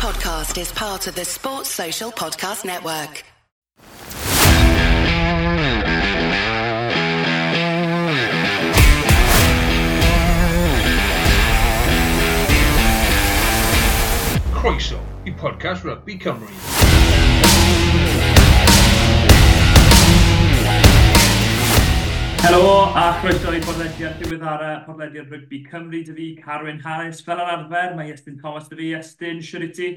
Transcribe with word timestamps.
podcast 0.00 0.58
is 0.58 0.72
part 0.72 1.06
of 1.08 1.14
the 1.14 1.26
Sports 1.26 1.68
Social 1.68 2.10
Podcast 2.10 2.64
Network. 2.64 3.22
Croeso 14.54 14.98
i 15.26 15.32
podcast 15.32 15.84
Rugby 15.84 16.18
Cymru. 16.18 16.79
Helo 22.40 22.88
a 22.96 23.02
chroeso 23.20 23.52
i 23.52 23.58
podlediad 23.60 24.14
diweddara 24.16 24.70
podlediad 24.86 25.28
rygbi 25.28 25.58
Cymru 25.66 25.98
dy 26.06 26.14
fi, 26.16 26.28
Carwyn 26.40 26.78
Harris. 26.80 27.20
Fel 27.24 27.42
ar 27.42 27.50
arfer, 27.52 27.92
mae 27.98 28.14
Estyn 28.14 28.38
Thomas 28.40 28.70
dy 28.70 28.78
fi. 28.78 28.88
Estyn, 28.96 29.42
siwr 29.44 29.66
i 29.66 29.68
ti? 29.76 29.88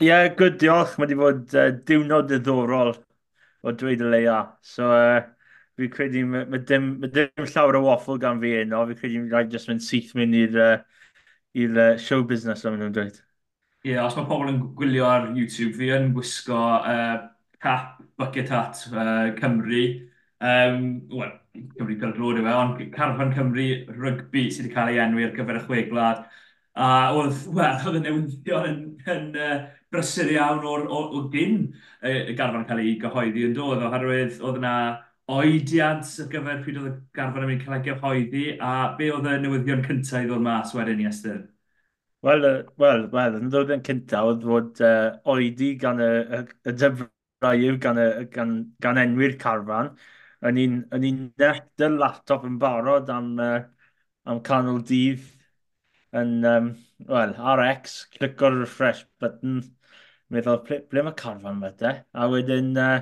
Ie, 0.00 0.08
yeah, 0.08 0.24
good 0.38 0.56
diolch. 0.62 0.94
Mae 0.96 1.04
wedi 1.04 1.18
bod 1.20 1.52
uh, 1.52 1.68
diwrnod 1.90 2.30
ddiddorol 2.30 2.94
o 2.96 3.76
dweud 3.76 4.06
y 4.06 4.10
leia. 4.14 4.38
So, 4.64 4.88
uh, 4.88 5.20
fi 5.76 5.90
credu, 5.92 6.24
mae 6.32 6.48
ma 6.48 6.62
dim, 6.72 6.88
ma 7.02 7.12
dim 7.12 7.44
llawer 7.44 7.78
o 7.78 7.84
waffle 7.90 8.16
gan 8.24 8.40
fi 8.40 8.56
eno. 8.62 8.82
Fi 8.88 8.98
credu 9.02 9.22
rhaid 9.28 9.52
jyst 9.52 9.68
mynd 9.68 9.84
syth 9.84 10.16
mynd 10.16 10.40
i'r 10.40 10.60
uh, 10.64 11.94
show 12.00 12.24
business 12.24 12.64
o'n 12.64 12.80
nhw'n 12.80 12.96
dweud. 12.96 13.20
Ie, 13.84 13.92
yeah, 13.92 14.08
os 14.08 14.16
mae 14.16 14.26
pobl 14.32 14.48
yn 14.50 14.64
gwylio 14.80 15.06
ar 15.12 15.28
YouTube, 15.36 15.76
fi 15.76 15.92
yn 16.00 16.14
gwisgo 16.16 16.56
uh, 16.80 17.26
cap 17.60 18.00
bucket 18.16 18.48
hat 18.56 18.80
uh, 18.94 19.34
Cymru. 19.36 19.84
Um, 20.40 21.08
well, 21.08 21.36
Cymru 21.76 21.96
Gylgrwyd 22.00 22.40
yw 22.42 22.48
e, 22.50 22.56
ond 22.62 22.82
Carfan 22.94 23.32
Cymru 23.36 23.68
rygbi 23.94 24.46
sydd 24.50 24.68
wedi 24.68 24.74
cael 24.74 24.92
ei 24.92 25.00
enwi 25.04 25.26
ar 25.26 25.34
gyfer 25.36 25.60
y 25.60 25.64
chweg 25.66 25.90
gwlad. 25.92 26.26
A 26.76 26.88
oedd, 27.16 27.40
wel, 27.56 27.80
oedd 27.88 27.98
y 27.98 28.04
newyddion 28.04 28.66
yn, 28.68 28.80
yn 29.08 29.28
uh, 29.40 29.58
brysur 29.92 30.28
iawn 30.32 30.64
o'r, 30.66 30.86
o, 30.92 31.02
o 31.16 31.22
gyn 31.32 31.60
y 32.04 32.34
garfan 32.36 32.66
cael 32.68 32.82
ei 32.82 32.96
gyhoeddi 33.00 33.46
yn 33.48 33.54
dod, 33.56 33.84
oherwydd 33.86 34.40
oedd 34.44 34.60
yna 34.60 34.76
oediad 35.32 36.04
ar 36.04 36.30
gyfer 36.32 36.62
pryd 36.62 36.80
oedd 36.80 36.90
y 36.90 36.94
garfan 37.16 37.46
yn 37.46 37.52
mynd 37.52 37.64
cael 37.64 37.78
ei 37.78 37.84
gyhoeddi, 37.86 38.46
a 38.60 38.72
be 38.98 39.10
oedd 39.14 39.28
y 39.30 39.36
newyddion 39.42 39.84
cyntaf 39.86 40.20
i 40.20 40.28
ddod 40.28 40.44
mas 40.44 40.74
wedyn 40.76 41.00
i 41.02 41.08
Esther? 41.10 41.40
Wel, 42.26 42.44
wel, 42.82 43.06
wel, 43.12 43.38
yn 43.40 43.50
ddod 43.52 43.72
yn 43.74 43.82
cyntaf 43.86 44.30
oedd 44.32 44.44
fod 44.50 44.84
uh, 44.84 45.16
oedi 45.32 45.72
gan 45.80 46.02
y, 46.02 46.12
y, 46.38 46.42
y 46.66 46.76
dyfraif 46.82 47.80
gan, 47.82 48.00
y, 48.02 48.06
gan, 48.32 48.54
gan 48.82 49.00
enwi'r 49.02 49.36
carfan, 49.42 49.92
Yn 50.44 50.58
i'n, 50.60 50.76
net 51.40 51.84
y 51.86 51.88
laptop 51.92 52.44
yn 52.48 52.58
barod 52.60 53.08
am, 53.12 53.32
uh, 53.40 53.60
am 54.28 54.42
canol 54.44 54.82
dydd 54.90 55.24
yn, 56.20 56.32
um, 56.44 56.70
well, 57.08 57.32
RX, 57.56 57.96
clic 58.16 58.42
o'r 58.44 58.58
refresh 58.60 59.04
button, 59.20 59.60
meddwl, 60.32 60.60
ble, 60.66 60.80
ble 60.90 61.04
mae 61.06 61.16
carfan 61.22 61.62
fe 61.64 61.72
te? 61.82 61.92
A 62.12 62.28
wedyn, 62.32 62.72
uh, 62.80 63.00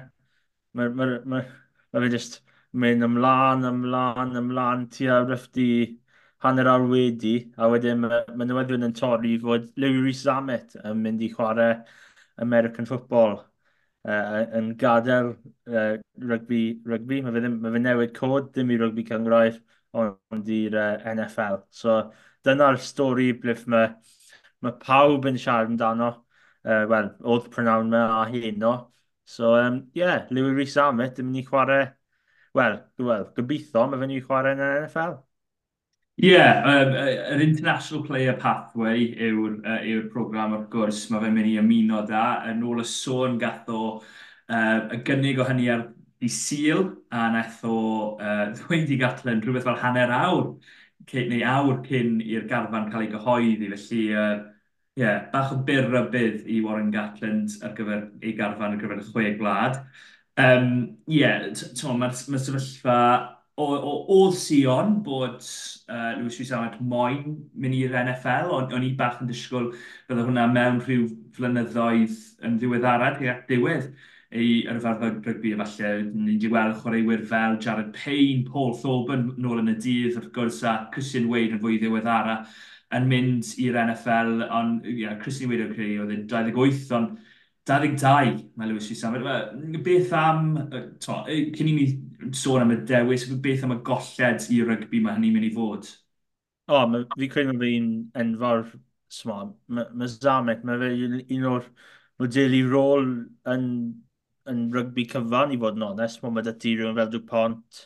mae 0.79 0.93
ma, 1.01 1.09
ma, 1.35 1.43
ma 1.93 2.05
fe 2.05 2.11
just 2.15 2.41
mynd 2.85 3.07
ymlaen, 3.07 3.67
ymlaen, 3.71 4.35
ymlaen, 4.41 4.89
ti 4.95 5.09
a 5.11 5.21
ryffdi 5.25 5.69
hanner 6.45 6.69
awr 6.71 6.87
wedi, 6.91 7.35
a 7.57 7.69
wedyn 7.73 8.03
mae 8.05 8.23
ma 8.39 8.47
newyddion 8.49 8.87
yn 8.89 8.97
torri 8.99 9.37
fod 9.43 9.71
Lewis 9.81 10.23
Zamet 10.27 10.75
yn 10.83 11.03
mynd 11.05 11.23
i 11.25 11.31
chwarae 11.33 11.79
American 12.47 12.87
football 12.91 13.39
uh, 14.09 14.41
yn 14.59 14.73
gadael 14.81 15.31
uh, 15.35 15.95
rygbi, 16.31 16.61
rygbi. 16.89 17.21
Mae 17.25 17.35
fe, 17.35 17.43
ddim, 17.45 17.59
mae 17.63 17.75
fe 17.75 17.83
newid 17.85 18.15
cod, 18.17 18.51
dim 18.57 18.73
i 18.75 18.79
rygbi 18.81 19.07
cyngrair, 19.09 19.59
ond 19.95 20.51
i'r 20.59 20.79
uh, 20.81 21.09
NFL. 21.15 21.61
So 21.75 21.99
dyna'r 22.47 22.81
stori 22.83 23.31
blif 23.41 23.67
mae, 23.71 23.93
mae 24.65 24.79
pawb 24.83 25.29
yn 25.31 25.41
siarad 25.41 25.73
amdano. 25.73 26.11
Uh, 26.65 26.85
Wel, 26.89 27.11
oedd 27.29 27.51
prynawn 27.53 27.91
me 27.93 28.01
a 28.01 28.25
heno. 28.31 28.75
So, 29.29 29.55
ie, 29.57 29.67
um, 29.69 29.77
yeah, 29.97 30.27
Lewis 30.31 30.57
Rhys 30.57 30.77
Amet 30.81 31.21
yn 31.21 31.31
mynd 31.31 31.43
i 31.43 31.47
chwarae... 31.49 31.85
Wel, 32.55 32.77
well, 33.03 33.25
gobeithio, 33.37 33.87
mae 33.91 33.99
fe'n 33.99 34.11
mynd 34.13 34.21
i 34.21 34.25
chwarae 34.25 34.55
yn 34.55 34.63
y 34.63 34.69
NFL. 34.85 35.17
Yeah, 36.17 36.63
um, 36.63 36.93
yr 36.95 37.41
International 37.43 38.05
Player 38.07 38.37
Pathway 38.39 39.09
yw'r 39.19 39.57
uh, 39.67 39.81
yw 39.83 40.05
program 40.13 40.53
wrth 40.55 40.69
gwrs. 40.71 41.01
Mae 41.11 41.25
fe'n 41.25 41.35
mynd 41.35 41.51
i 41.51 41.57
ymuno 41.59 42.05
da. 42.07 42.27
Yn 42.53 42.63
ôl 42.63 42.85
y 42.85 42.87
sôn 42.87 43.35
gath 43.41 43.67
o 43.75 43.81
uh, 43.99 44.79
y 44.95 45.01
gynnig 45.09 45.43
o 45.43 45.47
hynny 45.49 45.67
ar 45.75 45.89
i 46.23 46.31
Sil, 46.31 46.87
a 47.11 47.27
naeth 47.35 47.65
o 47.67 47.81
uh, 48.15 48.47
ddweud 48.55 48.95
i 48.95 49.01
Gatlen 49.03 49.43
rhywbeth 49.43 49.67
fel 49.67 49.81
hanner 49.83 50.15
awr, 50.21 50.49
neu 51.19 51.43
awr 51.51 51.83
cyn 51.89 52.21
i'r 52.23 52.47
garfan 52.51 52.89
cael 52.95 53.09
ei 53.09 53.13
gyhoeddi. 53.17 53.75
Felly, 53.75 54.03
uh, 54.15 54.39
yeah, 54.95 55.27
bach 55.35 55.51
o 55.51 55.59
byr 55.67 55.91
bydd 56.15 56.47
i 56.47 56.63
Warren 56.63 56.95
Gatland 56.95 57.59
ar 57.67 57.75
gyfer 57.75 58.07
ei 58.23 58.39
garfan 58.39 58.79
ar 58.79 58.83
gyfer 58.85 59.03
y 59.03 59.09
chwe 59.11 59.35
gwlad. 59.43 59.83
Um, 60.39 60.71
yeah, 61.11 61.51
mae'r 61.51 61.99
ma 61.99 62.15
sefyllfa 62.15 63.01
oedd 63.57 64.35
Sion 64.35 64.97
bod 65.07 65.39
uh, 65.89 66.15
Lewis 66.19 66.39
Rhys 66.41 66.51
Almond 66.53 66.81
moyn 66.81 67.37
mynd 67.55 67.77
i'r 67.79 67.95
NFL, 68.01 68.51
ond 68.57 68.75
o'n 68.75 68.87
i 68.87 68.91
bach 68.99 69.21
yn 69.23 69.31
disgwyl 69.31 69.69
bydde 70.09 70.25
hwnna 70.27 70.49
mewn 70.51 70.81
rhyw 70.83 71.07
flynyddoedd 71.37 72.19
yn 72.47 72.59
ddiweddarad 72.59 73.23
ac 73.31 73.47
diwedd 73.51 73.93
ei 74.35 74.65
yrfarddog 74.67 75.23
rygbi 75.23 75.53
efallai. 75.55 76.03
Ni 76.11 76.35
wedi 76.35 76.51
weld 76.51 76.81
chwaraewyr 76.81 77.23
fel 77.31 77.59
Jared 77.63 77.93
Payne, 77.95 78.43
Paul 78.49 78.75
Thorburn 78.81 79.29
nôl 79.39 79.63
yn 79.63 79.71
y 79.71 79.77
dydd, 79.79 80.19
wrth 80.19 80.33
gwrs, 80.35 80.63
a 80.67 80.75
Christian 80.95 81.29
Wade 81.31 81.55
yn 81.55 81.63
fwy 81.63 81.79
ddiweddara 81.79 82.41
yn 82.99 83.07
mynd 83.11 83.55
i'r 83.63 83.79
NFL, 83.85 84.49
ond 84.51 84.91
yeah, 84.91 85.15
Christian 85.23 85.53
Wade 85.53 85.69
o'r 85.69 85.77
creu 85.77 86.03
oedd 86.03 86.15
yn 86.17 86.27
28, 86.31 86.91
ond 86.99 87.15
22 87.69 88.41
mae 88.57 88.69
Lewis 88.69 88.91
i 88.93 88.97
safod. 88.99 89.25
Beth 89.85 90.13
am, 90.19 90.49
to, 91.01 91.21
cyn 91.57 91.71
i 91.71 91.77
ni 91.77 91.87
sôn 92.37 92.65
am 92.65 92.75
y 92.75 92.81
dewis, 92.89 93.25
beth 93.45 93.65
am 93.65 93.77
y 93.79 93.79
golled 93.87 94.49
i 94.53 94.61
rygbi 94.69 95.01
mae 95.05 95.17
hynny'n 95.17 95.37
mynd 95.39 95.49
i 95.49 95.53
fod? 95.55 95.89
O, 96.69 96.77
oh, 96.77 96.85
ma, 96.89 97.03
fi 97.17 97.29
credu 97.33 97.53
mae 97.53 97.61
fi'n 97.71 97.89
enfawr 98.21 98.67
smod. 99.13 99.55
Mae 99.73 99.89
ma 99.97 100.09
Zamet, 100.13 100.65
mae 100.65 100.81
fe 100.81 100.93
un 101.37 101.49
o'r 101.51 101.67
modeli 102.21 102.63
rôl 102.69 103.09
yn, 103.55 103.67
yn 104.53 104.63
rygbi 104.77 105.09
cyfan 105.13 105.53
i 105.57 105.61
fod 105.61 105.81
yn 105.81 105.89
onest. 105.89 106.23
Mae 106.25 106.45
dy 106.45 106.57
ti 106.61 106.77
rhywun 106.77 106.97
fel 107.01 107.13
Dupont. 107.13 107.85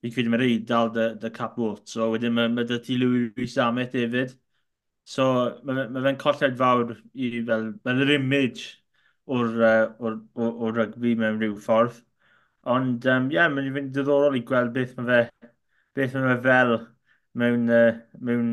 Fi 0.00 0.12
credu 0.12 0.32
mae'n 0.32 0.44
rhaid 0.44 0.68
dal 0.68 0.92
dy, 0.96 1.10
dy 1.20 1.32
cap 1.36 1.60
wrth. 1.60 1.84
So 1.92 2.10
wedyn 2.14 2.36
mae 2.36 2.64
dy 2.68 2.80
ti 2.84 2.96
Lewis 3.00 3.56
Zamet 3.56 3.96
hefyd. 3.96 4.36
So 5.04 5.24
mae 5.66 6.02
fe'n 6.04 6.18
colled 6.20 6.56
fawr 6.60 6.92
i 7.14 7.30
fel, 7.46 7.64
mae'n 7.84 8.02
yr 8.04 8.12
image 8.16 8.66
o'r, 9.26 9.56
uh, 9.62 9.86
o'r, 9.98 10.16
o'r, 10.38 10.52
o'r 10.68 10.76
rygbi 10.78 11.14
mewn 11.18 11.40
rhyw 11.40 11.56
ffordd. 11.64 11.98
Ond 12.74 13.06
ie, 13.08 13.12
um, 13.14 13.28
yeah, 13.34 13.48
mae'n 13.50 13.72
fynd 13.74 13.92
diddorol 13.96 14.36
i 14.38 14.42
gweld 14.46 14.72
beth 14.76 14.94
mae 14.98 15.08
fe, 15.10 15.48
beth 15.98 16.14
mae 16.18 16.36
fe 16.36 16.42
fel 16.46 16.74
mewn, 17.42 17.66
uh, 17.74 17.98
mewn 18.28 18.52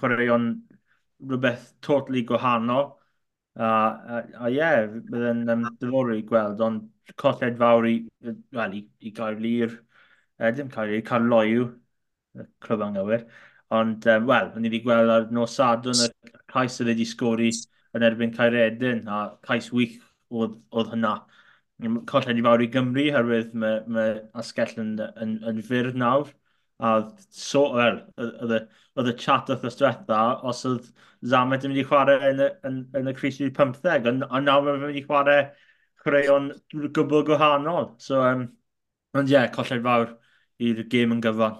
chwaraeon 0.00 0.48
rhywbeth 1.30 1.70
totally 1.88 2.24
gwahanol. 2.28 2.90
A 3.56 3.68
a, 4.18 4.20
ie, 4.50 4.56
yeah, 4.58 4.84
byddai'n 4.90 5.44
um, 5.54 5.64
diddorol 5.78 6.14
i 6.18 6.24
gweld, 6.26 6.60
ond 6.66 7.14
colled 7.20 7.56
fawr 7.60 7.88
i, 7.88 7.96
well, 8.52 8.74
i, 8.76 8.82
i 9.06 9.12
gael 9.14 9.38
lir, 9.40 9.78
uh, 10.40 10.50
dim 10.50 10.70
cael 10.74 10.90
lir, 10.92 11.04
cael 11.06 11.28
loiw, 11.30 11.68
clwb 12.64 12.82
anghywir. 12.88 13.26
Ond, 13.74 14.06
um, 14.14 14.26
wel, 14.30 14.50
ni 14.56 14.68
wedi 14.68 14.82
gweld 14.84 15.12
ar 15.14 15.30
nos 15.34 15.56
sadwn 15.58 16.02
y 16.04 16.08
cais 16.52 16.80
oedd 16.80 16.90
wedi 16.92 17.06
sgori 17.08 17.50
yn 17.96 18.06
erbyn 18.08 18.34
Caeredin, 18.34 19.04
a 19.08 19.20
cais 19.46 19.70
wych 19.72 19.96
oedd, 20.30 20.58
oedd 20.74 20.92
hynna. 20.94 21.14
Coll 22.10 22.28
wedi 22.30 22.44
fawr 22.46 22.62
i 22.64 22.70
Gymru, 22.74 23.06
herwydd 23.14 23.54
mae, 23.62 23.80
mae 23.96 24.14
asgell 24.42 24.74
yn, 24.82 24.94
yn, 25.24 25.36
yn 25.50 25.62
fyr 25.68 25.90
nawr. 26.04 26.30
A 26.84 26.94
so, 27.30 27.68
wel, 27.74 28.00
oedd 28.18 29.10
y 29.10 29.16
chat 29.24 29.50
oedd 29.54 29.66
ystwetha, 29.70 30.22
os 30.50 30.64
oedd 30.68 30.90
Zamet 31.32 31.64
yn 31.64 31.72
mynd 31.72 31.80
i 31.80 31.84
chwarae 31.88 32.30
yn, 32.30 32.40
yn, 32.68 32.80
yn 32.98 33.08
y 33.08 33.14
Cris 33.16 33.38
15, 33.40 34.08
ond 34.28 34.44
nawr 34.44 34.66
mae'n 34.66 34.82
mynd 34.82 34.98
i 35.00 35.04
chwarae 35.06 35.46
chwaraeon 36.02 36.50
gwbl 36.98 37.24
gwahanol. 37.30 37.94
So, 38.06 38.20
um, 38.28 38.44
ond 39.16 39.30
ie, 39.30 39.36
yeah, 39.38 39.48
colled 39.54 39.84
fawr 39.86 40.10
i'r 40.60 40.82
gêm 40.92 41.14
yn 41.16 41.22
gyfan. 41.24 41.56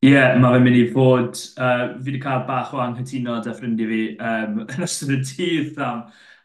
Ie, 0.00 0.14
yeah, 0.14 0.30
mae 0.40 0.54
fe'n 0.54 0.62
mynd 0.64 0.78
i 0.78 0.84
fod... 0.94 1.34
Uh, 1.60 1.90
fi 2.00 2.06
wedi 2.08 2.18
cael 2.22 2.46
bach 2.48 2.70
o 2.72 2.78
anghytuno 2.80 3.34
â 3.36 3.52
ffrindiau 3.52 3.88
fi 3.90 3.98
um, 4.16 4.54
yn 4.72 4.84
ystod 4.86 5.10
y 5.12 5.18
dydd 5.28 5.80
am, 5.84 5.98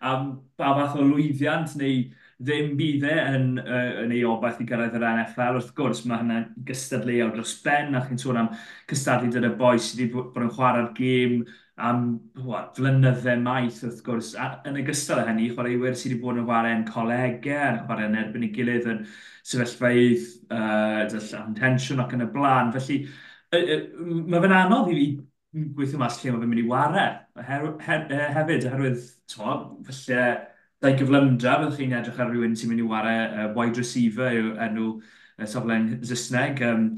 am 0.10 0.26
ba 0.60 0.74
fath 0.76 0.98
o 1.00 1.06
lwyddiant 1.08 1.78
neu 1.80 2.02
ddim 2.44 2.74
bydd 2.76 3.06
e 3.08 3.14
yn, 3.38 3.46
uh, 3.64 4.02
yn 4.02 4.12
ei 4.12 4.26
obaith 4.28 4.60
i 4.60 4.66
gyrraedd 4.68 4.98
yr 5.00 5.06
NFL. 5.08 5.62
Wrth 5.62 5.70
gwrs, 5.78 6.02
mae 6.04 6.20
hynna'n 6.20 6.50
gystadleuol 6.68 7.32
dros 7.38 7.54
ben 7.64 7.96
a 7.96 8.02
chi'n 8.10 8.20
sôn 8.20 8.42
am 8.42 8.50
cystadlu 8.92 9.32
dyna 9.32 9.54
boi 9.62 9.78
sydd 9.80 10.02
wedi 10.04 10.10
bod 10.18 10.44
yn 10.44 10.52
chwarae'r 10.58 10.90
gêm 10.98 11.38
am 11.88 12.02
what, 12.44 12.74
flynydde 12.76 13.38
maith 13.46 13.80
wrth 13.88 14.02
gwrs. 14.04 14.34
A, 14.36 14.50
yn 14.68 14.82
ogystal 14.82 15.22
â 15.22 15.30
hynny, 15.30 15.46
chwaraewyr 15.54 15.96
sydd 15.96 16.18
wedi 16.18 16.26
bod 16.26 16.42
yn 16.42 16.50
chwarae'n 16.50 16.84
colegau, 16.90 17.70
yn 17.70 17.80
chwarae'n 17.86 18.20
erbyn 18.20 18.50
ei 18.50 18.52
gilydd 18.60 18.92
yn 18.98 19.00
sefyllfaidd, 19.48 20.28
uh, 20.52 21.24
am 21.40 21.56
tensiwn 21.56 22.04
ac 22.04 22.18
yn 22.20 22.28
y 22.28 22.30
blaen. 22.36 22.76
Felly, 22.76 23.00
mae 24.32 24.42
fe'n 24.44 24.54
anodd 24.60 24.92
i 24.92 24.98
fi 24.98 25.06
gweithio 25.78 26.00
mas 26.02 26.20
lle 26.22 26.34
mae 26.34 26.42
fe'n 26.44 26.52
mynd 26.52 26.62
i 26.64 26.68
wario. 26.70 27.06
Her, 27.50 27.66
her, 27.88 28.06
uh, 28.12 28.28
hefyd, 28.36 28.68
oherwydd, 28.70 29.04
to, 29.32 29.56
falle, 29.88 30.26
dau 30.84 30.96
gyflymdra, 31.00 31.58
byddwch 31.62 31.78
chi'n 31.80 31.96
edrych 32.00 32.22
ar 32.24 32.32
rhywun 32.32 32.56
sy'n 32.60 32.72
mynd 32.72 32.84
i 32.84 32.88
wario 32.92 33.28
uh, 33.28 33.46
wide 33.58 33.80
receiver 33.82 34.36
yw 34.40 34.54
enw 34.68 34.90
uh, 34.96 35.48
safle'n 35.50 35.90
Saesneg, 36.06 36.64
um, 36.68 36.90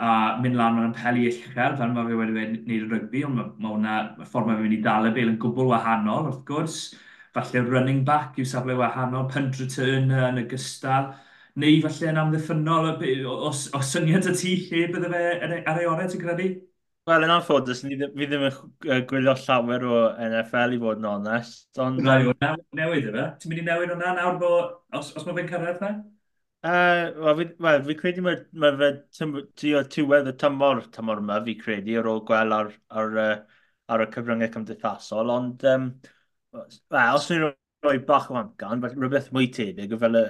a 0.00 0.10
mynd 0.40 0.56
lan 0.56 0.78
mewn 0.78 0.96
peli 0.96 1.28
uchel, 1.28 1.76
fel 1.78 1.94
mae 1.94 2.08
fe 2.08 2.18
wedi 2.18 2.34
wneud 2.34 2.74
y 2.74 2.80
rygbi, 2.88 3.24
ond 3.28 3.36
mae 3.38 3.50
ma 3.60 3.74
hwnna, 3.74 3.96
y 4.24 4.28
ffordd 4.32 4.48
mae 4.48 4.58
fe'n 4.58 4.66
mynd 4.66 4.78
i 4.78 4.82
dal 4.86 5.08
y 5.10 5.14
bel 5.16 5.32
yn 5.34 5.40
gwbl 5.42 5.70
wahanol, 5.74 6.30
wrth 6.30 6.44
gwrs. 6.48 6.78
Falle 7.36 7.62
running 7.68 8.00
back 8.06 8.38
yw 8.40 8.46
safle 8.48 8.74
wahanol, 8.80 9.28
punt 9.30 9.60
return 9.60 10.10
uh, 10.14 10.30
yn 10.30 10.42
ogystal 10.44 11.12
neu 11.58 11.80
falle 11.84 12.10
yn 12.12 12.20
amddiffynol 12.22 12.90
o, 12.92 12.94
o, 13.48 13.50
o 13.50 13.80
syniad 13.84 14.28
y 14.30 14.34
tu 14.36 14.52
lle 14.66 14.82
bydde 14.94 15.10
fe 15.14 15.22
e- 15.30 15.62
ar 15.64 15.80
ei 15.80 15.88
orau 15.90 16.10
ti'n 16.10 16.22
credu? 16.22 16.50
Wel, 17.08 17.24
yn 17.26 17.32
anffodus, 17.32 17.80
fi 17.82 17.96
ddim 17.96 18.46
yn 18.46 19.04
gwylio 19.08 19.34
llawer 19.40 19.84
o 19.88 19.98
NFL 20.28 20.76
i 20.76 20.80
fod 20.82 21.00
yn 21.00 21.08
onest. 21.10 21.66
Ond... 21.80 22.02
Rhaid 22.04 22.28
o'n 22.30 22.60
newid 22.76 23.08
yma. 23.10 23.26
Ti'n 23.40 23.52
mynd 23.52 23.62
i 23.62 23.66
newid 23.66 23.94
hwnna 23.94 24.12
nawr 24.18 24.36
bo, 24.42 24.50
os, 24.98 25.14
os 25.16 25.24
mae 25.26 25.38
fe'n 25.38 25.48
cyrraedd 25.50 25.80
fe? 25.80 25.92
Uh, 26.60 27.08
Wel, 27.16 27.38
fi, 27.38 27.46
well, 27.64 27.82
fi 27.86 27.96
credu 27.96 28.22
mae 28.26 28.42
ma 28.52 28.70
fe 28.76 28.90
tiwedd 29.96 30.28
y 30.28 30.36
tymor, 30.44 30.84
tymor 30.92 31.22
yma, 31.24 31.40
fi 31.46 31.56
credu, 31.58 31.96
ar 32.02 32.10
ôl 32.12 32.20
gweld 32.28 32.56
ar, 32.58 32.74
ar, 33.00 33.16
ar, 33.24 33.40
ar 33.90 34.04
y 34.04 34.08
cyfryngau 34.12 34.52
cymdeithasol. 34.58 35.32
Ond, 35.34 35.64
um, 35.72 35.88
well, 36.52 37.16
os 37.16 37.30
ni'n 37.32 37.48
rhoi 37.82 37.98
bach 38.06 38.30
o 38.30 38.36
amcan, 38.40 38.82
fel 38.82 38.94
rhywbeth 38.96 39.30
mwy 39.34 39.48
tebyg, 39.56 39.96
fel 40.00 40.18
y 40.20 40.24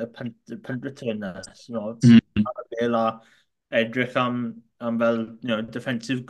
penderfynas, 0.66 1.68
you 1.68 1.74
know, 1.74 1.96
mm. 2.04 2.96
a 2.98 3.04
edrych 3.80 4.16
am, 4.16 4.62
am 4.80 4.98
fel, 4.98 5.18
you 5.42 5.48
know, 5.48 5.60
defensive 5.62 6.24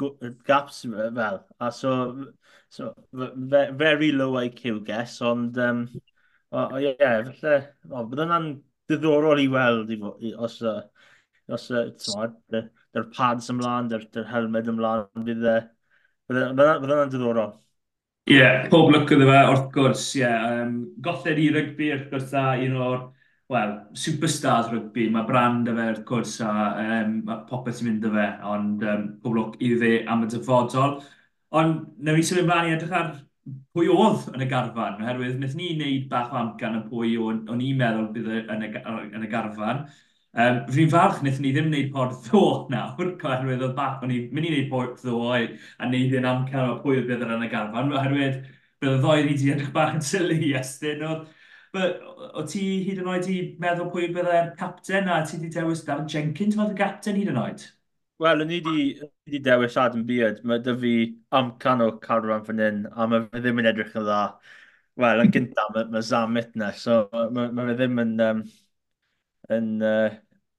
gaps 0.47 0.83
fel. 0.89 1.45
A 1.61 1.71
so, 1.73 2.33
so 2.69 2.95
very 3.13 4.13
low 4.13 4.33
IQ 4.41 4.85
guess, 4.85 5.21
ond, 5.21 5.59
um, 5.59 5.87
o, 6.51 6.65
o 6.65 6.81
ie, 6.81 6.95
yeah, 6.99 7.23
felly, 7.41 7.63
o, 7.91 8.05
bydd 8.09 8.25
yna'n 8.27 8.51
diddorol 8.91 9.45
i 9.45 9.49
weld, 9.53 9.93
i, 9.93 10.01
i, 10.27 10.35
os, 10.49 10.61
uh, 10.67 10.81
os, 11.53 11.71
uh, 11.71 11.87
dy'r 12.95 13.11
pads 13.17 13.53
ymlaen, 13.53 13.93
dy'r 13.93 14.31
helmed 14.33 14.73
ymlaen, 14.73 15.27
bydd 15.29 15.45
yna'n 15.47 16.55
e, 16.61 17.01
e, 17.01 17.11
diddorol. 17.13 17.59
Ie, 18.31 18.37
yeah, 18.37 18.67
pob 18.71 18.93
lwc 18.95 19.11
iddo 19.11 19.27
fe, 19.27 19.39
wrth 19.51 19.65
gwrs, 19.75 20.03
ie. 20.15 20.21
Yeah. 20.21 20.43
Um, 20.63 20.75
golled 21.03 21.39
i 21.43 21.49
rygbi, 21.51 21.89
wrth 21.91 22.13
gwrs, 22.13 22.35
a 22.39 22.43
un 22.63 22.77
o'r, 22.79 23.01
wel, 23.51 23.73
superstars 23.99 24.69
rygbi. 24.71 25.09
Mae 25.11 25.27
brand 25.27 25.67
y 25.67 25.75
fe, 25.75 25.87
wrth 25.91 26.05
gwrs, 26.07 26.37
a 26.47 26.53
um, 26.85 27.17
mae 27.27 27.41
popeth 27.49 27.81
sy'n 27.81 27.89
mynd 27.89 28.07
y 28.07 28.13
fe, 28.13 28.27
ond 28.53 28.85
um, 28.93 29.03
pob 29.25 29.35
lwc 29.35 29.57
i 29.67 29.73
fe 29.81 29.91
am 30.15 30.23
y 30.23 30.31
dyfodol. 30.31 30.95
Ond, 31.59 31.81
nawr 31.99 32.21
ni 32.21 32.29
symud 32.29 32.47
mlaen 32.47 32.71
i 32.71 32.77
edrych 32.77 32.95
ar 33.01 33.11
pwy 33.75 33.91
oedd 33.97 34.31
yn 34.31 34.47
y 34.47 34.49
garfan, 34.55 35.03
oherwydd 35.03 35.35
wnaeth 35.41 35.59
ni 35.59 35.73
wneud 35.75 36.07
bach 36.15 36.31
o 36.31 36.39
amcan 36.45 36.79
y 36.79 36.87
pwy 36.87 37.17
o'n, 37.19 37.43
on 37.51 37.67
i'n 37.67 37.83
meddwl 37.83 38.13
bydd 38.15 38.31
yn 38.45 38.67
y, 38.69 38.71
yn 39.11 39.27
y 39.27 39.33
garfan. 39.35 39.89
Um, 40.31 40.61
fi'n 40.71 40.91
falch 40.93 41.17
wnaethon 41.19 41.43
ni 41.43 41.51
ddim 41.51 41.69
wneud 41.73 41.89
pod 41.95 42.13
ddo 42.29 42.41
nawr, 42.71 43.09
oherwydd 43.27 43.65
oedd 43.67 43.75
bach 43.75 44.05
o'n 44.05 44.13
i'n 44.15 44.29
mynd 44.31 44.47
i 44.47 44.53
wneud 44.53 44.69
pod 44.71 44.93
ddo 45.03 45.17
a 45.35 45.41
wneud 45.89 46.15
yn 46.21 46.29
amcan 46.31 46.71
o 46.71 46.77
pwy 46.85 47.01
oedd 47.01 47.09
bydd 47.09 47.25
yn 47.27 47.43
y 47.47 47.49
garfan, 47.51 47.91
oherwydd 47.97 48.37
bydd 48.79 48.95
y 48.95 49.01
ddoedd 49.03 49.33
i 49.33 49.35
di 49.41 49.51
edrych 49.57 49.73
bach 49.75 49.97
yn 49.97 50.05
tylu 50.07 50.37
i 50.37 50.53
estyn. 50.61 51.03
O 51.09 52.45
ti 52.53 52.63
hyd 52.87 53.03
yn 53.03 53.11
oed 53.11 53.27
i 53.33 53.41
meddwl 53.65 53.91
pwy 53.91 54.07
bydd 54.07 54.21
byddai'r 54.21 54.55
capten 54.63 55.11
a 55.11 55.19
ti 55.27 55.41
wedi 55.41 55.53
dewis 55.59 55.83
Darren 55.89 56.09
Jenkins 56.15 56.61
fel 56.61 56.73
y 56.77 56.79
capten 56.79 57.19
hyd 57.19 57.35
yn 57.35 57.43
oed? 57.43 57.67
Wel, 58.23 58.47
ni 58.47 58.63
wedi 58.63 59.43
dewis 59.43 59.83
Adam 59.83 60.07
Beard. 60.07 60.43
Mae 60.47 60.63
dy 60.63 60.79
fi 60.79 60.97
amcan 61.43 61.83
o 61.83 61.93
carfan 62.07 62.47
fan 62.47 62.67
hyn, 62.69 62.83
a 62.95 63.11
mae 63.11 63.27
fe 63.27 63.43
ddim 63.43 63.63
yn 63.65 63.75
edrych 63.75 63.99
yn 63.99 64.07
dda. 64.07 64.25
Wel, 65.01 65.27
yn 65.27 65.35
gyntaf, 65.35 65.75
mae 65.75 65.91
ma 65.91 66.03
Zamet 66.07 66.59
na, 66.61 66.71
so 66.77 67.03
mae 67.35 67.51
ma 67.51 67.71
fe 67.73 67.81
ddim 67.83 68.05
yn... 68.07 68.19
Um, 68.31 68.49
yn, 69.57 69.71
uh, 69.85 70.09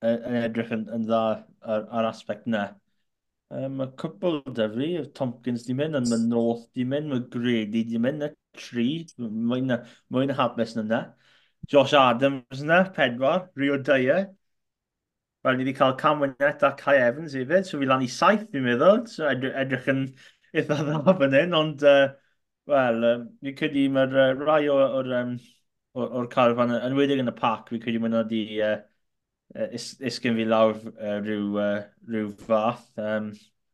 yn 0.07 0.37
edrych 0.43 0.71
yn, 0.75 0.85
yn 0.95 1.07
dda 1.07 1.23
ar, 1.61 1.87
ar 1.89 2.09
aspect 2.09 2.47
na. 2.49 2.69
Um, 3.51 3.79
mae 3.81 3.91
cwbl 3.99 4.39
da 4.55 4.69
fi, 4.71 4.91
Tompkins 5.17 5.65
di 5.67 5.75
mynd, 5.75 5.97
mae 6.07 6.21
North 6.23 6.69
di 6.77 6.85
mynd, 6.87 7.11
mae 7.11 7.25
Grady 7.33 7.83
di 7.89 7.99
mynd, 7.99 8.23
y 8.23 8.31
tri, 8.55 8.87
mae'n 9.19 9.73
na, 9.73 9.81
hapus 10.37 10.77
na 10.77 10.85
na. 10.87 11.01
Josh 11.67 11.93
Adams 11.93 12.63
na, 12.63 12.83
pedwar, 12.95 13.49
Rio 13.55 13.77
Dyer. 13.77 14.29
Wel, 15.43 15.57
ni 15.57 15.65
wedi 15.65 15.73
cael 15.77 15.95
Cam 15.97 16.19
Wynette 16.21 16.63
a 16.63 16.71
Kai 16.77 16.97
Evans 17.01 17.33
hefyd, 17.33 17.65
so 17.65 17.79
fi 17.81 17.87
lan 17.89 18.03
i 18.05 18.09
saith 18.13 18.43
fi'n 18.53 18.65
meddwl, 18.65 19.07
so 19.09 19.25
edrych, 19.29 19.55
edrych 19.63 19.87
yn 19.89 20.03
eitha 20.53 20.77
dda 20.85 21.15
fan 21.19 21.33
hyn, 21.33 21.55
ond, 21.57 21.85
uh, 21.87 22.11
wel, 22.69 23.07
um, 23.09 23.23
ni'n 23.41 23.57
credu 23.57 23.87
mae'r 23.95 24.19
uh, 24.21 24.27
rai 24.37 24.61
o'r 24.69 25.09
um, 25.21 25.33
o'r 25.99 26.27
carfan, 26.31 26.71
yn 26.77 26.95
wedig 26.95 27.19
yn 27.21 27.31
y 27.31 27.35
pac, 27.35 27.69
fi 27.69 27.79
credu 27.81 27.99
mynd 28.01 28.17
wedi 28.21 28.43
uh, 28.63 28.77
is, 29.75 29.95
isgyn 29.99 30.37
fi 30.37 30.45
lawr 30.47 30.77
uh, 30.93 31.17
rhyw, 31.19 31.57
uh, 31.59 31.81
rhyw 32.07 32.31
fath. 32.47 32.85
Um, 32.97 33.31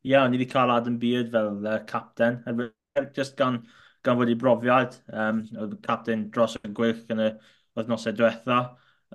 Ia, 0.08 0.14
yeah, 0.14 0.28
ni 0.30 0.40
wedi 0.40 0.50
cael 0.50 0.72
Adam 0.72 0.98
Beard 1.02 1.31
fel 1.34 1.68
uh, 1.68 1.80
capten, 1.90 2.40
e, 2.48 3.06
just 3.16 3.36
gan, 3.38 3.60
gan 4.06 4.18
fod 4.18 4.31
i 4.31 4.38
brofiad, 4.40 4.98
um, 5.14 5.44
oedd 5.60 5.78
capten 5.86 6.28
dros 6.34 6.56
y 6.62 6.72
gwych 6.80 7.06
yn 7.14 7.24
y 7.25 7.31
wythnosau 7.78 8.16
diwetha, 8.16 8.60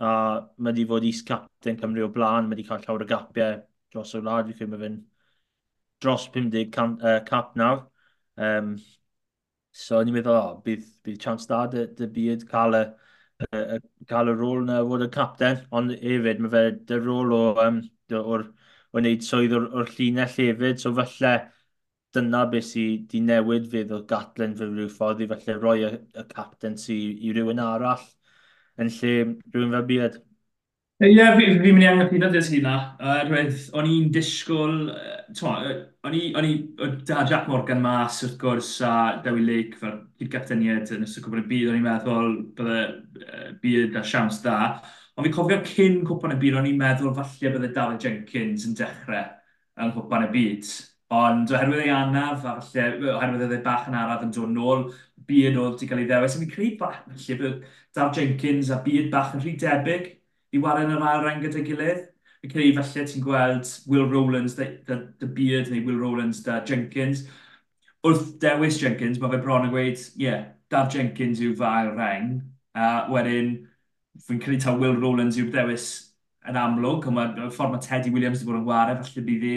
a 0.02 0.10
mae 0.58 0.70
wedi 0.70 0.86
fod 0.88 1.06
is 1.08 1.22
captain 1.26 1.78
Cymru 1.80 2.06
o 2.06 2.10
blaen, 2.12 2.46
mae 2.46 2.56
wedi 2.56 2.66
cael 2.68 2.84
llawer 2.84 3.06
o 3.06 3.08
gapiau 3.08 3.62
dros 3.94 4.14
y 4.18 4.22
wlad, 4.22 4.50
fi 4.50 4.58
credu 4.58 4.74
mae 4.74 4.84
fe'n 4.84 5.00
dros 6.04 6.28
50 6.34 6.70
cam, 6.74 6.98
uh, 7.02 7.20
cap 7.26 7.56
nawr. 7.56 7.86
Um, 8.36 8.76
So 9.72 10.02
ni'n 10.04 10.14
meddwl, 10.16 10.36
oh, 10.36 10.56
bydd, 10.64 10.84
bydd 11.06 11.20
chance 11.22 11.48
da 11.48 11.62
dy, 11.72 11.86
dy 11.96 12.08
byd 12.16 12.44
cael 12.50 12.76
y, 12.76 12.82
y, 13.48 13.78
cael 14.10 14.32
y 14.32 14.34
rôl 14.36 14.66
na 14.68 14.82
fod 14.88 15.06
y 15.06 15.08
capten, 15.14 15.62
ond 15.72 15.94
hefyd 16.02 16.42
mae 16.44 16.52
fe 16.52 16.62
dy 16.90 16.98
rôl 17.00 17.32
o, 17.36 17.42
um, 17.62 17.80
o'r 18.20 18.44
o 18.92 19.00
wneud 19.00 19.24
swydd 19.24 19.56
o'r, 19.56 19.68
or 19.72 19.88
llinell 19.96 20.36
hefyd, 20.36 20.82
so 20.82 20.92
falle 20.98 21.32
dyna 22.12 22.42
beth 22.52 22.68
sydd 22.68 23.06
wedi 23.06 23.22
newid 23.24 23.70
fydd 23.72 23.94
o 23.96 24.02
Gatlin 24.08 24.56
fy 24.58 24.68
rhyw 24.68 24.90
ffordd 24.92 25.22
i 25.24 25.28
falle 25.30 25.56
roi 25.62 25.78
y, 25.86 25.92
y 26.20 26.26
capten 26.34 26.76
sy 26.80 26.98
i 27.24 27.32
rhywun 27.32 27.62
arall 27.64 28.04
yn 28.82 28.92
lle 28.98 29.14
rhywun 29.24 29.72
fel 29.78 29.88
byd. 29.88 30.20
Ie, 31.02 31.14
yeah, 31.16 31.32
fi'n 31.38 31.62
fi 31.64 31.72
mynd 31.72 31.86
i 31.86 31.88
angen 31.90 32.12
hynna 32.12 32.28
dys 32.30 32.52
hynna. 32.52 32.76
Uh, 33.00 33.48
o'n 33.80 33.88
i'n 33.90 34.12
disgwyl, 34.14 34.76
uh, 34.92 35.72
o'n 36.02 36.14
i, 36.18 36.22
o'n 36.34 36.46
i, 36.46 36.54
da 37.06 37.22
Jack 37.28 37.46
Morgan 37.50 37.82
mas 37.82 38.22
wrth 38.24 38.38
gwrs 38.40 38.70
a 38.86 38.94
Dewi 39.22 39.44
Lake 39.46 39.78
fel 39.78 40.00
cyd-gapteniad 40.18 40.90
yn 40.96 41.04
ystod 41.06 41.26
cwbl 41.26 41.42
y 41.44 41.46
byd, 41.52 41.68
o'n 41.70 41.78
i'n 41.78 41.84
meddwl 41.86 42.32
bydde 42.58 42.80
byd 43.62 43.98
a 44.00 44.02
siams 44.06 44.40
da. 44.42 44.56
Ond 45.14 45.28
fi'n 45.28 45.36
cofio 45.36 45.60
cyn 45.68 46.00
cwpan 46.08 46.34
y 46.34 46.38
byd, 46.42 46.56
o'n 46.58 46.66
i'n 46.72 46.80
meddwl 46.80 47.14
falle 47.18 47.52
bydde 47.54 47.70
Daryl 47.76 48.00
Jenkins 48.02 48.66
yn 48.66 48.74
dechrau 48.78 49.28
yn 49.84 49.94
cwpan 49.94 50.26
y 50.26 50.32
byd. 50.34 50.72
Ond 51.12 51.52
oherwydd 51.54 51.84
ei 51.84 51.92
anaf, 51.94 52.46
a 52.50 52.56
falle, 52.64 53.12
oherwydd 53.14 53.54
ei 53.54 53.62
bach 53.62 53.86
yn 53.90 53.98
araf 54.00 54.24
yn 54.26 54.34
dod 54.34 54.50
nôl, 54.56 54.86
byd 55.28 55.58
oedd 55.60 55.76
wedi 55.76 55.90
cael 55.90 56.02
ei 56.02 56.08
ddewis. 56.10 56.38
Fi'n 56.40 56.50
credu 56.50 56.80
bach, 56.82 57.02
falle, 57.12 57.38
bydd 57.44 57.62
Dar 57.94 58.10
Jenkins 58.16 58.72
a 58.74 58.80
byd 58.82 59.10
bach 59.12 59.36
yn 59.36 59.44
rhy 59.44 59.54
debyg 59.60 60.10
i 60.52 60.60
waren 60.66 60.90
yr 60.90 60.98
ail 60.98 61.20
arwain 61.20 61.44
gyda'i 61.44 61.62
gilydd 61.68 62.08
fi'n 62.42 62.52
credu 62.52 62.74
falle 62.78 63.06
ti'n 63.06 63.24
gweld 63.24 63.70
Will 63.86 64.08
Rowlands, 64.10 64.56
the, 64.58 64.78
the, 64.86 65.14
the 65.20 65.26
Beard 65.26 65.70
neu 65.70 65.84
Will 65.86 66.00
Rowlands 66.00 66.42
da 66.42 66.60
Jenkins. 66.66 67.26
Wrth 68.02 68.38
dewis 68.42 68.80
Jenkins, 68.82 69.20
mae 69.22 69.30
fe 69.30 69.38
bron 69.44 69.68
yn 69.68 69.74
gweud, 69.74 70.00
ie, 70.18 70.26
yeah, 70.26 70.48
Dar 70.72 70.88
Jenkins 70.90 71.42
yw 71.44 71.54
fael 71.58 71.92
reng. 71.94 72.40
A 72.74 72.88
uh, 72.88 73.12
wedyn, 73.12 73.54
fi'n 74.26 74.40
credu 74.42 74.64
ta 74.64 74.74
Will 74.74 74.98
Rowlands 74.98 75.38
yw'r 75.38 75.52
dewis 75.54 75.86
yn 76.48 76.58
amlwg, 76.58 77.06
ond 77.06 77.18
mae'r 77.18 77.54
ffordd 77.54 77.76
mae 77.76 77.84
Teddy 77.84 78.10
Williams 78.10 78.42
wedi 78.42 78.50
bod 78.50 78.58
yn 78.58 78.66
wario, 78.66 78.98
falle 78.98 79.24
bydd 79.28 79.46
e 79.46 79.56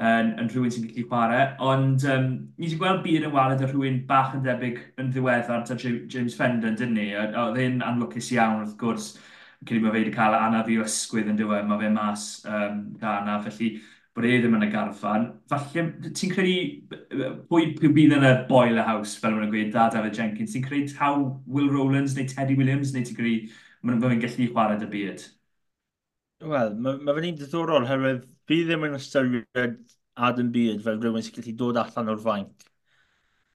yn, 0.00 0.32
yn 0.40 0.48
rhywun 0.48 0.72
sy'n 0.72 0.86
gallu 0.88 1.04
chwarae. 1.10 1.44
Ond 1.62 2.06
um, 2.10 2.30
ni 2.56 2.70
wedi 2.70 2.80
gweld 2.80 3.04
byd 3.04 3.28
yn 3.28 3.34
wared 3.34 3.62
a 3.62 3.68
rhywun 3.68 4.00
bach 4.08 4.32
yn 4.38 4.46
debyg 4.46 4.80
yn 5.02 5.12
ddiweddar 5.12 5.66
ta 5.68 5.76
James 5.76 6.38
Fender, 6.38 6.72
dyn 6.78 6.96
ni? 6.96 7.10
Oedd 7.20 7.60
e'n 7.60 7.84
anlwcus 7.84 8.32
iawn, 8.34 8.62
wrth 8.64 8.78
gwrs, 8.80 9.12
cyn 9.66 9.80
i 9.80 9.82
mae 9.82 9.92
fe 9.92 10.00
wedi 10.02 10.14
cael 10.14 10.36
anaf 10.38 10.70
i 10.70 10.78
ysgwydd 10.84 11.32
yn 11.32 11.40
dweud, 11.40 11.66
mae 11.68 11.80
fe 11.82 11.90
mas 11.92 12.28
um, 12.48 12.80
gana, 13.00 13.40
felly 13.44 13.74
bod 14.14 14.26
e 14.28 14.34
ddim 14.38 14.54
yn 14.58 14.66
y 14.66 14.70
garfan. 14.70 15.26
Falle, 15.50 15.86
ti'n 16.14 16.32
credu, 16.32 16.58
pwy, 17.50 17.72
pwy 17.78 17.90
bydd 17.96 18.16
yn 18.18 18.26
y 18.28 18.34
boiler 18.50 18.86
house, 18.86 19.16
fel 19.18 19.34
mae'n 19.34 19.50
gweud, 19.50 19.72
da 19.74 19.88
David 19.90 20.18
Jenkins, 20.18 20.54
ti'n 20.54 20.66
credu 20.66 20.94
taw 20.94 21.24
Will 21.50 21.72
Rowlands 21.72 22.14
neu 22.14 22.28
Teddy 22.30 22.54
Williams, 22.58 22.92
neu 22.94 23.06
ti'n 23.06 23.18
credu 23.18 23.48
mae'n 23.84 24.04
fy'n 24.04 24.22
gallu 24.22 24.50
chwarae 24.52 24.78
dy 24.80 24.90
byd? 24.92 25.24
Wel, 26.44 26.72
mae 26.84 27.00
ma 27.02 27.16
fe'n 27.16 27.26
un 27.32 27.40
diddorol, 27.40 27.88
herwydd 27.88 28.22
fi 28.48 28.60
ddim 28.68 28.86
yn 28.86 28.96
ystyried 28.98 29.82
Adam 30.14 30.50
Beard 30.54 30.82
fel 30.84 31.00
rhywun 31.00 31.24
sy'n 31.24 31.36
gallu 31.40 31.56
dod 31.58 31.80
allan 31.82 32.14
o'r 32.14 32.22
fainc. 32.22 32.66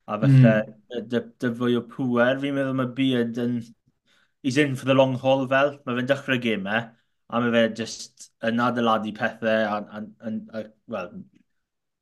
A 0.09 0.17
felly, 0.19 0.41
mm. 0.41 1.09
dy, 1.11 1.21
dy 1.39 1.51
fwy 1.55 1.77
o 1.79 1.83
pwer, 1.87 2.39
fi'n 2.41 2.55
meddwl 2.57 2.77
mae 2.79 2.91
Beard 2.97 3.39
yn 3.43 3.59
he's 4.43 4.57
in 4.57 4.75
for 4.75 4.85
the 4.85 4.93
long 4.93 5.15
haul 5.15 5.47
fel. 5.47 5.77
Mae 5.85 5.99
fe'n 5.99 6.09
dechrau 6.09 6.39
gemau, 6.41 6.89
a 7.29 7.41
mae 7.41 7.53
fe 7.55 7.63
just 7.81 8.29
yn 8.45 8.63
adeiladu 8.63 9.13
pethau 9.17 9.65
a, 9.67 9.79
a, 9.99 10.03
a, 10.29 10.33
a 10.59 10.63
well, 10.87 11.13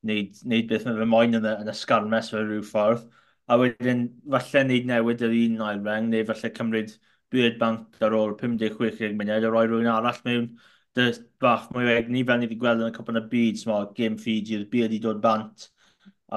neud, 0.08 0.42
neud 0.46 0.70
beth 0.70 0.88
mae 0.88 1.00
fe 1.02 1.10
moyn 1.14 1.40
yn 1.40 1.48
y, 1.48 1.54
yn 1.64 1.72
y 1.74 1.76
sgarmes 1.82 2.32
fe 2.34 2.44
rhyw 2.44 2.64
ffordd. 2.72 3.06
A 3.48 3.58
wedyn, 3.62 4.08
falle 4.32 4.64
neud 4.68 4.90
newid 4.90 5.24
yr 5.24 5.36
un 5.42 5.62
ail 5.68 5.84
reng, 5.86 6.10
neu 6.12 6.26
falle 6.28 6.52
cymryd 6.60 6.98
bwyd 7.34 7.60
banc 7.62 8.02
ar 8.08 8.16
ôl 8.16 8.36
50-60 8.40 9.16
munud 9.20 9.46
a 9.48 9.52
roi 9.52 9.66
rhywun 9.68 9.90
arall 9.92 10.20
mewn 10.28 10.50
dy 10.98 11.08
bach 11.44 11.68
mwy 11.74 11.90
egni 11.94 12.24
fel 12.28 12.40
ni 12.42 12.48
wedi 12.48 12.60
gweld 12.62 12.84
yn 12.84 12.92
y 12.92 12.94
Cwpan 12.96 13.20
y 13.20 13.24
Byd, 13.32 13.60
sma, 13.62 13.82
Game 13.98 14.18
Fiji, 14.22 14.62
y 14.64 14.70
byd 14.72 14.96
i 14.96 15.02
dod 15.04 15.20
bant 15.24 15.68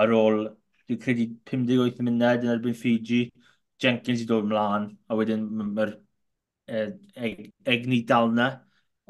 ar 0.03 0.13
ôl, 0.17 0.43
dwi'n 0.89 1.01
credu 1.05 1.27
58 1.51 2.03
munud 2.07 2.45
yn 2.45 2.53
erbyn 2.57 2.77
Fiji, 2.77 3.23
Jenkins 3.81 4.23
i 4.25 4.27
dod 4.29 4.47
ymlaen, 4.47 4.91
a 5.09 5.17
wedyn 5.19 5.47
mae'r 5.61 5.95
e, 6.69 7.31
egni 7.75 8.03
dal 8.09 8.31
na, 8.35 8.51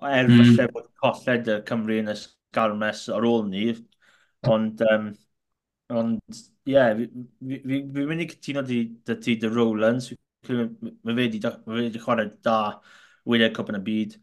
er 0.09 0.29
mm. 0.31 0.55
falle 0.55 0.69
bod 0.75 0.89
colled 1.03 1.50
y 1.50 1.59
Cymru 1.69 1.99
yn 2.00 2.12
y 2.12 2.17
sgarmes 2.19 3.05
ar 3.12 3.27
ôl 3.29 3.45
ni, 3.50 3.67
ond, 4.49 4.81
um, 4.93 5.11
ond 6.00 6.41
ie, 6.71 6.75
yeah, 6.75 6.95
fi'n 6.97 8.09
mynd 8.09 8.25
i 8.25 8.29
cytuno 8.31 8.65
dy, 8.67 8.81
dy 9.07 9.17
ti 9.21 9.37
dy 9.43 9.50
Rowlands, 9.53 10.11
mae 10.49 11.17
fe 11.17 11.29
wedi 11.69 12.03
chwarae 12.03 12.31
da 12.45 12.59
wyliau 13.29 13.53
cwp 13.57 13.75
yn 13.75 13.81
y 13.81 13.83
byd, 13.89 14.17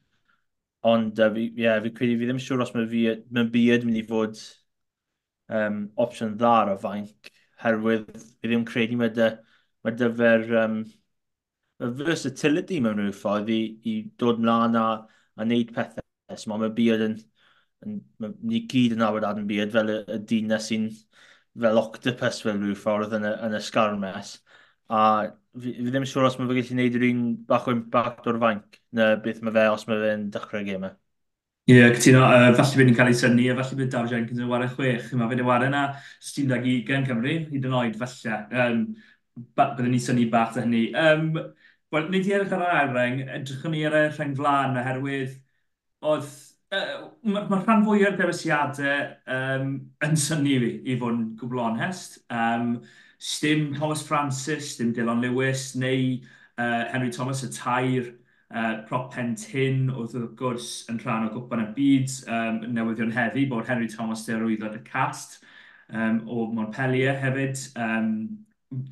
ond 0.90 1.20
uh, 1.22 1.32
fi, 1.34 1.50
yeah, 1.60 1.82
fi, 1.84 1.94
credu, 1.98 2.18
fi 2.20 2.30
ddim 2.30 2.42
siŵr 2.42 2.64
os 2.66 2.74
mae 2.76 2.88
fi, 2.90 3.04
mae 3.36 3.52
byd 3.54 3.86
mynd 3.86 4.02
i 4.02 4.06
fod 4.08 4.40
um, 5.60 5.84
opsiwn 6.06 6.38
dda 6.40 6.54
ar 6.64 6.74
y 6.74 6.80
fainc, 6.82 7.32
herwydd 7.64 8.10
fi 8.18 8.50
ddim 8.50 8.66
credu 8.68 8.98
mae 9.00 9.14
dy, 9.14 9.30
mae 9.86 9.96
dyfer 9.98 10.46
um, 10.64 10.82
y 11.84 11.90
versatility 12.02 12.80
mewn 12.82 13.02
rhyw 13.02 13.16
ffordd 13.16 13.52
i, 13.54 13.62
i 13.92 13.96
dod 14.22 14.42
mlaen 14.44 14.78
a, 14.80 14.86
a 15.38 15.46
wneud 15.46 15.74
pethau. 15.76 16.04
So 16.36 16.52
mae'n 16.52 16.76
byd 16.78 17.04
yn, 17.08 17.18
yn, 17.86 17.98
ni 18.50 18.64
gyd 18.72 18.98
yn 18.98 19.06
awyd 19.08 19.28
ad 19.28 19.42
yn 19.42 19.50
byd 19.50 19.74
fel 19.76 19.94
y, 19.94 19.98
y 20.18 20.20
dinas 20.32 20.70
sy'n 20.72 20.90
fel 21.62 21.82
octopus 21.82 22.42
fel 22.46 22.60
rhyw 22.62 22.78
ffordd 22.78 23.18
yn 23.18 23.28
y, 23.30 23.34
yn 23.48 23.58
y 23.58 23.62
sgarmes. 23.64 24.38
A 24.94 25.02
fi, 25.58 25.74
fi 25.74 25.90
ddim 25.92 26.06
siŵr 26.08 26.30
os 26.30 26.38
mae 26.40 26.48
fe 26.50 26.60
gallu 26.60 26.72
gwneud 26.72 26.98
yr 27.00 27.10
un 27.10 27.26
bach 27.50 27.68
o 27.68 27.76
impact 27.76 28.30
o'r 28.32 28.40
fainc, 28.42 28.80
na 28.98 29.12
beth 29.24 29.44
mae 29.44 29.56
fe 29.58 29.68
os 29.74 29.86
mae 29.90 30.02
fe'n 30.04 30.30
dechrau 30.34 30.66
gemau. 30.68 30.96
Ie, 31.68 31.76
yeah, 31.76 31.90
cytuno, 31.92 32.22
uh, 32.24 32.54
falle 32.56 32.80
bydd 32.80 32.88
ni'n 32.88 32.96
cael 32.96 33.10
ei 33.12 33.16
syni, 33.20 33.50
a 33.52 33.56
falle 33.58 33.76
bydd 33.76 33.90
Daw 33.92 34.06
Jenkins 34.08 34.40
yn 34.40 34.48
wario 34.48 34.70
chwech. 34.72 35.10
Mae 35.20 35.28
fe'n 35.34 35.42
wario 35.50 35.68
na 35.74 35.82
17 36.24 36.86
20 36.88 37.10
Cymru, 37.10 37.34
hyd 37.52 37.68
yn 37.68 37.76
oed 37.76 37.98
falle. 38.00 38.38
Um, 38.64 38.86
byddwn 39.58 39.92
ni 39.94 40.02
syni 40.04 40.28
bach 40.32 40.58
o 40.58 40.66
hynny. 40.66 40.90
Um, 40.98 41.32
Wel, 41.92 42.10
nid 42.12 42.26
i 42.28 42.34
edrych 42.36 42.52
ar 42.52 42.66
yr 42.66 42.80
ereng, 42.82 43.22
edrychwn 43.32 43.72
ni 43.72 43.86
ar 43.88 43.94
y 43.96 44.02
rhain 44.10 44.34
flaen 44.36 44.76
oherwydd 44.76 45.38
oedd 46.04 46.26
uh, 46.76 47.06
mae'r 47.24 47.46
ma 47.48 47.60
rhan 47.62 47.86
fwy 47.86 48.02
o'r 48.04 48.18
gwerthusiadau 48.20 49.06
um, 49.38 49.70
yn 50.04 50.18
syni 50.20 50.58
fi, 50.64 50.72
i 50.84 50.98
fod 51.00 51.16
yn 51.16 51.22
gwbl 51.40 51.62
onest. 51.64 52.20
Um, 52.28 52.82
Stym 53.24 53.72
Thomas 53.78 54.04
Francis, 54.06 54.76
dim 54.78 54.92
Dylan 54.94 55.24
Lewis, 55.24 55.70
neu 55.80 56.18
uh, 56.60 56.84
Henry 56.92 57.10
Thomas 57.16 57.46
y 57.48 57.50
Tair, 57.56 58.12
uh, 58.52 58.84
Prop 58.90 59.08
Pentyn 59.14 59.88
oedd 59.94 60.18
wrth 60.20 60.36
gwrs 60.40 60.74
yn 60.92 61.00
rhan 61.06 61.30
o 61.30 61.32
gwpan 61.38 61.64
y 61.64 61.70
byd 61.78 62.18
um, 62.28 62.60
newyddion 62.76 63.16
heddi 63.16 63.48
bod 63.50 63.68
Henry 63.72 63.88
Thomas 63.92 64.26
derwyddodd 64.28 64.76
y 64.78 64.84
cast 64.92 65.40
um, 65.90 66.22
o 66.28 66.50
Montpellier 66.52 67.16
hefyd. 67.24 67.64
Um, 67.80 68.12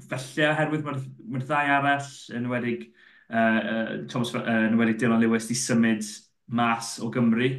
felly 0.10 0.46
oherwydd 0.50 0.86
mae'r 0.86 1.00
mae 1.32 1.44
ddau 1.44 1.72
arall 1.78 2.12
yn 2.38 2.50
wedig 2.52 2.86
uh, 3.30 3.38
uh, 3.38 3.94
Thomas 4.12 4.34
uh, 4.38 4.44
yn 4.70 4.78
wedig 4.80 5.00
Dylan 5.02 5.24
Lewis 5.24 5.50
di 5.50 5.58
symud 5.60 6.06
mas 6.48 6.96
o 7.04 7.10
Gymru. 7.14 7.50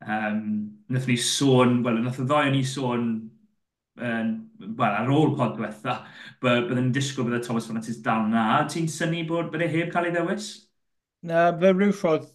Um, 0.00 0.80
nath 0.88 1.06
ni 1.10 1.18
sôn, 1.20 1.82
wel, 1.84 2.00
nath 2.00 2.22
y 2.22 2.26
ddau 2.26 2.50
ni 2.50 2.62
sôn 2.64 3.10
um, 4.00 4.32
well, 4.58 4.96
ar 4.96 5.12
ôl 5.12 5.34
pod 5.36 5.56
diwetha, 5.58 5.98
byddwn 6.42 6.80
ni'n 6.80 6.94
disgwyl 6.96 7.28
bydd 7.28 7.40
y 7.40 7.44
Thomas 7.46 7.68
Francis 7.68 8.00
dal 8.04 8.26
na. 8.32 8.46
Ti'n 8.70 8.88
syni 8.90 9.22
bod 9.28 9.52
bydd 9.52 9.66
e 9.66 9.70
heb 9.74 9.92
cael 9.92 10.08
ei 10.08 10.14
ddewis? 10.16 10.50
Na, 11.28 11.50
fe 11.60 11.74
rhyw 11.74 11.92
ffordd, 11.96 12.30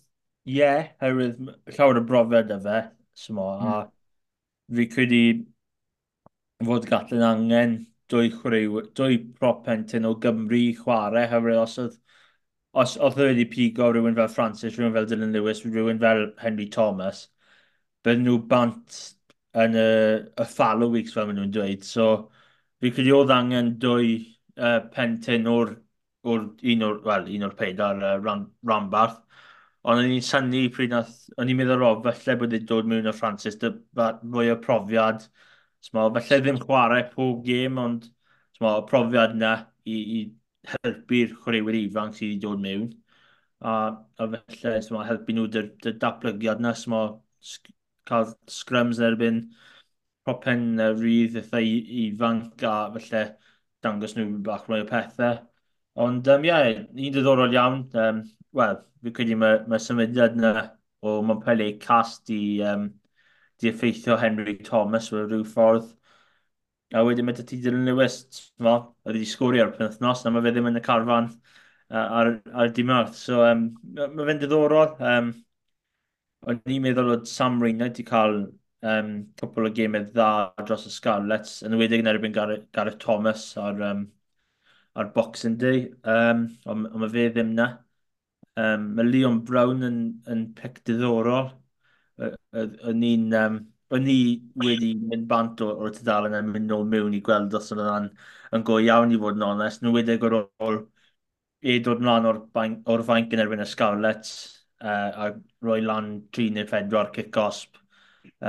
ie, 0.45 0.59
yeah, 0.59 0.93
herwydd 1.01 1.41
llawer 1.73 1.99
o 1.99 2.05
brofed 2.05 2.53
y 2.53 2.59
fe, 2.67 2.79
symo, 3.17 3.49
mm. 3.55 3.65
a 3.65 3.75
hmm. 3.81 4.77
fi 4.77 4.87
credu 4.93 5.23
fod 6.65 6.85
Gatlin 6.89 7.25
angen 7.25 7.79
dwy 8.11 8.29
chwriw, 8.33 8.81
dwy 8.97 9.19
propentyn 9.39 10.07
o 10.09 10.15
Gymru 10.21 10.63
chwarae, 10.79 11.27
hyfryd 11.31 11.61
os 11.61 11.77
oedd 11.83 11.99
os 12.75 12.97
oedd 12.99 13.21
wedi 13.21 13.45
pigo 13.47 13.87
rhywun 13.91 14.17
fel 14.17 14.31
Francis, 14.31 14.75
rhywun 14.75 14.93
fel 14.95 15.07
Dylan 15.09 15.31
Lewis, 15.33 15.61
rhywun 15.63 15.99
fel 16.01 16.25
Henry 16.41 16.67
Thomas, 16.67 17.21
bydden 18.03 18.25
nhw 18.27 18.39
bant 18.51 18.97
yn 19.63 19.77
y, 19.79 19.85
y 20.43 20.47
fallow 20.51 20.91
weeks 20.91 21.15
fel 21.15 21.29
maen 21.29 21.39
nhw'n 21.39 21.53
dweud. 21.55 21.85
So, 21.87 22.07
fi 22.83 22.91
credu 22.91 23.15
oedd 23.15 23.31
angen 23.35 23.75
dwy 23.81 24.09
uh, 24.59 24.81
pentyn 24.95 25.47
o'r, 25.51 25.71
or 26.27 26.49
un 26.73 26.83
o'r, 26.89 26.99
well, 27.07 27.29
un 27.37 27.47
o'r 27.47 27.55
peidar 27.61 28.03
uh, 28.03 28.17
ran, 28.25 28.43
Rambarth. 28.67 29.21
Ond 29.85 30.01
o'n 30.01 30.11
i'n 30.17 30.25
synnu 30.25 30.65
pryd 30.75 30.91
nath, 30.91 31.15
o'n 31.39 31.51
i'n 31.53 31.59
meddwl 31.61 31.85
o, 31.87 31.93
falle 32.03 32.35
bod 32.41 32.51
wedi 32.51 32.67
dod 32.67 32.87
mewn 32.91 33.07
o 33.07 33.13
Francis, 33.15 33.55
dy, 33.61 33.71
fwy 33.95 34.49
o 34.51 34.59
profiad, 34.63 35.27
Smo, 35.85 36.07
falle 36.15 36.39
ddim 36.41 36.59
chwarae 36.61 37.05
pob 37.11 37.43
gêm, 37.45 37.79
ond 37.81 38.07
smo, 38.57 38.71
y 38.79 38.85
profiad 38.89 39.35
yna 39.37 39.51
i, 39.85 39.97
i 40.17 40.19
helpu'r 40.73 41.35
chwaraewyr 41.41 41.77
ifanc 41.81 42.17
sydd 42.17 42.31
wedi 42.31 42.41
dod 42.45 42.63
mewn. 42.65 42.87
A, 43.61 43.75
a 44.19 44.29
felly, 44.33 44.81
smo, 44.87 45.03
helpu 45.05 45.35
nhw 45.35 45.47
dy, 45.53 45.65
dy 45.83 45.93
datblygiad 46.01 46.63
yna, 46.63 46.73
smo, 46.79 47.01
cael 48.09 48.31
scrums 48.51 49.01
erbyn 49.09 49.43
propen 50.25 50.65
uh, 50.81 50.91
rydd 50.97 51.37
eitha 51.41 51.61
ifanc 52.05 52.65
a 52.65 52.75
felly 52.95 53.25
dangos 53.85 54.15
nhw 54.17 54.39
bach 54.47 54.65
mwy 54.69 54.81
o 54.85 54.89
pethau. 54.89 55.37
Ond, 56.05 56.27
um, 56.33 56.45
ie, 56.45 56.49
yeah, 56.51 56.81
un 56.81 57.13
diddorol 57.15 57.53
iawn. 57.55 57.85
Um, 58.05 58.25
Wel, 58.55 58.77
fi 59.03 59.11
credu 59.15 59.35
mae 59.39 59.57
ma 59.71 59.77
symudiad 59.83 60.37
yna 60.39 60.51
o 61.03 61.17
Montpellier 61.27 61.75
cast 61.81 62.29
i 62.31 62.39
um, 62.71 62.85
di 63.61 63.69
effeithio 63.71 64.17
Henry 64.21 64.57
Thomas 64.63 65.11
o 65.13 65.23
rhyw 65.23 65.45
ffordd. 65.47 65.87
A 66.95 67.01
wedyn 67.03 67.25
mae 67.27 67.35
ti 67.37 67.57
Dylan 67.61 67.87
Lewis, 67.89 68.19
mo, 68.63 68.75
oedd 69.05 69.17
wedi 69.17 69.27
sgwri 69.29 69.61
ar 69.63 69.73
penthnos, 69.75 70.23
na 70.23 70.31
mae 70.33 70.45
fe 70.45 70.53
ddim 70.53 70.69
yn 70.69 70.79
y 70.79 70.83
carfan 70.85 71.31
ar, 71.89 72.31
ar 72.53 72.71
dimawrth. 72.75 73.17
So, 73.17 73.41
um, 73.47 73.65
mae 73.95 74.27
fe'n 74.29 74.41
diddorol. 74.43 74.93
Um, 75.13 75.33
o'n 76.45 76.61
i'n 76.75 76.83
meddwl 76.85 77.11
oedd 77.15 77.25
Sam 77.29 77.57
Reina 77.63 77.87
wedi 77.89 78.05
cael 78.07 78.37
um, 78.85 79.09
cwpl 79.39 79.69
o 79.69 79.71
gemau 79.79 80.05
dda 80.09 80.27
dros 80.61 80.85
y 80.89 80.93
Scarlets, 80.93 81.57
yn 81.65 81.77
wedig 81.79 82.03
yn 82.03 82.11
erbyn 82.11 82.35
Gareth, 82.35 82.67
Gareth 82.75 82.99
Thomas 83.01 83.47
ar, 83.61 83.81
um, 83.89 84.05
ar 84.95 85.09
Boxing 85.15 85.57
Day, 85.61 85.87
um, 86.17 86.45
ond 86.69 86.89
mae 87.01 87.11
fe 87.15 87.27
ddim 87.33 87.55
na. 87.57 87.69
Um, 88.61 88.91
mae 88.97 89.09
Leon 89.09 89.41
Brown 89.47 89.83
yn, 89.83 89.99
yn 90.31 90.45
pic 90.59 90.83
diddorol, 90.87 91.49
o'n 92.19 93.05
i'n 93.09 93.33
um, 93.39 93.57
o'n 93.95 94.09
i 94.09 94.17
wedi 94.63 94.91
mynd 94.99 95.27
bant 95.29 95.61
o'r, 95.65 95.77
or 95.85 95.93
tydalen 95.95 96.35
a 96.37 96.41
mynd 96.45 96.69
nôl 96.71 96.85
mewn 96.91 97.15
i 97.17 97.21
gweld 97.25 97.53
os 97.59 97.71
oedd 97.75 97.85
yn, 97.85 98.09
yn 98.55 98.65
go 98.69 98.79
iawn 98.83 99.13
i 99.13 99.19
fod 99.21 99.39
yn 99.39 99.47
onest. 99.47 99.83
Nhw 99.83 99.93
wedi 99.95 100.17
gwrdd 100.21 100.67
ôl 100.67 100.79
e 101.61 101.77
dod 101.85 102.03
mlaen 102.05 102.29
o'r, 102.31 102.41
or 102.93 103.03
fainc 103.09 103.33
yn 103.35 103.43
erbyn 103.45 103.63
y 103.65 103.67
Scarlets 103.69 104.33
uh, 104.81 105.11
a 105.25 105.29
roi 105.67 105.81
lan 105.85 106.11
3 106.37 106.51
neu 106.55 106.67
4 106.71 107.11
cic 107.17 107.31
gosb 107.35 107.79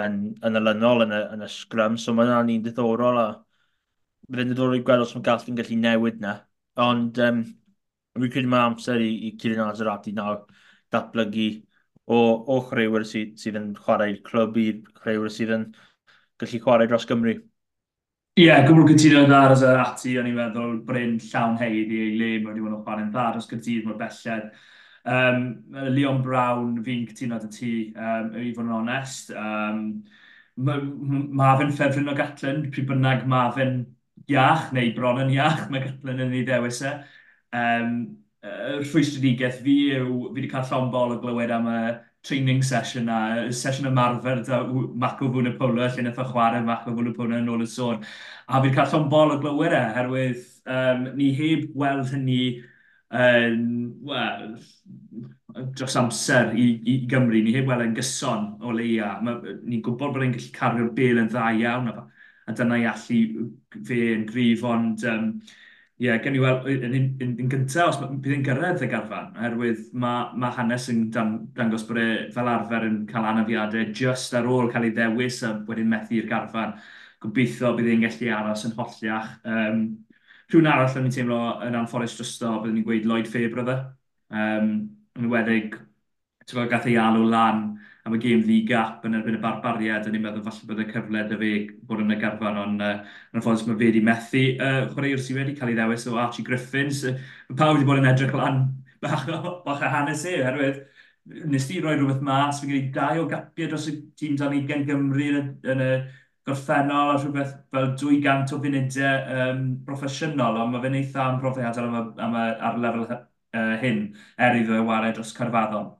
yn, 0.05 0.19
yn 0.47 0.61
y 0.61 0.63
lynol 0.63 1.07
yn 1.07 1.15
y, 1.17 1.23
yn 1.37 1.45
y 1.47 1.51
scrum. 1.53 1.99
So 2.01 2.15
mae 2.17 2.29
yna'n 2.31 2.53
un 2.57 2.65
diddorol 2.67 3.21
a 3.23 3.29
fydd 4.27 4.43
yn 4.43 4.51
diddorol 4.53 4.79
i 4.79 4.83
gweld 4.87 5.05
os 5.07 5.15
mae 5.17 5.25
gall 5.29 5.47
yn 5.51 5.59
gallu 5.61 5.79
newid 5.83 6.21
na. 6.23 6.35
Ond 6.87 7.21
um, 7.27 7.43
fi'n 8.17 8.33
credu 8.35 8.51
mae 8.53 8.67
amser 8.71 9.03
i, 9.05 9.11
i 9.29 9.35
Cirin 9.41 9.63
Azerati 9.67 10.15
nawr 10.17 10.43
datblygu 10.95 11.49
o, 12.07 12.19
o 12.55 12.61
chreuwyr 12.69 13.05
sydd, 13.09 13.35
sydd 13.41 13.59
yn 13.61 13.75
chwarae'r 13.79 14.23
clwb 14.27 14.59
i 14.63 14.67
chreuwyr 15.01 15.33
sydd 15.33 15.53
yn 15.57 15.69
gallu 16.41 16.63
chwarae 16.63 16.89
dros 16.91 17.07
Gymru. 17.09 17.37
Ie, 18.37 18.45
yeah, 18.45 18.65
gwbl 18.67 18.85
cytuno 18.91 19.23
yn 19.25 19.31
ddar 19.31 19.55
as 19.55 19.63
yr 19.65 19.79
ati, 19.81 20.15
o'n 20.21 20.27
i'n 20.29 20.37
meddwl 20.37 20.75
Bryn 20.87 21.17
llawn 21.25 21.57
heid 21.57 21.93
i 21.93 22.01
ei 22.05 22.17
le, 22.21 22.31
mae 22.43 22.53
wedi 22.53 22.65
bod 22.65 22.75
yn 22.75 22.83
chwarae'n 22.85 23.13
dda 23.15 23.31
dros 23.33 23.49
gydydd 23.49 23.87
mor 23.89 23.97
belled. 24.01 24.51
Um, 25.07 25.47
Leon 25.95 26.21
Brown, 26.23 26.75
fi'n 26.85 27.07
cytuno 27.09 27.39
dy 27.41 27.51
ti, 27.55 27.73
um, 27.97 28.33
i 28.43 28.53
fod 28.53 28.67
yn 28.67 28.75
onest. 28.77 29.33
Um, 29.33 29.81
mae 30.57 31.57
fe'n 31.63 31.73
ffefryn 31.79 32.13
o 32.13 32.17
Gatlin, 32.19 32.67
pryd 32.75 32.91
bynnag 32.91 33.25
mae 33.31 33.55
fe'n 33.57 33.81
iach 34.29 34.71
neu 34.77 34.93
bron 34.97 35.23
yn 35.25 35.33
iach, 35.37 35.67
mae 35.73 35.87
Gatlin 35.87 36.23
yn 36.27 36.37
ei 36.37 36.45
ddewis 36.45 36.83
e. 36.85 36.93
Um, 37.57 37.97
uh, 38.45 38.77
rhwystredigaeth 38.83 39.63
fi 39.65 39.79
yw, 40.01 40.11
fi 40.29 40.41
wedi 40.41 40.51
cael 40.53 40.69
llawn 40.69 40.93
bol 40.93 41.15
o 41.17 41.21
glywed 41.23 41.55
am 41.55 41.71
y 41.73 41.81
training 42.27 42.63
session 42.63 43.09
a 43.09 43.53
session 43.53 43.87
ymarfer 43.87 44.43
da 44.47 44.63
Maco 44.67 45.29
Fwna 45.31 45.53
Pwla 45.59 45.87
lle 45.87 46.03
wnaeth 46.03 46.19
o 46.19 46.27
chwarae 46.33 46.63
Maco 46.67 46.95
Fwna 46.95 47.13
Pwla 47.15 47.39
yn 47.41 47.51
ôl 47.53 47.63
y 47.63 47.69
sôn. 47.71 48.01
A 48.49 48.59
fi 48.59 48.67
wedi 48.67 48.77
cael 48.77 48.91
llawn 48.93 49.11
bol 49.13 49.35
o 49.35 49.39
glywed 49.43 49.77
e, 49.77 49.83
herwydd 49.99 50.43
um, 50.79 51.05
ni 51.19 51.31
heb 51.39 51.69
weld 51.79 52.11
hynny 52.11 52.41
um, 53.11 53.61
well, 54.11 54.57
dros 55.79 55.97
amser 56.01 56.51
i, 56.59 56.67
i 56.83 56.97
Gymru. 57.11 57.43
Ni 57.45 57.55
heb 57.57 57.71
weld 57.71 57.87
e'n 57.87 57.95
gyson 57.97 58.49
o 58.61 58.75
leia. 58.75 59.17
Ni'n 59.23 59.85
gwybod 59.85 60.17
bod 60.17 60.27
e'n 60.27 60.35
gallu 60.35 60.53
cario'r 60.57 60.91
bel 60.99 61.23
yn 61.23 61.31
dda 61.31 61.53
iawn 61.61 61.93
a, 61.93 62.09
a 62.47 62.57
dyna 62.59 62.81
i 62.83 62.89
allu 62.91 63.47
fe 63.87 64.03
yn 64.17 64.27
grif, 64.29 64.67
ond 64.67 65.07
um, 65.13 65.31
ie, 65.99 66.07
yeah, 66.07 66.19
gen 66.21 66.35
i 66.37 66.41
weld, 66.43 66.67
yn, 66.69 66.83
yn, 66.87 67.05
yn, 67.25 67.31
yn 67.41 67.51
gyntaf, 67.53 67.95
os 67.95 67.99
bydd 68.03 68.35
e'n 68.35 68.45
gyrraedd 68.45 68.83
y 68.85 68.89
garfan, 68.93 69.31
oherwydd 69.39 69.87
mae 69.97 70.27
ma 70.43 70.51
hanes 70.53 70.91
yn 70.93 71.07
dan, 71.15 71.31
dangos 71.57 71.87
bod 71.89 72.01
e 72.03 72.09
fel 72.35 72.51
arfer 72.53 72.85
yn 72.85 72.99
cael 73.09 73.29
anafiadau 73.31 73.95
just 73.97 74.37
ar 74.37 74.49
ôl 74.53 74.69
cael 74.73 74.91
ei 74.91 74.93
ddewis 74.99 75.41
a 75.49 75.55
wedyn 75.69 75.89
methu'r 75.93 76.29
garfan. 76.29 76.77
Gobeithio 77.25 77.73
bydd 77.79 77.89
e'n 77.95 78.05
gallu 78.05 78.29
aros 78.37 78.67
yn 78.69 78.77
holliach. 78.77 79.31
Um, 79.49 79.81
Rhywun 80.51 80.69
arall 80.71 81.01
yn 81.01 81.09
teimlo 81.15 81.41
yn 81.67 81.75
anffodus 81.81 82.19
drosto, 82.19 82.53
byddwn 82.61 82.77
ni'n 82.77 82.87
gweud 82.87 83.09
Lloyd 83.09 83.27
Fabre, 83.27 83.49
Fairbrother. 83.49 83.81
Um, 84.31 84.69
e. 85.17 85.23
yn 85.23 85.33
wedig, 85.33 85.81
ti'n 86.47 86.69
gath 86.71 86.87
ei 86.87 87.01
alw 87.01 87.25
lan 87.33 87.65
am 88.07 88.15
y 88.15 88.21
gêm 88.23 88.43
ddi 88.47 88.61
gap 88.69 89.05
yn 89.09 89.19
erbyn 89.19 89.39
y 89.39 89.43
barbariad, 89.43 90.07
a 90.07 90.13
ni'n 90.13 90.23
meddwl 90.23 90.45
falle 90.47 90.69
bod 90.71 90.83
y 90.85 90.89
cyfle 90.93 91.25
dy 91.31 91.39
fe 91.43 91.53
bod 91.89 92.03
yn 92.05 92.15
y 92.15 92.19
garfan, 92.23 92.61
ond 92.63 92.85
uh, 92.87 92.93
yn 93.35 93.43
ffordd 93.45 93.67
mae 93.67 93.79
fe 93.81 93.91
wedi 93.91 94.03
methu. 94.07 94.45
Uh, 94.57 94.83
chwaraewr 94.93 95.23
sydd 95.23 95.41
wedi 95.41 95.57
cael 95.59 95.73
ei 95.73 95.79
ddewis 95.79 96.07
o 96.11 96.19
Archie 96.23 96.47
Griffins, 96.47 97.03
uh, 97.11 97.17
pawb 97.53 97.77
wedi 97.77 97.89
bod 97.89 98.03
yn 98.03 98.11
edrych 98.13 98.37
lan 98.39 98.63
bach 99.03 99.27
bach 99.67 99.83
a 99.85 99.91
hanes 99.93 100.25
e, 100.27 100.39
herwydd 100.47 100.85
nes 101.27 101.67
ti 101.69 101.81
roi 101.81 101.97
rhywbeth 101.97 102.23
mas, 102.23 102.61
fi'n 102.61 102.71
gwneud 102.71 102.93
dau 102.95 103.25
o 103.25 103.27
gapiau 103.31 103.71
dros 103.71 103.89
y 103.91 103.97
tîm 104.19 104.37
dan 104.39 104.55
i 104.55 104.63
gen 104.69 104.87
Gymru 104.87 105.27
yn, 105.41 105.49
yn 105.73 105.83
y 105.83 105.91
gorffennol 106.47 107.13
a 107.13 107.17
rhywbeth 107.19 107.55
fel 107.75 107.89
200 108.03 108.55
o 108.55 108.61
funudau 108.63 109.39
um, 109.41 109.65
broffesiynol, 109.89 110.61
ond 110.63 110.75
mae 110.75 110.85
fe'n 110.85 110.99
eitha 111.01 111.25
am 111.27 111.41
profiadol 111.43 111.89
am, 111.91 111.97
am, 111.99 112.13
am, 112.29 112.39
ar 112.71 112.79
lefel 112.85 113.07
uh, 113.11 113.75
hyn, 113.83 114.03
er 114.39 114.61
iddo 114.61 114.79
e 114.79 114.85
wared 114.87 115.19
dros 115.19 115.35
Carfaddon. 115.37 115.91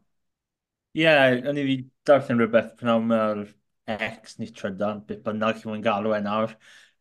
Ie, 0.97 1.03
yeah, 1.05 1.35
o'n 1.51 1.59
i 1.61 1.63
fi 1.69 1.75
darllen 2.09 2.39
rhywbeth 2.41 2.71
pan 2.81 2.91
am 2.95 3.11
yr 3.13 3.41
ex 3.87 4.39
ni 4.41 4.47
trydan, 4.49 5.03
beth 5.09 5.21
bynnag 5.27 5.59
chi'n 5.61 5.83
galw 5.85 6.15
e 6.17 6.21
nawr. 6.25 6.55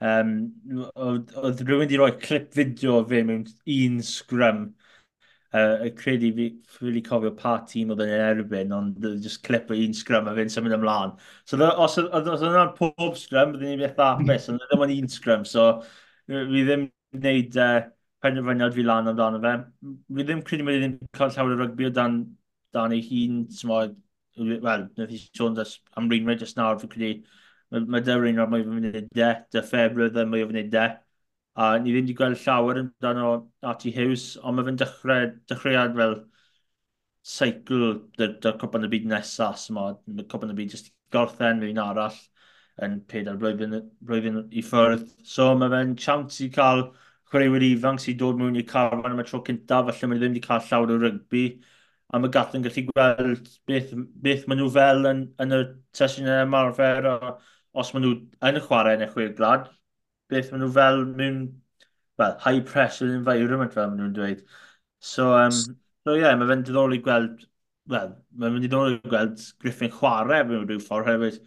Um, 0.04 0.34
oedd 0.76 1.62
rhywun 1.64 1.86
wedi 1.86 2.00
rhoi 2.02 2.12
clip 2.20 2.50
fideo 2.58 2.98
o 3.00 3.06
fe 3.08 3.22
mewn 3.24 3.46
un 3.78 4.02
sgrym. 4.04 4.66
Uh, 5.56 5.88
credu 5.96 6.34
fi 6.36 6.50
wedi 6.84 7.06
cofio 7.08 7.32
pa 7.40 7.56
tîm 7.72 7.96
oedd 7.96 8.04
yn 8.04 8.14
erbyn, 8.18 8.76
ond 8.76 9.10
just 9.24 9.46
clip 9.48 9.72
o 9.72 9.80
un 9.86 9.96
sgrym 9.96 10.28
a 10.28 10.36
fe'n 10.36 10.52
symud 10.52 10.76
ymlaen. 10.76 11.16
So 11.48 11.64
os 11.64 12.00
oedd 12.04 12.32
yna'n 12.36 12.76
pob 12.76 13.16
sgrym, 13.22 13.56
byddwn 13.56 13.72
ni'n 13.78 13.84
beth 13.86 14.06
apus, 14.12 14.52
ond 14.52 14.66
ddim 14.68 14.88
yn 14.90 14.98
un 15.00 15.12
sgrym. 15.16 15.48
So 15.48 15.70
fi 16.28 16.66
ddim 16.68 16.90
wneud 17.16 17.62
uh, 17.64 17.86
penderfyniad 18.26 18.76
fi 18.76 18.92
lan 18.92 19.14
amdano 19.14 19.40
fe. 19.48 19.60
Fi 20.20 20.28
ddim 20.28 20.44
credu 20.52 20.68
bod 20.68 20.84
ddim 20.84 21.00
cael 21.16 21.38
llawer 21.38 21.56
o 21.56 21.64
rygbi 21.64 21.88
o 21.88 22.00
dan 22.02 22.26
dan 22.76 22.96
ei 22.96 23.02
hun, 23.10 23.40
wel, 24.38 24.86
wnaeth 24.98 25.16
i 25.16 25.22
sôn 25.26 25.58
am 25.64 26.10
rhywun 26.12 26.40
jyst 26.44 26.60
nawr, 26.60 26.80
fi'n 26.82 26.92
credu, 26.94 27.24
mae, 27.72 27.86
mae 27.96 28.06
dy 28.06 28.20
rhywun 28.20 28.44
o'r 28.44 28.52
mwy 28.54 28.66
o 28.66 28.70
fynd 28.72 29.02
de, 29.20 29.32
dy 29.56 29.66
ffebrydd 29.72 30.22
yn 30.24 30.32
mwy 30.32 30.46
o 30.46 30.52
fynd 30.52 30.72
de, 30.76 30.86
a 31.56 31.70
ni 31.80 31.92
ddim 31.94 32.04
wedi 32.04 32.16
gweld 32.20 32.42
llawer 32.44 32.82
yn 32.84 32.90
dan 33.04 33.22
o 33.24 33.30
Archie 33.74 33.94
Hughes, 33.96 34.26
ond 34.44 34.60
mae 34.60 34.68
fe'n 34.68 34.80
dechrau, 34.82 35.30
dechreuad 35.52 35.96
fel 36.00 36.18
seicl 37.26 37.86
dy 38.20 38.52
cwpan 38.62 38.86
y 38.86 38.90
byd 38.92 39.08
nesaf, 39.12 39.66
mae 39.76 40.26
cwpan 40.32 40.52
y 40.54 40.58
byd 40.60 40.76
jyst 40.76 40.92
gorffen 41.16 41.62
mewn 41.64 41.80
arall 41.82 42.18
yn 42.86 43.00
pedair 43.12 43.40
blwyddyn, 43.42 43.78
blwyddyn 44.04 44.42
i 44.52 44.64
ffwrdd. 44.66 45.08
So 45.36 45.54
mae 45.58 45.72
fe'n 45.74 45.96
chance 46.06 46.44
i 46.46 46.50
cael 46.58 46.84
chwaraewyr 47.32 47.66
ifanc 47.70 48.04
sy'n 48.04 48.20
dod 48.20 48.42
mewn 48.42 48.60
i'r 48.60 48.68
carfan 48.70 49.16
am 49.16 49.24
y 49.24 49.26
tro 49.30 49.42
cyntaf, 49.48 49.90
felly 49.94 50.12
mae 50.12 50.22
ddim 50.22 50.36
wedi 50.36 50.44
cael 50.46 50.64
llawer 50.68 50.94
o 50.96 51.00
rygbi 51.02 51.46
a 52.14 52.20
mae 52.22 52.32
gath 52.34 52.56
yn 52.58 52.66
gallu 52.66 52.86
gweld 52.92 53.50
beth, 53.70 53.94
beth 54.26 54.46
maen 54.48 54.62
nhw 54.62 54.70
fel 54.76 55.10
yn, 55.10 55.22
yn 55.42 55.56
y 55.58 55.62
sesiynau 55.98 56.46
ymarfer 56.46 57.10
a 57.10 57.16
os 57.76 57.92
maen 57.94 58.06
nhw 58.06 58.16
yn 58.50 58.60
y 58.60 58.64
chwarae 58.68 58.98
yn 59.00 59.06
y 59.08 59.10
chwyr 59.12 59.34
glad, 59.40 59.68
beth 60.32 60.52
maen 60.52 60.64
nhw 60.66 60.72
fel 60.78 61.04
mewn 61.18 61.42
well, 62.18 62.38
high 62.40 62.62
pressure 62.62 63.10
environment 63.14 63.74
fel 63.74 63.90
maen 63.90 64.00
nhw'n 64.04 64.16
dweud. 64.16 64.46
So, 65.00 65.34
um, 65.38 65.52
so 66.06 66.16
yeah, 66.16 66.36
mae 66.40 66.50
fe'n 66.52 66.64
diddorol 66.66 66.96
i 66.96 67.02
gweld, 67.04 67.46
well, 67.92 68.16
mae 68.38 68.54
fe'n 68.54 68.66
diddorol 68.66 68.96
i 68.96 69.02
gweld 69.10 69.44
Griffin 69.62 69.94
chwarae 69.94 70.42
mewn 70.48 70.66
rhyw 70.70 70.82
ffordd 70.86 71.12
hefyd 71.12 71.42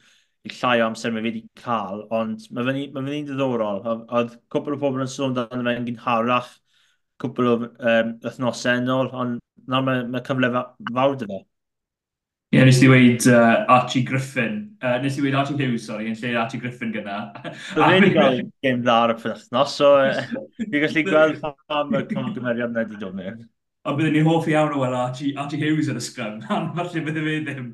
i 0.48 0.52
llai 0.54 0.76
o 0.82 0.86
amser 0.86 1.12
mae 1.14 1.22
fe 1.24 1.30
wedi 1.30 1.44
cael, 1.62 2.04
ond 2.14 2.46
mae 2.54 2.66
fe'n 2.68 2.80
ma 2.94 3.04
fe 3.06 3.22
ddiddorol. 3.30 3.82
Oedd 4.04 4.38
cwpl 4.54 4.76
o 4.76 4.80
bobl 4.84 5.04
yn 5.04 5.12
sôn 5.14 5.36
dan 5.38 5.66
fe'n 5.66 5.88
gynharach, 5.88 6.52
cwpl 7.22 7.52
o 7.52 7.58
um, 7.62 8.14
wythnosau 8.24 8.82
yn 8.82 8.92
ôl, 8.94 9.10
ond 9.22 9.40
nawr 9.68 9.86
mae, 9.86 10.02
mae 10.12 10.24
cyfle 10.26 10.50
fawr 10.56 11.16
dy 11.20 11.28
fe. 11.30 11.44
Ie, 12.48 12.56
yeah, 12.56 12.64
nes 12.64 12.78
i 12.80 12.88
weid 12.88 13.26
uh, 13.28 13.66
Archie 13.68 14.00
Griffin. 14.08 14.54
Uh, 14.80 14.96
nes 15.02 15.18
i 15.18 15.22
weid 15.24 15.34
Archie 15.36 15.56
Hughes, 15.58 15.84
sorry, 15.84 16.06
yn 16.08 16.16
lle 16.16 16.30
Archie 16.40 16.60
Griffin 16.62 16.94
gyda. 16.94 17.18
Dwi'n 17.76 18.06
ei 18.06 18.14
gael 18.14 18.38
game 18.64 18.80
dda 18.80 18.94
ar 19.04 19.12
y 19.12 19.16
pethnos, 19.20 19.74
so 19.76 19.90
fi'n 20.56 20.72
gallu 20.72 21.02
gweld 21.10 21.42
pam 21.44 21.92
y 21.92 22.00
cymgymeriad 22.08 22.72
na 22.72 22.86
wedi 22.86 23.00
dod 23.02 23.18
mewn. 23.18 23.42
Ond 23.84 24.00
byddwn 24.00 24.16
ni 24.16 24.22
hoff 24.24 24.48
iawn 24.48 24.72
o 24.72 24.80
weld 24.80 24.96
Archie, 24.96 25.34
Archie 25.36 25.60
Hughes 25.60 25.92
yn 25.92 26.00
y 26.00 26.06
sgrym, 26.06 26.40
ond 26.56 26.72
falle 26.78 27.04
byddwn 27.04 27.20
e 27.20 27.26
fe 27.28 27.36
ddim. 27.50 27.68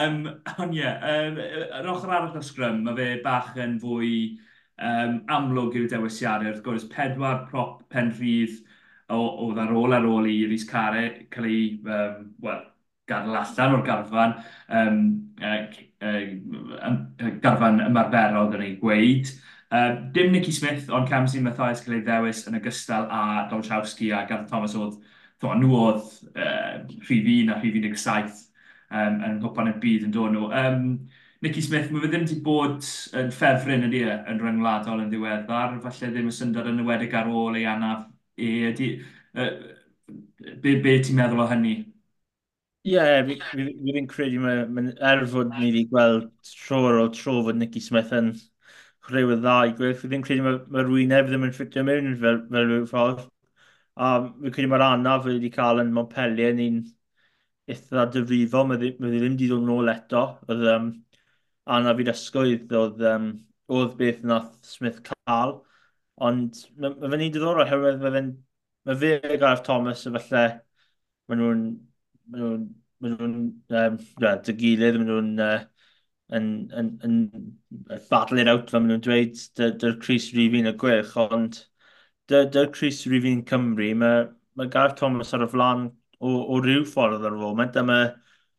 Um, 0.00 0.18
ond 0.56 0.74
ie, 0.74 0.82
yeah, 0.82 1.06
um, 1.12 1.38
yr 1.78 1.92
ochr 1.94 2.10
arall 2.18 2.34
o 2.34 2.42
sgrym, 2.50 2.82
mae 2.88 2.98
fe 2.98 3.08
bach 3.22 3.54
yn 3.62 3.78
fwy 3.84 4.10
um, 4.90 5.20
amlwg 5.38 5.78
i'w 5.78 5.86
dewisiadau. 5.94 6.50
Wrth 6.50 6.66
gwrs, 6.66 6.90
pedwar 6.90 7.44
prop 7.46 7.84
pen 7.94 8.10
rhydd 8.18 8.58
oedd 9.14 9.58
ar 9.62 9.74
ôl 9.76 9.94
ar 9.94 10.06
ôl 10.08 10.28
i 10.30 10.38
Rhys 10.46 10.66
Care 10.68 11.04
cael 11.30 11.48
ei, 11.50 11.66
um, 11.84 12.30
well, 12.42 12.64
gadael 13.06 13.38
allan 13.38 13.76
o'r 13.76 13.84
garfan, 13.86 14.32
um, 14.80 15.02
uh, 15.42 15.60
uh, 16.02 17.36
garfan 17.42 17.84
ymarferol 17.86 18.54
yn 18.56 18.64
ei 18.66 18.72
gweud. 18.80 19.30
Uh, 19.70 19.92
dim 20.14 20.32
Nicky 20.32 20.52
Smith, 20.54 20.90
ond 20.90 21.08
Camsey 21.10 21.42
Mathias 21.42 21.84
cael 21.84 21.98
ei 21.98 22.06
ddewis 22.06 22.44
yn 22.50 22.58
ogystal 22.58 23.06
a 23.10 23.46
Dolchowski 23.50 24.12
a 24.14 24.24
Gareth 24.26 24.50
Thomas 24.50 24.74
oedd, 24.78 24.98
thwa, 25.42 25.54
nhw 25.58 25.78
oedd 25.84 26.10
uh, 26.34 26.82
rhif 27.06 27.30
1 27.36 27.52
a 27.54 27.60
rhif 27.60 27.78
17 27.78 28.42
um, 28.90 29.22
yn 29.26 29.38
gwpan 29.42 29.70
y 29.70 29.76
byd 29.82 30.08
yn 30.08 30.14
dod 30.14 30.34
nhw. 30.34 30.50
Um, 30.50 30.90
Nicky 31.44 31.62
Smith, 31.62 31.90
mae 31.92 32.02
fe 32.02 32.10
ddim 32.10 32.24
wedi 32.24 32.40
bod 32.42 32.86
yn 33.20 33.32
ffefryn 33.34 33.86
ydy 33.86 34.06
e, 34.08 34.14
yn 34.32 34.38
ryngwladol 34.40 35.02
yn 35.04 35.10
ddiweddar, 35.12 35.76
falle 35.84 36.08
ddim 36.10 36.30
yn 36.30 36.34
syndod 36.34 36.70
yn 36.70 36.80
ywedig 36.82 37.14
ar 37.14 37.28
ôl 37.28 37.58
ei 37.58 37.66
anaf 37.68 38.06
e, 38.36 38.48
Ydy, 38.70 38.88
uh, 39.36 39.50
be, 40.62 40.76
be 40.84 40.96
ti'n 41.02 41.18
meddwl 41.18 41.44
o 41.44 41.48
hynny? 41.50 41.76
Ie, 42.86 42.92
yeah, 42.94 43.22
fi 43.26 43.64
ddim 43.66 44.06
credu 44.10 44.40
mae 44.42 44.66
ma 44.70 44.82
er 45.10 45.24
fod 45.30 45.48
ni 45.50 45.64
wedi 45.64 45.86
gweld 45.90 46.28
tro 46.52 46.82
o 47.02 47.06
tro 47.14 47.40
fod 47.46 47.58
Nicky 47.58 47.80
Smith 47.82 48.12
yn 48.14 48.28
chwaraewyr 49.06 49.40
dda 49.40 49.56
i 49.66 49.72
gwyth. 49.80 50.02
Fi 50.02 50.10
ddim 50.12 50.22
credu 50.26 50.44
mae 50.44 50.60
ma 50.74 50.84
rwyneb 50.84 51.26
ddim 51.30 51.46
yn 51.48 51.54
ffitio 51.56 51.82
mewn 51.88 52.12
fel, 52.22 52.38
fel 52.52 52.68
rhyw 52.68 52.86
ffordd. 52.92 53.24
A 53.96 54.12
fi'n 54.28 54.54
credu 54.54 54.70
mae'r 54.70 54.86
anaf 54.90 55.26
wedi 55.26 55.50
cael 55.56 55.82
yn 55.82 55.92
Montpellier 55.96 56.54
yn 56.54 56.62
un 56.66 56.78
eitha 57.74 58.06
dyfrifo. 58.14 58.62
Mae 58.70 58.78
ddim 58.82 59.10
wedi 59.10 59.50
dod 59.50 59.66
nôl 59.66 59.90
eto. 59.92 60.24
Oedd 60.46 60.66
um, 60.76 60.90
anaf 61.78 62.02
i'r 62.04 62.12
ysgwydd 62.14 62.74
oedd, 62.82 63.02
um, 63.14 63.30
oedd 63.78 63.96
beth 63.98 64.22
nath 64.30 64.52
Smith 64.76 65.02
cael. 65.10 65.58
Ond 66.24 66.60
mae 66.80 66.94
ma 66.96 67.10
fe'n 67.12 67.24
ei 67.26 67.32
diddorol 67.32 67.64
oherwydd 67.66 68.02
mae 68.02 68.14
fe'n... 68.18 68.32
Mae 68.86 68.98
fe 69.00 69.08
a 69.18 69.36
Gareth 69.42 69.64
Thomas 69.66 70.04
efallai 70.08 70.46
maen 71.28 71.40
nhw'n 71.42 71.62
maen 72.32 72.42
nhw'n 72.42 72.66
maen 73.02 73.16
nhw'n 73.16 73.80
um, 73.80 73.96
dy 74.46 74.54
gilydd, 74.60 74.98
maen 75.00 75.10
nhw'n 75.10 75.42
uh, 75.46 75.56
yn, 76.38 76.46
yn, 76.80 76.90
yn, 77.06 77.16
battle 78.10 78.40
it 78.42 78.50
out 78.52 78.70
fel 78.70 78.82
maen 78.82 78.94
nhw'n 78.94 79.04
dweud 79.06 79.42
dy'r 79.58 79.74
dy 79.82 79.92
Chris 80.04 80.28
Rifin 80.36 80.70
y 80.70 80.74
gwech, 80.82 81.12
ond 81.26 81.60
dy'r 82.30 82.48
dy 82.54 82.64
Chris 82.76 83.02
Rifin 83.10 83.42
Cymru, 83.50 83.90
mae, 83.98 84.24
mae 84.58 84.70
Gareth 84.72 84.98
Thomas 85.02 85.34
ar 85.36 85.44
y 85.46 85.50
flan 85.52 85.88
o, 86.20 86.32
o 86.32 86.60
ryw 86.62 86.86
ffordd 86.88 87.26
ar 87.26 87.36
y 87.36 87.42
foment, 87.42 87.76
a 87.76 87.84
mae, 87.86 88.08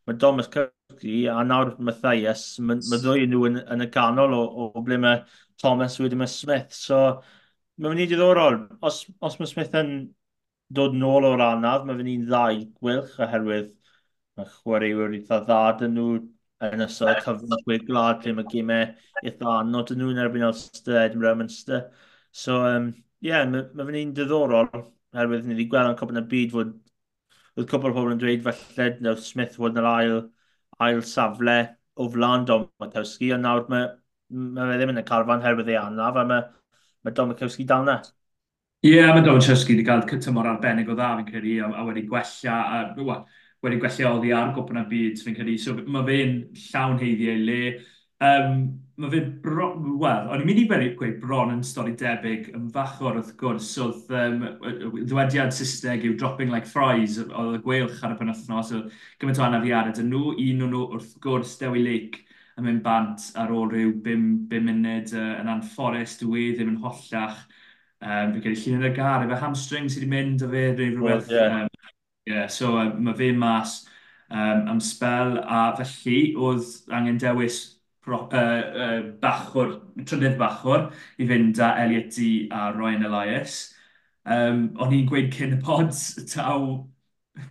mae 0.07 0.19
Thomas 0.21 0.51
Cyrci 0.53 1.25
a 1.31 1.41
nawr 1.47 1.73
Matthias, 1.89 2.45
mae, 2.59 2.83
mae 2.91 3.01
ddwy 3.03 3.27
nhw 3.31 3.47
yn, 3.49 3.59
yn 3.75 3.87
y 3.87 3.89
canol 3.95 4.35
o, 4.37 4.43
o 4.67 4.85
ble 4.85 4.99
mae 5.03 5.23
Thomas 5.61 5.97
wedi 6.03 6.19
mae 6.19 6.31
Smith, 6.31 6.75
so 6.77 7.01
Mae'n 7.77 7.93
mynd 7.93 8.03
i 8.03 8.07
ddiddorol. 8.09 8.55
Os, 8.87 9.03
os 9.27 9.35
mae 9.39 9.49
Smith 9.49 9.75
yn 9.77 9.91
dod 10.77 10.95
nôl 10.97 11.27
o'r 11.29 11.43
anaf, 11.45 11.83
mae 11.85 11.97
fynd 11.99 12.11
i'n 12.13 12.25
ddau 12.29 12.63
gwylch 12.81 13.17
oherwydd 13.25 13.69
mae 14.37 14.49
chwaraewyr 14.55 15.13
eitha 15.17 15.39
dda 15.45 15.59
dyn 15.81 15.93
nhw 15.97 16.07
yn 16.67 16.85
ysod 16.87 17.21
cyfnod 17.25 17.63
gwedd 17.67 17.85
glad 17.89 18.25
lle 18.25 18.33
mae 18.37 18.49
gymau 18.53 18.87
eitha 19.23 19.53
anod 19.59 19.91
dyn 19.91 20.01
nhw'n 20.01 20.21
erbyn 20.23 20.47
Ulster, 20.49 20.97
Edinburgh, 21.03 21.37
Munster. 21.41 21.83
So, 22.43 22.57
um, 22.65 22.89
yeah, 23.29 23.45
mae, 23.53 23.67
mae 23.73 23.89
fynd 23.89 24.01
i'n 24.01 24.13
diddorol 24.17 24.69
oherwydd 24.73 25.45
ni 25.47 25.55
wedi 25.55 25.69
gweld 25.71 25.93
yn 25.93 25.99
cwbl 26.01 26.17
yn 26.17 26.23
y 26.23 26.27
byd 26.33 26.53
fod 26.57 26.73
oedd 27.57 27.69
cwbl 27.71 27.93
o 27.93 27.97
pobl 27.99 28.13
yn 28.15 28.21
dweud 28.21 28.43
felly 28.49 28.89
nawr 29.05 29.21
Smith 29.29 29.57
fod 29.61 29.77
yn 29.77 29.81
yr 29.83 29.89
ail, 29.91 30.19
ail 30.87 31.01
safle 31.13 31.57
o 31.97 32.09
flan 32.13 32.45
Dom 32.49 32.67
Matowski, 32.81 33.31
ond 33.37 33.45
nawr 33.47 33.65
mae, 33.73 33.87
mae 34.29 34.71
fe 34.71 34.77
ddim 34.81 34.93
yn 34.93 35.01
y 35.01 35.05
carfan 35.07 35.45
herwydd 35.45 35.71
ei 35.73 35.79
anaf, 35.81 36.19
a 36.21 36.25
mae 36.33 36.45
mae 37.07 37.15
Domikowski 37.15 37.65
dal 37.67 37.85
na. 37.87 37.97
Ie, 38.83 38.93
yeah, 38.93 39.13
mae 39.15 39.23
Domikowski 39.25 39.73
wedi 39.73 39.85
cael 39.87 40.03
cytymor 40.09 40.49
arbennig 40.51 40.89
o 40.91 40.95
dda, 40.97 41.13
fi'n 41.19 41.29
credu, 41.31 41.53
a, 41.65 41.69
a 41.79 41.85
wedi 41.87 42.03
gwella, 42.09 42.57
a, 42.77 43.19
wedi 43.65 43.79
gwella 43.81 44.11
oddi 44.13 44.33
ar 44.35 44.51
gwpan 44.55 44.83
y 44.83 44.89
byd, 44.91 45.21
fi'n 45.23 45.37
credu. 45.37 45.55
So, 45.61 45.77
mae 45.87 46.05
fe'n 46.09 46.35
llawn 46.67 46.99
heiddiau 47.01 47.39
le. 47.47 47.61
Um, 48.27 48.61
mae 48.97 49.11
fe 49.13 49.19
bron, 49.43 49.81
wel, 50.01 50.29
o'n 50.33 50.41
i'n 50.41 50.47
mynd 50.49 50.61
i 50.61 50.91
gweud 50.97 51.17
bron 51.21 51.53
yn 51.53 51.63
stori 51.65 51.93
debyg 51.97 52.51
yn 52.57 52.69
fachor 52.73 53.19
wrth 53.19 53.35
gwrs, 53.37 53.71
oedd 53.83 54.13
um, 54.17 54.45
ddwediad 54.97 55.53
Saesneg 55.53 56.05
yw 56.05 56.15
dropping 56.17 56.53
like 56.53 56.69
fries, 56.69 57.19
oedd 57.27 57.59
y 57.59 57.63
gweilch 57.65 58.01
ar 58.01 58.15
y 58.15 58.19
penwthnos, 58.19 58.73
oedd 58.73 58.95
gymaint 59.21 59.41
o 59.41 59.45
anafiadau 59.45 59.93
dyn 59.99 60.09
nhw, 60.13 60.33
un 60.33 60.65
o'n 60.65 60.73
nhw 60.73 60.87
wrth 60.97 61.13
gwrs 61.21 61.53
Dewi 61.61 61.85
Lake, 61.85 62.26
yn 62.57 62.65
mynd 62.65 62.83
bant 62.85 63.29
ar 63.37 63.53
ôl 63.53 63.69
rhyw 63.71 63.93
5 64.05 64.61
munud 64.65 65.13
uh, 65.13 65.29
yn 65.41 65.51
anfforest, 65.53 66.23
dwi 66.23 66.49
e 66.51 66.57
ddim 66.57 66.73
yn 66.73 66.81
hollach. 66.83 67.43
Um, 68.01 68.33
fi'n 68.33 68.41
credu 68.43 68.61
llun 68.63 68.79
yn 68.81 68.89
y 68.89 68.93
gar, 68.97 69.25
efo 69.25 69.37
hamstring 69.41 69.89
sydd 69.89 70.05
wedi 70.05 70.11
mynd 70.13 70.45
o 70.45 70.49
fe, 70.51 70.65
rhyw 70.73 70.95
rhywbeth. 70.95 71.29
Well, 71.29 71.39
yeah. 71.39 71.61
Um, 71.63 71.93
yeah, 72.27 72.47
so 72.47 72.75
uh, 72.77 72.89
mae 72.93 73.17
fe 73.17 73.31
mas 73.31 73.79
um, 74.29 74.67
am 74.73 74.81
spel, 74.83 75.37
a 75.43 75.61
felly 75.79 76.19
oedd 76.35 76.91
angen 76.93 77.21
dewis 77.21 77.61
pro, 78.01 78.25
uh, 78.27 78.61
uh, 78.83 78.99
bachwr, 79.21 79.77
trydydd 80.03 80.37
bachwr 80.39 80.89
i 81.19 81.27
fynd 81.29 81.61
â 81.63 81.73
Elliot 81.85 82.13
D 82.15 82.27
a 82.51 82.71
Ryan 82.75 83.07
Elias. 83.09 83.57
Um, 84.27 84.69
o'n 84.81 84.93
i'n 84.95 85.07
gweud 85.07 85.31
cyn 85.35 85.55
y 85.55 85.61
pods, 85.63 86.03
taw, 86.33 86.87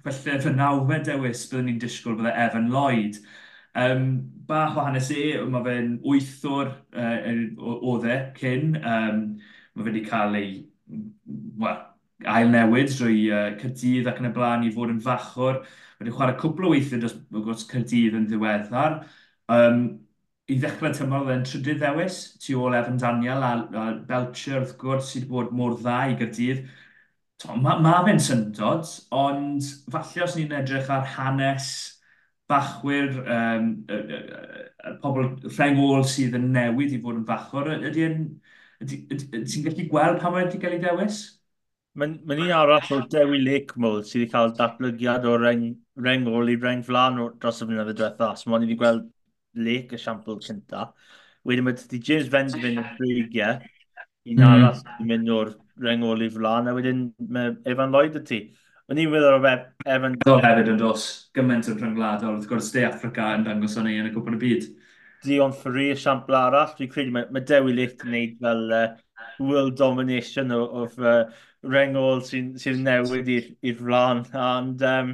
felly 0.04 0.38
fy 0.42 0.52
nawfed 0.54 1.06
dewis 1.08 1.46
byddwn 1.48 1.70
ni'n 1.70 1.82
disgwyl 1.82 2.18
bydde 2.18 2.34
Evan 2.46 2.70
Lloyd. 2.74 3.20
Um, 3.76 4.08
bach 4.48 4.76
o 4.78 4.84
hanes 4.86 5.10
e, 5.14 5.24
mae 5.50 5.64
fe'n 5.66 5.92
wythwr 6.04 6.72
uh, 6.96 7.36
o 7.66 7.96
dde 8.02 8.16
cyn. 8.38 8.78
Um, 8.80 9.20
mae 9.74 9.84
fe 9.84 9.90
wedi 9.90 10.04
cael 10.06 10.38
ei 10.38 10.50
well, 11.60 11.82
ail 12.24 12.50
newid 12.52 12.90
drwy 12.94 13.26
uh, 13.34 13.50
Cyrdydd 13.60 14.08
ac 14.10 14.22
yn 14.22 14.30
y 14.30 14.32
blaen 14.36 14.64
i 14.66 14.72
fod 14.74 14.92
yn 14.94 15.02
fachwr. 15.04 15.60
Wedi 16.00 16.14
chwarae 16.14 16.38
cwpl 16.40 16.68
o 16.68 16.72
weithiau 16.74 17.02
dros, 17.02 17.16
dros 17.32 17.66
Cyrdydd 17.70 18.18
yn 18.18 18.26
ddiweddar. 18.30 19.00
Um, 19.52 19.84
I 20.46 20.56
ddechrau 20.62 20.94
tymor 20.94 21.24
oedd 21.24 21.32
e'n 21.34 21.46
trydydd 21.46 21.80
ddewis, 21.82 22.16
tu 22.38 22.54
ôl 22.62 22.76
Evan 22.78 23.00
Daniel 23.02 23.42
a, 23.42 23.52
a 23.66 23.86
Belcher 24.06 24.60
wrth 24.60 24.76
gwrs 24.78 25.08
sydd 25.10 25.24
wedi 25.26 25.32
bod 25.32 25.56
mor 25.58 25.74
dda 25.80 25.96
i 26.12 26.14
Gyrdydd. 26.20 26.60
Mae 27.62 27.80
ma 27.84 27.96
fe'n 28.06 28.20
syndod, 28.22 28.86
ond 29.12 29.66
falle 29.92 30.22
os 30.24 30.36
ni'n 30.38 30.54
edrych 30.56 30.88
ar 30.94 31.04
hanes 31.16 31.66
bachwyr, 32.50 33.16
um, 33.22 33.70
y, 33.90 33.96
y, 33.96 34.18
y, 34.90 34.92
pobl 35.02 35.32
rhengol 35.48 36.04
sydd 36.06 36.36
yn 36.38 36.52
newid 36.54 36.94
i 36.94 37.00
fod 37.02 37.18
yn 37.20 37.26
fachwr, 37.28 37.72
ydy 37.90 38.10
ti'n 38.84 39.66
gallu 39.66 39.88
gweld 39.90 40.20
pa 40.22 40.30
mae 40.30 40.44
wedi 40.44 40.60
cael 40.62 40.76
ei 40.76 40.82
dewis? 40.84 41.20
Mae'n 41.96 42.18
ma 42.28 42.36
un 42.36 42.52
arall 42.52 42.92
o 42.92 43.00
Dewi 43.12 43.40
Lakemull 43.40 44.02
sydd 44.04 44.20
wedi 44.20 44.32
cael 44.34 44.52
datblygiad 44.58 45.24
o 45.28 45.36
reng, 45.40 45.70
rengol 46.04 46.52
i 46.52 46.58
reng 46.60 46.82
flan 46.84 47.16
dros 47.40 47.62
y 47.62 47.68
flynyddoedd 47.68 47.96
diwetha. 48.02 48.34
So 48.36 48.52
mae'n 48.52 48.66
i 48.66 48.68
wedi 48.68 48.80
gweld 48.82 49.06
Lake 49.56 49.96
y 49.96 50.02
siampl 50.02 50.36
cynta. 50.44 50.90
Wedyn 51.48 51.64
mae 51.64 51.78
wedi 51.78 52.02
James 52.04 52.28
Benjamin 52.32 52.82
yn 52.82 52.90
breigiau, 52.98 53.62
un 54.26 54.42
mhm. 54.42 54.46
arall 54.50 54.82
mm. 54.82 55.08
mynd 55.08 55.32
o'r 55.32 55.54
rengol 55.86 56.24
i 56.26 56.30
flan, 56.32 56.68
a 56.68 56.76
wedyn 56.76 57.06
mae 57.32 57.56
Evan 57.72 57.94
Lloyd 57.94 58.20
y 58.20 58.24
ti. 58.28 58.40
Mae'n 58.86 59.00
un 59.02 59.08
meddwl 59.10 59.34
o 59.34 59.38
fe, 59.42 59.52
er 59.82 59.96
Evan. 59.96 60.12
Do 60.22 60.36
hefyd 60.38 60.68
yn 60.70 60.76
dos, 60.78 61.04
gymaint 61.34 61.66
o'r 61.72 61.80
rhyngwladol, 61.80 62.36
wrth 62.36 62.44
gwrs, 62.46 62.68
De 62.70 62.84
Africa 62.86 63.32
yn 63.34 63.42
dangos 63.48 63.74
o'n 63.80 63.88
ei 63.90 63.96
yn 63.98 64.06
y 64.06 64.12
Cwpan 64.14 64.36
y 64.36 64.38
Byd. 64.44 64.68
Dion 65.24 65.54
Ferri, 65.58 65.88
siampl 65.98 66.36
arall, 66.38 66.70
dwi'n 66.78 66.92
credu 66.92 67.14
mae, 67.16 67.26
mae 67.34 67.42
Dewi 67.50 67.74
Lit 67.74 67.96
yn 67.96 68.12
gwneud 68.12 68.36
fel 68.44 68.62
uh, 68.76 68.84
world 69.42 69.74
domination 69.80 70.54
o, 70.54 70.60
o 70.62 70.84
uh, 71.02 71.16
rengol 71.66 72.22
sy'n 72.28 72.54
sy 72.62 72.76
newid 72.78 73.32
i'r 73.34 73.76
flan. 73.80 74.22
Ond, 74.44 74.86
um, 74.92 75.12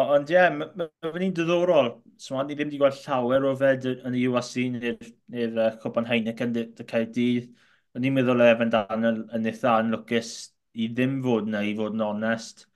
ond 0.00 0.32
ie, 0.32 0.38
yeah, 0.38 0.48
mae'n 0.56 1.28
un 1.28 1.36
diddorol. 1.36 1.92
So, 2.16 2.40
ni 2.40 2.56
ddim 2.56 2.72
wedi 2.72 2.80
gweld 2.80 3.04
llawer 3.04 3.50
o 3.50 3.56
fed 3.60 3.84
yn 3.92 4.16
y 4.16 4.24
USC 4.30 4.70
neu'r 4.80 4.96
uh, 4.96 5.70
Cwpan 5.76 6.08
Copenhagen 6.08 6.56
dy 6.56 6.68
y 6.72 6.88
Caerdydd. 6.88 7.52
O'n 7.92 8.08
i'n 8.08 8.16
meddwl 8.16 8.48
Evan 8.48 8.72
dan 8.72 9.10
yn 9.12 9.52
eitha 9.52 9.76
yn 9.84 9.92
lwcus 9.92 10.36
i 10.84 10.88
ddim 10.92 11.20
fod 11.24 11.50
yna, 11.50 11.62
i 11.64 11.74
fod 11.78 11.96
yn 11.96 12.04
onest. 12.06 12.66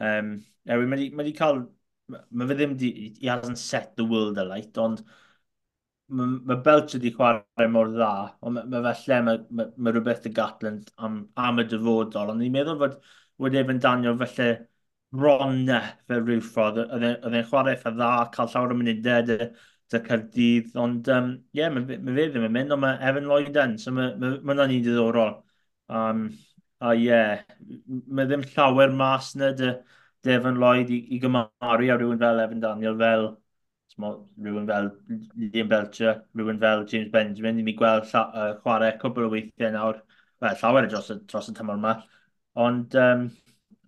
Um, 0.00 0.36
Ewi, 0.66 0.88
mae 0.90 1.10
wedi 1.20 1.34
cael... 1.36 1.64
Mae 2.06 2.46
fe 2.46 2.54
ddim 2.54 2.76
di, 2.78 2.88
he 3.18 3.26
hasn't 3.26 3.58
set 3.58 3.96
the 3.98 4.04
world 4.06 4.38
alight, 4.38 4.76
ond 4.78 5.00
mae 6.16 6.26
ma 6.50 6.56
Belch 6.66 6.92
wedi 6.94 7.10
chwarae 7.16 7.66
mor 7.76 7.88
dda, 7.90 8.10
ond 8.46 8.60
mae 8.60 8.82
ma 8.84 8.92
felly 9.00 9.16
mae 9.26 9.40
ma, 9.58 9.66
ma 9.76 9.92
rhywbeth 9.94 10.28
y 10.30 10.32
Gatland 10.36 10.92
am, 11.08 11.16
am 11.46 11.58
y 11.62 11.64
dyfodol, 11.72 12.30
ond 12.30 12.42
ni'n 12.42 12.54
meddwl 12.54 12.78
fod 12.82 12.94
wedi 13.42 13.58
efo'n 13.62 13.82
danio 13.82 14.12
felly 14.20 14.48
ronna 15.24 15.80
fe 16.06 16.20
rhyw 16.20 16.44
ffordd, 16.50 16.78
e, 16.84 17.10
oedd 17.16 17.34
e'n 17.40 17.48
chwarae 17.50 17.74
eitha 17.74 17.92
dda, 17.96 18.10
cael 18.36 18.52
llawer 18.54 18.74
o 18.74 18.78
munudau 18.78 19.24
e, 19.24 19.26
dy, 19.32 19.50
dy 19.94 20.02
Cyrdydd, 20.06 20.70
ond 20.86 21.10
um, 21.16 21.32
yeah, 21.58 21.74
mae 21.74 21.98
ma 21.98 22.16
fe 22.20 22.28
ddim 22.30 22.46
yn 22.50 22.54
mynd, 22.60 22.76
ond 22.76 22.84
mae 22.86 23.02
Evan 23.10 23.26
Lloyd 23.32 23.58
yn, 23.64 23.74
so 23.82 23.94
mae 23.96 24.14
ma, 24.22 24.32
ma, 24.36 24.58
ma 24.60 24.68
ni'n 24.70 24.86
diddorol. 24.86 25.40
Um, 25.90 26.28
a 26.80 26.92
ie, 26.94 27.06
yeah, 27.06 27.42
mae 27.88 28.26
ddim 28.28 28.44
llawer 28.52 28.92
mas 28.92 29.34
na 29.40 29.52
dy 29.56 29.72
Devon 30.26 30.58
Lloyd 30.60 30.90
i, 30.92 30.98
i 31.16 31.18
gymaru 31.22 31.90
a 31.92 31.96
rhywun 31.96 32.20
fel 32.20 32.40
Evan 32.42 32.60
Daniel, 32.60 32.98
fel 33.00 33.28
rhywun 33.96 34.66
fel 34.68 34.90
Liam 35.38 35.68
Belcher, 35.68 36.22
rhywun 36.36 36.60
fel 36.60 36.84
James 36.84 37.10
Benjamin, 37.12 37.60
i 37.60 37.64
mi 37.64 37.74
gweld 37.78 38.10
uh, 38.14 38.52
chwarae 38.62 38.96
cwbl 39.00 39.28
o 39.28 39.32
weithiau 39.32 39.72
nawr, 39.72 40.02
well, 40.42 40.58
llawer 40.62 40.88
dros 40.90 41.10
y, 41.14 41.18
dros 41.30 41.48
y 41.52 41.56
tymor 41.56 41.80
yma. 41.80 41.94
Ond, 42.66 42.96
um, 43.00 43.24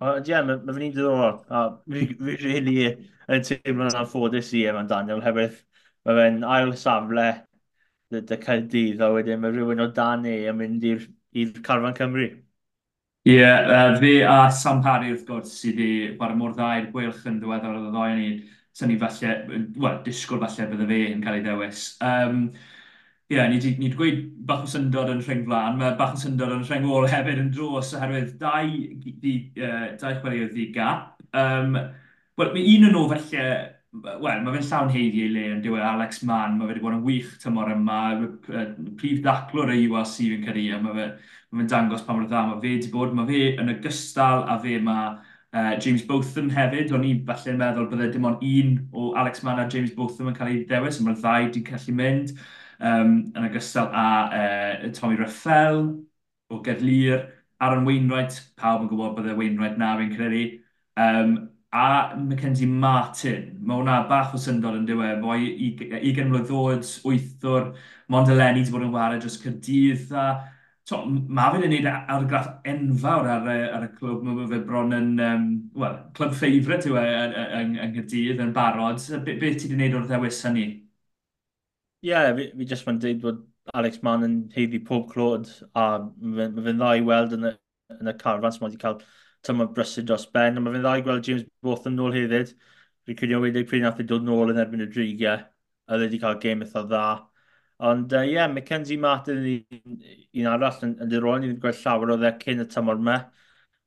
ond 0.00 0.28
ie, 0.30 0.32
yeah, 0.32 0.44
mae 0.46 0.62
ma 0.64 0.76
fy'n 0.78 0.94
diddorol. 0.96 1.42
A 1.50 1.64
fi, 1.84 2.06
fi 2.22 2.38
really 2.44 2.78
yn 3.28 3.44
teimlo'n 3.50 3.98
anffodus 4.00 4.54
i 4.56 4.64
Evan 4.70 4.88
Daniel, 4.90 5.20
hefyd 5.24 5.60
mae 6.08 6.20
fe'n 6.22 6.42
ail 6.56 6.72
safle 6.80 7.28
dy, 8.12 8.22
dy 8.22 8.40
Caerdydd, 8.46 9.02
a 9.04 9.12
wedyn 9.12 9.42
mae 9.42 9.52
rhywun 9.52 9.84
o 9.84 9.90
dan 10.00 10.24
e 10.28 10.38
yn 10.48 10.60
mynd 10.62 10.86
i'r 10.88 11.58
carfan 11.68 11.96
Cymru. 11.98 12.30
Ie, 13.26 13.34
yeah, 13.34 13.90
uh, 13.92 13.98
fe 14.00 14.12
a 14.24 14.48
Sampari 14.54 15.10
wrth 15.12 15.26
gwrs 15.28 15.52
sydd 15.60 15.76
wedi 15.80 16.16
bara 16.20 16.36
mor 16.38 16.54
dda 16.56 16.68
i'r 16.78 16.86
gwelch 16.94 17.26
yn 17.28 17.40
ddiweddar 17.42 17.76
o 17.76 18.04
y 18.06 18.14
ni. 18.16 18.28
Swn 18.78 18.94
i 18.94 18.98
falle, 19.00 19.32
wel, 19.76 19.96
disgwyl 20.06 20.40
falle 20.44 20.68
bydde 20.70 20.86
fe 20.88 21.00
yn 21.12 21.22
cael 21.24 21.38
ei 21.40 21.44
ddewis. 21.44 21.84
Um, 22.04 22.44
Ie, 23.28 23.36
yeah, 23.36 23.48
ni 23.50 23.58
wedi 23.60 23.90
gweud 23.92 24.20
bach 24.48 24.62
o 24.64 24.70
syndod 24.72 25.10
yn 25.12 25.18
rheng 25.20 25.42
flan, 25.44 25.76
mae 25.76 25.96
bach 25.98 26.14
o 26.16 26.20
syndod 26.22 26.54
yn 26.54 26.62
rheng 26.64 26.86
ôl 26.88 27.08
hefyd 27.12 27.42
yn 27.42 27.50
dros 27.52 27.90
oherwydd 27.98 28.38
dau, 28.40 28.70
di, 29.24 29.34
uh, 29.60 29.90
dau 30.00 30.14
chwaraeodd 30.22 30.54
ddi 30.54 30.70
gap. 30.72 31.18
Um, 31.36 31.76
Wel, 32.38 32.52
mae 32.54 32.64
un 32.76 32.86
yn 32.86 32.96
o 32.96 33.00
felly, 33.10 33.44
wel, 34.04 34.42
mae 34.44 34.52
fe'n 34.54 34.66
llawn 34.68 34.90
heiddi 34.94 35.24
ei 35.24 35.30
le 35.34 35.40
yn 35.56 35.62
diwedd 35.64 35.82
Alex 35.88 36.20
Mann, 36.28 36.54
mae 36.54 36.68
fe 36.68 36.76
wedi 36.76 36.82
bod 36.84 36.94
yn 36.94 37.00
wych 37.02 37.32
tymor 37.42 37.72
yma, 37.74 37.96
prif 39.00 39.18
ddaclwr 39.24 39.72
e 39.74 39.78
y 39.80 39.88
UAC 39.90 40.12
fi'n 40.20 40.44
credu, 40.44 40.68
a 40.76 40.78
mae 40.84 40.94
fe 41.00 41.06
mae'n 41.54 41.68
dangos 41.70 42.04
pa 42.04 42.14
mor 42.14 42.26
dda 42.28 42.44
mae 42.46 42.60
fe 42.62 42.74
wedi 42.74 42.90
bod. 42.92 43.14
Mae 43.16 43.28
fe 43.28 43.40
yn 43.62 43.72
ogystal 43.72 44.44
a 44.50 44.58
fe 44.62 44.76
mae 44.84 45.10
uh, 45.14 45.74
James 45.80 46.04
Botham 46.08 46.50
hefyd. 46.52 46.92
O'n 46.94 47.06
i 47.08 47.14
falle'n 47.28 47.58
meddwl 47.60 47.88
bydde 47.92 48.10
dim 48.14 48.28
ond 48.28 48.44
un 48.44 48.74
o 48.92 49.10
Alex 49.22 49.42
Mann 49.46 49.62
a 49.62 49.68
James 49.72 49.94
Botham 49.96 50.30
yn 50.32 50.38
cael 50.38 50.52
ei 50.52 50.62
ddewis, 50.68 51.00
ond 51.00 51.08
mae'r 51.08 51.20
ddau 51.22 51.48
wedi 51.48 51.64
gallu 51.70 51.96
mynd. 52.02 52.34
Um, 52.78 53.14
yn 53.34 53.48
ogystal 53.48 53.90
â 53.90 54.06
uh, 54.38 54.88
Tommy 54.94 55.18
Raffel 55.18 55.82
o 56.52 56.62
Gerlir, 56.64 57.26
Aaron 57.60 57.86
Wainwright, 57.88 58.36
pawb 58.60 58.84
yn 58.84 58.90
gwybod 58.92 59.16
bydde 59.18 59.36
Wainwright 59.38 59.80
na 59.80 59.94
fi'n 59.98 60.12
credu. 60.14 60.44
Um, 60.98 61.38
a 61.72 62.16
Mackenzie 62.16 62.66
Martin. 62.66 63.58
Mae 63.60 63.76
hwnna 63.80 63.98
bach 64.08 64.32
o 64.36 64.40
syndod 64.40 64.78
yn 64.78 64.86
diwedd. 64.88 65.20
Fo 65.24 65.34
20 65.36 66.28
mlynedd 66.30 66.46
ddod, 66.48 66.86
wythwr, 67.04 67.72
Mondeleni 68.08 68.62
wedi 68.62 68.72
bod 68.72 68.86
yn 68.86 68.94
wario 68.94 69.20
dros 69.20 69.36
Cyrdydd 69.42 70.14
a 70.16 70.28
so, 70.88 70.98
mae 71.04 71.52
fe'n 71.52 71.64
gwneud 71.66 71.86
argraff 71.92 72.48
enfawr 72.72 73.28
ar, 73.34 73.48
ar 73.78 73.86
y 73.86 73.90
clwb. 73.98 74.22
Mae 74.24 74.48
fe 74.52 74.60
bron 74.64 74.96
yn, 74.96 75.10
um, 75.20 75.46
well, 75.76 75.98
clwb 76.16 76.36
ffeifrit 76.38 76.88
yw 76.88 76.98
e, 77.02 77.06
yng 77.60 77.74
Nghyrdydd 77.76 78.42
yn 78.44 78.54
barod. 78.56 79.02
Be, 79.26 79.36
beth 79.42 79.58
ti 79.60 79.68
wedi 79.68 79.74
gwneud 79.74 79.98
o'r 79.98 80.08
ddewis 80.08 80.40
hynny? 80.48 80.66
Ie, 82.00 82.10
yeah, 82.12 82.30
fi, 82.38 82.48
fi 82.56 82.68
jyst 82.72 82.86
fan 82.86 83.00
dweud 83.02 83.20
bod 83.24 83.44
Alex 83.76 84.00
Mann 84.06 84.24
yn 84.24 84.36
heiddi 84.54 84.80
pob 84.90 85.08
clod 85.12 85.48
a 85.76 85.86
mae 86.00 86.48
fe'n 86.56 86.80
dda 86.80 86.92
i 86.96 87.04
weld 87.04 87.34
yn 87.36 87.48
y, 87.50 87.54
yn 87.98 88.12
y 88.12 88.14
carfan 88.22 88.54
sy'n 88.54 88.68
wedi 88.68 88.80
cael 88.80 89.00
tymor 89.46 89.72
brysur 89.76 90.06
dros 90.08 90.26
Ben 90.36 90.60
mae 90.62 90.72
fe'n 90.76 90.86
dda 90.86 90.94
i 91.00 91.04
gweld 91.04 91.28
James 91.28 91.44
Botham 91.66 91.98
nôl 91.98 92.16
hefyd. 92.16 92.54
Fi'n 93.04 93.18
credu 93.18 93.36
o 93.38 93.42
wedi 93.44 93.66
pryd 93.68 93.84
nath 93.84 94.00
i 94.00 94.06
e 94.06 94.08
dod 94.12 94.24
nôl 94.24 94.54
yn 94.54 94.62
erbyn 94.62 94.86
y 94.86 94.88
drigiau 94.94 95.42
a 95.42 95.98
e 95.98 96.00
wedi 96.04 96.22
cael 96.22 96.40
game 96.44 96.64
eitha 96.64 96.86
dda. 96.86 97.04
Ond 97.78 98.12
ie, 98.12 98.18
uh, 98.18 98.26
yeah, 98.26 98.48
Mackenzie 98.50 98.98
Martin 98.98 99.44
un, 99.46 99.98
un 100.40 100.48
arall 100.50 100.80
yn, 100.82 100.96
yn 101.04 101.10
dirwyn, 101.12 101.44
ni'n 101.44 101.60
gweld 101.62 101.78
llawer 101.78 102.14
o 102.14 102.16
dde 102.18 102.32
cyn 102.42 102.64
y 102.64 102.66
tymor 102.72 102.98
yma. 102.98 103.18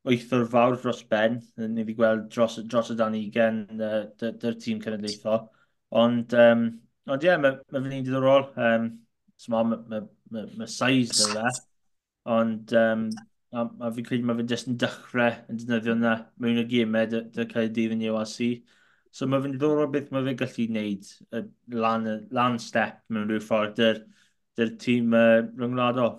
Wythwr 0.08 0.46
fawr 0.50 0.78
dros 0.80 1.02
ben, 1.10 1.36
ni 1.60 1.82
wedi 1.84 1.94
gweld 1.98 2.30
dros, 2.32 2.56
dros 2.66 2.90
y 2.90 2.96
dan 2.98 3.18
ugen 3.18 3.66
uh, 3.76 4.06
dy'r 4.22 4.56
tîm 4.62 4.80
cenedlaethol. 4.82 5.44
Ond, 6.02 6.32
um, 6.40 6.64
ond 7.06 7.26
ie, 7.26 7.28
yeah, 7.28 7.38
mae 7.42 7.58
ma 7.60 7.82
fy'n 7.84 7.98
un 7.98 8.06
diddorol. 8.08 8.48
Um, 8.56 8.88
mae 9.52 9.68
ma, 9.68 9.76
ma, 9.90 10.00
ma, 10.32 10.46
ma 10.56 10.70
size 10.70 11.18
dy 11.18 11.28
dde. 11.34 11.52
Ond 12.32 12.72
um, 12.78 13.06
a, 13.52 13.66
a 13.66 13.90
fi'n 13.94 14.06
credu 14.08 14.26
mae 14.28 14.38
fe'n 14.40 14.50
jyst 14.54 14.70
yn 14.70 14.78
dechrau 14.80 15.36
yn 15.52 15.60
defnyddio 15.60 15.96
yna 15.98 16.14
mewn 16.40 16.62
y 16.62 16.66
gymau 16.70 17.08
dy, 17.12 17.22
dy 17.34 17.46
cael 17.50 17.68
ei 17.68 17.74
dydd 17.76 17.96
yn 17.98 18.06
URC. 18.08 18.38
So 19.12 19.28
mae 19.28 19.42
fe'n 19.44 19.54
ddiddorol 19.54 19.90
beth 19.92 20.10
mae 20.12 20.24
fe 20.24 20.34
gallu 20.40 20.66
gwneud 20.70 21.08
lan, 21.84 22.10
lan 22.32 22.58
step 22.62 23.02
mewn 23.12 23.28
rhyw 23.28 23.42
ffordd 23.44 23.76
dy'r, 23.76 24.02
dyr 24.56 24.74
tîm 24.80 25.12
uh, 25.16 25.42
ryngwladol. 25.60 26.14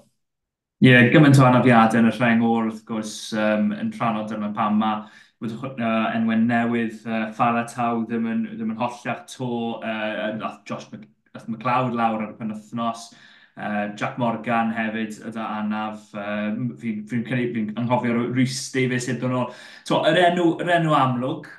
Ie, 0.83 0.91
yeah, 0.91 1.09
gymaint 1.09 1.39
o 1.39 1.45
anafiadau 1.47 2.03
yn 2.03 2.09
y 2.09 2.13
rheng 2.13 2.41
o'r 2.45 2.67
wrth 2.67 2.83
gwrs 2.85 3.15
um, 3.39 3.69
yn 3.73 3.91
rhanod 3.95 4.27
dyma 4.29 4.51
pam 4.53 4.81
mae 4.81 5.05
wedi 5.43 5.57
uh, 5.71 6.07
enwau 6.15 6.39
newydd 6.39 7.05
uh, 7.07 7.25
Farah 7.35 7.65
Taw 7.71 8.03
ddim 8.07 8.27
yn, 8.29 8.41
ddim 8.53 8.73
yn 8.73 8.79
hollach 8.79 9.23
to 9.31 9.49
uh, 9.79 10.31
nath 10.37 10.61
Josh 10.69 10.89
Mc, 10.91 11.07
McLeod 11.47 11.95
lawr 11.97 12.21
ar 12.21 12.33
y 12.33 12.37
penwthnos. 12.39 13.09
Uh, 13.53 13.93
Jack 13.99 14.17
Morgan 14.17 14.71
hefyd 14.73 15.19
yda 15.29 15.45
anaf. 15.59 16.09
Uh, 16.13 16.53
fi'n 16.81 17.03
fi 17.09 17.21
fi 17.27 17.47
fi'n 17.55 17.73
anghofio 17.81 18.27
Rhys 18.33 18.59
Davies 18.73 19.09
iddyn 19.13 19.33
nhw. 19.33 19.43
So, 19.87 20.01
yr 20.09 20.19
enw, 20.29 20.47
yr 20.63 20.73
enw 20.79 20.95
amlwg, 20.97 21.49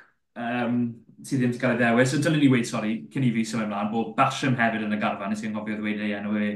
um, 0.47 0.79
sydd 1.25 1.41
ddim 1.41 1.51
wedi 1.51 1.61
cael 1.61 1.75
ei 1.75 1.79
ddewis. 1.81 2.11
So 2.13 2.21
dylen 2.23 2.41
ni 2.43 2.49
weid, 2.53 2.67
sori, 2.69 2.95
cyn 3.13 3.25
i 3.27 3.31
fi 3.35 3.43
symud 3.49 3.65
ymlaen, 3.67 3.91
bod 3.93 4.13
Basham 4.17 4.57
hefyd 4.59 4.85
yn 4.85 4.95
y 4.95 4.99
garfan, 5.01 5.33
nes 5.33 5.43
i'n 5.45 5.55
gofio 5.55 5.77
ddweud 5.79 6.03
ei 6.05 6.15
enw 6.19 6.35
e 6.37 6.49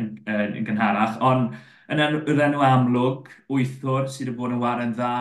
yn, 0.00 0.10
yn, 0.26 0.56
yn 0.60 0.66
gynharach, 0.68 1.18
ond 1.30 1.56
yn 1.90 2.02
yr 2.04 2.42
enw 2.46 2.64
amlwg, 2.66 3.30
wythwr 3.50 4.08
sydd 4.12 4.28
wedi 4.30 4.38
bod 4.38 4.54
yn 4.56 4.62
waren 4.62 4.94
dda 4.96 5.12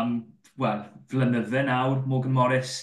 am, 0.00 0.14
wel, 0.60 0.82
flynydde 1.12 1.64
nawr, 1.68 2.02
Morgan 2.10 2.34
Morris. 2.36 2.78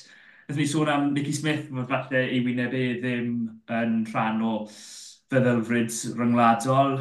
Ydyn 0.47 0.61
ni 0.61 0.69
sôn 0.69 0.91
am 0.93 1.11
Nicky 1.13 1.33
Smith, 1.33 1.67
mae 1.73 1.87
falle 1.89 2.23
ei 2.29 2.41
wyneb 2.45 2.73
e 2.77 2.85
ddim 3.01 3.29
yn 3.81 3.99
rhan 4.11 4.41
o 4.45 4.55
feddylfryd 4.69 5.91
ryngwladol. 6.19 6.97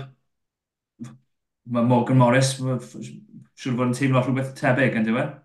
Mae 1.76 1.88
Morgan 1.88 2.20
Morris, 2.20 2.54
siwr 2.58 3.76
fod 3.78 3.88
yn 3.88 3.96
teimlo 4.00 4.24
rhywbeth 4.24 4.54
tebyg, 4.60 4.96
yn 5.00 5.08
diwedd? 5.08 5.43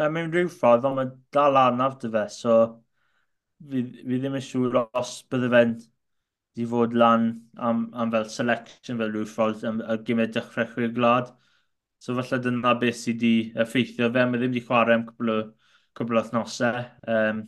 uh, 0.00 0.08
mewn 0.12 0.32
rhyw 0.32 0.50
ffordd, 0.52 0.86
ond 0.88 0.98
mae 1.00 1.12
dal 1.36 1.58
arnaf 1.60 1.98
dy 2.02 2.10
fe, 2.14 2.24
so 2.32 2.56
fi, 3.70 3.82
fi 3.82 4.20
ddim 4.20 4.38
yn 4.38 4.44
siŵr 4.48 4.78
os 4.84 5.12
bydde 5.32 5.50
fe'n 5.54 5.74
di 6.56 6.66
fod 6.72 6.94
lan 7.02 7.26
am, 7.68 7.82
am 8.02 8.12
fel 8.14 8.28
selection 8.36 9.00
fel 9.02 9.12
rhyw 9.12 9.26
ffordd 9.32 9.66
am 9.70 9.82
y 9.84 9.98
gymryd 10.08 10.32
dechrau 10.36 10.64
dechrechwyr 10.64 10.94
glad. 11.00 11.34
So 12.00 12.16
falle 12.18 12.40
dyna 12.44 12.74
beth 12.80 12.98
sydd 13.02 13.22
wedi 13.24 13.52
effeithio 13.64 14.08
fe, 14.12 14.24
mae 14.24 14.40
ddim 14.40 14.54
wedi 14.54 14.64
chwarae 14.66 14.96
am 14.98 15.06
cwbl 15.10 15.32
o, 15.34 15.38
cwbl 15.98 16.20
o 16.20 16.24
thnosau. 16.30 16.82
Um, 17.16 17.44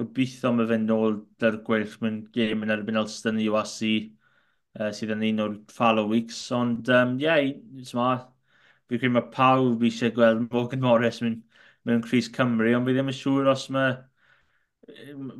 gobeithio 0.00 0.52
mae 0.56 0.68
fe'n 0.72 0.88
nôl 0.88 1.20
dy'r 1.42 1.60
gweill 1.66 1.96
mewn 2.04 2.18
gêm 2.36 2.64
yn 2.66 2.74
erbyn 2.76 3.00
Elston 3.02 3.40
i 3.40 3.48
wasi 3.52 3.94
uh, 4.78 4.90
sydd 4.96 5.14
yn 5.16 5.24
un 5.30 5.44
o'r 5.46 5.56
follow 5.76 6.08
weeks. 6.12 6.40
Ond, 6.56 6.88
ie, 6.88 7.00
um, 7.00 7.16
yeah, 7.20 7.40
fi'n 8.88 9.00
credu 9.00 9.12
mae 9.14 9.28
pawb 9.34 9.84
eisiau 9.88 10.12
gweld 10.16 10.46
Morgan 10.52 10.84
Morris 10.84 11.20
mewn 11.24 11.40
mewn 11.88 12.02
Cris 12.06 12.30
Cymru, 12.34 12.72
ond 12.76 12.88
fi 12.88 12.96
ddim 12.96 13.10
yn 13.12 13.18
siŵr 13.18 13.52
os 13.52 13.68
mae 13.74 13.94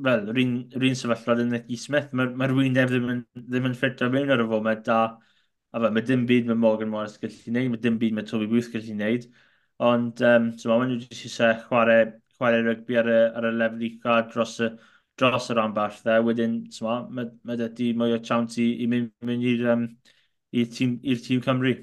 wel, 0.06 0.28
yr 0.30 0.86
un 0.86 0.96
sefyllfa 0.98 1.36
yn 1.42 1.52
Nicky 1.52 1.76
Smith, 1.80 2.12
mae'r 2.16 2.32
ma 2.38 2.48
wyneb 2.54 2.90
ddim 2.92 3.08
yn, 3.10 3.22
ddim 3.36 3.68
yn 3.70 3.76
ffit 3.78 4.02
ar 4.04 4.12
mewn 4.14 4.30
ar 4.32 4.42
y 4.44 4.48
fo, 4.50 4.60
mae 4.64 4.78
da... 4.86 4.98
a 5.72 5.80
fe, 5.80 5.90
mae 5.96 6.04
dim 6.08 6.26
byd 6.28 6.48
mae 6.50 6.58
Morgan 6.62 6.90
Morris 6.92 7.18
gallu 7.20 7.38
gwneud, 7.46 7.70
mae 7.72 7.80
dim 7.80 7.98
byd 8.00 8.16
mae 8.16 8.26
Toby 8.28 8.48
Booth 8.50 8.70
gallu 8.72 8.92
gwneud, 8.92 9.28
ond 9.82 10.20
um, 10.28 10.50
so 10.60 10.70
mae 10.70 10.90
nhw 10.90 10.98
wedi 11.00 11.20
eisiau 11.26 11.56
chwarae, 11.66 12.10
chwarae 12.36 12.64
rygbi 12.66 12.98
ar 13.00 13.08
y, 13.08 13.20
ar 13.40 13.48
y 13.48 13.52
lefel 13.56 13.86
ucha 13.88 14.18
dros 14.32 14.58
y, 14.66 14.68
dros 15.18 15.48
y 15.48 15.56
ramball 15.56 15.96
dde, 16.04 16.18
wedyn 16.28 16.58
so, 16.76 16.90
mae, 17.16 17.30
mae 17.48 17.60
dydy 17.60 17.92
mwy 17.96 18.18
o 18.18 18.20
chawnt 18.28 18.58
i, 18.60 18.68
i 18.84 18.90
mynd, 18.92 19.10
mynd 19.26 19.48
i'r 19.48 19.66
um, 19.74 19.88
tîm, 20.52 20.98
tîm 21.00 21.42
Cymru. 21.48 21.74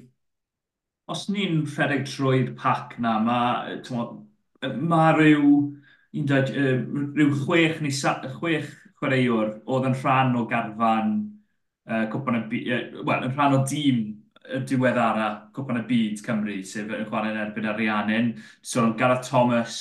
Os 1.10 1.26
ni'n 1.34 1.64
rhedeg 1.66 2.06
trwy'r 2.06 2.54
pac 2.58 2.94
na, 3.02 3.18
mae 3.26 3.80
mae 4.68 5.12
rhyw, 5.16 5.50
un 6.20 6.26
dweud, 6.28 6.50
rhyw 7.16 7.34
chwech 7.44 7.80
neu 7.80 7.92
sa, 7.94 8.16
chwech 8.38 8.70
chwaraewr 9.00 9.54
oedd 9.64 9.86
yn 9.88 9.96
rhan 10.02 10.34
o 10.36 10.44
garfan 10.50 11.12
uh, 11.88 12.04
cwpan 12.12 12.40
y 12.40 12.42
byd, 12.50 12.98
wel, 13.06 13.28
yn 13.28 13.36
rhan 13.36 13.56
o 13.56 13.62
dîm 13.68 14.02
y 14.50 14.60
diweddara 14.68 15.28
cwpan 15.56 15.80
y 15.80 15.84
byd 15.88 16.20
Cymru, 16.26 16.58
sef 16.66 16.92
yn 16.92 17.06
chwarae'n 17.08 17.38
erbyn 17.46 17.70
Ariannin. 17.70 18.34
So, 18.60 18.90
Gareth 18.92 19.30
Thomas, 19.30 19.78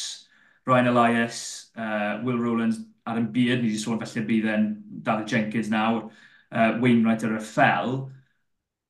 Ryan 0.70 0.94
Elias, 0.94 1.72
uh, 1.76 2.22
Will 2.24 2.40
Rowlands 2.40 2.80
ar 3.10 3.20
yn 3.20 3.28
byd, 3.34 3.60
ni 3.60 3.74
wedi 3.74 3.82
sôn 3.82 4.00
felly 4.00 4.24
bydd 4.30 4.48
e'n 4.54 4.70
David 5.04 5.28
Jenkins 5.34 5.74
nawr, 5.74 6.08
uh, 6.54 6.72
Wainwright 6.80 7.28
ar 7.28 7.36
y 7.36 7.44
ffel. 7.44 7.98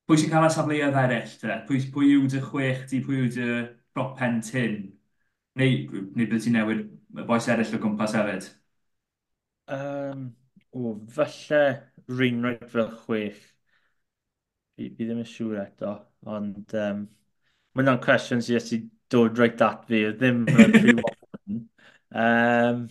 Pwy 0.06 0.22
sy'n 0.22 0.30
cael 0.30 0.46
y 0.46 0.54
safleoedd 0.54 1.02
eraill 1.02 1.36
te? 1.40 1.58
Pwy, 1.66 1.82
pwy 1.94 2.14
yw 2.14 2.30
dy 2.30 2.46
chwech 2.46 2.86
di, 2.90 3.02
pwy 3.02 3.24
yw 3.24 3.34
dy 3.34 3.50
prop 3.94 4.14
pen 4.20 4.38
tyn 4.44 4.82
neu, 5.58 6.02
neu 6.14 6.26
bydd 6.30 6.44
ti'n 6.44 6.56
newid 6.58 6.82
y 7.18 7.26
boes 7.26 7.48
eraill 7.50 7.76
o 7.76 7.80
gwmpas 7.82 8.14
hefyd? 8.18 8.50
Um, 9.70 10.30
o, 10.74 10.94
falle 11.14 11.62
Rheinrod 12.10 12.68
fel 12.70 12.90
chwech. 13.04 13.40
Fi, 14.76 14.88
fi 14.96 15.06
ddim 15.06 15.22
yn 15.22 15.28
siŵr 15.28 15.60
eto, 15.64 15.96
ond 16.30 16.74
um, 16.78 17.04
mae 17.74 17.84
yna'n 17.84 18.00
cwestiwn 18.04 18.42
sydd 18.44 18.58
wedi 18.60 18.80
dod 19.12 19.38
reit 19.42 19.62
at 19.66 19.84
fi, 19.90 20.06
ddim 20.16 20.46
yn 20.48 20.74
pre-warning. 20.78 21.62
um, 22.14 22.86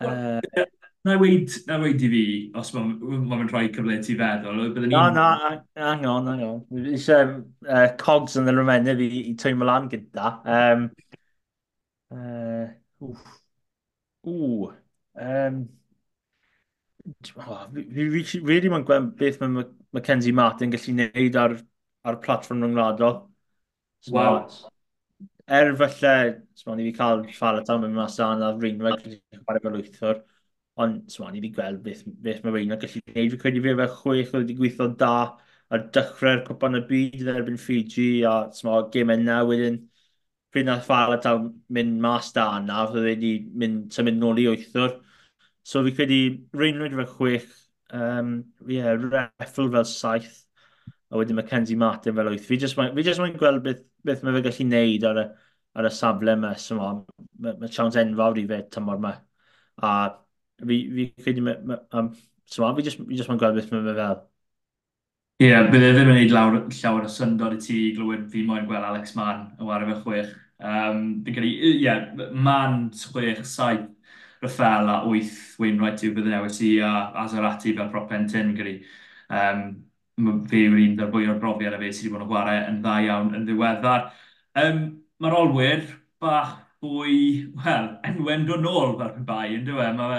uh, 0.00 0.66
Na 1.06 1.14
weid, 1.22 1.52
na 1.68 1.76
weid 1.78 2.00
i 2.02 2.08
fi, 2.10 2.20
os 2.58 2.72
mae'n 2.74 3.26
ma 3.30 3.36
rhoi 3.44 3.68
cyfle 3.74 3.98
ti 4.02 4.16
feddwl, 4.18 4.64
byddwn 4.74 4.88
ni'n... 4.90 4.96
No, 4.96 5.04
no, 5.14 5.60
hang 5.78 6.06
on, 6.10 6.30
hang 6.32 6.42
on. 6.42 6.88
Eisiau 6.90 7.36
uh, 7.68 7.84
cogs 8.00 8.34
yn 8.40 8.50
yr 8.50 8.58
ymennydd 8.64 9.04
i, 9.04 9.10
i 9.30 9.34
twymo 9.38 9.68
lan 9.68 9.86
gyda. 9.92 10.32
Um, 10.56 10.88
Uh, 12.10 12.68
wff. 13.00 13.40
Ww. 14.26 14.72
Um, 15.16 15.68
fi 17.22 18.06
wedi 18.10 18.40
really 18.42 18.68
gweld 18.68 19.12
beth 19.18 19.40
mae 19.40 19.64
Mackenzie 19.94 20.34
Martin 20.34 20.72
gallu 20.74 20.94
gwneud 20.96 21.38
ar, 21.40 21.56
ar 22.04 22.18
platform 22.24 22.64
rhyngwladol. 22.64 23.20
Wow. 24.10 24.48
Er 25.46 25.74
falle, 25.78 26.42
so 26.58 26.74
ni 26.74 26.88
fi 26.90 26.96
cael 26.98 27.22
ffal 27.30 27.60
ataw 27.62 27.78
mewn 27.82 27.94
mas 27.94 28.18
dan 28.18 28.42
a 28.42 28.52
Reinweg 28.58 28.98
gallu 29.02 29.20
chwarae 29.38 29.62
fel 29.62 29.78
wythwr, 29.78 30.22
ond 30.82 31.04
so 31.12 31.28
ni 31.30 31.42
fi 31.44 31.52
gweld 31.54 31.82
beth, 31.86 32.02
beth 32.26 32.42
mae 32.44 32.56
Reinweg 32.58 32.82
gallu 32.82 33.02
gwneud. 33.06 33.34
Fi 33.34 33.42
credu 33.44 33.62
fe 33.66 33.76
fe 33.80 33.90
chwech 34.00 34.32
oedd 34.34 34.42
wedi 34.42 34.58
gweithio 34.58 34.90
da 35.02 35.14
ar 35.70 35.86
dechrau'r 35.94 36.42
cwpan 36.46 36.78
y 36.78 36.82
byd 36.90 37.22
yn 37.22 37.32
erbyn 37.34 37.62
Fiji 37.62 38.10
a 38.26 38.34
so 38.54 38.80
gemau 38.94 39.22
na 39.22 39.40
wedyn 39.46 39.80
bryd 40.56 40.66
nath 40.70 40.88
Faradaw 40.88 41.44
mynd 41.76 42.00
mas 42.00 42.32
da 42.32 42.46
yna, 42.56 42.86
fydde 42.88 43.04
wedi 43.10 43.32
mynd, 43.60 43.86
symud 43.92 44.16
nôl 44.16 44.40
i 44.40 44.48
wythwr. 44.48 44.96
So 45.66 45.82
fi 45.84 45.92
credu 45.92 46.20
Reinwyd 46.56 46.94
fel 46.96 47.08
chwech, 47.12 47.48
um, 47.92 48.36
yeah, 48.68 48.94
Reffel 48.96 49.70
fel 49.72 49.84
saith, 49.90 50.44
a 51.10 51.18
wedyn 51.20 51.36
Mackenzie 51.36 51.76
Martin 51.76 52.14
fel 52.16 52.30
wyth. 52.32 52.46
Fi 52.46 52.58
jyst 52.62 52.78
mae'n 52.78 53.36
gweld 53.40 53.64
beth, 53.64 53.82
beth 54.06 54.22
mae 54.24 54.36
fe 54.38 54.44
gallu 54.46 54.68
neud 54.70 55.08
ar 55.10 55.20
y, 55.22 55.26
ar 55.76 55.90
y 55.90 55.92
safle 55.94 56.36
yma. 56.36 56.54
So, 56.62 56.78
mae, 56.78 57.02
ma, 57.42 57.56
mae 57.60 57.74
siawns 57.74 57.98
enfawr 58.00 58.40
i 58.40 58.46
fe 58.48 58.62
tymor 58.72 59.02
yma. 59.02 59.12
A 59.82 59.92
fi, 60.62 60.80
fi 60.96 61.10
credu, 61.20 61.44
ma, 61.50 61.58
ma, 61.66 61.82
um, 61.98 62.14
so, 62.46 62.70
fi 62.78 62.86
jyst, 62.86 63.02
fi 63.02 63.20
jyst 63.20 63.32
mae'n 63.32 63.42
gweld 63.42 63.60
beth 63.60 63.74
mae 63.74 63.84
fe 63.90 63.98
fel. 64.00 64.24
Ie, 65.36 65.50
yeah, 65.50 65.66
bydde 65.68 65.92
ddim 65.92 66.08
yn 66.08 66.14
gwneud 66.14 66.30
llawer, 66.32 66.62
llawer 66.78 67.04
o 67.04 67.12
syndod 67.12 67.58
i 67.58 67.60
ti 67.60 67.82
glywed 67.92 68.22
fi 68.32 68.46
moyn 68.46 68.64
gweld 68.70 68.86
Alex 68.88 69.18
Mann 69.18 69.50
yn 69.58 69.68
wario 69.68 69.90
fe 69.90 69.98
chwech. 70.06 70.30
Um, 70.56 71.00
Fi'n 71.24 71.36
credu, 71.36 71.50
ie, 71.52 71.72
yeah, 71.84 72.30
man 72.32 72.90
6-7 72.96 73.88
Rafael 74.42 74.88
a 74.88 75.00
8 75.04 75.58
Wainwright 75.60 76.04
yw 76.06 76.14
bydd 76.16 76.30
newis 76.32 76.60
i 76.64 76.76
a 76.84 76.92
Azarati 77.24 77.74
fel 77.76 77.90
propen 77.92 78.28
tyn 78.30 78.54
gyda. 78.56 78.76
Um, 79.32 79.66
fe 80.48 80.62
yw'r 80.64 80.78
un 80.80 80.94
dy'r 80.96 81.10
fwy 81.12 81.26
o'r 81.28 81.40
brofiad 81.40 81.76
a 81.76 81.80
fe 81.80 81.90
sydd 81.92 82.08
wedi 82.08 82.14
bod 82.14 82.24
yn 82.24 82.30
chwarae 82.30 82.62
yn 82.70 82.80
dda 82.84 82.94
iawn 83.04 83.34
yn 83.36 83.44
ddiweddar. 83.48 84.06
Um, 84.62 84.80
Mae'r 85.20 85.36
olwyr 85.38 85.84
bach 86.20 86.56
fwy, 86.84 87.18
wel, 87.64 87.86
enwen 88.04 88.44
dod 88.48 88.60
nôl 88.64 88.96
fel 88.98 89.08
rhywbeth 89.08 89.28
bai, 89.28 89.46
yn 89.56 89.64
dweud. 89.64 89.96
Mae 89.96 90.18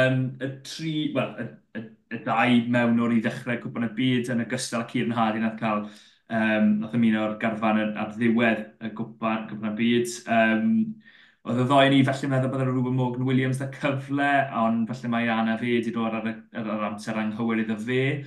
um, 0.00 0.18
y 0.44 0.50
tri, 0.66 0.92
wel, 1.16 1.32
y, 1.40 1.46
y, 1.80 1.84
y, 2.12 2.20
dau 2.26 2.58
mewn 2.74 3.00
o'r 3.06 3.14
i 3.16 3.22
ddechrau 3.24 3.60
cwpan 3.62 3.88
y 3.88 3.92
byd 3.96 4.32
yn 4.34 4.44
ogystal 4.44 4.84
â 4.84 4.90
Cian 4.92 5.14
Hardin 5.16 5.48
at 5.48 5.56
cael 5.60 5.86
Um, 6.26 6.70
nath 6.80 6.94
ymuno 6.98 7.20
o'r 7.22 7.36
garfan 7.38 7.78
ar 7.84 8.08
ddiwedd 8.16 8.62
y 8.82 8.88
gwpan, 8.98 9.44
gwpan 9.50 9.76
byd. 9.78 10.14
Um, 10.26 10.72
oedd 11.46 11.60
y 11.62 11.66
ddoi 11.68 11.84
ni 11.92 12.00
felly 12.06 12.30
meddwl 12.32 12.50
bod 12.50 12.64
yr 12.64 12.72
Ruben 12.72 12.96
Morgan 12.98 13.28
Williams 13.28 13.60
da 13.60 13.68
cyfle, 13.70 14.32
ond 14.58 14.88
felly 14.90 15.12
mae 15.12 15.30
Anna 15.30 15.54
fe 15.60 15.76
wedi 15.76 15.94
dod 15.94 16.16
ar, 16.18 16.26
ar, 16.26 16.72
ar 16.74 16.82
amser 16.90 17.20
anghywir 17.22 17.62
iddo 17.62 17.78
fe. 17.78 18.24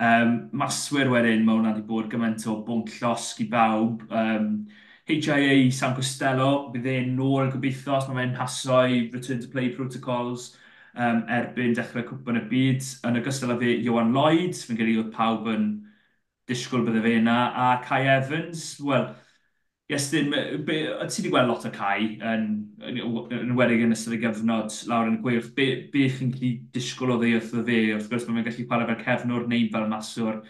Um, 0.00 0.36
maswyr 0.62 1.10
wedyn, 1.10 1.42
mae 1.44 1.58
hwnna 1.58 1.74
wedi 1.74 1.84
bod 1.90 2.06
gymaint 2.12 2.46
o 2.48 2.60
bwnc 2.68 2.94
llosg 3.00 3.42
i 3.42 3.48
bawb. 3.50 4.06
Um, 4.14 4.54
HIA 5.10 5.72
San 5.74 5.98
Costello, 5.98 6.70
bydd 6.70 6.86
e'n 6.86 7.12
nôl 7.18 7.50
gobeithio 7.50 7.98
os 7.98 8.06
mae 8.08 8.22
fe'n 8.22 8.38
paso 8.38 8.84
i 8.86 9.08
return 9.10 9.42
to 9.42 9.50
play 9.50 9.74
protocols 9.74 10.52
um, 10.94 11.24
erbyn 11.26 11.74
dechrau 11.74 12.06
cwpan 12.06 12.38
y 12.44 12.46
byd. 12.54 12.90
Yn 13.10 13.18
ogystal 13.20 13.56
â 13.56 13.58
fe, 13.58 13.74
Johan 13.82 14.14
Lloyd, 14.14 14.54
fe'n 14.54 14.78
gyrru 14.78 15.00
oedd 15.02 15.14
pawb 15.18 15.50
yn 15.50 15.70
disgwyl 16.50 16.84
bydde 16.86 17.02
fe 17.06 17.16
yna. 17.20 17.38
A 17.54 17.66
Kai 17.86 18.02
Evans, 18.18 18.64
wel, 18.84 19.10
Iestyn, 19.90 20.30
be, 20.66 20.76
ti 21.10 21.22
wedi 21.22 21.30
gweld 21.32 21.50
lot 21.50 21.66
o 21.66 21.70
Kai 21.74 22.16
yn, 22.32 22.44
yn, 22.86 22.98
yn 23.34 23.54
wedig 23.58 23.82
yn 23.82 23.94
ystod 23.96 24.14
y 24.14 24.20
gyfnod 24.22 24.74
lawr 24.90 25.10
yn 25.10 25.16
y 25.18 25.22
gweilch. 25.24 25.48
Be, 25.56 25.68
be 25.90 26.06
chi'n 26.14 26.30
gallu 26.34 26.52
disgwyl 26.76 27.16
o 27.16 27.18
dde 27.22 27.32
wrth 27.38 27.56
o 27.58 27.64
fe? 27.66 27.80
Wrth 27.96 28.10
gwrs, 28.12 28.28
mae'n 28.28 28.46
gallu 28.46 28.66
chwarae 28.68 28.90
fel 28.90 29.00
cefnwr 29.06 29.48
neu 29.50 29.66
fel 29.74 29.88
maswr. 29.90 30.42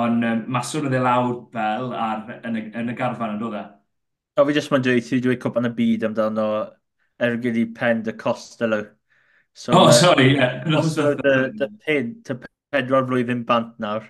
Ond 0.00 0.26
um, 0.26 0.42
maswr 0.56 0.88
oedd 0.88 0.98
e 0.98 1.02
lawr 1.04 1.36
fel 1.54 1.94
ar, 1.94 2.24
yn, 2.40 2.58
y, 2.58 2.64
yn 2.82 2.90
y 2.90 2.98
garfan 2.98 3.36
yn 3.36 3.42
dod 3.42 3.58
e? 3.60 3.64
O, 4.38 4.46
fi 4.48 4.56
jyst 4.58 4.74
mae'n 4.74 4.86
dweud, 4.86 5.06
ti 5.06 5.16
wedi 5.16 5.26
dweud 5.28 5.42
cwpan 5.44 5.70
y 5.70 5.74
byd 5.78 6.08
amdano 6.10 6.48
ergyd 7.22 7.58
i 7.60 7.66
pen 7.76 8.02
dy 8.06 8.16
Costello. 8.18 8.84
So, 9.54 9.74
oh, 9.74 9.90
sorry, 9.90 10.34
yeah. 10.34 10.62
Dy 10.64 10.80
the, 10.80 11.68
the, 12.24 12.38
pedwar 12.70 13.06
flwyddyn 13.06 13.42
bant 13.46 13.78
nawr 13.82 14.06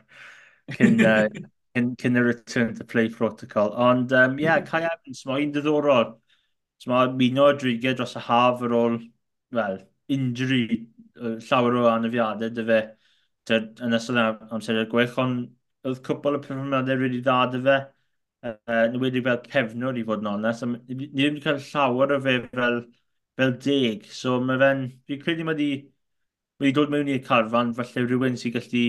cyn, 0.77 1.01
uh, 1.07 1.29
cyn, 1.77 1.93
cyn 2.01 2.17
y 2.21 2.25
return 2.25 2.75
to 2.75 2.85
play 2.85 3.09
protocol. 3.09 3.73
Ond, 3.75 4.13
um, 4.13 4.39
yeah, 4.39 4.61
mm. 4.61 4.67
Kai 4.67 4.83
Evans, 4.89 5.25
mae 5.27 5.45
un 5.47 5.55
diddorol. 5.55 6.17
Mae 6.89 7.13
Mino 7.13 7.51
adrigau 7.51 7.95
dros 7.97 8.17
y 8.17 8.25
haf 8.25 8.63
ar 8.65 8.75
ôl, 8.77 8.99
well, 9.53 9.79
injury, 10.09 10.89
llawer 11.21 11.77
o 11.77 11.87
anafiadau, 11.91 12.53
dy 12.57 12.65
fe, 12.71 12.81
yn 13.57 13.97
ystod 13.97 14.21
amser 14.55 14.79
y 14.81 14.87
gwech, 14.89 15.19
ond 15.21 15.51
oedd 15.85 16.01
cwbl 16.07 16.39
y 16.39 16.43
perfformiadau 16.45 17.03
wedi 17.03 17.21
dda 17.25 17.41
dy 17.53 17.61
fe. 17.67 17.79
Uh, 18.41 18.87
Nid 18.89 18.97
wedi 19.03 19.21
fel 19.25 19.43
cefnod 19.45 19.99
i 20.01 20.05
fod 20.09 20.25
yn 20.25 20.31
onest. 20.31 20.65
Ni 20.65 20.97
ddim 20.97 21.35
wedi 21.37 21.45
cael 21.45 21.61
llawer 21.67 22.15
o 22.17 22.21
fe 22.25 22.39
fel, 22.49 22.81
fel 23.37 23.57
deg. 23.67 24.07
So 24.17 24.39
mae 24.41 24.61
fe'n... 24.63 24.87
Fi'n 25.09 25.21
credu 25.25 25.45
mae 25.45 25.59
wedi 25.61 26.73
dod 26.77 26.93
mewn 26.93 27.11
i'r 27.13 27.21
carfan, 27.27 27.75
falle 27.77 28.07
rhywun 28.07 28.41
sy'n 28.41 28.55
gallu 28.57 28.85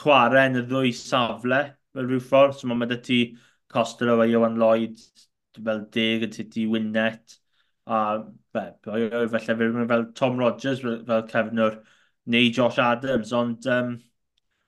chwarae 0.00 0.48
yn 0.50 0.60
y 0.60 0.64
ddwy 0.68 0.92
safle 0.98 1.60
fel 1.94 2.08
rhyw 2.08 2.22
ffordd. 2.28 2.58
So 2.60 2.70
mae 2.70 3.00
ti 3.08 3.20
Costa 3.74 4.10
o 4.14 4.22
Iwan 4.24 4.58
Lloyd, 4.60 5.00
fel 5.58 5.84
deg 5.94 6.26
yn 6.28 6.34
tyd 6.34 6.58
i 6.62 6.66
Wynnet, 6.70 7.38
a 7.86 8.00
fe, 8.54 8.64
falle 8.86 9.30
fe, 9.38 9.86
fel 9.92 10.08
Tom 10.18 10.40
Rogers 10.40 10.82
fel 10.84 11.28
cefnwr, 11.30 11.78
neu 12.34 12.50
Josh 12.50 12.80
Adams, 12.82 13.32
ond 13.36 13.66
um, 13.70 13.94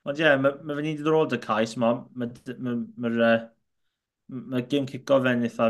Ond 0.06 0.20
ie, 0.20 0.22
yeah, 0.22 0.36
mae 0.38 0.52
ma 0.62 0.74
fe 0.78 0.82
ni 0.84 0.92
wedi 0.92 1.02
dod 1.02 1.32
y 1.34 1.38
cais, 1.42 1.72
Mae 1.82 1.96
ma, 2.20 2.26
ma, 2.62 2.74
ma, 2.76 3.08
ma, 3.16 3.30
ma 4.52 4.60
gym 4.70 4.86
cico 4.90 5.18
fe'n 5.24 5.42
eitha, 5.48 5.66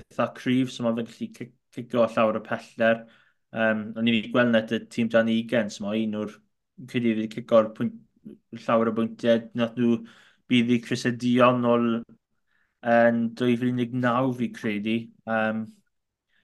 eitha 0.00 0.26
cryf, 0.38 0.72
so 0.74 0.82
mae 0.86 0.96
fe'n 0.96 1.30
gallu 1.36 1.48
cico 1.76 2.06
llawer 2.14 2.40
o 2.40 2.42
peller. 2.48 3.04
Um, 3.52 3.84
o'n 3.96 4.10
i 4.10 4.14
wedi 4.16 4.32
gweld 4.34 4.50
net 4.54 4.74
y 4.74 4.80
tîm 4.94 5.10
dan 5.14 5.30
20, 5.30 5.70
so 5.74 5.86
mae 5.86 6.02
un 6.08 6.18
o'r 6.22 6.34
cyddi 6.90 7.14
wedi 7.14 7.28
cico'r 7.36 7.70
pwynt 7.76 7.94
llawer 8.64 8.90
o 8.90 8.94
bwyntiau. 8.96 9.44
Nath 9.58 9.76
nhw 9.78 9.98
bydd 10.48 10.72
i 10.72 10.80
Chris 10.84 11.04
Crisedion 11.04 11.66
ôl 11.68 11.88
yn 12.88 13.22
2019 13.38 14.34
fi 14.38 14.50
credu. 14.54 14.98
Um, 15.26 15.66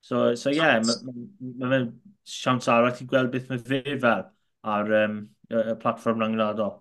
so, 0.01 0.35
so 0.35 0.51
ie, 0.51 0.59
yeah, 0.59 0.81
mae 0.85 1.71
fe'n 1.73 1.91
siawns 2.25 2.71
arall 2.73 3.01
i 3.01 3.09
gweld 3.09 3.33
beth 3.33 3.51
mae 3.53 3.63
fe 3.63 3.83
fel 4.03 4.27
ar 4.75 4.97
um, 5.05 5.21
y 5.51 5.77
platfform 5.81 6.25
rhyngwladol. 6.25 6.81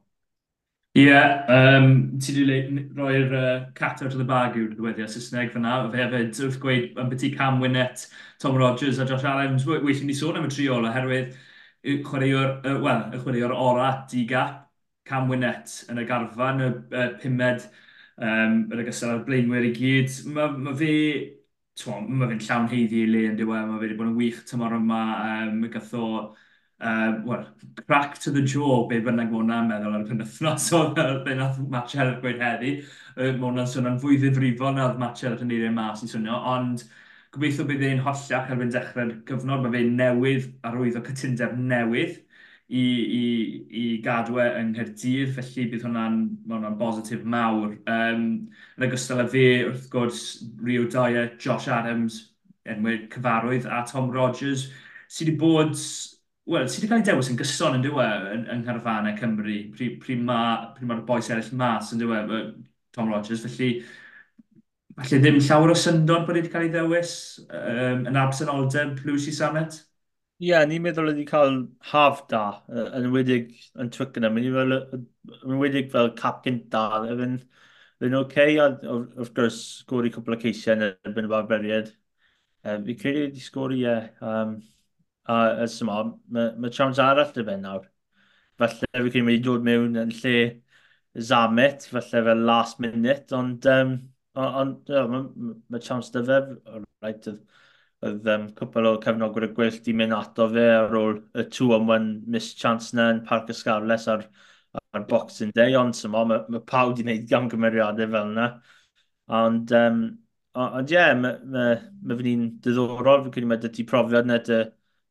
Ie, 0.93 1.07
yeah, 1.07 1.45
um, 1.49 2.19
ti 2.21 2.35
wedi 2.37 2.83
rhoi'r 2.93 3.31
uh, 3.33 3.53
cat 3.73 4.03
out 4.03 4.11
of 4.11 4.19
the 4.19 4.27
bag 4.29 4.59
yw'r 4.59 4.75
ddweddiau 4.77 5.09
Saesneg 5.09 5.49
fyna. 5.53 5.79
Fe 5.93 6.03
hefyd 6.03 6.43
wrth 6.45 6.59
gweud 6.61 6.99
am 7.01 7.15
i 7.15 7.31
Cam 7.33 7.63
Wynnet, 7.63 8.05
Tom 8.43 8.59
Rogers 8.59 8.99
a 8.99 9.07
Josh 9.09 9.25
Adams. 9.25 9.65
Weithio'n 9.65 10.05
ni 10.11 10.17
sôn 10.17 10.37
am 10.37 10.45
y 10.45 10.53
triol 10.53 10.85
oherwydd 10.85 11.33
chwaraewr, 11.83 12.61
uh, 12.65 12.77
well, 12.79 13.09
y 13.11 13.19
chwaraewr 13.19 13.55
ora, 13.57 13.87
di-gap, 14.09 14.62
Cam 15.09 15.29
Wynett 15.31 15.77
yn 15.91 15.99
y 16.01 16.05
garfan, 16.09 16.61
y, 16.63 16.69
y 16.95 17.07
pumed, 17.21 17.65
um, 18.17 18.59
yn 18.71 18.83
ogystal 18.83 19.15
â'r 19.17 19.25
blaenwyr 19.27 19.67
i 19.69 19.73
gyd. 19.75 20.19
Mae 20.35 20.57
ma 20.63 20.75
fe 20.79 20.93
mae 21.81 22.29
fe'n 22.29 22.41
llawn 22.45 22.67
heiddi 22.71 23.03
i 23.03 23.09
le 23.09 23.21
yn 23.31 23.37
diwedd, 23.37 23.67
mae 23.67 23.79
fe 23.79 23.85
wedi 23.87 23.95
bod 23.99 24.09
yn 24.11 24.17
wych 24.17 24.41
tymor 24.49 24.75
yma, 24.77 24.99
um, 25.43 25.63
gath 25.73 25.93
o, 25.97 26.07
um, 26.79 27.15
well, 27.25 27.47
crack 27.87 28.19
to 28.19 28.31
the 28.31 28.41
jaw, 28.41 28.85
be 28.89 28.99
bynnag 29.01 29.31
mae 29.31 29.39
hwnna'n 29.39 29.69
meddwl 29.71 29.95
ar 29.97 30.03
y 30.05 30.09
penwthnos, 30.11 30.67
o 30.77 30.83
fe 31.25 31.35
nath 31.39 31.57
match 31.73 31.95
Herod 31.97 32.19
gweud 32.21 32.43
heddi, 32.43 32.75
mae 33.17 33.31
hwnna'n 33.41 33.71
swnio'n 33.73 33.97
fwy 34.03 34.19
ddifrifol 34.21 34.77
nath 34.77 34.99
match 35.01 35.25
Herod 35.25 35.41
yn 35.45 35.55
eiriau 35.55 35.73
mas 35.75 36.05
i 36.05 36.11
swnio, 36.11 36.37
ond 36.53 36.85
gobeithio 37.33 37.65
bydd 37.69 37.87
e'n 37.89 38.03
hollach 38.05 38.51
ar 38.53 38.61
fynd 38.61 38.77
dechrau'r 38.77 39.15
cyfnod, 39.31 39.65
mae 39.65 39.73
fe'n 39.73 39.95
newydd 39.97 40.51
ar 40.69 40.77
wyth 40.77 40.99
o 40.99 41.03
cytundeb 41.09 41.57
newydd, 41.57 42.19
i, 42.73 42.83
i, 43.17 43.25
i 43.81 43.83
gadw 44.05 44.39
e 44.41 44.45
yng 44.59 44.71
Nghyrdydd, 44.73 45.33
felly 45.35 45.65
bydd 45.71 45.85
hwnna'n 45.85 46.17
hwnna 46.49 46.71
bositif 46.79 47.25
mawr. 47.35 47.75
Um, 47.89 48.23
yn 48.77 48.87
ogystal 48.87 49.21
â 49.21 49.27
fe, 49.29 49.45
wrth 49.67 49.89
gwrs, 49.93 50.23
Rio 50.65 50.87
Dyer, 50.89 51.33
Josh 51.41 51.69
Adams, 51.69 52.19
enwyr 52.65 53.05
cyfarwydd, 53.13 53.67
a 53.69 53.83
Tom 53.89 54.09
Rogers, 54.13 54.69
sydd 55.07 55.33
wedi 55.33 55.39
bod 55.43 55.77
Wel, 56.43 56.65
sydd 56.67 56.83
wedi 56.83 56.89
cael 56.91 56.99
ei 56.99 57.05
dewis 57.07 57.29
yn 57.31 57.37
gyson 57.39 57.77
yn 57.77 57.83
dywe 57.85 58.05
yn, 58.33 58.41
yng 58.51 58.65
Ngharfanau 58.65 59.15
Cymru, 59.15 59.53
pryd 59.77 59.93
pr 60.03 60.17
mae'r 60.27 60.89
ma 60.89 60.97
boes 61.07 61.29
eraill 61.31 61.53
mas 61.55 61.93
yn 61.95 62.01
dywe, 62.01 62.41
Tom 62.95 63.07
Rogers, 63.13 63.45
felly 63.45 63.69
falle 64.97 65.19
ddim 65.21 65.39
llawer 65.45 65.71
o 65.73 65.77
syndod 65.79 66.27
bod 66.27 66.37
wedi 66.37 66.51
cael 66.53 66.67
ei 66.67 66.73
ddewis 66.73 67.13
um, 67.47 68.03
yn 68.09 68.19
absenoldeb 68.19 68.99
Lucy 69.07 69.31
Samet? 69.35 69.79
Ie, 70.41 70.47
yeah, 70.49 70.63
ni'n 70.67 70.81
meddwl 70.83 71.07
wedi 71.11 71.23
cael 71.29 71.53
haf 71.91 72.23
da, 72.31 72.39
yn 72.99 73.05
wedig 73.13 73.51
yn 73.79 73.91
Twickenham. 73.95 74.35
Ni'n 74.41 74.55
meddwl, 74.55 75.03
yn 75.45 75.59
wedig 75.61 75.91
fel 75.93 76.09
cap 76.19 76.41
gynta. 76.43 76.81
Fe'n 77.05 77.13
efo'n 77.13 77.35
efo'n 78.01 78.17
oce, 78.19 78.45
a 78.59 78.65
wrth 78.97 79.31
gwrs, 79.37 79.59
sgori 79.83 80.11
cwpl 80.15 80.35
o 80.35 80.39
ceisiau 80.41 80.75
yn 80.75 80.83
erbyn 80.89 81.29
y 81.29 81.31
barberiad. 81.31 81.93
Yy, 82.67 82.77
Fi 82.89 82.95
credu 83.03 83.23
wedi 83.27 83.43
sgori, 83.45 83.79
ie. 83.83 83.87
Yeah. 83.87 84.09
Um, 84.33 84.55
A 85.31 85.37
ys 85.63 85.77
yma, 85.85 86.01
mae 86.35 86.49
ma 86.59 86.69
chams 86.75 86.99
arall 86.99 87.29
dy 87.35 87.45
fe 87.47 87.53
nawr. 87.61 87.85
Falle 88.59 88.89
fi 88.91 89.11
credu 89.13 89.25
wedi 89.29 89.43
dod 89.45 89.63
mewn 89.67 89.95
yn 90.01 90.11
lle 90.19 90.35
Zamet, 91.31 91.87
falle 91.93 92.23
fel 92.27 92.43
last 92.49 92.79
minute, 92.83 93.31
ond 93.37 93.65
um, 93.71 93.93
on, 94.35 94.49
on, 94.63 94.73
yeah, 94.89 95.07
mae 95.13 95.53
ma 95.75 95.79
chams 95.87 96.09
dy 96.15 96.23
fe, 96.27 96.39
all 96.73 96.83
right, 97.05 97.29
oedd 98.03 98.27
um, 98.33 98.47
cwpl 98.57 98.87
o 98.89 98.93
cefnogwyr 99.03 99.45
y 99.47 99.51
gwyll 99.57 99.77
di 99.85 99.93
mynd 99.99 100.15
ato 100.17 100.47
fe 100.51 100.63
ar 100.75 100.95
ôl 100.99 101.15
y 101.39 101.45
2-on-1 101.55 102.09
mischance 102.35 102.97
na 102.97 103.09
yn 103.13 103.21
Parc 103.27 103.51
Ysgarles 103.53 104.07
ar, 104.11 104.25
ar 104.81 105.05
Boxing 105.09 105.53
Day, 105.55 105.77
ond 105.79 105.95
sy'n 105.97 106.11
mae, 106.13 106.27
ma 106.55 106.61
pawb 106.73 106.91
wedi 106.93 107.05
gwneud 107.07 107.29
gan 107.29 107.49
gymeriadau 107.53 108.11
fel 108.15 108.33
yna. 108.33 108.47
Ond, 109.39 109.73
um, 109.79 110.03
ond 110.65 110.91
ie, 110.91 110.97
yeah, 110.97 111.13
mae 111.19 111.39
ma, 111.55 111.65
ma 112.03 112.19
fy 112.19 112.27
ni'n 112.27 112.45
diddorol, 112.65 113.23
fi'n 113.25 113.35
credu 113.37 113.51
mae 113.51 113.63
dy 113.63 113.71
ti 113.77 113.87
profiad 113.89 114.27
na 114.29 114.39
dy, 114.49 114.59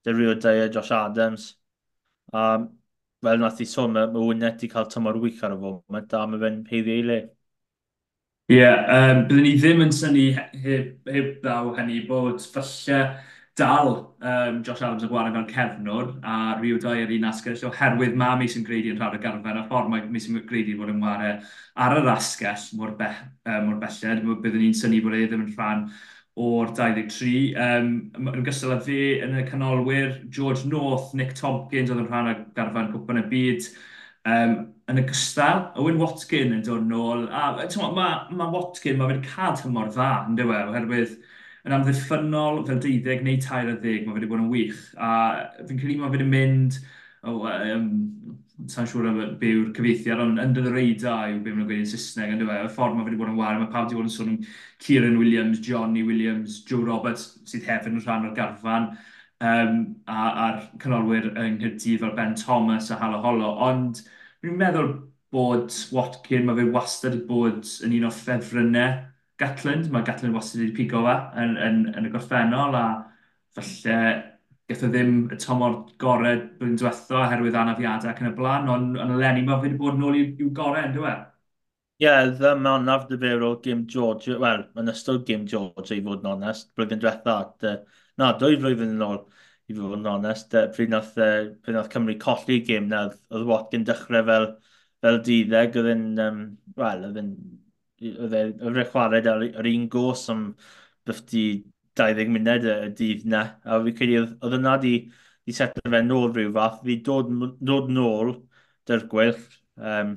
dy 0.05 0.17
Rio 0.19 0.35
Dea, 0.45 0.69
Josh 0.75 0.93
Adams. 0.99 1.49
Um, 2.33 2.69
fel 3.23 3.39
nath 3.43 3.61
i 3.63 3.69
sôn, 3.69 3.95
mae 3.97 4.11
ma 4.13 4.27
Wynet 4.27 4.65
i 4.67 4.71
cael 4.73 4.91
tymor 4.93 5.21
wych 5.23 5.43
ar 5.47 5.57
y 5.57 5.61
foment, 5.65 6.15
a 6.19 6.27
mae 6.29 6.43
fe'n 6.43 6.63
heiddi 6.71 6.99
ei 6.99 7.07
le. 7.09 7.21
Ie, 8.53 8.59
yeah, 8.59 8.81
um, 8.93 9.21
byddwn 9.25 9.47
ni 9.47 9.51
ddim 9.57 9.79
yn 9.81 9.93
syni 9.97 10.23
heb, 10.37 10.89
heb 11.09 11.29
ddaw 11.41 11.71
hynny 11.79 12.03
bod 12.05 12.43
falle 12.53 12.99
dal 13.57 13.93
um, 14.21 14.59
Josh 14.67 14.83
Adams 14.83 15.07
yn 15.07 15.09
gwario 15.09 15.33
fel 15.33 15.47
cefnwr 15.49 16.11
a 16.21 16.35
Rio 16.59 16.81
2 16.83 17.05
ar 17.07 17.15
un 17.17 17.25
asgell 17.31 17.63
oherwydd 17.71 18.19
ma 18.21 18.35
mi 18.37 18.49
sy'n 18.53 18.67
greidio'n 18.67 18.99
rhan 18.99 19.17
o 19.17 19.21
garfer 19.23 19.57
a 19.57 19.63
ffordd 19.71 19.89
mae 19.95 20.05
mi 20.05 20.21
sy'n 20.21 20.43
greidio'n 20.51 20.83
fod 20.83 20.93
yn 20.93 21.01
wario 21.01 21.31
ar 21.87 21.97
yr 22.03 22.11
asgell 22.13 22.67
mor, 22.77 22.93
be, 22.99 23.09
uh, 23.49 23.63
mor 23.65 23.79
belled. 23.81 24.21
Byddwn 24.45 24.61
ni'n 24.67 24.77
syni 24.83 25.01
bod 25.07 25.17
e 25.17 25.23
ddim 25.25 25.47
yn 25.47 25.55
rhan 25.57 25.87
o'r 26.45 26.75
23. 26.77 27.33
Um, 27.69 27.91
yn 28.35 28.45
gystal 28.45 28.77
â 28.77 28.83
fe 28.85 28.99
yn 29.25 29.39
y 29.41 29.47
canolwyr, 29.49 30.19
George 30.29 30.69
North, 30.69 31.15
Nick 31.17 31.33
Tompkins 31.41 31.89
oedd 31.89 32.05
yn 32.05 32.11
rhan 32.11 32.35
o 32.35 32.37
garfan 32.59 32.93
cwpan 32.93 33.25
y 33.25 33.27
byd, 33.33 33.73
Um, 34.23 34.53
yn 34.87 35.01
y 35.01 35.03
gystal, 35.09 35.65
Owen 35.83 35.99
Watkin 35.99 36.53
yn 36.55 36.63
dod 36.63 36.85
nôl, 36.87 37.25
a 37.35 37.49
mae 37.57 38.37
ma 38.39 38.47
Watkin, 38.53 38.99
mae 38.99 39.11
fe'n 39.11 39.25
cad 39.27 39.63
hymor 39.65 39.89
dda, 39.91 40.11
yn 40.29 40.37
dywe, 40.39 40.61
oherwydd 40.69 41.17
yn 41.67 41.75
amddiffynol 41.75 42.61
fel 42.69 42.79
12 42.85 43.25
neu 43.27 43.41
13, 43.43 44.05
mae 44.07 44.13
fe 44.13 44.21
wedi 44.21 44.29
bod 44.31 44.45
yn 44.45 44.53
wych, 44.53 44.85
a 44.95 45.11
fi'n 45.67 45.81
credu 45.81 45.99
mae 45.99 46.13
fe 46.13 46.21
wedi 46.21 46.29
mynd, 46.31 46.79
oh, 47.27 47.49
um, 47.51 47.89
sa'n 48.71 48.87
siŵr 48.93 49.09
am 49.11 49.19
byw'r 49.41 49.57
yw'r 49.57 49.75
cyfeithiad, 49.81 50.23
ond 50.23 50.43
yn 50.43 50.55
dydd 50.55 50.71
reida 50.71 51.17
yw 51.33 51.43
beth 51.43 51.59
maen 51.59 51.69
gweud 51.73 51.83
yn 51.83 51.91
Saesneg, 51.91 52.37
yn 52.37 52.43
dywe, 52.45 52.63
y 52.63 52.71
ffordd 52.77 52.95
mae 52.95 53.03
fe 53.07 53.11
wedi 53.11 53.21
bod 53.25 53.33
yn 53.33 53.39
wael, 53.43 53.59
mae 53.59 53.73
pawb 53.75 53.91
wedi 53.91 53.99
bod 53.99 54.11
yn 54.11 54.15
sôn 54.21 54.33
am 54.37 54.39
Kieran 54.87 55.19
Williams, 55.19 55.63
Johnny 55.67 56.07
Williams, 56.07 56.61
Joe 56.69 56.87
Roberts, 56.87 57.27
sydd 57.51 57.67
hefyd 57.67 57.97
yn 57.97 58.07
rhan 58.07 58.31
o'r 58.31 58.39
garfan, 58.39 58.91
um, 59.43 59.79
a, 60.07 60.19
a'r 60.47 60.65
canolwyr 60.83 61.31
yng 61.33 61.59
Nghyrdydd 61.59 62.03
fel 62.05 62.17
Ben 62.19 62.37
Thomas 62.39 62.91
a 62.95 62.99
Halo 63.03 63.23
Holo, 63.25 63.55
ond 63.67 64.03
Fi'n 64.43 64.59
meddwl 64.59 64.93
bod 65.33 65.75
Watkin, 65.95 66.45
mae 66.47 66.59
fe 66.59 66.67
wastad 66.75 67.17
bod 67.29 67.69
yn 67.87 67.97
un 67.99 68.09
o 68.09 68.11
ffefrynnau 68.13 68.99
Gatland. 69.43 69.89
Mae 69.95 70.05
Gatland 70.07 70.35
wastad 70.37 70.63
wedi 70.63 70.75
pigo 70.77 71.03
fe 71.07 71.17
yn, 71.45 71.57
yn, 71.69 71.81
yn 71.95 72.09
y 72.09 72.13
gorffennol 72.13 72.77
a 72.79 72.85
falle 73.57 73.99
gath 74.71 74.83
o 74.87 74.91
ddim 74.91 75.15
y 75.35 75.39
tymor 75.43 75.77
gorau 76.03 76.41
blwyddyn 76.59 76.79
diwetho 76.81 77.21
oherwydd 77.21 77.59
anafiadau 77.61 78.11
ac 78.13 78.23
yn 78.23 78.31
y 78.31 78.35
blaen, 78.39 78.71
ond 78.73 78.99
yn 79.05 79.15
y 79.15 79.19
lenni 79.21 79.45
mae 79.47 79.61
fe 79.61 79.69
wedi 79.69 79.79
bod 79.81 79.99
yn 79.99 80.07
ôl 80.09 80.19
i'w 80.21 80.51
gorau, 80.59 80.87
yn 80.89 80.95
dweud? 80.97 81.29
Ie, 82.03 82.07
yeah, 82.07 82.31
ddim 82.35 82.67
yn 82.71 82.93
afdyfer 82.97 83.45
o 83.47 83.53
gym 83.65 83.85
George, 83.95 84.35
wel, 84.43 84.65
yn 84.81 84.91
ystod 84.91 85.27
gym 85.29 85.45
George, 85.51 85.91
i 85.95 86.03
fod 86.03 86.25
yn 86.25 86.31
onest, 86.33 86.73
blwyddyn 86.75 87.03
diwetha 87.03 87.37
at, 87.45 87.69
uh, 87.69 88.03
na, 88.19 88.33
dwy 88.41 88.57
flwyddyn 88.59 88.97
yn 88.97 89.05
ôl 89.07 89.21
i 89.71 89.77
fod 89.77 89.97
yn 89.99 90.09
onest, 90.11 90.55
pryd 90.77 90.93
nath, 90.93 91.13
pryd 91.17 91.77
nath 91.77 91.91
Cymru 91.93 92.17
colli 92.23 92.61
gym, 92.67 92.89
na, 92.91 93.05
oedd 93.33 93.47
Watkin 93.49 93.85
dechrau 93.89 94.25
fel, 94.29 94.49
fel 95.05 95.21
dyddeg, 95.29 95.77
oedd 95.81 95.91
yn, 95.95 96.07
um, 96.27 96.41
wel, 96.79 97.07
oedd 97.09 97.21
yn, 97.23 97.31
e, 98.03 98.15
oedd 98.27 98.37
e'n 98.41 98.81
chwarae 98.91 99.23
ar 99.35 99.47
yr 99.49 99.71
un 99.73 99.87
gos 99.93 100.27
am 100.33 100.47
bythdi 101.09 101.45
20 101.99 102.33
munud 102.35 102.67
y 102.73 102.77
dydd 102.99 103.27
na, 103.29 103.43
a 103.65 103.79
fi 103.87 103.95
credu 103.99 104.25
oedd 104.25 104.59
yna 104.59 104.77
di, 104.83 104.95
di 105.47 105.57
setio 105.57 105.93
fe 105.95 106.03
nôl 106.07 106.29
rhyw 106.33 106.53
fath, 106.59 106.83
fi 106.87 106.99
dod, 107.09 107.33
dod 107.71 107.91
nôl 107.93 108.35
dy'r 108.89 109.07
gwyll, 109.13 109.41
um, 109.79 110.17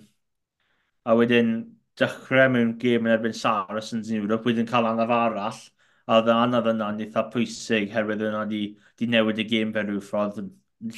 a 1.05 1.15
wedyn 1.19 1.51
dechrau 1.99 2.49
mewn 2.53 2.75
gêm 2.81 3.07
yn 3.07 3.13
erbyn 3.15 3.35
Saracens 3.37 4.09
yn 4.11 4.21
Ewrop, 4.23 4.45
wedyn 4.47 4.67
cael 4.69 4.87
anaf 4.89 5.11
arall, 5.15 5.61
a 6.05 6.17
oedd 6.17 6.27
ddanaf 6.29 6.69
yna'n 6.71 7.01
eitha 7.05 7.23
pwysig 7.33 7.89
herwydd 7.93 8.23
yna 8.29 8.43
di, 8.49 8.61
di 8.99 9.07
newid 9.09 9.41
y 9.41 9.47
gêm 9.49 9.73
fe 9.75 9.83
rhyw 9.85 10.01
ffordd 10.05 10.41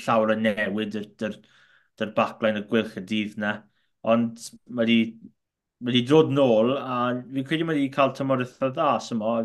llawer 0.03 0.33
o 0.33 0.37
newid 0.39 0.97
dy'r 1.21 2.13
backline 2.17 2.61
y 2.61 2.65
gwylch 2.71 2.97
y 2.99 3.03
dydd 3.11 3.37
na. 3.43 3.53
Ond 4.13 4.41
mae 4.77 4.89
di, 4.89 4.97
mae 5.83 5.95
di 5.95 6.03
dod 6.09 6.33
nôl 6.33 6.73
a 6.77 6.97
fi'n 7.23 7.47
credu 7.47 7.67
mae 7.67 7.79
di 7.79 7.87
cael 7.93 8.13
tymor 8.17 8.43
eitha 8.43 8.71
dda 8.73 8.89
symo. 9.07 9.37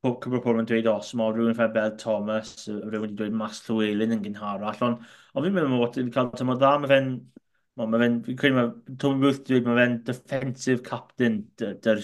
Cwbl 0.00 0.40
pobl 0.40 0.62
yn 0.62 0.68
dweud 0.68 0.86
os 0.88 1.10
yma, 1.12 1.26
rhywun 1.28 1.56
fel 1.58 1.72
Bel 1.74 1.90
Thomas, 2.00 2.54
rhywun 2.70 3.02
wedi 3.02 3.16
dweud 3.18 3.34
Mas 3.36 3.58
Llywelyn 3.66 4.14
yn 4.16 4.22
gynharach, 4.24 4.80
ond 4.86 5.02
on 5.34 5.44
fi'n 5.44 5.52
meddwl 5.56 5.74
bod 5.82 5.98
yn 6.00 6.08
cael 6.14 6.30
tymor 6.40 6.56
dda, 6.56 6.70
mae 6.80 6.88
fe'n, 6.92 7.10
mae 7.82 8.00
fe'n, 8.02 8.16
fi'n 8.24 8.38
credu 8.40 8.56
mae, 8.56 8.70
Toby 9.02 9.20
Booth 9.26 9.42
dweud 9.44 9.68
mae 9.68 9.76
fe'n 9.82 9.98
defensive 10.08 10.80
captain, 10.86 11.36
dy'r 11.60 12.00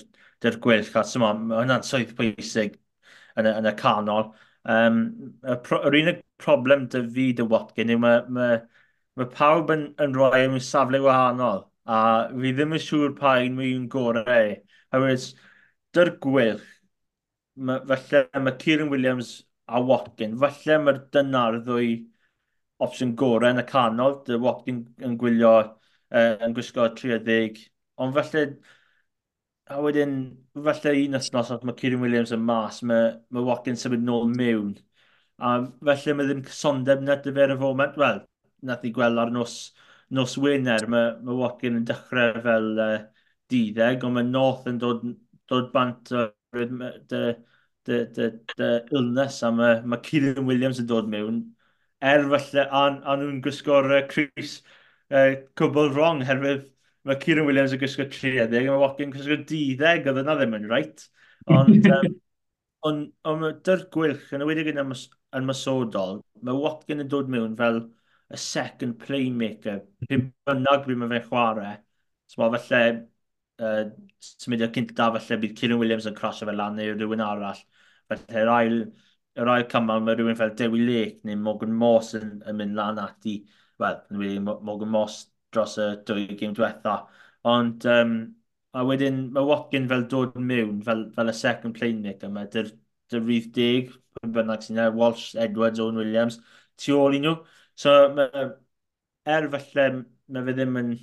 gyda'r 0.47 0.61
gwell, 0.63 0.89
chas 0.95 1.15
yma, 1.19 1.33
mae 1.37 1.61
hwnna'n 1.63 1.87
swydd 1.87 2.15
pwysig 2.19 2.77
yn 3.41 3.49
y, 3.51 3.53
yn 3.61 3.71
y 3.71 3.75
canol. 3.79 4.31
Um, 4.67 5.01
y 5.47 5.57
pro, 5.67 5.81
yr 5.87 5.99
unig 6.01 6.23
problem 6.43 6.87
dy 6.93 7.03
fi 7.15 7.27
dy 7.39 7.47
Watkin 7.51 7.93
yw 7.95 8.01
mae, 8.03 8.23
mae, 8.39 8.61
mae 9.19 9.31
pawb 9.35 9.71
yn, 9.75 9.89
yn 10.03 10.15
rhoi 10.17 10.45
e 10.45 10.49
mewn 10.51 10.65
safle 10.65 11.03
wahanol 11.05 11.67
a 11.87 11.99
fi 12.33 12.53
ddim 12.55 12.75
yn 12.75 12.83
siŵr 12.83 13.15
pa 13.19 13.37
un 13.47 13.59
mae 13.59 13.75
gorau. 13.93 14.25
E. 14.27 14.57
Oherwydd, 14.97 15.27
dy'r 15.97 16.13
gwylch, 16.25 16.67
ma, 17.69 17.79
falle 17.91 18.43
mae 18.43 18.59
Kieran 18.63 18.91
Williams 18.93 19.33
a 19.67 19.83
Watkin, 19.83 20.37
falle 20.43 20.79
mae'r 20.83 21.01
dyna'r 21.15 21.61
ddwy 21.67 21.93
opsiwn 22.87 23.15
gorau 23.23 23.55
yn 23.55 23.63
y 23.63 23.67
canol, 23.71 24.21
dy 24.27 24.39
Watkin 24.43 24.83
yn 25.07 25.17
gwylio, 25.21 25.55
uh, 26.11 26.33
yn 26.47 26.57
gwisgo 26.57 26.89
30, 26.99 27.63
ond 28.03 28.19
falle 28.19 28.45
a 29.71 29.81
wedyn, 29.83 30.13
falle 30.67 30.93
un 31.05 31.19
ysnos, 31.19 31.51
os 31.55 31.65
mae 31.67 31.77
Kieran 31.79 32.03
Williams 32.05 32.33
yn 32.37 32.45
mas, 32.47 32.83
mae, 32.87 33.09
mae 33.35 33.47
Watkins 33.47 33.83
symud 33.85 34.05
nôl 34.07 34.29
mewn. 34.37 34.77
A 35.39 35.57
felly 35.89 36.15
mae 36.17 36.29
ddim 36.29 36.45
cysondeb 36.47 37.03
net 37.05 37.27
dy 37.27 37.35
fer 37.37 37.55
y 37.55 37.59
foment. 37.61 37.99
Wel, 38.01 38.23
nath 38.69 38.87
i 38.87 38.93
gweld 38.95 39.21
ar 39.23 39.33
nos, 39.35 39.57
nos 40.17 40.37
Wener, 40.43 40.87
mae, 40.93 41.17
mae 41.27 41.41
Watkin 41.43 41.81
yn 41.81 41.89
dechrau 41.89 42.39
fel 42.47 42.71
uh, 42.83 42.95
diddeg, 43.53 44.07
ond 44.07 44.19
mae 44.19 44.29
North 44.29 44.71
yn 44.71 44.79
dod, 44.83 45.03
dod 45.51 45.73
bant 45.75 46.15
dy, 46.15 47.25
dy, 47.87 47.99
dy, 48.17 48.31
dy 48.57 48.71
illness 48.95 49.43
a 49.47 49.53
mae, 49.55 49.83
mae 49.85 50.03
Kieran 50.07 50.47
Williams 50.49 50.81
yn 50.83 50.89
dod 50.91 51.11
mewn 51.11 51.43
er 52.01 52.25
falle 52.31 52.65
a, 52.71 52.83
a 53.11 53.17
nhw'n 53.17 53.43
gwisgo'r 53.45 53.91
uh, 53.99 54.01
Chris 54.11 54.59
uh, 55.11 55.33
cwbl 55.59 55.93
wrong 55.95 56.23
herwydd 56.29 56.67
mae 57.07 57.19
Kieran 57.23 57.47
Williams 57.47 57.75
yn 57.75 57.81
gwisgo 57.81 58.07
30, 58.11 58.57
a 58.59 58.73
mae 58.73 58.81
Watkins 58.83 59.07
yn 59.07 59.15
gwisgo 59.15 59.37
12, 59.47 60.09
oedd 60.11 60.23
yna 60.23 60.35
ddim 60.39 60.57
yn 60.59 60.69
rhaid. 60.71 61.05
Ond, 61.55 61.89
um, 61.97 62.17
on, 62.89 63.03
on, 63.31 63.45
dy'r 63.67 63.85
gwylch, 63.95 64.33
yn 64.35 64.45
ywedig 64.47 64.73
yn, 64.73 64.81
ymys, 64.83 65.07
yn 65.39 65.47
masodol, 65.47 66.19
mae 66.47 66.59
Watkins 66.65 67.05
yn 67.05 67.13
dod 67.13 67.31
mewn 67.33 67.55
fel 67.59 67.83
y 68.35 68.41
second 68.43 68.99
playmaker, 69.03 69.85
pum 70.09 70.31
bynnag 70.49 70.87
byd 70.89 71.03
mae 71.03 71.13
fe'n 71.15 71.29
chwarae. 71.29 71.77
So 72.27 72.43
mae 72.43 72.63
felly, 72.65 73.05
uh, 73.63 73.85
symudio 74.43 74.71
cynta, 74.75 75.13
felly 75.15 75.41
bydd 75.45 75.55
Kieran 75.61 75.83
Williams 75.83 76.09
yn 76.11 76.19
crasio 76.19 76.49
fel 76.51 76.59
lan 76.59 76.75
neu 76.81 76.97
rhywun 76.97 77.23
arall. 77.23 77.63
Felly 78.11 78.43
yr 78.43 78.51
ail, 78.57 78.81
yr 79.39 79.53
ail 79.53 79.69
cymal 79.71 80.03
mae 80.03 80.19
rhywun 80.19 80.39
fel 80.43 80.57
Dewi 80.59 80.83
Lake 80.83 81.23
neu 81.29 81.39
Morgan 81.39 81.79
Moss 81.85 82.17
yn, 82.19 82.41
yn 82.51 82.59
mynd 82.59 82.75
lan 82.79 82.99
ati. 82.99 83.39
Wel, 83.79 84.03
Morgan 84.49 84.91
Moss 84.91 85.23
dros 85.55 85.77
y 85.83 85.87
dwy 86.09 86.27
gym 86.41 86.55
diwetha. 86.57 86.97
Ond 87.47 87.87
um, 87.93 88.17
a 88.77 88.85
wedyn 88.87 89.23
mae 89.35 89.47
Watkin 89.47 89.89
fel 89.91 90.07
dod 90.13 90.37
mewn 90.51 90.83
fel, 90.87 91.07
fel 91.17 91.33
y 91.33 91.37
second 91.41 91.77
playmaker 91.79 92.31
yma, 92.31 92.47
dy'r 92.53 92.73
dy 93.13 93.21
rydd 93.23 93.51
deg, 93.57 93.93
pwy 94.19 94.33
bynnag 94.37 94.65
sy'n 94.67 94.83
e, 94.83 94.89
Walsh, 94.97 95.29
Edwards, 95.47 95.81
Owen 95.83 96.01
Williams, 96.03 96.41
tu 96.83 96.97
ôl 96.99 97.17
i 97.17 97.23
nhw. 97.23 97.37
So 97.79 97.95
mae, 98.17 98.49
er 99.37 99.51
felly 99.55 100.03
mae 100.35 100.49
fe 100.49 100.57
ddim 100.57 100.81
yn 100.83 100.97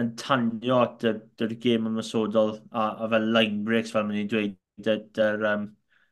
yn 0.00 0.10
tanio 0.20 0.76
at 0.84 1.04
yr 1.08 1.54
gêm 1.64 1.88
ymwysodol 1.90 2.52
a, 2.70 2.84
a 3.04 3.08
fel 3.12 3.26
line 3.36 3.64
breaks 3.66 3.92
fel 3.94 4.06
maen 4.06 4.20
ni'n 4.20 4.30
dweud 4.30 4.56
dy'r 4.86 5.46
um, 5.50 5.66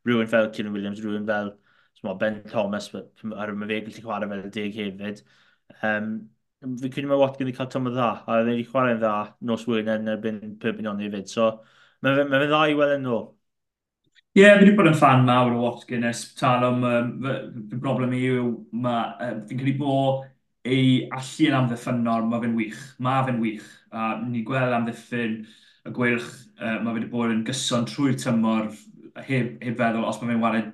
rhywun 0.07 0.29
fel 0.31 0.49
Kieran 0.55 0.75
Williams, 0.75 0.99
rhywun 1.03 1.27
fel 1.29 1.53
small, 1.99 2.17
Ben 2.21 2.41
Thomas 2.51 2.89
ar 2.95 3.53
y 3.53 3.55
mae 3.55 3.71
fe 3.71 3.79
gallu 3.87 4.03
chwarae 4.03 4.29
fel 4.33 4.43
deg 4.57 4.77
hefyd. 4.81 5.23
Um, 5.91 6.11
Fi'n 6.59 6.91
credu 6.91 7.07
mae 7.07 7.19
Watkin 7.19 7.47
wedi 7.47 7.55
cael 7.57 7.69
tymor 7.71 7.93
dda, 7.95 8.07
a 8.27 8.39
wedi 8.43 8.65
chwarae'n 8.67 8.97
dda 8.99 9.13
nos 9.47 9.61
wyn 9.67 9.91
yn 9.93 10.11
erbyn 10.11 10.39
Perpignan 10.59 10.99
hefyd. 10.99 11.29
So, 11.31 11.51
mae'n 12.03 12.17
fe'n 12.27 12.49
dda 12.49 12.63
i 12.67 12.75
weld 12.75 12.97
yn 12.97 13.07
ôl. 13.13 13.29
Ie, 14.35 14.43
yeah, 14.43 14.57
fi 14.57 14.65
wedi 14.65 14.73
bod 14.77 14.89
yn 14.91 14.97
fan 14.99 15.23
mawr 15.27 15.55
o 15.55 15.61
Watkin 15.63 16.03
ers 16.09 16.25
tal 16.37 16.65
am 16.67 16.83
um, 16.85 17.07
fy 17.71 17.79
broblem 17.79 18.11
i 18.17 18.19
yw, 18.27 18.51
fi'n 18.75 19.61
credu 19.61 19.77
bod 19.79 20.27
ei 20.67 21.07
allu 21.15 21.47
yn 21.47 21.57
amddiffynol, 21.61 22.27
mae 22.27 22.43
fe'n 22.43 22.55
wych. 22.59 22.83
Mae 23.07 23.23
fe'n 23.27 23.39
wych. 23.41 23.69
A 23.95 24.11
ni 24.21 24.43
gweld 24.47 24.75
amddiffyn 24.75 25.37
y 25.87 25.93
gwylch, 25.95 26.29
uh, 26.59 26.75
mae 26.83 26.91
fe 26.91 26.97
wedi 26.99 27.11
bod 27.13 27.33
yn 27.33 27.45
gyson 27.47 27.87
trwy'r 27.89 28.19
tymor 28.19 28.67
heb, 29.15 29.55
heb 29.63 29.79
feddwl 29.79 30.07
os 30.11 30.19
mae 30.19 30.33
fe'n 30.33 30.43
wario 30.43 30.65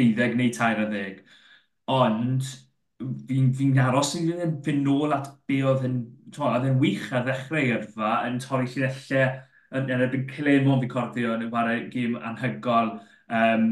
12 0.00 0.40
neu 0.40 0.50
13. 0.56 1.20
Ond, 1.92 2.48
fi'n 3.00 3.50
fi 3.56 3.66
aros 3.82 4.14
yn 4.18 4.30
fi'n 4.30 4.54
fynd 4.64 4.86
nôl 4.86 5.14
at 5.16 5.28
be 5.48 5.60
oedd 5.68 5.84
yn, 5.88 5.98
oedd 6.36 6.68
yn 6.70 6.78
wych 6.80 7.10
ar 7.12 7.26
ddechrau 7.26 7.66
gyrfa 7.70 8.12
yn 8.28 8.38
torri 8.42 8.70
llinellau 8.72 9.26
yn, 9.76 9.90
yn 9.90 10.04
erbyn 10.06 10.28
Clemon 10.30 10.80
fi'n 10.82 10.92
cordio 10.92 11.34
yn 11.36 11.48
chwarae 11.50 11.86
gym 11.92 12.16
anhygol 12.30 12.94
um, 13.40 13.66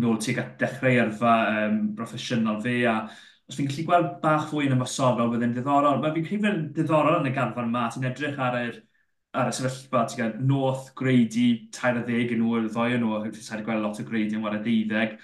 nôl 0.00 0.20
tuag 0.22 0.40
at 0.44 0.54
dechrau 0.62 0.94
gyrfa 0.96 1.34
um, 1.66 1.82
broffesiynol 1.98 2.62
fe 2.64 2.78
a 2.88 3.00
os 3.50 3.58
fi'n 3.58 3.68
gallu 3.68 3.86
gweld 3.88 4.12
bach 4.22 4.46
fwy 4.50 4.68
yn 4.68 4.76
ymosodol 4.76 5.32
fydd 5.32 5.48
yn 5.48 5.56
diddorol. 5.56 5.98
Mae 6.00 6.14
fi'n 6.14 6.26
credu 6.28 6.50
yn 6.52 6.60
diddorol 6.76 7.18
yn 7.18 7.28
y 7.28 7.34
garfan 7.34 7.66
yma, 7.66 7.88
ti'n 7.90 8.06
edrych 8.12 8.38
ar 8.38 8.56
yr 8.60 8.78
ar 9.40 9.50
y 9.50 9.54
sefyllfa, 9.54 10.04
ti'n 10.06 10.20
gael 10.20 10.38
North, 10.46 10.88
Grady, 10.98 11.48
tair 11.74 11.98
a 12.00 12.04
ddeg 12.06 12.32
yn 12.34 12.46
ôl, 12.46 12.66
ddoi 12.70 12.96
yn 12.96 13.04
ôl, 13.06 13.28
ti'n 13.34 13.64
gweld 13.66 13.84
lot 13.84 14.00
o 14.02 14.06
Grady 14.06 14.38
yn 14.38 14.44
wario 14.46 14.62
deuddeg 14.64 15.18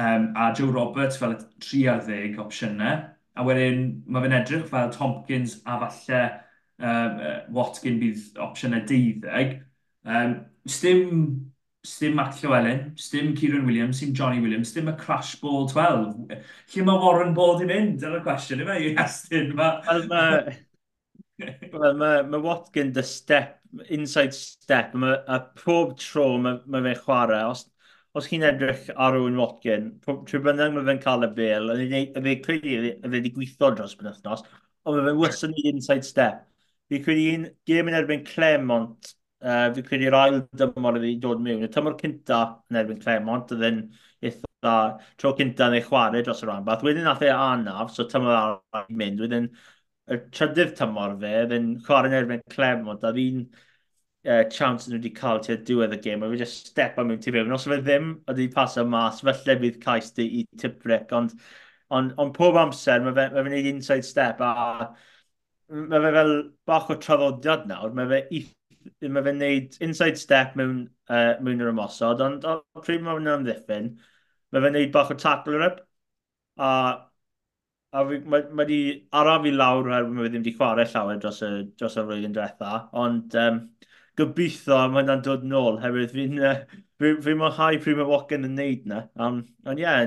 um, 0.00 0.30
a 0.36 0.50
Joe 0.56 0.72
Roberts 0.72 1.20
fel 1.20 1.36
y 1.36 1.40
30 1.60 2.40
opsiynau. 2.42 3.04
A 3.38 3.44
wedyn 3.46 3.84
mae 4.10 4.24
fe'n 4.24 4.38
edrych 4.40 4.66
fel 4.72 4.90
Tompkins 4.94 5.60
a 5.64 5.78
falle 5.84 6.22
um, 6.80 7.20
Watkin 7.56 8.00
bydd 8.02 8.40
opsiynau 8.48 8.82
12. 8.88 9.60
Um, 10.08 10.40
Stym 10.68 11.50
Stym 11.82 12.14
Matt 12.14 12.36
Llywelyn, 12.42 12.92
stym 13.00 13.34
Kieran 13.34 13.64
Williams, 13.64 13.96
stym 13.96 14.12
Johnny 14.12 14.40
Williams, 14.42 14.68
stym 14.68 14.88
y 14.88 14.96
Crash 15.00 15.40
Ball 15.40 15.66
12. 15.66 16.26
Lle 16.74 16.84
mae 16.84 17.00
Warren 17.00 17.32
Ball 17.32 17.56
di 17.56 17.68
mynd? 17.70 17.94
Dyna'r 18.02 18.20
cwestiwn 18.26 18.60
i 18.60 18.66
fe, 18.68 18.76
Iestyn. 18.90 19.54
Wel, 19.56 20.04
mae 20.10 20.58
well, 21.72 21.96
ma, 21.96 22.10
ma 22.28 22.42
Watkin 22.44 22.92
dy 22.92 23.02
step, 23.02 23.62
inside 23.88 24.36
step, 24.36 24.92
ma, 24.92 25.14
a 25.24 25.40
pob 25.62 25.96
tro 25.96 26.34
mae 26.36 26.60
ma 26.66 26.84
fe'n 26.84 27.00
chwarae, 27.00 27.46
os 27.48 27.64
os 28.18 28.26
chi'n 28.26 28.44
edrych 28.46 28.88
ar 28.96 29.16
Owen 29.18 29.38
Watkin, 29.38 29.90
trwy 30.06 30.40
bynnag 30.46 30.74
mae 30.74 30.86
fe'n 30.88 31.00
cael 31.04 31.26
y 31.26 31.30
bel, 31.36 31.70
a 31.70 32.22
fe 32.24 32.34
credu 32.42 32.74
a 32.80 32.82
fe 33.04 33.12
wedi 33.14 33.32
gweithio 33.36 33.70
dros 33.76 33.94
byn 33.98 34.10
wythnos, 34.10 34.42
ond 34.84 34.98
mae 34.98 35.06
fe'n 35.10 35.20
wysyn 35.20 35.54
i 35.54 35.66
inside 35.70 36.06
step. 36.08 36.42
Fi 36.90 37.00
credu 37.04 37.26
un 37.36 37.46
gêm 37.70 37.90
yn 37.90 37.98
erbyn 38.00 38.24
Clermont, 38.26 39.12
uh, 39.44 39.68
fi 39.76 39.84
credu'r 39.86 40.16
ail 40.20 40.40
dymor 40.62 40.98
wedi 40.98 41.14
dod 41.22 41.42
mewn. 41.44 41.62
Y 41.66 41.70
tymor 41.70 41.94
cynta 42.00 42.40
yn 42.70 42.80
erbyn 42.82 43.02
Clermont, 43.04 43.54
oedd 43.54 43.66
yn 43.70 43.82
eitha 44.26 44.74
tro 45.20 45.34
cynta 45.38 45.70
yn 45.70 45.78
ei 45.78 45.86
chwarae 45.86 46.24
dros 46.26 46.42
y 46.42 46.50
rhanbarth. 46.50 46.82
Wedyn 46.86 47.06
nath 47.06 47.22
e 47.22 47.30
anaf, 47.34 47.94
so 47.94 48.08
tymor 48.10 48.34
arall 48.34 48.90
mynd. 48.90 49.22
Wedyn 49.22 49.50
y 50.10 50.18
trydydd 50.34 50.74
tymor 50.80 51.14
fe, 51.22 51.34
oedd 51.44 51.54
yn 51.60 51.72
chwarae 51.86 52.10
yn 52.10 52.18
erbyn 52.24 52.46
Clermont, 52.50 53.06
a 53.06 53.14
fi'n 53.14 53.44
uh, 54.28 54.44
chance 54.52 54.88
nhw 54.88 54.98
wedi 54.98 55.12
cael 55.16 55.40
tu'r 55.44 55.62
diwedd 55.66 55.96
y 55.96 56.00
gêm, 56.04 56.22
a 56.24 56.28
oedd 56.30 56.42
just 56.44 56.70
step 56.72 56.98
am 57.00 57.10
mewn 57.10 57.20
ti 57.22 57.32
fewn. 57.34 57.52
Os 57.56 57.66
fe 57.70 57.80
ddim, 57.80 58.12
oedd 58.26 58.36
wedi 58.36 58.50
paso 58.54 58.84
mas, 58.84 59.22
felly 59.26 59.58
bydd 59.64 59.80
cais 59.84 60.12
di 60.16 60.28
i 60.40 60.46
Tipric, 60.60 61.12
ond 61.16 61.34
on, 61.90 62.12
on 62.22 62.32
pob 62.36 62.58
amser 62.60 63.02
mae 63.04 63.16
fe'n 63.16 63.34
fe 63.34 63.44
gwneud 63.48 63.70
inside 63.72 64.06
step 64.06 64.42
a 64.44 64.52
mae 65.70 66.02
fe 66.04 66.14
fel 66.16 66.32
bach 66.66 66.90
o 66.90 66.96
traddodiad 67.02 67.66
nawr, 67.70 67.92
mae 67.96 68.08
fe 68.10 69.08
mae 69.12 69.24
fe'n 69.26 69.38
neud 69.40 69.76
inside 69.86 70.18
step 70.18 70.56
mewn, 70.58 70.80
uh, 71.12 71.34
mewn 71.44 71.60
yr 71.64 71.70
ymosod, 71.72 72.22
ond 72.24 72.46
o 72.48 72.56
pryd 72.80 73.04
mae 73.04 73.18
fe'n 73.18 73.30
amddiffyn, 73.34 73.92
mae 74.52 74.64
fe'n 74.64 74.76
neud 74.78 74.92
bach 74.96 75.12
o 75.14 75.16
tackle 75.20 75.62
up, 75.66 75.82
a, 76.58 76.70
a 77.92 78.04
mae, 78.06 78.42
wedi 78.62 78.80
araf 79.20 79.46
i 79.48 79.52
lawr 79.54 79.90
oherwydd 79.90 80.16
mae 80.16 80.26
fe 80.26 80.32
ddim 80.32 80.44
wedi 80.44 80.56
chwarae 80.56 80.88
llawer 80.92 81.20
dros 81.22 81.42
y, 81.46 81.50
dros 81.80 81.98
y 82.00 82.06
flwyddyn 82.06 82.36
diwetha, 82.36 82.72
ond 83.04 83.36
um, 83.44 83.60
gobeithio 84.20 84.78
mae 84.92 85.02
hwnna'n 85.02 85.24
dod 85.26 85.44
nôl, 85.48 85.80
hefyd 85.82 86.14
fi'n 86.14 86.38
uh, 86.44 86.62
fi, 87.00 87.14
fi 87.24 87.34
mwynhau 87.38 87.80
pryd 87.82 87.98
mae 87.98 88.08
Walken 88.08 88.46
yn 88.48 88.56
neud 88.58 88.86
na. 88.90 89.00
Um, 89.16 89.42
ond 89.66 89.80
ie, 89.80 89.84
yeah, 89.86 90.02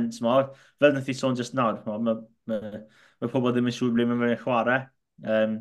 fel 0.80 0.94
wnaeth 0.94 1.12
i 1.12 1.16
sôn 1.18 1.38
just 1.40 1.56
nawr, 1.58 1.80
mae 1.88 2.02
ma, 2.08 2.16
ma, 2.52 2.60
ma 3.24 3.30
pobl 3.34 3.54
ddim 3.54 3.70
yn 3.72 3.78
siŵr 3.78 3.94
ble 3.96 4.08
mae'n 4.12 4.36
chwarae. 4.44 4.80
Um, 5.36 5.58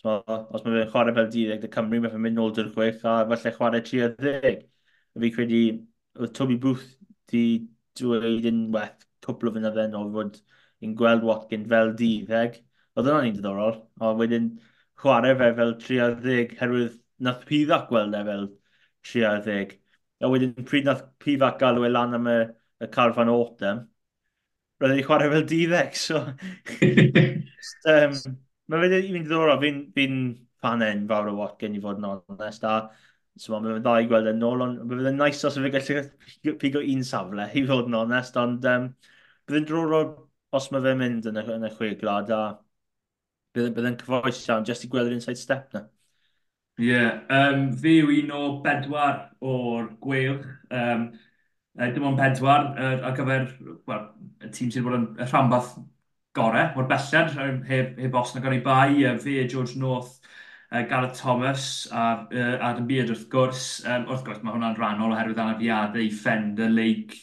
so, 0.00 0.18
os 0.26 0.64
mae 0.66 0.80
fe'n 0.80 0.92
chwarae 0.92 1.14
fel 1.16 1.30
12 1.36 1.66
y 1.68 1.72
Cymru, 1.76 2.02
mae 2.02 2.12
fe'n 2.14 2.24
mynd 2.26 2.40
nôl 2.40 2.54
dy'r 2.56 2.72
chwech 2.74 3.06
a 3.06 3.16
falle 3.30 3.54
chwarae 3.58 3.82
30. 3.90 4.66
Fi 5.22 5.32
credu, 5.32 5.62
oedd 6.20 6.34
Toby 6.36 6.58
Booth 6.60 6.86
di 7.32 7.44
dweud 7.98 8.46
yn 8.50 8.66
weth 8.74 9.06
cwpl 9.24 9.50
o 9.50 9.54
fynydde 9.56 9.86
yn 9.88 9.96
o 9.98 10.04
fod 10.14 10.38
yn 10.84 10.94
gweld 10.98 11.24
Watkin 11.26 11.66
fel 11.70 11.94
12. 11.98 12.60
Oedd 12.96 13.10
yna'n 13.10 13.30
un 13.30 13.38
diddorol, 13.38 13.80
a 14.00 14.12
wedyn 14.18 14.50
chwarae 15.00 15.36
fe 15.40 15.50
fel 15.56 15.74
30 15.82 16.56
herwydd 16.60 16.96
nath 17.24 17.44
Piddac 17.48 17.88
gweld 17.90 18.16
e 18.16 18.22
fel 18.28 18.46
30. 19.12 19.76
A 20.24 20.30
wedyn 20.32 20.54
pryd 20.68 20.88
nath 20.88 21.04
Piddac 21.22 21.60
galw 21.60 21.86
e 21.86 21.92
lan 21.92 22.16
am 22.18 22.30
y, 22.32 22.38
y 22.82 22.88
carfan 22.92 23.30
autumn, 23.32 23.84
roedd 24.80 24.96
wedi 24.96 25.06
chwarae 25.06 25.30
fel 25.32 25.46
diddeg, 25.52 25.94
so... 26.00 26.24
um, 27.92 28.18
Mae 28.66 28.90
fe 28.90 28.98
i 28.98 29.12
mynd 29.14 29.28
ddorol, 29.30 29.60
fi'n 29.62 29.76
fi 29.94 30.04
fanen 30.64 31.04
fawr 31.10 31.28
o 31.30 31.34
Watkin 31.38 31.76
i 31.78 31.82
fod 31.82 32.00
yn 32.00 32.08
onest, 32.08 32.64
a 32.66 32.88
so 33.38 33.52
mae'n 33.54 33.82
dda 33.84 33.92
i 34.02 34.08
gweld 34.10 34.26
e 34.26 34.32
yn 34.34 34.42
ôl, 34.48 34.64
ond 34.64 34.80
bydd 34.90 35.10
yn 35.12 35.20
nice 35.20 35.46
os 35.46 35.58
y 35.60 35.62
fe 35.66 35.70
gallu 35.76 36.54
pigo 36.62 36.82
un 36.94 37.04
safle 37.06 37.46
i 37.60 37.62
fod 37.68 37.90
yn 37.90 37.98
onest, 38.00 38.38
ond 38.42 38.66
um, 38.72 38.88
bydd 39.46 39.60
yn 39.60 39.68
drorol 39.70 40.08
os 40.58 40.70
mae 40.72 40.82
fe'n 40.86 40.98
mynd 41.02 41.28
yn 41.30 41.38
y, 41.42 41.44
yn 41.58 41.68
y 41.68 41.72
chwe 41.76 41.92
glad, 42.00 42.32
a 42.34 42.40
bydd, 43.56 43.78
yn 43.92 43.98
cyfoes 44.02 44.42
iawn, 44.48 44.66
jyst 44.68 44.86
i 44.88 44.90
gweld 44.92 45.12
yr 45.12 45.18
inside 45.18 45.42
step 45.42 45.76
na. 45.76 45.84
Ie, 46.76 46.88
yeah, 46.92 47.20
um, 47.32 47.70
fi 47.80 47.94
yw 48.02 48.10
un 48.12 48.32
o 48.36 48.40
bedwar 48.64 49.14
o'r 49.40 49.86
gweilch. 50.04 50.42
Um, 50.68 51.06
dim 51.94 52.04
ond 52.04 52.18
pedwar 52.20 52.66
uh, 52.76 52.98
ar 53.08 53.14
gyfer 53.16 53.46
well, 53.88 54.02
y 54.44 54.50
tîm 54.52 54.68
sydd 54.72 54.84
wedi 54.84 54.90
bod 54.90 54.96
yn 54.98 55.30
rhanbath 55.30 55.70
gorau, 56.36 56.66
mor 56.76 56.88
belled, 56.90 57.64
heb, 57.70 57.96
heb 58.02 58.18
os 58.20 58.34
na 58.34 58.42
gorau 58.44 58.60
bai. 58.66 58.90
Uh, 59.08 59.14
fe, 59.22 59.38
George 59.48 59.78
North, 59.80 60.18
uh, 60.68 60.82
Gareth 60.90 61.16
Thomas 61.16 61.86
a 61.88 62.02
uh, 62.28 62.58
Adam 62.60 62.84
Beard 62.92 63.14
wrth 63.14 63.24
gwrs. 63.32 63.64
Um, 63.88 64.04
wrth 64.10 64.26
gwrs, 64.28 64.44
mae 64.44 64.58
hwnna'n 64.58 64.76
rhannol 64.76 65.16
oherwydd 65.16 65.40
anafiadau 65.46 66.04
i 66.04 66.12
Fender 66.12 66.68
Lake, 66.76 67.16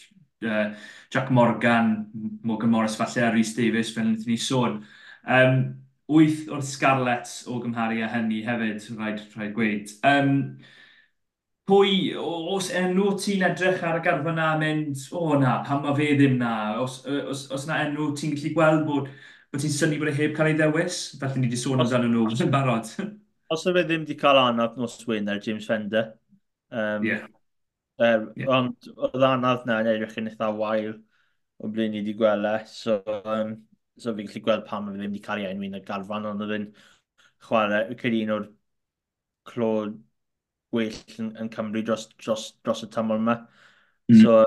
uh, 0.49 0.72
Jack 1.14 1.30
Morgan, 1.30 1.93
Morgan 2.41 2.74
Morris 2.74 2.97
falle 2.97 3.28
a 3.28 3.30
Rhys 3.38 3.54
Davies, 3.54 3.93
fel 3.93 4.10
wnaethon 4.10 4.34
ni 4.34 4.41
sôn. 4.49 4.82
Um, 5.30 5.60
wyth 6.12 6.47
o'r 6.51 6.64
Scarlets 6.66 7.43
o 7.47 7.60
gymharu 7.64 8.01
â 8.04 8.10
hynny 8.12 8.41
hefyd, 8.45 8.88
rhaid, 8.97 9.22
rhaid 9.36 9.54
gweud. 9.56 9.91
Um, 10.08 10.34
pwy, 11.70 12.14
os 12.20 12.70
enw 12.76 13.14
ti'n 13.24 13.45
edrych 13.47 13.84
ar 13.88 14.01
y 14.01 14.04
garfa 14.06 14.34
na 14.36 14.49
mynd, 14.60 15.06
o 15.16 15.22
oh, 15.22 15.36
na, 15.39 15.60
pam 15.68 15.84
mae 15.86 15.95
fe 15.99 16.10
ddim 16.20 16.36
na, 16.41 16.54
os, 16.84 16.99
os, 17.08 17.45
os 17.56 17.68
na 17.70 17.80
enw 17.86 18.12
ti'n 18.20 18.36
gallu 18.36 18.54
gweld 18.58 18.84
bod, 18.89 19.08
bod 19.54 19.64
ti'n 19.64 19.76
syni 19.76 19.99
bod 20.01 20.12
e 20.12 20.16
heb 20.18 20.36
cael 20.36 20.51
ei 20.51 20.58
ddewis, 20.60 21.04
felly 21.22 21.39
ni 21.39 21.47
wedi 21.47 21.62
sôn 21.62 21.84
amdano 21.84 22.12
nhw 22.12 22.28
os 22.32 22.43
yn 22.43 22.51
barod. 22.54 22.91
Os 23.54 23.68
yw 23.70 23.76
e 23.78 23.84
ddim 23.86 24.04
wedi 24.04 24.16
cael 24.18 24.39
anodd 24.41 24.80
nos 24.82 24.95
Wynner, 25.06 25.38
James 25.43 25.68
Fender, 25.70 26.14
um, 26.74 27.04
yeah. 27.06 27.28
Er, 28.01 28.24
yeah. 28.36 28.49
ond 28.49 28.88
oedd 28.97 29.24
anodd 29.28 29.68
na 29.70 29.78
yn 29.84 29.91
edrych 29.91 30.16
yn 30.18 30.32
eitha 30.32 30.47
wael 30.58 30.95
o 31.62 31.70
ble 31.70 31.86
ni 31.91 32.01
wedi 32.01 32.16
gweld 32.18 32.47
e, 32.49 32.56
so 32.68 32.95
um, 33.06 33.54
So 34.01 34.13
fi'n 34.17 34.29
gallu 34.29 34.41
gweld 34.45 34.65
pam 34.69 34.87
mae 34.87 34.97
ddim 34.97 35.11
wedi 35.11 35.21
cael 35.25 35.43
ei 35.43 35.51
enw 35.51 35.67
yn 35.67 35.77
y 35.77 35.83
garfan, 35.85 36.25
ond 36.29 36.45
oedd 36.45 36.55
yn 36.55 36.71
chwarae, 37.45 37.85
y 37.93 37.97
credu 37.99 38.23
un 38.25 38.33
o'r 38.37 38.47
clod 39.49 39.99
gwell 40.73 40.97
yn, 41.21 41.29
yn 41.41 41.51
Cymru 41.53 41.83
dros, 41.85 42.07
dros, 42.17 42.47
dros 42.65 42.83
y 42.87 42.89
tymor 42.93 43.21
yma. 43.21 43.37
Mm. 44.09 44.23
So, 44.23 44.39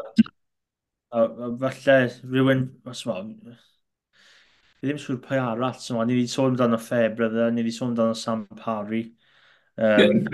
a, 1.12 1.22
a, 1.22 1.53
falle 1.62 1.99
rhywun, 2.32 2.66
os 2.90 3.05
ma, 3.07 3.20
fi 4.80 4.90
ddim 4.90 5.01
siŵr 5.03 5.22
pwy 5.24 5.40
arall, 5.42 5.78
so, 5.80 6.03
ni 6.03 6.18
wedi 6.18 6.32
sôn 6.32 6.53
amdano 6.53 6.80
Febrydda, 6.82 7.49
ni 7.53 7.62
wedi 7.62 7.74
sôn 7.76 7.92
amdano 7.92 8.18
Sam 8.18 8.47
Parry. 8.59 9.07
Um. 9.76 10.26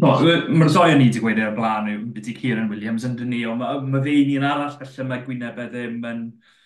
No, 0.00 0.14
Mae'r 0.22 0.70
ddoi 0.70 0.94
o'n 0.94 1.02
i 1.02 1.08
wedi 1.08 1.20
gweud 1.20 1.40
ar 1.42 1.50
y 1.50 1.56
blaen 1.56 1.88
yw 1.90 2.04
beth 2.14 2.28
i 2.30 2.34
Kieran 2.36 2.70
Williams 2.70 3.04
yn 3.08 3.16
dyn 3.18 3.32
ni, 3.32 3.40
ond 3.48 3.60
mae 3.60 3.80
ma 3.90 4.00
fe 4.04 4.14
un 4.20 4.30
i'n 4.36 4.46
arall 4.46 4.76
felly 4.78 5.08
mae 5.08 5.24
Gwynebau 5.26 5.72
ddim 5.72 6.02
yn... 6.12 6.26
Um, 6.30 6.56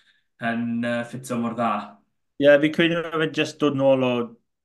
yn 0.50 0.84
uh, 0.84 1.00
ffito 1.08 1.38
mor 1.40 1.56
dda. 1.58 1.72
Ie, 2.40 2.46
yeah, 2.46 2.60
fi 2.60 2.70
credu 2.74 3.00
mae 3.00 3.24
fe 3.24 3.30
jyst 3.40 3.60
dod 3.62 3.76
nôl 3.78 4.04
o, 4.06 4.12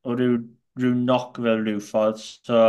o 0.06 0.16
ryw, 0.18 0.38
ryw 0.82 0.94
noc 1.00 1.40
fel 1.44 1.64
rhyw 1.64 1.82
ffordd. 1.86 2.22
So, 2.48 2.62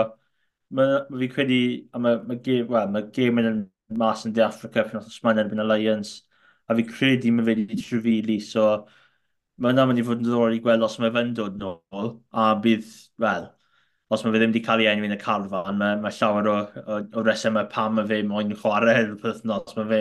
mae 0.76 1.20
fi 1.22 1.28
credu, 1.34 1.60
a 1.94 2.02
mae 2.02 2.22
ma 2.28 2.38
game, 2.48 2.68
well, 2.70 2.90
ma 2.92 3.04
yn 3.10 3.62
mas 3.90 4.24
yn 4.26 4.32
De 4.32 4.42
Africa 4.44 4.84
pan 4.84 5.00
os 5.00 5.20
mae'n 5.24 5.40
erbyn 5.42 5.62
Alliance, 5.64 6.22
a 6.68 6.76
fi 6.78 6.84
credu 6.86 7.32
mae 7.34 7.46
fe 7.46 7.54
wedi 7.54 7.78
trefili, 7.80 8.38
so 8.40 8.66
mae 9.60 9.74
yna 9.74 9.86
mynd 9.88 10.02
i 10.02 10.04
fod 10.06 10.22
yn 10.22 10.28
ddor 10.28 10.54
i 10.54 10.60
gweld 10.64 10.86
os 10.86 10.98
mae 11.02 11.12
fe'n 11.14 11.32
dod 11.36 11.56
nôl, 11.60 12.12
a 12.32 12.52
bydd, 12.64 12.86
wel, 13.24 13.48
os 14.10 14.24
mae 14.24 14.34
fe 14.34 14.40
ddim 14.42 14.54
wedi 14.54 14.62
cael 14.66 14.84
ei 14.84 14.90
enw 14.92 15.08
yn 15.08 15.16
y 15.16 15.18
carfan, 15.20 15.80
mae, 15.80 15.98
mae 16.04 16.14
llawer 16.16 16.50
o, 16.52 16.56
o, 16.84 17.00
o 17.20 17.24
resymau 17.26 17.68
pam 17.72 17.98
mae 17.98 18.08
fe 18.10 18.20
moyn 18.26 18.54
chwarae 18.62 19.04
yr 19.04 19.16
wythnos, 19.24 19.74
mae 19.78 19.90
fe 19.90 20.00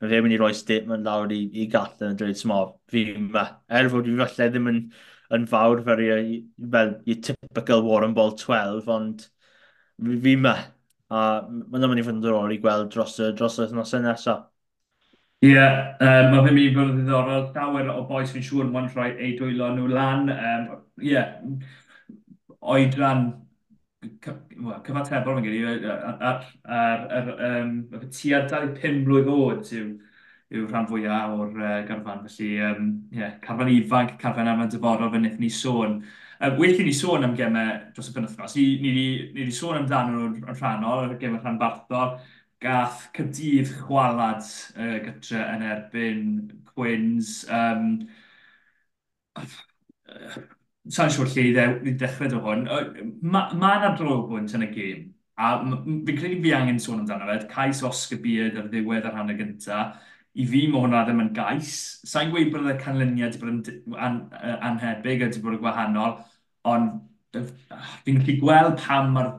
mae 0.00 0.10
fe 0.10 0.20
mynd 0.22 0.36
i 0.36 0.38
roi 0.40 0.52
statement 0.56 1.06
lawr 1.06 1.32
i, 1.34 1.40
i 1.62 1.66
gall 1.72 2.06
yn 2.06 2.16
dweud 2.20 2.38
smo, 2.38 2.60
fi 2.90 3.04
yma. 3.14 3.44
Er 3.68 3.90
fod 3.92 4.08
fi 4.08 4.16
falle 4.20 4.48
ddim 4.50 4.70
yn, 4.72 4.80
yn 5.36 5.46
fawr 5.50 5.82
fel, 5.86 6.02
i, 6.04 6.40
fel 6.74 6.96
i 7.06 7.18
typical 7.28 7.84
Warren 7.86 8.16
Ball 8.16 8.34
12, 8.40 8.88
ond 8.96 9.26
fi, 9.26 10.34
yma. 10.34 10.56
A 11.14 11.22
mae'n 11.46 11.86
mynd 11.86 12.02
i 12.02 12.06
fynd 12.06 12.24
ddorol 12.24 12.54
i 12.54 12.58
gweld 12.62 12.90
dros 12.94 13.20
y, 13.22 13.30
dros 13.38 13.60
y 13.62 13.68
nosau 13.76 14.02
nesaf. 14.02 14.50
Ie, 15.44 15.50
yeah, 15.52 15.96
um, 16.00 16.30
mae 16.32 16.44
fe'n 16.46 16.54
mynd 16.56 16.64
i 16.64 16.74
fod 16.74 16.90
yn 16.90 17.00
ddiddorol. 17.02 17.48
Dawer 17.54 17.90
o 17.92 18.02
boes 18.08 18.32
fi'n 18.32 18.44
siŵr 18.46 18.70
mae'n 18.72 18.90
rhoi 18.94 19.10
ei 19.12 19.34
dwylo 19.38 19.70
nhw 19.74 19.90
lan. 19.92 20.30
Ie, 20.32 20.52
um, 20.54 20.84
yeah. 21.04 21.34
oedran 22.74 23.26
cyfatebol 24.24 25.38
yn 25.40 25.46
gyda 25.46 25.94
ar, 26.14 26.48
ar, 26.64 27.06
ar, 27.18 27.30
um, 27.50 27.76
tua 27.92 28.42
25 28.50 29.00
blwydd 29.06 29.30
oed 29.32 29.72
yw, 29.78 29.88
yw 30.54 30.66
rhan 30.68 30.88
fwyaf 30.90 31.34
o'r 31.38 31.56
uh, 31.60 31.78
garfan. 31.88 32.22
Felly, 32.28 32.50
um, 32.68 32.90
yeah, 33.14 33.36
carfan 33.44 33.72
ifanc, 33.74 34.16
carfan 34.20 34.50
am 34.50 34.64
y 34.66 34.68
dyfodol 34.72 35.12
fe 35.12 35.20
wnaethon 35.20 35.44
ni 35.44 35.50
sôn. 35.52 35.98
Um, 36.40 36.58
well, 36.60 36.80
ni 36.86 36.94
sôn 36.96 37.26
am 37.26 37.36
gemau 37.38 37.76
dros 37.96 38.10
y 38.10 38.16
penwthnos. 38.16 38.56
Ni 38.58 39.04
wedi 39.36 39.54
sôn 39.54 39.80
amdano 39.82 40.16
nhw'n 40.18 40.58
rhannol, 40.58 41.14
y 41.14 41.20
gemau 41.22 41.42
rhan 41.42 41.60
barthol. 41.62 42.18
Gath 42.64 43.08
cydydd 43.16 43.72
chwalad 43.84 44.44
uh, 44.78 44.98
gytre 45.04 45.46
yn 45.54 45.64
erbyn 45.68 46.28
Quins. 46.74 47.40
Um, 47.52 47.88
sa'n 50.92 51.12
siŵr 51.12 51.30
lle 51.32 51.44
i 51.48 51.92
ddechrau 51.94 52.30
dy 52.30 52.40
hwn, 52.44 52.64
mae 53.22 53.54
yna 53.56 53.92
drobwynt 53.98 54.56
yn 54.56 54.66
y 54.66 54.70
gêm, 54.74 55.04
a 55.40 55.54
fi'n 55.64 56.18
credu 56.18 56.40
fi 56.42 56.52
angen 56.56 56.80
sôn 56.82 57.00
amdano 57.02 57.28
fe, 57.30 57.46
cais 57.50 57.82
Oscar 57.86 58.20
Beard 58.24 58.58
ar 58.60 58.68
ddiwedd 58.72 59.08
ar 59.08 59.16
hanner 59.18 59.38
gyntaf, 59.38 59.96
i 60.34 60.44
fi 60.50 60.64
mae 60.68 60.82
hwnna 60.82 61.04
ddim 61.06 61.22
yn 61.24 61.32
gais. 61.34 61.72
Sa'n 62.10 62.32
gweud 62.34 62.52
bod 62.52 62.68
y 62.70 62.76
canlyniad 62.82 63.38
wedi 63.38 63.42
bod 63.44 63.70
yn 63.72 63.98
an, 64.08 64.20
anhebyg 64.70 65.22
a 65.22 65.28
wedi 65.30 65.42
bod 65.44 65.56
yn 65.56 65.62
gwahanol, 65.62 66.16
ond 66.74 67.40
ah, 67.70 67.94
fi'n 68.04 68.20
gallu 68.20 68.36
gweld 68.42 68.76
pam 68.82 69.14
mae'r 69.14 69.32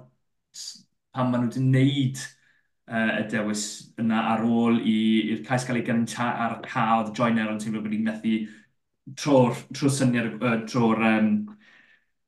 pam 1.15 1.31
maen 1.31 1.45
nhw 1.45 1.51
wedi 1.51 1.63
wneud 1.63 2.21
uh, 2.91 3.11
y 3.21 3.23
dewis 3.31 3.65
yna 4.01 4.23
ar 4.33 4.43
ôl 4.45 4.81
i'r 4.81 5.43
cais 5.47 5.65
cael 5.67 5.79
ei 5.79 5.87
gyntaf 5.87 6.43
ar 6.47 6.57
cael 6.65 7.11
joiner 7.15 7.51
ond 7.51 7.63
teimlo 7.63 7.83
bod 7.83 7.93
ni'n 7.93 8.07
methu 8.09 8.35
tro'r 9.13 9.53
tro 9.75 9.89
syniad, 9.93 10.33
uh, 10.41 10.57
trwy'r 10.69 11.03
um, 11.11 11.29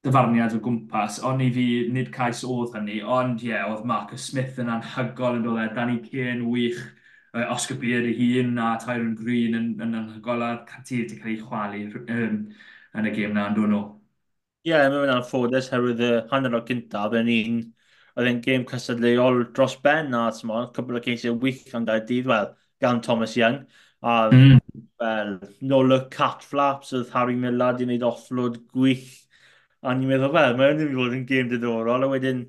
dyfarniad 0.05 0.55
o 0.55 0.61
gwmpas, 0.63 1.19
ond 1.25 1.41
i 1.41 1.49
fi 1.53 1.65
nid 1.93 2.11
cais 2.13 2.43
oedd 2.45 2.75
hynny, 2.78 2.99
ond 3.01 3.41
ie, 3.43 3.51
yeah, 3.51 3.65
oedd 3.71 3.86
Marcus 3.89 4.30
Smith 4.30 4.59
yn 4.61 4.69
anhygol 4.71 5.39
yn 5.39 5.45
dod 5.45 5.61
e, 5.63 5.67
Danny 5.75 5.97
Cain 6.05 6.45
wych, 6.51 6.80
uh, 7.34 7.47
Oscar 7.53 7.80
Beard 7.82 8.07
ei 8.09 8.15
hun 8.19 8.57
a 8.61 8.75
Tyron 8.84 9.15
Green 9.17 9.57
yn, 9.57 9.71
yn 9.84 9.97
anhygol 10.03 10.45
a 10.45 10.51
Cartier 10.69 11.07
wedi 11.07 11.17
cael 11.21 11.34
ei 11.34 11.41
chwalu 11.41 12.03
um, 12.05 12.38
yn 12.97 13.09
y 13.09 13.15
gêm 13.15 13.34
na, 13.34 13.49
yn 13.49 13.57
dod 13.57 13.73
nhw. 13.73 13.84
Ie, 14.67 14.73
yeah, 14.73 14.88
mae'n 14.91 15.15
anffodus 15.15 15.71
herwydd 15.71 16.03
y 16.03 16.13
hanner 16.32 16.57
o 16.59 16.61
gyntaf 16.67 17.15
yn 17.17 17.32
un 17.34 17.59
oedd 18.17 18.30
e'n 18.32 18.41
gêm 18.43 18.65
cysadleuol 18.69 19.43
dros 19.55 19.78
ben 19.84 20.15
a 20.17 20.28
cwbl 20.34 20.99
o 20.99 21.01
geisiau 21.05 21.38
wych 21.41 21.73
am 21.78 21.86
gael 21.88 22.05
dydd, 22.05 22.30
wel, 22.30 22.49
gan 22.82 23.01
Thomas 23.05 23.36
Young, 23.38 23.61
a 24.01 24.15
mm 24.34 24.86
fel 25.02 25.34
Nola 25.72 26.00
Cat 26.14 26.43
Flaps 26.45 26.93
oedd 26.98 27.12
Harry 27.16 27.36
Miller 27.39 27.76
di 27.78 27.88
wneud 27.88 28.06
offload 28.08 28.60
gwych. 28.74 29.10
A 29.86 29.93
ni'n 29.93 30.10
meddwl, 30.10 30.32
fel, 30.34 30.56
well, 30.56 30.58
mae'n 30.60 30.80
mynd 30.80 30.86
i 30.88 30.98
fod 30.98 31.18
yn 31.18 31.26
gêm 31.30 31.50
diddorol, 31.52 32.06
a 32.06 32.10
wedyn 32.12 32.43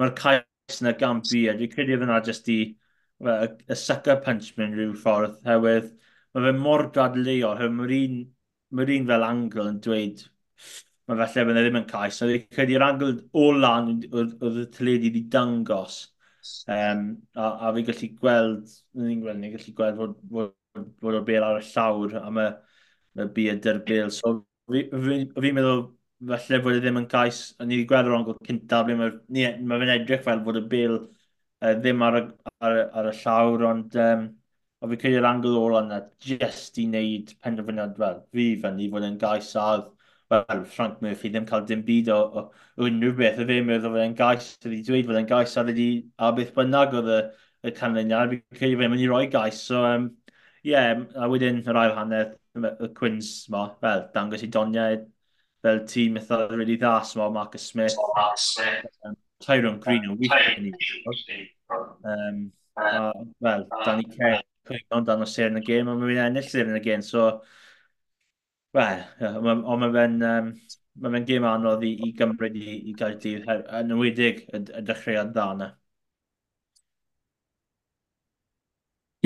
mae'r 0.00 0.12
cais 0.18 0.80
yna 0.82 0.92
gan 1.00 1.22
bu, 1.24 1.42
a 1.50 1.54
dwi'n 1.56 1.72
credu 1.72 1.98
fyna 2.02 2.18
jyst 2.26 2.50
i 2.52 2.58
well, 3.24 3.46
y 3.72 3.78
sucker 3.80 4.18
punch 4.24 4.50
mewn 4.58 4.74
rhyw 4.76 4.96
ffordd, 5.02 5.38
hewydd 5.48 5.88
mae 6.36 6.44
fe 6.48 6.52
mor 6.58 6.88
gadleol, 6.96 7.56
hewydd 7.60 7.78
mae'r 7.78 7.94
un, 8.00 8.18
mae 8.76 8.98
un 8.98 9.08
fel 9.12 9.26
angle 9.30 9.68
yn 9.72 9.78
dweud, 9.86 10.26
mae 11.08 11.22
falle 11.22 11.46
bydde 11.48 11.64
ddim 11.64 11.80
yn 11.80 11.88
cais, 11.94 12.20
a 12.20 12.28
dwi'n 12.28 12.44
credu'r 12.58 12.84
angle 12.90 13.14
o 13.44 13.46
lan 13.56 13.90
oedd 14.10 14.60
y 14.66 14.66
tyledu 14.76 15.08
wedi 15.08 15.24
dangos, 15.32 15.98
um, 16.76 17.08
a, 17.34 17.48
a 17.68 17.72
fi 17.78 17.86
gallu 17.88 18.12
gweld, 18.20 18.76
ni'n 19.00 19.24
gweld, 19.24 19.40
ni'n 19.42 19.56
gallu 19.56 19.76
gweld 19.80 20.02
fod, 20.02 20.16
fod 20.34 20.54
bod 21.02 21.18
o'r 21.20 21.26
bel 21.28 21.46
ar 21.46 21.60
y 21.60 21.64
llawr 21.70 22.16
a 22.20 22.30
mae, 22.38 22.54
mae 23.18 23.30
byd 23.36 23.68
yr 23.72 23.82
bel. 23.88 24.10
So 24.14 24.32
fi'n 24.72 25.04
fi, 25.06 25.18
fi 25.40 25.52
meddwl 25.56 25.84
falle 26.32 26.62
bod 26.64 26.78
e 26.78 26.80
ddim 26.84 27.00
yn 27.02 27.08
cais, 27.12 27.42
a 27.60 27.66
ni 27.66 27.78
wedi 27.80 27.88
gweld 27.90 28.10
yr 28.10 28.16
ongl 28.18 28.38
cyntaf, 28.48 28.86
ble 28.88 28.96
mae 29.00 29.52
ma 29.62 29.80
fe'n 29.82 29.94
edrych 29.98 30.24
fel 30.26 30.42
bod 30.46 30.60
y 30.60 30.64
bel 30.74 30.96
uh, 31.02 31.74
ddim 31.80 32.04
ar 32.06 32.20
y, 32.20 32.24
ar, 32.60 32.78
ar 33.00 33.10
y 33.10 33.16
llawr, 33.22 33.66
ond 33.72 33.98
um, 34.06 34.24
o 34.80 34.88
fi 34.92 35.00
credu'r 35.02 35.28
angl 35.28 35.58
ôl 35.60 35.76
yna 35.82 36.00
jyst 36.28 36.80
i 36.82 36.86
wneud 36.88 37.36
penderfyniad 37.44 37.96
fel 38.00 38.18
fi 38.32 38.48
fan 38.64 38.80
i 38.80 38.88
fod 38.92 39.06
yn 39.08 39.20
gais 39.20 39.52
a 39.60 39.68
Wel, 40.30 40.64
Frank 40.64 41.02
Murphy 41.02 41.28
ddim 41.30 41.44
cael 41.46 41.66
dim 41.66 41.82
byd 41.86 42.08
o, 42.10 42.16
o, 42.38 42.42
o 42.80 42.86
unrhyw 42.88 43.12
beth, 43.20 43.36
y 43.42 43.44
fe 43.46 43.58
meddwl 43.62 43.92
fod 43.92 44.02
e'n 44.02 44.16
gais, 44.18 44.48
wedi 44.64 44.80
dweud 44.88 45.06
fod 45.06 45.18
e'n 45.20 45.28
gais 45.30 45.52
a 45.54 45.62
wedi 45.68 45.86
a 46.18 46.30
beth 46.34 46.50
bynnag 46.56 46.96
oedd 46.98 47.10
y, 47.14 47.18
y 47.68 47.72
canlyniad, 47.76 48.32
fi'n 48.32 48.58
credu 48.58 48.80
fe'n 48.80 48.90
mynd 48.90 49.04
i 49.04 49.10
roi 49.12 49.28
gais, 49.30 49.60
so 49.68 49.84
um, 49.86 50.08
yeah, 50.66 51.04
a 51.14 51.28
wedyn 51.30 51.62
yr 51.62 51.78
ail 51.78 51.94
hanner, 51.94 52.32
y 52.56 52.88
Quins 52.96 53.30
ma, 53.52 53.68
fel, 53.82 54.06
dangos 54.14 54.42
i 54.42 54.48
doniau, 54.50 54.98
fel 55.62 55.82
tîm 55.92 56.18
eitha 56.18 56.40
really 56.52 56.76
dda, 56.80 56.98
ma, 57.20 57.28
Marcus 57.36 57.68
Smith, 57.70 57.94
um, 59.04 59.16
Tyrone 59.44 59.78
Green 59.84 60.10
o 60.10 60.16
weekend 60.18 60.66
yn 60.66 61.50
Um, 62.06 62.40
Wel, 63.40 63.66
Danny 63.84 64.04
Kerr, 64.10 64.42
cwyno 64.68 65.04
dan 65.06 65.22
o 65.22 65.28
ser 65.30 65.52
yn 65.52 65.60
y 65.60 65.64
gêm, 65.68 65.88
ond 65.92 66.02
mae'n 66.02 66.20
ennill 66.26 66.50
ser 66.50 66.66
yn 66.68 66.76
y 66.76 66.82
gêm, 66.84 67.02
so, 67.06 67.28
wel, 68.76 69.04
ond 69.22 69.82
mae 69.84 69.94
fe'n, 69.94 70.18
um, 70.32 70.50
mae 71.02 71.14
fe'n 71.14 71.28
gêm 71.30 71.46
anodd 71.48 71.86
i, 71.86 71.94
i 72.08 72.12
gymryd 72.18 72.58
i, 72.58 72.76
i 72.90 72.94
gael 72.98 73.16
dydd, 73.22 73.46
yn 73.80 73.94
ymwydig 73.96 74.42
y, 74.50 74.62
y 74.80 74.84
dechreuad 74.90 75.32
dda 75.32 75.48
yna. 75.56 75.70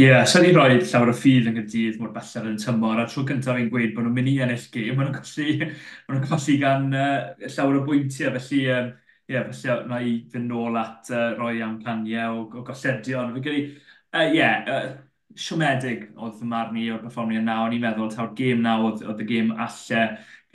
Ie, 0.01 0.05
yeah, 0.07 0.22
sa'n 0.24 0.46
i 0.48 0.51
roi 0.57 0.78
llawer 0.80 1.11
o 1.11 1.14
ffydd 1.16 1.48
yn 1.51 1.57
gydydd 1.59 1.96
mor 2.01 2.12
belled 2.14 2.46
yn 2.48 2.55
tymor, 2.62 3.01
a 3.03 3.05
tro 3.11 3.24
cyntaf 3.28 3.59
fi'n 3.59 3.66
gweud 3.72 3.90
bod 3.96 4.07
nhw'n 4.07 4.14
mynd 4.16 4.30
i 4.30 4.36
ennill 4.44 4.62
gym, 4.72 4.94
maen 4.96 5.11
nhw'n 5.11 5.16
colli, 5.18 5.57
maen 6.07 6.14
nhw'n 6.16 6.28
colli 6.30 6.55
gan 6.62 6.86
uh, 6.96 7.48
llawer 7.57 7.76
o 7.76 7.82
bwyntiau, 7.88 8.30
felly, 8.36 8.61
ie, 8.62 8.76
um, 8.78 8.88
yeah, 9.34 9.51
felly 9.51 9.76
na 9.90 9.98
i 10.07 10.14
fynd 10.32 10.48
nôl 10.55 10.78
at 10.80 11.11
uh, 11.12 11.26
roi 11.42 11.53
amcaniau 11.66 12.38
o, 12.38 12.46
o 12.62 12.64
golledion. 12.70 13.34
Fi'n 13.34 13.44
gyrru, 13.48 13.61
ie, 13.66 13.74
uh, 14.14 14.24
yeah, 14.38 14.72
uh, 14.78 15.36
siomedig 15.48 16.07
oedd 16.16 16.38
fy 16.40 16.48
marn 16.55 16.80
i 16.80 16.86
o'r 16.94 17.05
performio 17.05 17.42
yna, 17.42 17.59
o'n 17.66 17.76
i'n 17.76 17.84
meddwl 17.84 18.14
taw'r 18.14 18.32
gêm 18.40 18.64
na 18.64 18.78
oedd, 18.86 19.05
oedd 19.05 19.20
y 19.26 19.28
gêm 19.34 19.53
alle 19.66 20.07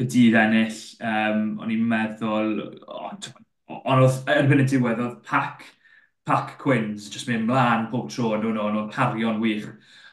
gydydd 0.01 0.39
ennill, 0.41 0.81
um, 1.13 1.45
o'n 1.61 1.75
i'n 1.77 1.85
meddwl, 1.93 2.55
ond 3.03 3.29
oedd 3.93 4.33
erbyn 4.39 4.65
y 4.65 4.69
diwedd 4.73 5.05
oedd 5.05 5.21
pac 5.29 5.67
pac 6.25 6.55
Quins, 6.61 7.09
jyst 7.13 7.29
mynd 7.29 7.45
mlaen 7.49 7.87
pob 7.91 8.09
tro, 8.11 8.31
ond 8.35 8.45
nhw'n 8.47 8.57
nhw, 8.75 8.85
cario'n 8.95 9.39
wych. 9.43 9.67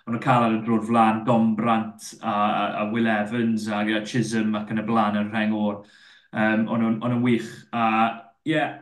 Ond 0.06 0.16
nhw'n 0.16 0.24
cael 0.24 0.46
ar 0.48 0.56
y 0.56 0.60
drwy'r 0.66 0.86
flaen 0.88 1.22
Dom 1.26 1.52
Brant 1.58 2.08
a, 2.20 2.32
a, 2.34 2.64
a 2.82 2.86
Will 2.92 3.08
Evans 3.08 3.68
a, 3.70 3.82
a 3.98 4.02
Chisholm 4.06 4.56
ac 4.58 4.72
yn 4.74 4.82
y 4.82 4.86
blaen 4.88 5.18
yn 5.22 5.30
rheng 5.32 5.54
o'r. 5.56 5.82
Um, 6.32 6.66
ond 6.72 6.88
nhw'n 7.02 7.22
wych. 7.24 7.50
A 7.72 7.84
ie, 8.44 8.54
yeah, 8.56 8.78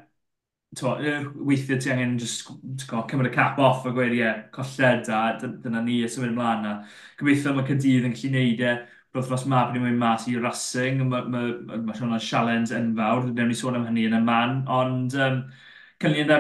to, 0.77 0.95
weithiau 1.35 1.81
ti 1.83 1.91
angen 1.91 2.17
just 2.19 2.47
go, 2.89 3.03
cymryd 3.11 3.31
y 3.33 3.35
cap 3.35 3.59
off 3.59 3.87
a 3.87 3.93
gweud, 3.95 4.13
ie, 4.15 4.21
yeah, 4.23 4.43
colled 4.55 5.09
a 5.11 5.21
dyna 5.43 5.83
ni 5.83 6.01
a 6.05 6.09
symud 6.11 6.31
ymlaen. 6.33 6.67
A 6.71 6.75
gobeithio 7.21 7.55
mae 7.57 7.67
Cydydd 7.69 8.07
yn 8.09 8.15
gallu 8.17 8.33
neud 8.37 8.65
e. 8.71 8.75
roedd 9.15 9.31
ma, 9.35 9.41
Mab 9.55 9.73
ni'n 9.75 9.83
mynd 9.89 9.99
mas 9.99 10.27
i 10.31 10.37
Racing, 10.39 11.01
mae 11.11 11.27
ma, 11.35 11.43
ma, 11.67 11.81
ma, 11.89 11.95
siôn 11.99 12.15
o'n 12.15 12.23
sialens 12.23 12.71
enfawr, 12.77 13.27
dwi'n 13.35 13.51
ni 13.51 13.57
sôn 13.59 13.79
am 13.81 13.87
hynny 13.89 14.07
yn 14.07 14.15
y 14.21 14.23
man, 14.27 14.61
ond 14.71 15.17
um, 15.27 15.41
cynllun 16.03 16.31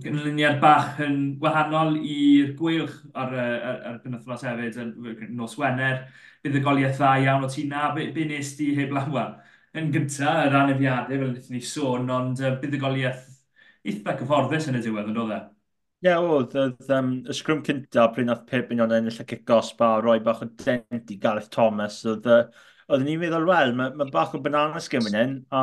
gynlyniad 0.00 0.58
bach 0.62 1.00
yn 1.04 1.16
wahanol 1.42 1.96
i'r 2.00 2.52
gwylch 2.58 2.94
ar, 3.12 3.34
ar, 3.36 3.80
ar 3.90 3.98
penwthnos 4.04 4.44
hefyd, 4.46 4.78
yn 4.80 5.32
nos 5.36 5.56
Wener, 5.60 6.06
bydd 6.42 6.58
y 6.58 6.62
goliaeth 6.64 7.00
dda 7.00 7.12
iawn 7.24 7.46
o 7.46 7.50
ti 7.52 7.66
na, 7.68 7.90
be, 7.96 8.08
be 8.14 8.24
nes 8.28 8.54
di 8.58 8.72
heb 8.78 8.94
lawer? 8.96 9.34
Yn 9.76 9.92
gyntaf, 9.92 10.46
yr 10.46 10.56
anafiadau 10.58 11.16
fel 11.16 11.28
wnaethon 11.30 11.56
ni 11.56 11.62
sôn, 11.64 12.10
ond 12.12 12.40
uh, 12.42 12.54
bydd 12.60 12.76
y 12.76 12.80
goliaeth 12.82 13.28
eitha 13.88 14.16
cyfforddus 14.20 14.68
yn 14.70 14.78
y 14.80 14.82
diwedd 14.84 15.12
yn 15.12 15.18
dod 15.18 15.34
e? 15.36 15.40
Ie, 16.02 16.12
oedd. 16.18 16.56
oedd 16.58 16.92
Um, 16.92 17.12
y 17.30 17.36
sgrwm 17.38 17.62
cyntaf, 17.66 18.12
pryd 18.16 18.28
nath 18.28 18.46
Pep 18.48 18.72
yn 18.74 18.82
iawn 18.82 18.94
ennill 18.96 19.20
y 19.22 19.26
cicos 19.32 19.70
ba, 19.78 19.94
roi 20.02 20.18
bach 20.24 20.42
o 20.42 20.48
dent 20.64 21.12
i 21.14 21.18
Gareth 21.22 21.50
Thomas. 21.54 22.00
Oedd, 22.10 22.26
uh, 22.26 22.66
oedd 22.90 23.04
ni'n 23.06 23.20
meddwl, 23.22 23.46
wel, 23.48 23.76
mae 23.78 23.94
ma 23.96 24.08
bach 24.10 24.34
o 24.34 24.40
bananas 24.42 24.90
gymryd 24.92 25.18
hyn, 25.20 25.36
a 25.54 25.62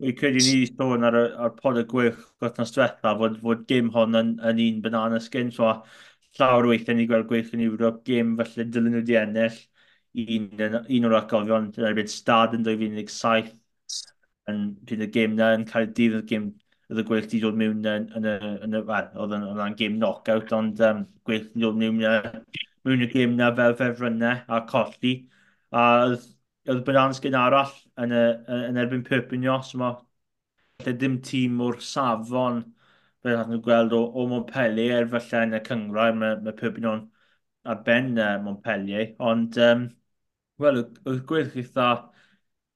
i 0.00 0.12
credu 0.18 0.40
ni 0.42 0.54
wedi 0.54 0.70
sôn 0.72 1.06
ar, 1.08 1.16
ar 1.46 1.52
pod 1.58 1.78
y 1.78 1.84
gwych 1.90 2.18
gwrthnos 2.42 2.74
diwetha 2.74 3.14
fod, 3.20 3.38
fod 3.42 3.62
gym 3.70 3.90
hon 3.94 4.18
yn, 4.20 4.32
yn 4.50 4.62
un 4.64 4.80
banana 4.84 5.20
skin. 5.22 5.52
So, 5.54 5.70
llawer 6.38 6.66
weithiau 6.70 6.98
ni 6.98 7.06
gweld 7.10 7.28
gwych 7.30 7.52
yn 7.54 7.62
Ewrop, 7.68 8.02
gym 8.08 8.34
felly 8.40 8.66
dylen 8.74 8.94
nhw 8.96 9.02
wedi 9.04 9.18
ennill 9.20 9.60
un, 10.24 10.80
un 10.98 11.08
o'r 11.10 11.16
agofion, 11.20 11.70
yn 11.78 11.88
erbyn 11.90 12.10
stad 12.10 12.56
yn 12.58 12.66
2017 12.66 13.54
yn 14.52 14.60
pyn 14.88 15.06
y 15.06 15.10
gym 15.14 15.38
na 15.38 15.54
yn 15.56 15.64
cael 15.68 15.88
dydd 15.96 16.18
y 16.18 16.22
gym 16.32 16.50
oedd 16.90 17.00
y 17.00 17.06
gwych 17.08 17.24
wedi 17.26 17.40
dod 17.44 17.56
mewn 17.60 17.86
yn, 17.88 18.08
yn, 18.18 18.28
yn, 18.66 18.76
well, 18.88 19.08
oedd 19.24 19.36
yna'n 19.38 19.76
gêm 19.78 19.96
knockout 20.00 20.52
ond 20.58 20.82
um, 20.84 21.04
gwych 21.28 21.46
wedi 21.46 21.64
dod 21.64 21.78
mewn, 21.80 22.02
mewn 22.84 23.06
y 23.06 23.10
gym 23.14 23.38
na 23.38 23.50
fel 23.56 23.76
fefrynnau 23.78 24.42
a 24.52 24.60
colli 24.68 25.14
a 25.72 25.86
oedd 26.04 26.26
oedd 26.68 26.84
Bynans 26.86 27.20
gyn 27.24 27.36
arall 27.38 27.72
yn, 28.00 28.12
y, 28.14 28.22
yn 28.70 28.80
erbyn 28.80 29.04
Perpignan, 29.06 29.62
so 29.66 29.80
mae 29.80 30.94
dim 31.00 31.18
tîm 31.24 31.60
o'r 31.64 31.80
safon 31.84 32.62
fel 33.24 33.36
nath 33.38 33.50
nhw 33.50 33.60
gweld 33.64 33.94
o, 33.96 34.00
o 34.20 34.26
Montpellier 34.30 34.98
er 35.02 35.10
falle 35.12 35.42
yn 35.46 35.58
y 35.58 35.60
cyngrau, 35.68 36.16
mae, 36.20 36.38
mae 36.44 36.56
Perpignan 36.58 37.06
ar 37.72 37.80
ben 37.86 38.10
uh, 38.18 38.34
Montpellier, 38.44 39.14
ond 39.30 39.56
um, 39.64 39.86
wel, 40.60 40.82
oedd 41.08 41.22
gwyth 41.30 41.56
eitha, 41.60 41.88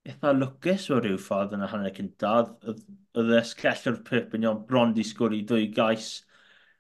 eitha 0.09 0.33
lwcus 0.37 0.89
o 0.95 1.01
ryw 1.05 1.19
ffordd 1.21 1.55
yn 1.59 1.67
y 1.67 1.71
hanner 1.73 1.95
cyntaf, 1.99 2.55
oedd 2.65 3.35
y 3.37 3.43
o'r 3.93 4.01
Perpignan 4.09 4.65
bron 4.71 4.97
di 4.97 5.05
sgwr 5.05 5.37
i 5.37 5.43
ddwy 5.51 5.69
gais, 5.77 6.11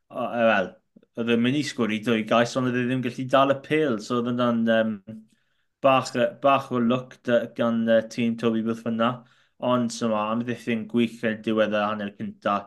wel, 0.09 0.73
oedd 1.19 1.35
yn 1.35 1.45
mynd 1.45 1.61
i 1.61 1.65
sgwr 1.67 1.93
i 1.99 2.01
ddwy 2.05 2.25
gais, 2.31 2.57
ond 2.57 2.71
oedd 2.71 2.81
e 2.81 2.87
ddim 2.89 3.05
gallu 3.05 3.29
dal 3.37 3.53
y 3.53 3.59
pil, 3.69 3.99
so 4.05 4.21
oedd 4.21 4.33
yna'n 4.33 4.65
um, 4.79 4.95
bach, 5.83 6.13
bach 6.43 6.71
o 6.73 6.79
look 6.79 7.17
gan 7.57 7.89
uh, 7.89 8.03
tîm 8.03 8.39
Toby 8.39 8.63
Bwth 8.63 8.85
fyna. 8.85 9.11
Ond 9.61 9.91
syma, 9.91 10.29
am 10.33 10.43
ddiffyn 10.47 10.85
gwych 10.91 11.23
yn 11.27 11.41
diwedd 11.43 11.75
y 11.75 11.83
hanner 11.83 12.13
cynta. 12.19 12.59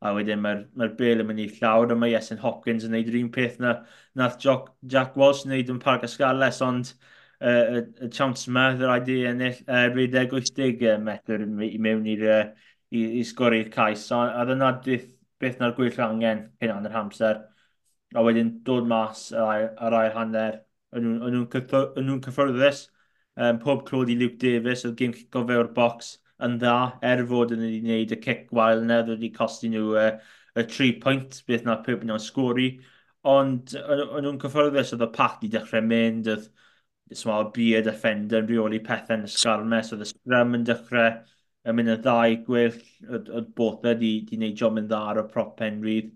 A 0.00 0.14
wedyn 0.16 0.40
mae'r 0.42 0.64
mae 0.80 0.90
bel 0.98 1.22
yn 1.22 1.28
mynd 1.28 1.42
i 1.44 1.46
llawr 1.58 1.92
a 1.92 1.96
mae 1.98 2.14
Iesen 2.14 2.40
Hopkins 2.40 2.86
yn 2.86 2.94
neud 2.96 3.10
yr 3.10 3.18
un 3.20 3.28
peth 3.34 3.58
na 3.60 3.74
nath 4.16 4.38
Joc, 4.42 4.70
Jack 4.94 5.18
Walsh 5.20 5.44
yn 5.44 5.54
neud 5.54 5.70
yn 5.74 5.82
Parc 5.82 6.06
Asgales. 6.08 6.62
Ond 6.64 6.90
uh, 6.90 7.80
y, 7.80 7.84
y 8.06 8.10
chance 8.16 8.48
yma, 8.50 8.70
ddyr 8.74 8.90
rhaid 8.90 9.12
i 9.12 9.20
ennill 9.30 9.60
uh, 9.68 9.86
80 9.92 11.04
metr 11.04 11.44
i 11.44 11.78
mewn 11.86 12.08
i'r 12.14 12.26
uh, 12.26 12.42
i, 12.90 13.04
i 13.20 13.26
sgori'r 13.26 13.70
cais. 13.74 14.08
A, 14.16 14.24
a 14.40 14.46
dyna 14.48 14.72
beth 14.80 15.60
na'r 15.60 15.76
gwyll 15.76 16.02
angen 16.06 16.46
hyn 16.62 16.74
yn 16.78 16.88
yr 16.90 16.96
hamser. 16.96 17.44
A 18.16 18.24
wedyn 18.26 18.56
dod 18.66 18.88
mas 18.90 19.28
ar 19.36 19.94
ail 20.00 20.12
hanner 20.16 20.62
Yn 20.98 21.12
nhw'n 21.20 22.22
cyffyrddus. 22.24 22.88
Um, 23.40 23.60
pob 23.62 23.84
clod 23.86 24.10
i 24.10 24.16
Luke 24.18 24.40
Davis 24.42 24.82
oedd 24.84 24.96
gym 24.98 25.12
cico 25.16 25.44
fe 25.48 25.56
o'r 25.56 25.70
bocs 25.76 26.16
yn 26.44 26.56
dda 26.60 26.74
er 27.06 27.22
fod 27.30 27.52
yn 27.54 27.62
wedi 27.64 27.80
gwneud 27.84 28.14
y 28.16 28.18
cic 28.24 28.48
wael 28.56 28.82
yna 28.84 29.00
oedd 29.02 29.12
wedi 29.14 29.30
costi 29.36 29.70
nhw 29.70 29.94
uh, 30.00 30.08
y 30.58 30.64
3 30.72 30.96
pwynt 31.04 31.38
beth 31.48 31.66
na 31.66 31.76
pwynt 31.84 32.06
nhw'n 32.08 32.24
sgori 32.24 32.68
ond 33.32 33.74
yn 33.78 34.24
nhw'n 34.24 34.40
cyffyrddus 34.42 34.94
oedd 34.96 35.06
y 35.06 35.10
pac 35.16 35.44
i 35.46 35.50
dechrau 35.52 35.84
mynd 35.86 36.30
oedd 36.34 36.48
small 37.22 37.50
beard 37.54 37.90
offender 37.92 38.42
yn 38.42 38.48
rheoli 38.50 38.80
pethau 38.86 39.18
yn 39.18 39.28
y 39.28 39.32
sgarmes 39.34 39.92
oedd 39.94 40.04
y 40.06 40.08
scrum 40.10 40.56
yn 40.58 40.66
dechrau 40.68 41.12
yn 41.70 41.76
mynd 41.76 41.94
y 41.94 41.98
ddau 42.06 42.36
gwyll 42.46 42.78
oedd 43.18 43.50
bothau 43.56 43.96
di, 44.02 44.12
di 44.28 44.38
wneud 44.40 44.58
job 44.62 44.78
yn 44.80 44.88
dda 44.90 45.00
ar 45.12 45.22
y 45.22 45.26
prop 45.32 45.56
pen 45.60 45.80
rydd 45.84 46.12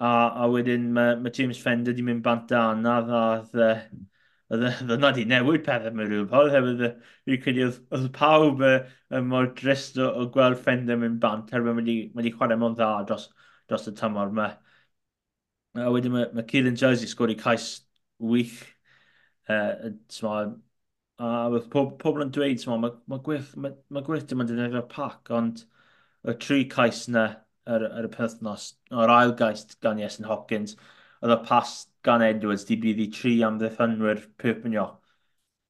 a, 0.00 0.10
a 0.42 0.48
wedyn 0.52 0.90
mae, 0.96 1.16
ma 1.20 1.32
James 1.36 1.60
Fender 1.62 1.94
di 1.96 2.04
mynd 2.06 2.22
bant 2.26 2.48
dan 2.50 2.86
a 2.88 2.96
oedd 4.50 4.94
yna 4.96 5.10
di 5.14 5.26
newid 5.30 5.62
pethau 5.66 5.94
mewn 5.94 6.08
rhyw 6.10 6.24
pol 6.30 6.50
hefyd 6.54 6.80
fi'n 7.28 7.42
credu 7.44 7.68
oedd 7.68 8.08
pawb 8.16 8.64
yn 8.66 9.28
mor 9.32 9.50
drist 9.60 10.00
o, 10.00 10.08
o 10.22 10.26
gweld 10.34 10.58
Fender 10.64 10.98
mynd 11.00 11.20
bant 11.22 11.52
er 11.54 11.66
mae 11.66 11.76
wedi 11.78 12.34
chwarae 12.34 12.58
mewn 12.58 12.74
dda 12.78 12.90
dros, 13.10 13.28
dros 13.68 13.86
y 13.90 13.94
tymor 14.00 14.32
yma. 14.34 14.48
A 15.78 15.90
wedyn 15.94 16.16
mae, 16.16 16.26
mae 16.34 16.46
Kieran 16.50 16.78
Jones 16.80 17.04
i 17.06 17.10
sgori 17.10 17.36
cais 17.38 17.68
wych. 18.18 18.58
Uh, 19.50 19.92
a 21.20 21.28
wrth 21.50 21.68
pob, 21.72 21.94
pobl 22.00 22.24
yn 22.24 22.32
dweud, 22.34 22.62
mae 22.70 22.80
ma, 22.84 22.90
ma 23.12 23.18
gwyth, 23.26 23.52
ma, 23.60 23.70
ma 23.92 24.02
gwyth 24.06 24.26
dim 24.30 24.42
yn 24.42 24.48
defnyddio'r 24.48 24.86
pac, 24.90 25.30
ond 25.36 25.62
y 26.30 26.34
tri 26.40 26.62
cais 26.70 27.04
na 27.12 27.24
ar, 27.76 27.84
ar 28.00 28.08
y 28.08 28.12
pythnos, 28.14 28.66
o'r 28.92 29.12
ail 29.16 29.34
gaist 29.40 29.76
gan 29.84 30.00
Iesyn 30.02 30.28
Hopkins, 30.30 30.76
oedd 31.20 31.34
y 31.36 31.38
pas 31.48 31.74
gan 32.06 32.24
Edwards 32.24 32.66
di 32.68 32.78
bydd 32.80 33.02
i 33.04 33.08
tri 33.16 33.34
am 33.46 33.58
ddiffynwyr 33.60 34.22
Perpignan. 34.40 34.96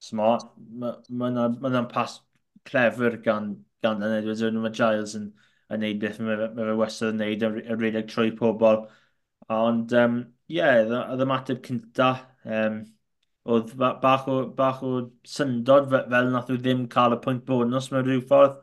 So 0.01 0.17
mae 0.17 0.39
yna'n 0.81 1.59
ma, 1.61 1.71
ma 1.77 1.83
pas 1.91 2.21
clefer 2.69 3.19
gan, 3.25 3.53
gan 3.85 4.01
Dan 4.01 4.17
Edwards, 4.19 4.43
ond 4.47 4.63
mae 4.63 4.73
Giles 4.77 5.17
yn, 5.19 5.27
yn 5.75 5.85
neud 5.85 6.01
beth 6.03 6.21
mae 6.25 6.49
fe 6.57 6.77
wastad 6.79 7.13
yn 7.15 7.21
neud, 7.25 7.45
yn 7.49 7.81
rhedeg 7.81 8.09
trwy 8.11 8.33
pobl. 8.39 8.85
Ond, 9.51 9.93
ie, 9.93 10.05
um, 10.05 10.17
yeah, 10.57 10.81
oedd 11.01 11.25
y 11.25 11.29
mateb 11.29 11.63
cynta, 11.67 12.11
um, 12.59 12.81
oedd 13.51 13.75
bach 13.79 14.29
o, 14.31 14.37
bach 14.57 14.83
o 14.87 14.93
syndod 15.37 15.89
fel, 15.93 16.07
fel 16.13 16.31
nath 16.35 16.51
nhw 16.53 16.61
ddim 16.61 16.85
cael 16.95 17.17
y 17.17 17.21
pwynt 17.25 17.47
bonus 17.49 17.91
mewn 17.93 18.07
rhyw 18.07 18.25
ffordd, 18.31 18.61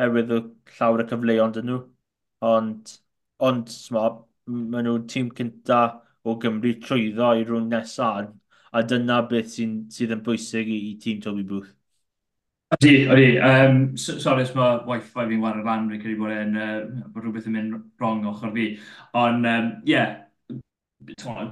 herwydd 0.00 0.32
o 0.36 0.40
llawer 0.78 1.04
y 1.04 1.08
cyfleoedd 1.12 1.60
yn 1.62 1.68
nhw 1.70 1.80
ond, 2.42 2.94
ond 3.48 3.74
ma, 3.94 4.08
maen 4.46 4.88
nhw'n 4.88 5.06
tîm 5.10 5.30
cynta 5.38 5.82
o 6.24 6.36
Gymru 6.42 6.74
trwyddo 6.82 7.32
i 7.38 7.44
rhwng 7.46 7.68
nesaf, 7.70 8.32
a 8.72 8.82
dyna 8.88 9.20
beth 9.28 9.54
sy'n, 9.54 9.78
sydd 9.92 10.14
yn 10.16 10.24
bwysig 10.26 10.70
i, 10.72 10.80
i 10.90 10.98
tîm 11.02 11.22
Toby 11.22 11.46
Booth. 11.46 11.72
Ydy, 12.78 12.92
ydy. 13.12 13.26
Um, 13.44 13.80
sorry 14.00 14.46
os 14.46 14.54
mae 14.56 14.78
Wi-Fi 14.88 15.26
fi'n 15.28 15.42
war 15.42 15.58
ar 15.58 15.66
lan, 15.66 15.90
fi'n 15.90 16.00
credu 16.00 16.18
bod, 16.22 16.32
en, 16.32 16.54
uh, 16.56 17.02
bod 17.12 17.26
rhywbeth 17.26 17.48
yn 17.50 17.58
mynd 17.58 17.80
wrong 18.00 18.24
ochr 18.30 18.52
fi. 18.54 18.68
Ond, 19.20 19.44
ie, 19.44 19.56
um, 19.58 19.72
yeah, 19.90 20.14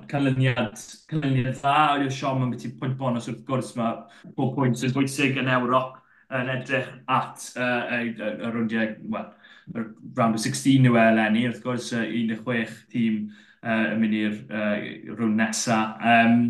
canlyniad, 0.09 0.81
canlyniad 1.11 1.59
dda, 1.59 1.75
oedd 1.97 2.07
yw 2.07 2.15
Siom 2.17 2.47
yn 2.47 2.55
beth 2.55 2.65
i 2.71 2.73
pwynt 2.81 2.97
bonus 3.01 3.29
wrth 3.29 3.45
gwrs, 3.49 3.75
mae 3.77 4.33
bob 4.39 4.55
pwynt 4.57 4.81
sy'n 4.81 4.95
bwysig 4.97 5.37
yn 5.43 5.51
Ewrop 5.53 5.99
yn 6.39 6.51
edrych 6.55 6.89
at 7.11 7.51
uh, 7.59 7.91
y, 7.99 8.01
y, 8.01 8.15
y, 8.15 8.33
y 8.47 8.55
rwndiau, 8.55 8.97
well, 9.13 9.33
round 9.75 10.35
of 10.35 10.41
16 10.41 10.89
yw 10.89 10.99
eleni, 11.01 11.47
wrth 11.49 11.63
gwrs 11.65 11.93
16 11.95 12.75
tîm 12.93 13.23
uh, 13.63 13.87
yn 13.93 14.01
mynd 14.03 14.19
i'r 14.19 14.37
uh, 14.49 14.77
rhwng 15.15 15.37
nesaf. 15.39 15.97
Um, 16.01 16.43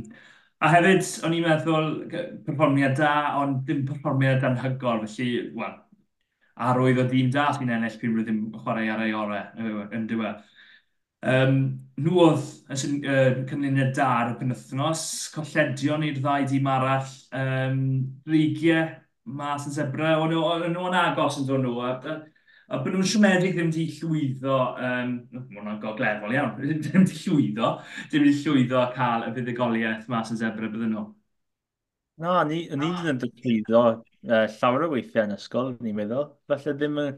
a 0.61 0.73
hefyd, 0.75 1.05
o'n 1.27 1.37
i'n 1.37 1.47
meddwl 1.47 1.91
perfformiad 2.47 2.97
da, 3.01 3.15
ond 3.41 3.63
dim 3.69 3.85
perfformiad 3.89 4.45
anhygol, 4.49 5.05
felly, 5.07 5.51
wel, 5.57 5.77
arwydd 6.71 7.01
o 7.01 7.09
dîm 7.09 7.31
da 7.33 7.51
sy'n 7.57 7.73
ennill 7.73 7.99
pyn 8.01 8.17
rydym 8.19 8.41
chwarae 8.61 8.89
ar 8.93 9.05
ei 9.07 9.15
orau 9.17 9.85
yn 9.97 10.09
diwedd. 10.11 10.43
Um, 11.21 11.57
nhw 12.01 12.17
oedd 12.25 12.45
y 12.73 12.77
uh, 13.05 13.41
cynlyniad 13.49 13.93
da 13.97 14.09
ar 14.23 14.33
y 14.33 14.37
penwthnos, 14.41 15.03
colledion 15.35 16.05
i'r 16.07 16.21
ddau 16.21 16.47
dîm 16.49 16.69
arall, 16.73 17.11
um, 17.37 17.83
rigiau 18.29 18.89
mas 19.41 19.67
yn 19.69 19.75
zebra, 19.77 20.15
o'n 20.21 20.33
nhw'n 20.33 20.97
agos 20.97 21.41
yn 21.41 21.49
dod 21.49 21.65
nhw, 21.65 21.77
a 22.71 22.79
bod 22.79 22.95
nhw'n 22.95 23.09
siomedig 23.11 23.57
ddim 23.57 23.71
wedi 23.73 23.87
llwyddo, 23.97 24.59
um, 24.79 25.15
mae 25.35 25.57
hwnna'n 25.59 25.81
goglefol 25.83 26.35
iawn, 26.37 26.53
ddim 26.85 27.03
wedi 27.03 27.17
llwyddo, 27.25 27.71
ddim 28.13 28.27
wedi 28.27 28.45
llwyddo 28.45 28.85
cael 28.95 29.27
y 29.27 29.33
fuddugoliaeth 29.35 30.07
mas 30.13 30.31
yn 30.31 30.39
zebra 30.39 30.71
bydden 30.71 30.95
nhw. 30.95 31.09
Na, 32.21 32.37
ni, 32.47 32.63
ni 32.69 32.93
ah. 32.93 33.01
ddim 33.01 33.11
yn 33.17 33.21
llwyddo 33.25 33.83
uh, 33.91 34.47
llawer 34.55 34.87
o 34.87 34.93
weithiau 34.95 35.27
yn 35.27 35.35
ysgol, 35.35 35.75
ni'n 35.83 35.99
meddwl. 35.99 36.31
Felly 36.53 36.77
ddim 36.79 37.03
yn, 37.03 37.13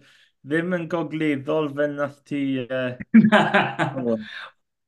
ddim 0.49 0.77
yn 0.79 0.89
gogleddol 0.97 1.71
fe 1.77 1.89
nath 1.93 2.19
ti... 2.29 2.43
Uh, 2.65 2.97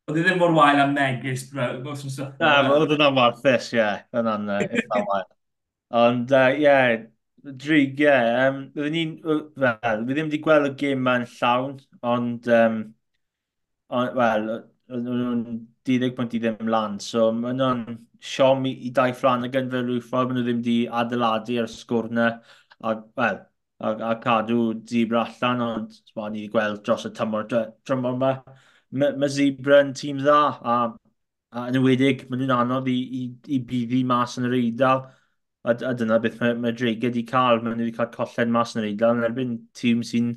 Oedd 0.04 0.18
e 0.20 0.22
ddim 0.26 0.36
mor 0.40 0.52
wael 0.52 0.82
am 0.82 0.90
megis, 0.96 1.46
bro. 1.52 1.70
Oedd 1.80 2.96
yna'n 2.96 3.16
warthus, 3.16 3.70
ie. 3.76 3.84
Oedd 4.12 4.20
yna'n 4.20 4.50
wael. 4.52 5.28
Ond, 5.96 6.32
ie, 6.60 6.74
Rodrigue, 7.44 8.00
yeah, 8.00 8.48
um, 8.48 8.60
byddwn 8.72 8.94
ni'n, 8.94 9.10
fel, 9.60 10.04
fi 10.08 10.14
ddim 10.16 10.28
wedi 10.30 10.38
gweld 10.46 10.68
y 10.70 10.74
gym 10.80 11.02
ma'n 11.04 11.26
llawn, 11.34 11.74
ond, 12.12 12.46
um, 12.58 12.78
on, 13.98 14.08
wel, 14.16 14.46
nhw'n 14.88 15.42
12 15.88 16.14
pwynt 16.16 16.36
i 16.36 16.40
ddim 16.40 16.70
lan, 16.72 16.96
so 17.04 17.26
maen 17.36 17.60
nhw'n 17.60 17.82
siom 18.32 18.64
i, 18.68 18.72
i 18.88 18.92
dau 18.96 19.12
fflan 19.18 19.44
y 19.44 19.50
gynfer 19.52 19.76
fel 19.82 19.90
rhyw 19.90 20.04
ffordd 20.06 20.30
maen 20.32 20.38
nhw 20.40 20.44
ddim 20.46 20.62
wedi 20.62 20.76
adeiladu 21.02 21.58
ar 21.60 21.68
y 21.68 21.72
sgwr 21.74 22.08
yna, 22.12 22.28
a, 22.80 22.94
wel, 23.20 23.40
a, 23.84 23.92
a 24.10 24.14
cadw 24.24 24.58
zebra 24.92 25.24
allan, 25.26 25.64
ond 25.68 25.98
ma, 26.16 26.28
ni 26.30 26.46
wedi 26.46 26.52
gweld 26.54 26.80
dros 26.86 27.04
y 27.08 27.12
tymor, 27.18 27.44
trymor 27.84 28.16
yma. 28.16 28.32
Mae 29.02 29.18
ma 29.20 29.28
zebra 29.36 29.82
yn 29.84 29.92
tîm 30.00 30.22
dda, 30.24 30.38
a, 30.74 30.78
a 31.52 31.66
yn 31.68 31.80
ywedig, 31.82 32.24
maen 32.30 32.40
nhw'n 32.46 32.56
anodd 32.56 32.88
i, 32.92 32.96
i, 33.20 33.26
i 33.58 33.60
buddu 33.68 34.00
mas 34.08 34.38
yn 34.40 34.48
yr 34.48 34.56
eidl, 34.62 35.04
a, 35.64 35.74
a 35.90 35.92
dyna 35.98 36.18
beth 36.22 36.40
mae, 36.40 36.54
mae 36.60 36.74
Drake 36.76 37.08
wedi 37.08 37.24
cael, 37.28 37.62
mae 37.62 37.74
nhw 37.74 37.86
wedi 37.86 37.96
cael 37.96 38.10
collen 38.14 38.52
mas 38.54 38.74
yn 38.74 38.82
yr 38.82 38.88
eidl, 38.90 39.18
yn 39.18 39.28
erbyn 39.28 39.54
tîm 39.80 40.02
sy'n 40.06 40.32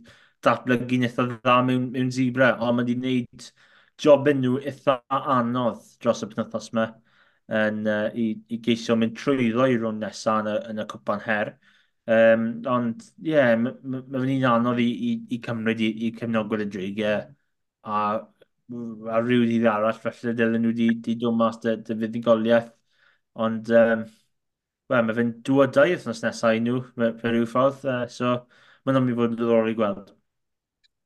datblygu 0.46 1.02
eitha 1.08 1.26
dda 1.32 1.58
mewn, 1.68 1.90
mewn 1.96 2.12
zebra, 2.18 2.54
ond 2.60 2.78
mae 2.80 2.86
wedi 2.86 2.98
gwneud 3.02 3.50
jobyn 4.04 4.42
nhw 4.44 4.58
eitha 4.72 5.00
anodd 5.38 5.82
dros 6.04 6.24
y 6.26 6.30
penwthnos 6.34 6.72
yma 6.74 6.88
yn, 7.62 7.82
uh, 7.88 8.08
i, 8.14 8.28
i 8.54 8.60
geisio 8.64 8.96
mynd 9.00 9.18
trwyddo 9.18 9.68
i 9.68 9.78
rhwng 9.80 10.00
nesaf 10.04 10.44
yn 10.44 10.52
y, 10.54 10.56
yn 10.72 10.84
y 10.84 10.88
cwpan 10.94 11.24
her. 11.26 11.54
Um, 12.08 12.46
ond, 12.72 13.04
ie, 13.24 13.34
yeah, 13.34 13.54
mae 13.60 13.76
ma 13.84 14.22
un 14.24 14.46
anodd 14.54 14.80
i, 14.84 14.88
i, 15.10 15.14
i 15.36 15.40
cymryd 15.44 15.84
i, 15.84 15.90
i 16.08 16.12
cefnogwyr 16.16 16.64
y 16.64 16.70
dreigiau 16.72 17.26
a, 17.84 18.04
a 19.16 19.20
rhyw 19.24 19.44
ddydd 19.48 19.68
arall, 19.72 20.00
felly 20.06 20.36
dylen 20.38 20.64
nhw 20.64 20.74
wedi 20.78 21.18
dod 21.24 21.36
mas 21.40 21.60
dy, 21.64 21.76
dy 21.88 21.98
fuddigoliaeth. 22.04 22.72
Ond, 23.48 23.72
um, 23.82 24.06
Wel, 24.92 25.04
mae 25.04 25.16
fe'n 25.18 25.32
dwodau 25.48 25.90
wythnos 25.92 26.22
nesaf 26.24 26.56
i 26.56 26.62
nhw, 26.64 26.78
fe 26.96 27.32
rhyw 27.32 27.48
ffordd, 27.52 27.82
uh, 27.92 28.04
so 28.12 28.36
mae'n 28.88 29.02
mynd 29.02 29.12
i 29.12 29.18
fod 29.18 29.34
yn 29.34 29.40
ddiddorol 29.40 29.72
i 29.72 29.76
gweld. 29.76 30.14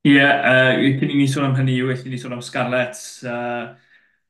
Ie, 0.05 0.15
yeah, 0.15 0.43
uh, 0.49 0.83
cyn 0.99 1.13
i 1.13 1.17
ni 1.17 1.25
sôn 1.29 1.47
am 1.47 1.55
hynny, 1.57 1.79
wyth 1.85 2.05
i 2.05 2.11
ni 2.13 2.19
sôn 2.21 2.35
am 2.37 2.43
Scarlett. 2.45 3.01
Uh, 3.25 3.73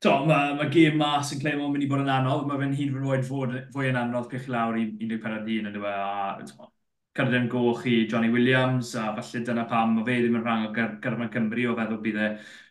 to, 0.03 0.13
mae 0.27 0.55
ma 0.59 0.67
gêm 0.71 0.95
mas 0.99 1.33
yn 1.35 1.41
Clemo 1.43 1.67
mynd 1.71 1.83
i 1.85 1.89
bod 1.91 2.03
yn 2.05 2.13
anodd, 2.15 2.47
mae 2.47 2.59
fe'n 2.63 2.77
hyd 2.79 2.93
fy 2.95 3.03
roed 3.03 3.27
fod, 3.27 3.57
fwy 3.75 3.91
yn 3.91 3.99
anodd 3.99 4.29
pech 4.31 4.47
lawr 4.51 4.79
i 4.79 4.85
14 5.03 5.67
yn 5.69 5.75
dweud, 5.75 5.91
a 5.91 6.47
to, 6.47 6.71
cyrraedd 7.19 7.47
goch 7.51 7.85
i 7.91 7.97
Johnny 8.07 8.31
Williams, 8.31 8.95
a 8.95 9.09
falle 9.19 9.43
dyna 9.47 9.67
pam 9.67 9.97
mae 9.97 10.07
fe 10.07 10.17
ddim 10.21 10.37
yn 10.39 10.45
rhan 10.45 10.67
o 10.69 10.73
gyrfa 10.75 11.27
Cymru 11.33 11.67
o 11.71 11.77
feddwl 11.79 12.03
bydd 12.05 12.19
e 12.23 12.29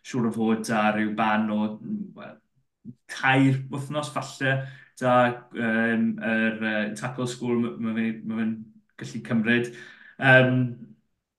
siŵr 0.09 0.29
o 0.31 0.35
fod 0.37 0.71
ar 0.81 0.97
ryw 0.97 1.11
ban 1.17 1.49
o 1.53 1.59
mm, 1.75 1.99
well, 2.17 2.37
tair 3.13 3.61
wythnos 3.73 4.09
falle, 4.15 4.55
da, 5.01 5.15
um, 5.57 6.05
yr 6.31 6.61
uh, 6.61 6.85
tackle 6.99 7.27
school 7.29 7.59
mae 7.81 7.95
fe'n 7.97 8.21
ma 8.29 8.39
fe 8.39 8.47
gallu 9.01 9.21
cymryd. 9.27 9.73
Um, 10.19 10.55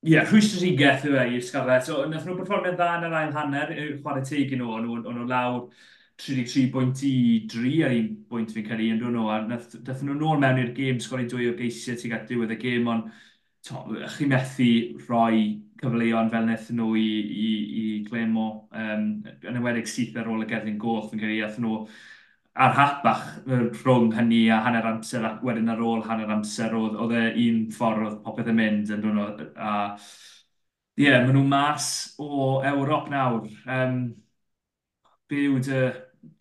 Ie, 0.03 0.17
yeah, 0.17 0.25
rhwystrigeth 0.27 1.05
yw 1.07 1.15
e 1.15 1.25
i'r 1.37 1.45
Scarlett. 1.47 1.85
So, 1.87 2.01
nath 2.11 2.25
nhw'n 2.27 2.41
performiad 2.41 2.75
dda 2.75 2.89
yn 2.99 3.05
yr 3.07 3.13
ail 3.21 3.35
hanner, 3.37 3.69
yw'r 3.77 4.01
chwarae 4.03 4.25
teg 4.27 4.55
yn 4.57 4.59
nhw, 4.65 4.73
o'n 4.81 5.05
nhw 5.15 5.27
lawr 5.31 5.61
33.3 6.19 7.77
ar 7.87 7.95
un 7.95 8.09
bwynt 8.31 8.51
fi'n 8.55 8.67
cael 8.67 8.83
ei 8.83 8.91
unrhyw 8.97 9.13
nhw. 9.15 9.29
A 9.31 9.37
nath, 9.47 9.77
nath 9.87 10.03
nhw'n 10.03 10.19
nôl 10.25 10.43
mewn 10.43 10.59
i'r 10.65 10.73
gêm, 10.75 10.99
sgori 11.03 11.29
dwy 11.31 11.53
o 11.53 11.55
geisiau 11.59 12.01
tuag 12.01 12.17
at 12.19 12.27
diwedd 12.33 12.55
y 12.57 12.59
gêm, 12.65 12.91
ond 12.91 13.13
chi 14.17 14.27
methu 14.27 14.69
rhoi 15.07 15.43
cyfleoedd 15.83 16.31
fel 16.35 16.47
wnaeth 16.49 16.71
nhw 16.75 16.89
i, 16.99 17.07
i, 17.45 17.49
i 17.83 17.85
Glemo, 18.09 18.49
um, 18.75 19.07
yn 19.39 19.59
ymwedig 19.61 19.87
syth 19.91 20.19
ar 20.19 20.31
ôl 20.31 20.43
y 20.43 20.49
gerddin 20.51 20.79
goch, 20.83 21.09
fi'n 21.11 21.23
credu, 21.23 21.39
ath 21.47 21.63
nhw 21.63 21.85
ar 22.55 22.75
hatbach 22.77 23.25
rhwng 23.47 24.11
hynny 24.17 24.43
a 24.53 24.61
hanner 24.65 24.87
amser 24.91 25.25
ac 25.25 25.45
wedyn 25.47 25.73
ar 25.73 25.81
ôl 25.81 26.03
hanner 26.05 26.31
amser 26.35 26.75
oedd, 26.77 26.99
oedd 27.01 27.15
e 27.17 27.25
un 27.47 27.63
ffordd 27.73 28.07
oedd 28.09 28.19
popeth 28.27 28.51
yn 28.53 28.59
mynd 28.61 28.93
yn 28.93 29.05
dyn 29.07 29.21
a 29.23 29.73
ie, 30.99 31.07
yeah, 31.07 31.23
maen 31.25 31.37
nhw 31.39 31.45
mas 31.49 31.87
o 32.21 32.61
Ewrop 32.69 33.09
nawr. 33.13 33.49
Um, 33.65 34.03
be 35.31 35.47
yw 35.49 35.61
dy 35.65 35.81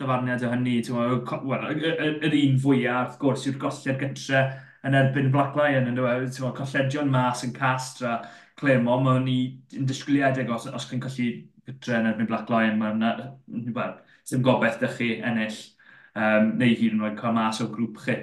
dyfarniad 0.01 0.43
o 0.45 0.51
hynny 0.51 0.75
well, 0.91 1.69
yr 1.71 2.35
un 2.41 2.59
fwyaf 2.65 3.13
wrth 3.13 3.19
gwrs 3.23 3.47
yw'r 3.49 3.61
golliad 3.63 3.99
gytre 4.03 4.43
yn 4.87 4.97
erbyn 4.97 5.31
Black 5.33 5.55
Lion 5.57 5.89
yn 5.89 5.97
dweud 5.97 6.37
colledion 6.57 7.11
mas 7.13 7.45
yn 7.47 7.53
cast 7.55 8.03
a 8.03 8.17
Clemo, 8.59 8.99
mae 9.01 9.17
hwn 9.17 9.29
i'n 9.31 9.87
disgwyliadeg 9.89 10.51
os, 10.53 10.67
os 10.69 10.85
chi'n 10.89 11.01
colli 11.01 11.29
gytre 11.69 11.97
yn 12.01 12.09
erbyn 12.11 12.29
Black 12.29 12.51
Lion, 12.51 12.77
mae'n 12.81 13.71
well, 13.77 13.95
sy'n 14.27 14.43
gobeith 14.45 14.81
dych 14.83 14.97
chi 14.99 15.13
ennill 15.25 15.61
um, 16.15 16.53
neu 16.59 16.75
hyd 16.75 16.95
yn 16.95 17.03
oed 17.05 17.17
cael 17.19 17.35
mas 17.37 17.61
o 17.63 17.69
grŵp 17.71 17.99
chi. 18.05 18.17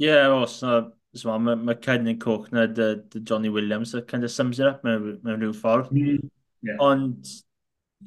Ie, 0.00 0.08
yeah, 0.08 0.32
os 0.32 0.60
na, 0.64 0.80
so, 1.14 1.38
mae 1.38 1.56
ma 1.60 1.74
Kenyon 1.74 2.18
coch 2.22 2.50
na 2.52 2.66
dy, 2.66 2.88
dy 3.12 3.20
Johnny 3.20 3.52
Williams, 3.52 3.92
that 3.92 4.08
kind 4.08 4.24
of 4.24 4.30
sums 4.30 4.60
it 4.60 4.66
up 4.66 4.84
mewn, 4.84 5.18
mewn 5.22 5.40
rhyw 5.42 5.54
ffordd. 5.56 5.92
Mm, 5.92 6.30
yeah. 6.62 6.80
Ond 6.80 7.32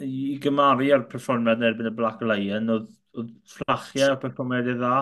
i 0.03 0.35
gymaru 0.43 0.89
ar 0.95 1.05
perfformiad 1.11 1.61
yn 1.61 1.69
erbyn 1.69 1.91
y 1.91 1.95
Black 1.95 2.23
Lion, 2.25 2.73
oedd, 2.73 2.89
oedd 3.15 3.31
fflachiau 3.53 4.15
o 4.15 4.19
perfformiad 4.23 4.73
i 4.73 4.77
dda. 4.81 4.97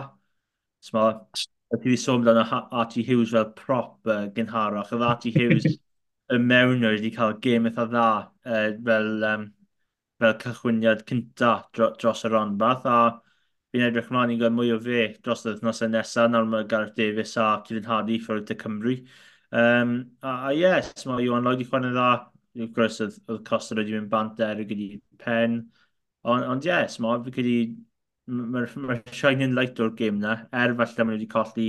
So, 0.84 0.98
mae 0.98 1.16
a 1.74 1.80
ti 1.80 1.90
wedi 1.90 1.98
sôn 1.98 2.22
amdano 2.22 2.44
Archie 2.72 3.06
Hughes 3.08 3.32
fel 3.34 3.50
prop 3.58 3.98
uh, 4.06 4.28
gynharach. 4.36 4.92
Oedd 4.94 5.08
Archie 5.08 5.34
Hughes 5.34 5.66
y 6.34 6.40
mewnwyr 6.40 6.98
wedi 6.98 7.12
cael 7.16 7.38
gêm 7.44 7.70
eitha 7.70 7.88
dda 7.90 8.08
uh, 8.22 8.68
fel, 8.90 9.12
um, 9.32 9.48
fel 10.22 10.36
cychwyniad 10.44 11.06
cynta 11.10 11.54
dro, 11.74 11.94
dros 11.98 12.24
y 12.28 12.32
ronbath. 12.34 12.86
A 12.86 13.00
fi'n 13.74 13.86
edrych 13.88 14.10
mlaen 14.14 14.32
i 14.34 14.38
gweld 14.38 14.54
mwy 14.54 14.72
o 14.76 14.80
fe 14.82 15.06
dros 15.26 15.46
y 15.48 15.50
wythnosau 15.52 15.90
nesaf 15.90 16.30
nawr 16.30 16.46
mae 16.50 16.68
Gareth 16.70 16.94
Davies 17.00 17.34
a 17.42 17.48
Cilin 17.68 17.88
Hardy 17.90 18.20
ffwrdd 18.22 18.52
y 18.54 18.58
Cymru. 18.60 18.98
Um, 19.54 19.96
a, 20.22 20.36
a 20.50 20.52
yes, 20.58 21.08
mae 21.10 21.26
Iwan 21.26 21.48
Lloyd 21.48 21.64
i 21.66 21.68
chwarae 21.70 21.94
dda. 21.94 22.10
Wrth 22.54 22.76
gwrs, 22.76 23.00
oedd, 23.02 23.16
oedd 23.34 23.42
Costa 23.48 23.78
wedi 23.80 23.96
mynd 23.96 24.12
bant 24.12 24.42
er 24.46 24.62
y 24.62 24.68
gyda 24.70 24.90
pen. 25.24 25.58
Ond 26.30 26.46
on, 26.54 26.62
yes, 26.66 27.00
mae 27.02 27.24
fi 27.26 27.34
gyda... 27.40 27.58
Mae'r 28.34 28.70
ma 28.80 28.96
shining 29.12 29.52
light 29.58 29.80
o'r 29.84 29.90
gêm 30.00 30.22
na, 30.22 30.38
er 30.56 30.72
falle 30.80 31.04
mae 31.04 31.18
wedi 31.18 31.26
colli 31.34 31.66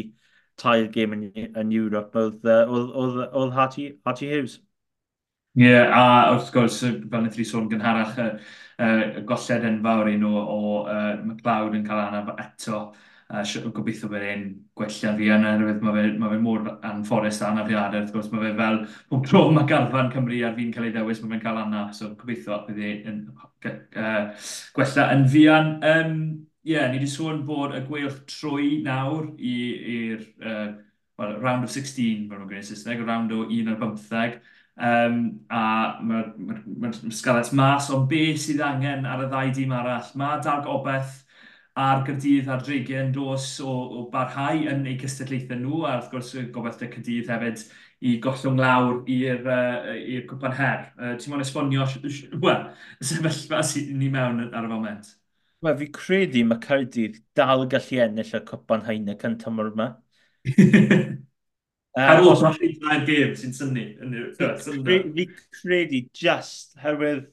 tair 0.61 0.85
gêm 0.95 1.17
yn, 1.17 1.25
yn 1.35 1.73
Europe, 1.75 2.15
oedd, 2.21 2.45
oedd, 2.47 2.93
oedd, 3.01 3.17
oedd 3.41 3.57
Hattie, 3.57 3.89
Hattie 4.07 4.29
Hughes. 4.31 4.61
Ie, 5.55 5.69
yeah, 5.71 5.87
a 5.95 6.33
wrth 6.35 6.49
gwrs, 6.51 6.81
fel 6.83 7.21
wnaeth 7.21 7.37
i 7.39 7.45
sôn 7.47 7.69
gynharach, 7.71 8.17
y 8.19 8.87
y 9.21 9.21
golled 9.29 9.67
enfawr 9.69 10.09
un 10.11 10.25
o, 10.27 10.31
o 10.35 10.63
uh, 10.83 11.13
McLeod 11.21 11.77
yn 11.79 11.85
cael 11.87 12.01
anaf 12.09 12.33
eto. 12.43 12.81
Uh, 13.31 13.43
gobeithio 13.77 14.09
bydd 14.11 14.25
e'n 14.33 14.43
gwella 14.75 15.13
fi 15.21 15.29
yna, 15.37 15.53
yr. 15.55 15.77
Mae 15.79 15.95
fe, 15.95 16.03
ma 16.19 16.31
fe 16.33 16.41
mor 16.43 16.67
anfforest 16.91 17.45
a 17.45 17.53
anafiadau, 17.53 18.03
wrth 18.03 18.11
gwrs. 18.17 18.31
Mae 18.33 18.43
fe 18.49 18.51
fel 18.59 18.81
pob 19.13 19.29
tro 19.31 19.45
mae 19.55 19.69
garfan 19.71 20.11
Cymru 20.13 20.41
ar 20.49 20.57
fi'n 20.59 20.73
cael 20.75 20.89
ei 20.89 20.97
ddewis, 20.97 21.21
mae 21.23 21.37
fe'n 21.37 21.45
cael 21.47 21.61
anaf. 21.63 21.95
So 22.01 22.11
gobeithio 22.19 22.59
bydd 22.67 22.83
e'n 22.89 23.23
uh, 23.71 24.51
gwella 24.75 25.07
yn 25.15 25.25
fian. 25.37 25.71
Um, 25.93 26.19
Ie, 26.65 26.73
yeah, 26.73 26.89
ni 26.89 26.97
wedi 26.99 27.13
sôn 27.13 27.45
bod 27.47 27.77
y 27.77 27.85
gweilch 27.87 28.23
trwy 28.33 28.81
nawr 28.83 29.31
i'r 29.37 30.23
uh, 30.41 30.69
well, 31.21 31.39
round 31.39 31.63
of 31.63 31.71
16, 31.71 32.27
fel 32.27 32.41
nhw'n 32.41 32.49
gwneud 32.51 32.67
Saesneg, 32.67 33.03
round 33.07 33.35
o 33.37 33.45
1 33.53 33.69
ar 33.71 33.79
15 33.83 34.39
Um, 34.75 35.19
a 35.55 36.01
mae'r 36.03 36.33
ma, 36.35 36.55
ma, 36.67 36.89
ma 36.91 37.11
sgalet 37.15 37.53
mas 37.55 37.93
o 37.95 38.01
beth 38.11 38.41
sydd 38.43 38.63
angen 38.67 39.07
ar 39.07 39.23
y 39.23 39.29
ddau 39.31 39.53
dîm 39.55 39.75
arall. 39.77 40.09
Mae 40.19 40.41
dag 40.43 40.67
obeth 40.71 41.21
a'r 41.79 42.03
Gyrdydd 42.07 42.51
a'r 42.51 42.63
Dreigiau 42.63 43.03
yn 43.05 43.13
dos 43.15 43.47
o, 43.63 43.71
o 43.71 44.05
barhau 44.11 44.63
yn 44.71 44.85
eu 44.87 44.95
cystadlaethau 44.99 45.59
nhw, 45.59 45.81
a 45.87 45.97
wrth 45.99 46.11
gwrs 46.13 46.33
gobeith 46.55 46.83
y 46.87 46.91
Cydydd 46.93 47.31
hefyd 47.35 47.65
i 48.05 48.15
gollwng 48.23 48.61
lawr 48.61 49.01
i'r 49.11 49.47
uh, 49.49 49.93
cwpan 50.31 50.57
her. 50.59 50.89
Uh, 50.99 51.15
ti'n 51.19 51.33
mwyn 51.33 51.45
esbonio 51.47 51.87
well, 52.43 52.69
y 52.99 53.09
sefyllfa 53.11 53.63
sydd 53.67 53.93
ni 53.99 54.11
mewn 54.13 54.49
ar 54.51 54.67
y 54.67 54.71
foment? 54.71 55.13
Wel, 55.65 55.79
fi 55.81 55.91
credu 55.99 56.43
mae 56.47 56.63
Cyrdydd 56.63 57.23
dal 57.39 57.67
gallu 57.71 58.03
ennill 58.05 58.35
y 58.39 58.43
cwpan 58.51 58.87
hain 58.91 59.11
y 59.11 59.19
cyntaf 59.23 59.55
mor 59.55 59.71
yma. 59.71 59.95
Ar 61.95 62.25
ôl, 62.25 62.41
mae 62.43 62.57
chi'n 62.59 62.73
dda'r 62.83 63.05
gêm 63.07 63.35
sy'n 63.39 63.53
syni. 63.55 63.85
Fi 65.15 65.27
credu 65.61 66.01
just, 66.17 66.73
herwydd, 66.83 67.29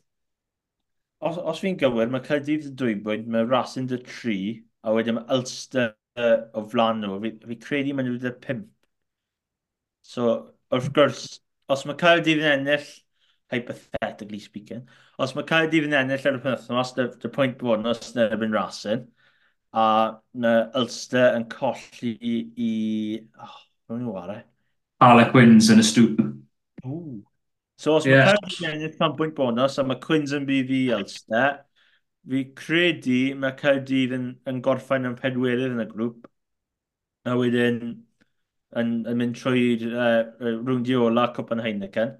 os, 1.25 1.39
os 1.41 1.61
fi'n 1.63 1.79
gywir, 1.81 2.11
mae 2.13 2.21
Caerdydd 2.25 2.67
y 2.69 2.73
dwy 2.77 2.97
bwyd, 3.05 3.25
mae 3.31 3.47
Racing 3.49 3.89
dy 3.89 3.97
tri, 4.05 4.37
a 4.85 4.93
wedyn 4.93 5.17
mae 5.17 5.25
Ulster 5.33 5.95
o 6.53 6.63
flan 6.69 7.01
nhw. 7.01 7.17
Fi, 7.23 7.31
fi 7.49 7.57
credu 7.63 7.95
mae 7.97 8.05
nhw 8.05 8.19
dy 8.21 8.33
pimp. 8.43 8.69
So, 10.05 10.27
wrth 10.73 10.91
gwrs, 10.93 11.25
os 11.71 11.87
mae 11.89 11.97
Caerdydd 11.97 12.43
yn 12.43 12.51
ennill, 12.59 12.85
hypothetically 13.51 14.43
speaking, 14.45 14.85
os 15.21 15.33
mae 15.37 15.47
Caerdydd 15.49 15.89
yn 15.89 15.97
ennill 16.03 16.29
ar 16.29 16.37
y 16.37 16.43
penwthnos, 16.45 16.93
dy, 16.99 17.07
dy 17.21 17.33
pwynt 17.33 17.57
bod 17.61 17.81
yn 17.81 17.93
os 17.95 18.13
yna 18.13 18.29
erbyn 18.29 18.53
Racing, 18.53 19.09
a 19.73 19.87
na 20.45 20.55
Ulster 20.77 21.33
yn 21.33 21.49
colli 21.49 22.13
i... 22.13 22.37
i 22.69 22.71
oh, 23.41 23.59
Rwy'n 23.91 24.05
nhw 24.05 24.15
arau. 24.21 24.50
Alec 25.01 25.33
Wins 25.33 25.71
yn 25.73 25.81
y 25.81 25.85
stŵp. 25.85 26.21
So 27.81 27.95
os 27.95 28.05
yeah. 28.05 28.27
mae 28.27 28.35
Cardiff 28.37 28.59
yn 28.61 28.73
ennill 28.75 28.97
pan 28.99 29.13
bwynt 29.17 29.33
bonus 29.37 29.79
a 29.81 29.83
mae 29.83 29.97
Quinns 30.03 30.35
yn 30.37 30.43
bydd 30.45 30.69
i 30.77 30.81
Elster, 30.93 31.55
fi 32.29 32.41
credu 32.59 33.21
mae 33.41 33.55
Cardiff 33.57 34.13
yn, 34.13 34.27
yn 34.51 34.59
gorffen 34.67 35.09
yn 35.09 35.15
pedwerydd 35.17 35.71
yn 35.71 35.81
y 35.81 35.87
grŵp. 35.89 36.27
A 37.25 37.33
wedyn 37.39 37.79
yn, 37.81 38.91
yn, 38.99 39.17
mynd 39.17 39.39
trwy 39.39 39.63
uh, 39.87 40.11
e, 40.37 40.53
rwndi 40.59 40.93
ola 41.07 41.25
Cwpan 41.33 41.63
Heineken. 41.65 42.13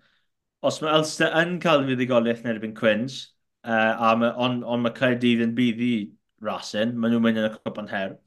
Os 0.66 0.82
mae 0.82 0.96
Elster 0.98 1.30
yn 1.44 1.60
cael 1.62 1.86
fuddigoliaeth 1.86 2.42
yn 2.42 2.54
erbyn 2.56 2.74
Quinns, 2.82 3.22
uh, 3.62 3.94
a 4.10 4.16
mae, 4.18 4.34
on, 4.42 4.64
on 4.66 4.82
mae 4.88 4.98
Cardiff 4.98 5.46
yn 5.46 5.54
bydd 5.58 5.86
i 5.86 5.94
Rasin, 6.42 6.98
maen 6.98 7.14
nhw'n 7.14 7.28
mynd 7.28 7.44
yn 7.44 7.52
y 7.52 7.54
Cwpan 7.60 7.94
Her 7.94 8.18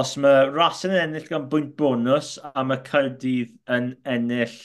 os 0.00 0.16
mae 0.20 0.48
ras 0.50 0.84
yn 0.88 0.96
ennill 0.98 1.28
gan 1.30 1.48
bwynt 1.50 1.74
bonus 1.78 2.36
a 2.50 2.64
mae 2.66 2.82
Cardydd 2.86 3.54
yn 3.76 3.92
ennill 4.16 4.56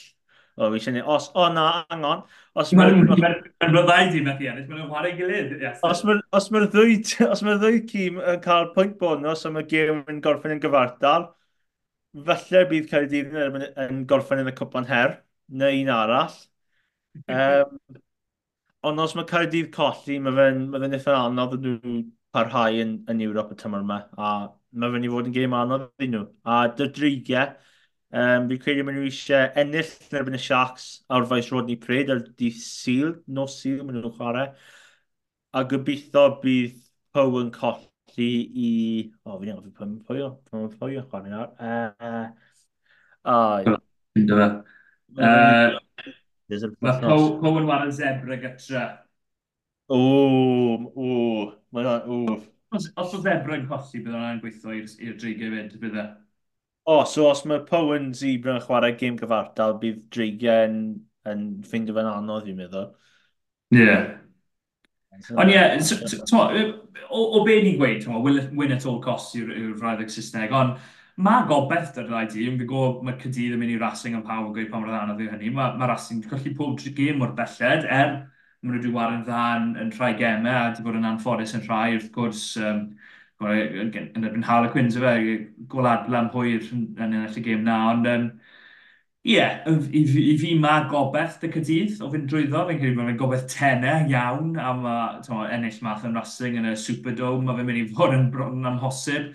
O, 0.60 0.68
fi 0.68 0.76
eisiau 0.76 1.06
Os, 1.08 1.30
o 1.40 1.46
na, 1.54 1.66
angon. 1.94 2.20
Os 2.58 2.72
mae'n 2.76 3.06
byddai 3.08 4.10
di 4.12 4.20
methu 4.26 4.48
ennill, 4.50 4.66
mae'n 4.68 4.90
chwarae 4.90 5.12
gilydd. 5.16 5.54
Os 5.88 6.02
mae'r 6.04 6.66
ddwy, 6.74 6.98
os 7.30 7.42
mae'r 7.46 7.60
ddwy 7.62 7.80
cym 7.88 8.18
yn 8.20 8.42
cael 8.44 8.68
pwynt 8.74 8.98
bonus 9.00 9.46
a 9.48 9.52
mae 9.54 9.64
gêm 9.70 10.02
yn 10.10 10.20
gorffen 10.24 10.52
yn 10.56 10.60
gyfartal, 10.60 11.30
falle 12.28 12.64
bydd 12.74 12.90
Caerdydd 12.90 13.32
yn, 13.46 13.66
yn 13.86 14.04
gorffen 14.10 14.44
yn 14.44 14.52
y 14.52 14.54
cwpan 14.58 14.88
her, 14.90 15.16
neu 15.62 15.80
un 15.80 15.92
arall. 15.96 16.36
Um, 17.32 17.76
ond 18.90 19.04
os 19.06 19.16
mae 19.16 19.28
Caerdydd 19.32 19.72
colli, 19.74 20.20
mae 20.20 20.36
fe'n 20.36 20.64
ma 20.74 20.92
fe 20.92 21.16
anodd 21.16 21.56
yn 21.56 21.68
nhw 21.70 21.98
parhau 22.36 22.82
yn, 22.84 22.98
yn 23.10 23.24
Ewrop 23.24 23.54
y 23.54 23.58
tymor 23.62 23.86
yma, 23.86 24.02
a 24.20 24.34
mae 24.72 24.92
fe'n 24.94 25.06
i 25.06 25.10
fod 25.12 25.28
yn 25.30 25.34
gêm 25.34 25.54
anodd 25.56 25.88
i 26.04 26.08
nhw. 26.10 26.24
A 26.44 26.60
dy 26.78 26.86
um, 28.10 28.48
fi'n 28.50 28.60
credu 28.62 28.84
maen 28.86 28.98
nhw 28.98 29.06
eisiau 29.08 29.50
ennill 29.62 29.90
yn 30.08 30.18
erbyn 30.20 30.38
y 30.38 30.42
Sharks 30.42 30.86
a'r 31.14 31.26
faes 31.30 31.50
Rodney 31.54 31.78
Pryd 31.80 32.10
a'r 32.10 32.22
di 32.40 32.50
Seal, 32.54 33.14
no 33.26 33.46
Seal 33.50 33.82
maen 33.84 34.00
nhw'n 34.00 34.16
chwarae. 34.18 34.48
A 35.54 35.64
gobeithio 35.70 36.26
bydd 36.42 36.78
Pow 37.14 37.40
yn 37.40 37.50
colli 37.54 38.30
i... 38.66 38.70
O, 39.24 39.38
fi'n 39.40 39.50
iawn, 39.50 39.70
fi'n 39.78 39.96
pwy 40.06 40.22
o, 40.26 40.30
fi'n 40.50 40.68
pwy 40.76 40.98
o 41.00 41.06
chwarae 41.10 41.32
nawr. 41.32 41.50
E, 41.58 41.72
e, 42.06 42.12
mae 46.82 47.00
Pow 47.02 47.58
yn 47.60 47.66
wario 47.70 47.94
zebra 47.94 48.38
gytra. 48.42 48.84
O, 49.90 49.98
o, 50.94 51.08
o, 51.74 52.18
Os, 52.70 52.86
os 53.02 53.14
oedd 53.18 53.26
yn 53.26 53.66
colli, 53.66 54.00
bydd 54.00 54.14
hwnna'n 54.14 54.40
gweithio 54.42 54.74
i'r 54.78 55.16
dreigiau 55.18 55.54
fyd, 55.82 55.96
e? 55.98 56.06
O, 56.90 57.02
so 57.04 57.26
os 57.30 57.42
mae 57.46 57.64
Powen 57.66 58.12
Zebra 58.16 58.56
yn 58.56 58.64
chwarae 58.64 58.94
gêm 58.98 59.18
gyfartal, 59.18 59.76
bydd 59.82 60.04
dreigiau 60.14 60.68
yn, 60.68 60.78
yn 61.30 61.44
ffeindio 61.66 61.96
fe'n 61.96 62.10
anodd 62.12 62.48
i'n 62.50 62.58
meddwl. 62.60 62.88
Ie. 63.74 63.82
Yeah. 63.82 64.06
Ond 65.34 65.50
ie, 65.50 65.58
o, 67.10 67.20
o 67.20 67.42
be 67.44 67.58
ni'n 67.64 67.76
gweud, 67.80 68.06
win 68.56 68.74
at 68.76 68.86
all 68.86 69.00
costs 69.02 69.34
yw'r 69.38 69.74
rhaid 69.82 70.06
Saesneg, 70.14 70.54
ond 70.54 70.78
mae 71.20 71.46
gobeith 71.50 71.90
dy'r 71.96 72.06
rhaid 72.08 72.36
i, 72.38 72.46
fi'n 72.46 72.60
gwybod 72.62 73.02
mae 73.04 73.18
cydydd 73.20 73.56
yn 73.56 73.60
mynd 73.60 73.74
i 73.74 73.80
Racing 73.82 74.16
am 74.16 74.22
pawb 74.26 74.46
yn 74.48 74.54
gweud 74.56 74.70
pan 74.70 74.86
mae'r 74.86 75.00
anodd 75.02 75.24
i 75.24 75.28
hynny, 75.32 75.50
mae 75.56 75.74
ma 75.80 75.90
Racing 75.90 76.22
yn 76.22 76.30
colli 76.30 76.54
pob 76.56 76.78
gêm 76.96 77.26
o'r 77.26 77.34
belled, 77.36 77.88
er 77.98 78.14
maen 78.60 78.74
nhw 78.74 78.80
wedi 78.80 78.92
wario'n 78.94 79.24
dda 79.24 79.42
yn, 79.58 79.68
yn 79.80 79.92
rhai 79.96 80.12
gemau 80.18 80.52
a 80.52 80.64
wedi 80.68 80.84
bod 80.84 80.98
yn 80.98 81.08
anffodus 81.08 81.54
yn 81.56 81.64
rhai 81.66 81.94
wrth 81.96 82.10
gwrs 82.14 82.44
um, 82.60 82.82
yn 83.40 84.26
erbyn 84.26 84.44
Harlequins 84.44 84.98
efe, 85.00 85.12
gol 85.72 85.88
adlam 85.88 86.28
hwyr 86.34 86.66
yn, 86.74 86.82
yn 86.98 87.06
ennill 87.06 87.38
y 87.40 87.44
gêm 87.46 87.62
na, 87.64 87.78
ond 87.94 88.08
um, 88.10 88.26
ie, 89.24 89.36
yeah, 89.36 89.64
i, 89.68 90.02
i, 90.02 90.34
fi 90.40 90.52
mae 90.60 90.84
gobeith 90.92 91.38
dy 91.40 91.50
cydydd 91.54 92.02
o 92.04 92.10
fynd 92.12 92.28
drwyddo, 92.28 92.66
fe'n 92.68 92.80
credu 92.80 92.98
bod 92.98 93.08
fe'n 93.08 93.20
gobeith 93.20 93.46
tenau 93.52 94.04
iawn 94.12 94.54
am 94.60 94.84
uh, 94.88 95.46
ennill 95.56 95.80
math 95.84 96.04
yn 96.08 96.16
rhasing 96.16 96.60
yn 96.60 96.68
y 96.72 96.76
Superdome, 96.80 97.46
mae 97.46 97.56
fe'n 97.60 97.70
mynd 97.70 97.82
i 97.82 97.86
fod 97.96 98.16
yn 98.16 98.28
yn 98.50 98.70
amhosib. 98.74 99.32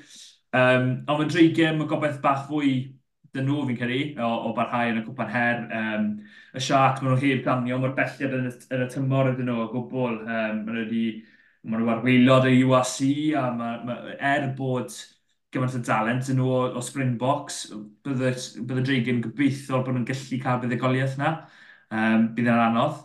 Um, 0.56 0.92
ond 1.10 1.24
fe'n 1.24 1.34
dreigiau, 1.34 1.74
mae 1.78 1.90
gobeith 1.90 2.22
bach 2.24 2.46
fwy 2.50 2.76
dyn 3.36 3.48
nhw 3.50 3.66
fi'n 3.70 3.78
credu 3.80 4.00
o, 4.26 4.30
o 4.50 4.54
barhau 4.58 4.92
yn 4.92 5.02
y 5.02 5.06
cwpan 5.06 5.32
her. 5.34 5.62
Um, 5.80 6.08
y 6.56 6.64
Sharks, 6.64 7.02
maen 7.04 7.16
nhw 7.16 7.22
heb 7.24 7.44
danio, 7.46 7.80
mae'r 7.84 7.96
belliad 7.98 8.36
yn 8.40 8.50
y, 8.50 8.54
yn 8.76 8.86
y 8.86 8.90
tymor 8.94 9.32
ydyn 9.34 9.50
nhw 9.52 9.58
o 9.66 9.68
gwbl. 9.74 10.20
Um, 10.24 10.62
maen 10.66 10.72
nhw 10.72 10.84
wedi, 10.86 11.04
maen 11.66 11.84
nhw 11.84 11.92
ar 11.96 12.04
weilod 12.06 12.48
y 12.50 12.56
URC, 12.66 13.00
a 13.40 13.46
ma, 13.60 13.72
ma, 13.88 13.98
er 14.34 14.48
bod 14.58 14.96
gymaint 15.56 15.78
o 15.80 15.82
dalent 15.88 16.30
yn 16.32 16.40
nhw 16.40 16.48
o, 16.52 16.62
o 16.80 16.84
Springboks, 16.84 17.60
bydd 18.06 18.24
y 18.80 18.86
dreigion 18.86 19.22
gobeithio 19.24 19.82
bod 19.86 19.96
nhw'n 19.96 20.08
gallu 20.10 20.40
cael 20.44 20.62
buddugoliaeth 20.64 21.18
yna. 21.20 21.32
Um, 21.96 22.30
bydd 22.36 22.50
yn 22.52 22.62
anodd, 22.66 22.98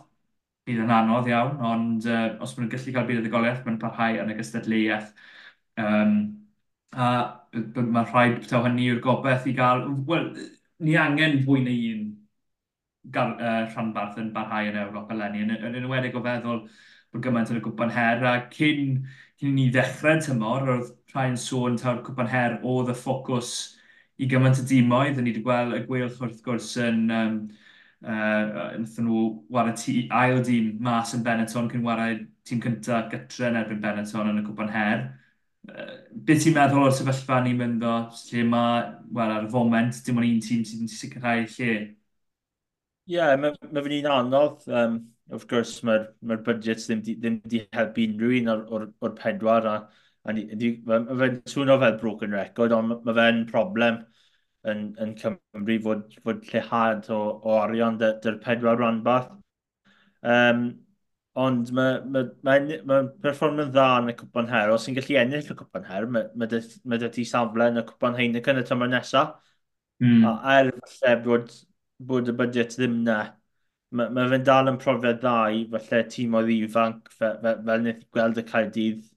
bydd 0.67 0.81
yn 0.85 0.93
anodd 0.95 1.29
iawn, 1.31 1.55
ond 1.71 2.07
uh, 2.09 2.25
os 2.43 2.55
maen 2.57 2.67
nhw'n 2.67 2.73
gallu 2.75 2.95
cael 2.97 3.07
buddugoliaeth, 3.09 3.63
maen 3.65 3.77
nhw'n 3.77 3.83
parhau 3.85 4.19
yn 4.23 4.33
y 4.33 4.37
gystadleuaeth. 4.39 5.13
Um, 5.81 6.15
a 6.91 7.07
mae 7.53 8.05
rhaid 8.07 8.39
bethau 8.39 8.65
hynny 8.65 8.87
yw'r 8.89 9.01
gobeith 9.03 9.47
i 9.49 9.53
gael... 9.57 9.85
Wel, 10.07 10.29
ni 10.81 10.95
angen 10.97 11.41
fwy 11.45 11.63
na 11.65 11.73
un 11.91 12.05
gael, 13.15 13.33
uh, 13.37 13.65
rhanbarth 13.73 14.19
yn 14.21 14.31
barhau 14.35 14.69
yn 14.69 14.79
Ewrop 14.83 15.11
eleni. 15.13 15.43
Yn, 15.45 15.55
yn 15.57 15.77
enwedig 15.81 16.15
o 16.15 16.23
feddwl 16.25 16.63
bod 17.11 17.25
gymaint 17.25 17.51
yn 17.51 17.59
y 17.59 17.63
gwpan 17.65 17.91
her, 17.91 18.23
a 18.29 18.35
cyn, 18.53 19.01
cyn 19.41 19.55
ni 19.57 19.67
ddechrau 19.73 20.21
tymor, 20.23 20.63
roedd 20.69 20.93
rhai'n 21.13 21.35
sôn 21.39 21.75
taw'r 21.81 22.03
gwpan 22.05 22.31
her 22.31 22.59
oedd 22.63 22.93
y 22.93 22.95
ffocws 22.95 23.51
i 24.21 24.29
gymaint 24.31 24.61
y 24.61 24.67
dimoedd, 24.69 25.19
a 25.19 25.25
ni 25.25 25.33
wedi 25.33 25.43
gweld 25.43 25.75
y 25.75 25.83
gweilch 25.89 26.21
wrth 26.23 26.41
gwrs 26.45 26.75
yn... 26.87 27.03
Um, 27.17 27.41
uh, 28.01 28.71
wnaethon 28.75 29.05
nhw 29.07 29.23
wario 29.53 29.73
tî, 29.77 29.95
ail 30.09 30.39
dîm 30.45 30.77
mas 30.83 31.13
yn 31.17 31.25
Benetton 31.25 31.69
cyn 31.71 31.83
wario 31.85 32.21
tîm 32.47 32.61
cyntaf 32.63 33.11
gytre 33.11 33.51
yn 33.51 33.59
erbyn 33.59 33.81
Benetton 33.83 34.31
yn 34.31 34.41
y 34.41 34.45
cwpan 34.47 34.71
her 34.73 35.03
beth 35.67 36.43
ti'n 36.43 36.55
meddwl 36.57 36.87
o'r 36.87 36.93
sefyllfa 36.97 37.39
ni'n 37.45 37.57
mynd 37.59 37.87
o, 37.87 37.95
lle 38.27 38.43
mae, 38.49 38.83
wel, 39.13 39.33
ar 39.37 39.47
y 39.47 39.51
foment, 39.53 40.01
dim 40.05 40.21
ond 40.21 40.29
un 40.29 40.43
tîm 40.43 40.61
sydd 40.67 40.85
yn 40.85 40.91
sicrhau 40.91 41.47
lle? 41.55 41.73
Ie, 43.09 43.15
yeah, 43.17 43.33
mae 43.39 43.55
ma 43.73 43.83
fy'n 43.85 43.97
un 43.99 44.13
anodd. 44.15 44.67
Um, 44.81 45.01
of 45.35 45.47
gwrs, 45.47 45.77
mae'r 45.87 46.05
ma, 46.21 46.35
ma 46.35 46.37
budget 46.45 46.83
ddim, 46.85 47.01
ddim 47.07 47.37
di 47.51 47.61
helpu 47.77 48.05
unrhyw 48.09 48.37
un 48.41 48.51
o'r, 48.53 48.63
or, 48.75 48.87
or 49.01 49.13
pedwar. 49.17 49.67
A, 49.69 49.75
a 50.27 50.33
mae 50.35 51.19
fe'n 51.21 51.37
swno 51.53 51.77
fel 51.81 51.97
broken 52.01 52.35
record, 52.37 52.75
ond 52.75 52.97
mae 53.07 53.17
fe'n 53.19 53.45
problem 53.51 54.01
yn, 54.71 54.83
yn 55.01 55.15
Cymru 55.21 55.77
fod, 55.85 56.17
fod 56.25 56.43
lleihad 56.51 57.09
o, 57.15 57.21
o 57.41 57.57
arian 57.61 57.99
dy'r 58.01 58.41
pedwar 58.43 58.81
rhan. 58.81 59.01
Um, 60.21 60.65
Ond 61.39 61.69
mae'n 61.71 62.09
ma, 62.11 62.21
ma, 62.43 62.55
ma 62.89 62.95
perfformio'n 63.23 63.69
dda 63.71 63.85
yn 64.01 64.11
y 64.11 64.15
cwpan 64.19 64.49
her, 64.51 64.73
os 64.75 64.83
sy'n 64.83 64.97
gallu 64.97 65.15
ennill 65.21 65.51
y 65.53 65.55
cwpan 65.61 65.85
her, 65.87 66.07
mae 66.11 66.25
ma 66.35 66.47
ma 66.91 66.97
ti 67.07 67.23
safle 67.27 67.69
yn 67.71 67.79
y 67.79 67.83
cwpan 67.87 68.17
Heineken 68.17 68.59
y 68.59 68.63
tymor 68.67 68.91
nesaf. 68.91 69.37
Mm. 70.03 70.25
A 70.27 70.57
er 70.57 70.71
falle 70.81 71.13
bod, 71.23 71.53
bod 72.09 72.27
y 72.27 72.35
budget 72.35 72.75
ddim 72.75 72.97
na, 73.05 73.15
mae 73.95 74.11
ma 74.17 74.25
fe'n 74.33 74.43
dal 74.49 74.71
yn 74.73 74.81
profiad 74.81 75.21
dda 75.21 75.37
i 75.55 75.63
falle 75.71 76.01
tîm 76.11 76.35
oedd 76.39 76.51
ifanc 76.57 77.07
fel, 77.15 77.39
fel, 77.45 77.63
fel 77.69 77.79
wnaeth 77.85 78.03
gweld 78.17 78.43
y 78.43 78.45
Caerdydd 78.51 79.07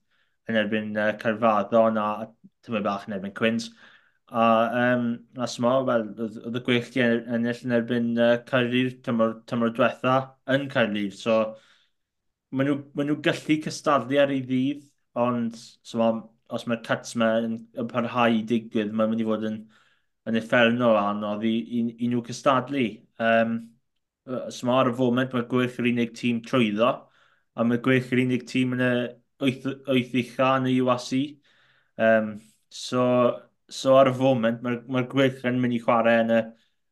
yn 0.47 0.61
erbyn 0.61 0.95
uh, 0.95 1.11
Carfaddon 1.19 1.99
a 1.99 2.07
tymor 2.63 2.87
bach 2.87 3.05
yn 3.09 3.17
erbyn 3.17 3.35
Quins. 3.41 3.69
A, 4.31 4.45
um, 4.85 5.05
a 5.35 5.47
smo, 5.51 5.75
fel, 5.91 6.07
oedd 6.23 6.59
y 6.61 6.63
gwyllt 6.69 6.95
ennill 7.03 7.63
yn 7.67 7.77
erbyn 7.81 8.11
uh, 8.15 8.33
Caerdydd 8.47 9.01
tymor, 9.05 9.39
tymor 9.51 9.75
diwetha 9.75 10.17
yn 10.55 10.69
Caerdydd, 10.71 11.19
so 11.19 11.39
maen 12.55 12.69
nhw, 12.69 12.77
maen 12.97 13.09
nhw 13.11 13.19
gallu 13.25 13.57
cystadlu 13.65 14.19
ar 14.21 14.33
ei 14.33 14.41
ddydd, 14.45 14.83
ond 15.25 15.55
so, 15.59 16.09
os 16.55 16.65
mae'r 16.69 16.81
cuts 16.85 17.15
yma 17.17 17.29
yn, 17.45 17.55
yn 17.81 17.89
parhau 17.91 18.35
i 18.39 18.43
digwydd, 18.49 18.93
mae'n 18.93 19.11
mynd 19.11 19.23
i 19.23 19.27
fod 19.29 19.47
yn, 19.49 19.61
yn 20.29 20.39
effernol 20.41 20.99
anodd 21.01 21.45
i, 21.47 21.55
i, 21.79 21.85
i 22.05 22.11
nhw 22.11 22.23
cystadlu. 22.27 22.85
Um, 23.29 23.57
so 24.25 24.71
ar 24.73 24.89
y 24.89 24.95
foment 24.97 25.33
mae 25.35 25.45
gwych 25.49 25.79
yr 25.81 25.89
unig 25.91 26.13
tîm 26.17 26.41
trwyddo, 26.45 26.91
a 27.55 27.65
mae 27.67 27.81
gwych 27.85 28.11
yr 28.13 28.23
unig 28.25 28.45
tîm 28.49 28.73
yn 28.77 28.85
y 28.85 28.93
wyth 29.43 29.67
ucha 30.21 30.51
yn 30.59 30.69
y 30.71 30.77
UAC. 30.81 31.09
Um, 31.97 32.31
so, 32.69 33.03
so 33.69 33.97
ar 33.99 34.11
y 34.11 34.15
foment 34.17 34.63
mae'r 34.65 34.81
mae 34.91 35.07
gwych 35.11 35.43
yn 35.47 35.59
mynd 35.61 35.77
i 35.77 35.81
chwarae 35.83 36.23
yn 36.23 36.33
y 36.35 36.41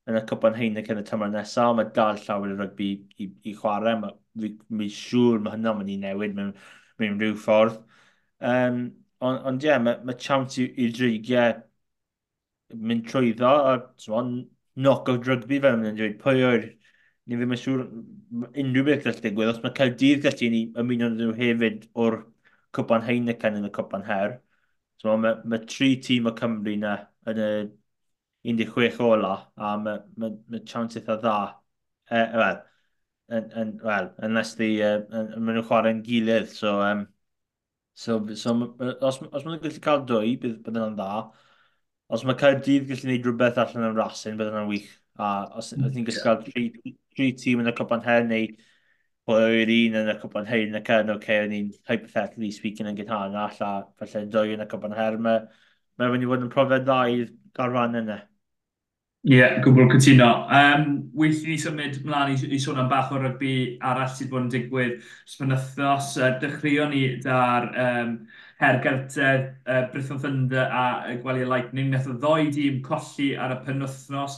yn 0.10 0.20
y 0.20 0.24
Cwpan 0.30 0.58
Heinec 0.58 0.90
yn 0.94 1.02
y 1.02 1.06
tymor 1.08 1.32
nesaf, 1.34 1.76
mae 1.78 1.92
dal 1.96 2.20
llawer 2.26 2.56
o 2.56 2.58
rygbi 2.60 2.90
i, 2.94 3.26
i 3.26 3.30
i 3.52 3.56
chwarae, 3.60 3.96
mae 4.02 4.16
fi, 4.42 4.52
mi 4.80 4.90
siŵr 4.98 5.44
mae 5.44 5.56
hynny'n 5.56 5.80
mynd 5.80 5.94
i 5.94 6.00
newid 6.02 6.36
mewn, 6.40 6.52
mewn 7.02 7.20
rhyw 7.22 7.38
ffordd. 7.46 7.80
Um, 8.54 8.84
Ond 9.24 9.46
on, 9.48 9.58
ie, 9.62 9.68
yeah, 9.70 9.78
mae, 9.80 10.02
mae 10.04 10.18
chawnt 10.20 10.58
i'r 10.60 10.90
dreigiau 10.98 11.54
mynd 12.90 13.06
trwyddo, 13.10 13.50
a 13.72 13.74
swan, 14.04 14.32
knock-out 14.84 15.28
rygbi 15.30 15.60
fel 15.64 15.78
mae'n 15.80 15.98
dweud, 16.00 16.16
pwy 16.24 16.42
o'r 16.48 16.66
ni 16.66 17.38
ddim 17.40 17.54
yn 17.56 17.62
siŵr 17.62 17.84
unrhyw 18.64 18.86
beth 18.90 19.06
gall 19.06 19.22
digwydd, 19.26 19.52
os 19.54 19.62
mae 19.64 19.76
Celdydd 19.78 20.24
gallu 20.26 20.50
ni 20.54 20.62
ymuno 20.84 21.10
nhw 21.14 21.36
hefyd 21.38 21.88
o'r 22.06 22.18
Cwpan 22.76 23.06
Heineken 23.08 23.60
yn 23.62 23.70
y 23.70 23.72
Cwpan 23.78 24.04
Her. 24.10 24.36
So, 25.02 25.16
mae, 25.24 25.38
mae 25.54 25.64
tri 25.70 25.92
tîm 26.08 26.28
o 26.32 26.36
Cymru 26.40 26.76
na 26.82 26.96
yn 27.32 27.42
y 27.46 27.50
16 28.44 29.00
ola, 29.08 29.34
a 29.56 29.76
mae 29.80 30.00
ma, 30.20 30.30
ma 30.52 30.62
chance 30.68 31.00
eitha 31.00 31.18
dda. 31.22 31.36
E, 32.12 32.22
wel, 32.40 32.60
yn, 33.38 33.50
yn, 33.62 33.74
wel, 33.84 34.10
unless 34.28 34.58
di, 34.60 34.70
uh, 34.84 35.00
maen 35.14 35.56
nhw'n 35.56 35.68
chwarae'n 35.70 36.04
gilydd, 36.06 36.50
so, 36.52 36.76
um, 36.84 37.06
so, 37.94 38.20
so 38.36 38.56
os, 39.00 39.22
os 39.22 39.46
maen 39.46 39.56
nhw'n 39.56 39.64
gallu 39.64 39.84
cael 39.88 40.04
dwy, 40.10 40.36
bydd, 40.42 40.60
bydd 40.66 40.80
yna'n 40.82 41.00
dda. 41.00 41.24
Os 42.14 42.26
mae 42.28 42.38
Caerdydd 42.38 42.90
gallu 42.90 43.02
gwneud 43.08 43.30
rhywbeth 43.30 43.62
allan 43.64 43.88
yn 43.90 43.98
rasyn, 43.98 44.38
bydd 44.38 44.52
yna'n 44.52 44.70
wych. 44.70 44.92
A 45.22 45.32
os, 45.60 45.72
mm. 45.74 45.88
ydych 45.88 45.96
chi'n 45.96 46.08
gallu 46.10 46.24
cael 46.28 46.44
tri, 46.50 46.96
tri 47.16 47.30
tîm 47.40 47.64
yn 47.64 47.72
y 47.72 47.76
cwpan 47.78 48.04
Her 48.06 48.28
neu 48.28 48.50
yw'r 49.34 49.72
un 49.72 49.98
yn 50.02 50.12
y 50.12 50.16
cwpan 50.20 50.50
Her 50.50 50.66
yn 50.68 50.78
y 50.78 50.84
Cern, 50.84 51.14
oce, 51.14 51.22
okay, 51.22 51.48
ni'n 51.48 51.72
hypothetically 51.88 52.52
speaking 52.52 52.90
yn 52.92 52.98
gynharach, 52.98 53.62
a 53.64 53.72
falle 54.02 54.26
dwy 54.34 54.58
yn 54.58 54.66
y 54.66 54.68
cwpan 54.74 54.96
Her, 54.98 55.18
mae, 55.22 55.46
mae'n 55.98 56.14
mynd 56.14 56.28
i 56.28 56.30
fod 56.34 56.46
yn 56.48 56.52
profiad 56.54 56.86
dda 56.88 57.00
i'r 57.14 57.32
garfan 57.56 58.00
yna. 58.02 58.20
Ie, 59.24 59.38
yeah, 59.38 59.62
gwbl 59.64 59.86
cytuno. 59.88 60.26
Um, 60.52 60.88
Weithio 61.16 61.48
ni 61.48 61.54
symud 61.56 61.94
mlaen 62.04 62.34
i, 62.34 62.48
i 62.52 62.58
sôn 62.60 62.82
am 62.82 62.90
bach 62.92 63.14
o 63.16 63.20
rygbi 63.22 63.52
arall 63.80 64.10
sydd 64.12 64.28
bod 64.34 64.42
yn 64.42 64.50
digwydd 64.52 64.98
sbynythos. 65.32 66.10
Uh, 66.20 66.34
dechreuon 66.42 66.90
ni 66.92 67.04
dar 67.24 67.70
um, 67.80 68.18
Hergertedd, 68.60 69.46
uh, 69.64 69.86
Brython 69.94 70.20
Thunder 70.20 70.66
a 70.66 70.82
uh, 71.06 71.14
Gwaliau 71.22 71.48
Lightning. 71.48 71.88
Nath 71.94 72.10
o 72.12 72.18
ddoi 72.18 72.50
dîm 72.52 72.82
colli 72.84 73.30
ar 73.40 73.54
y 73.56 73.62
penwthnos. 73.64 74.36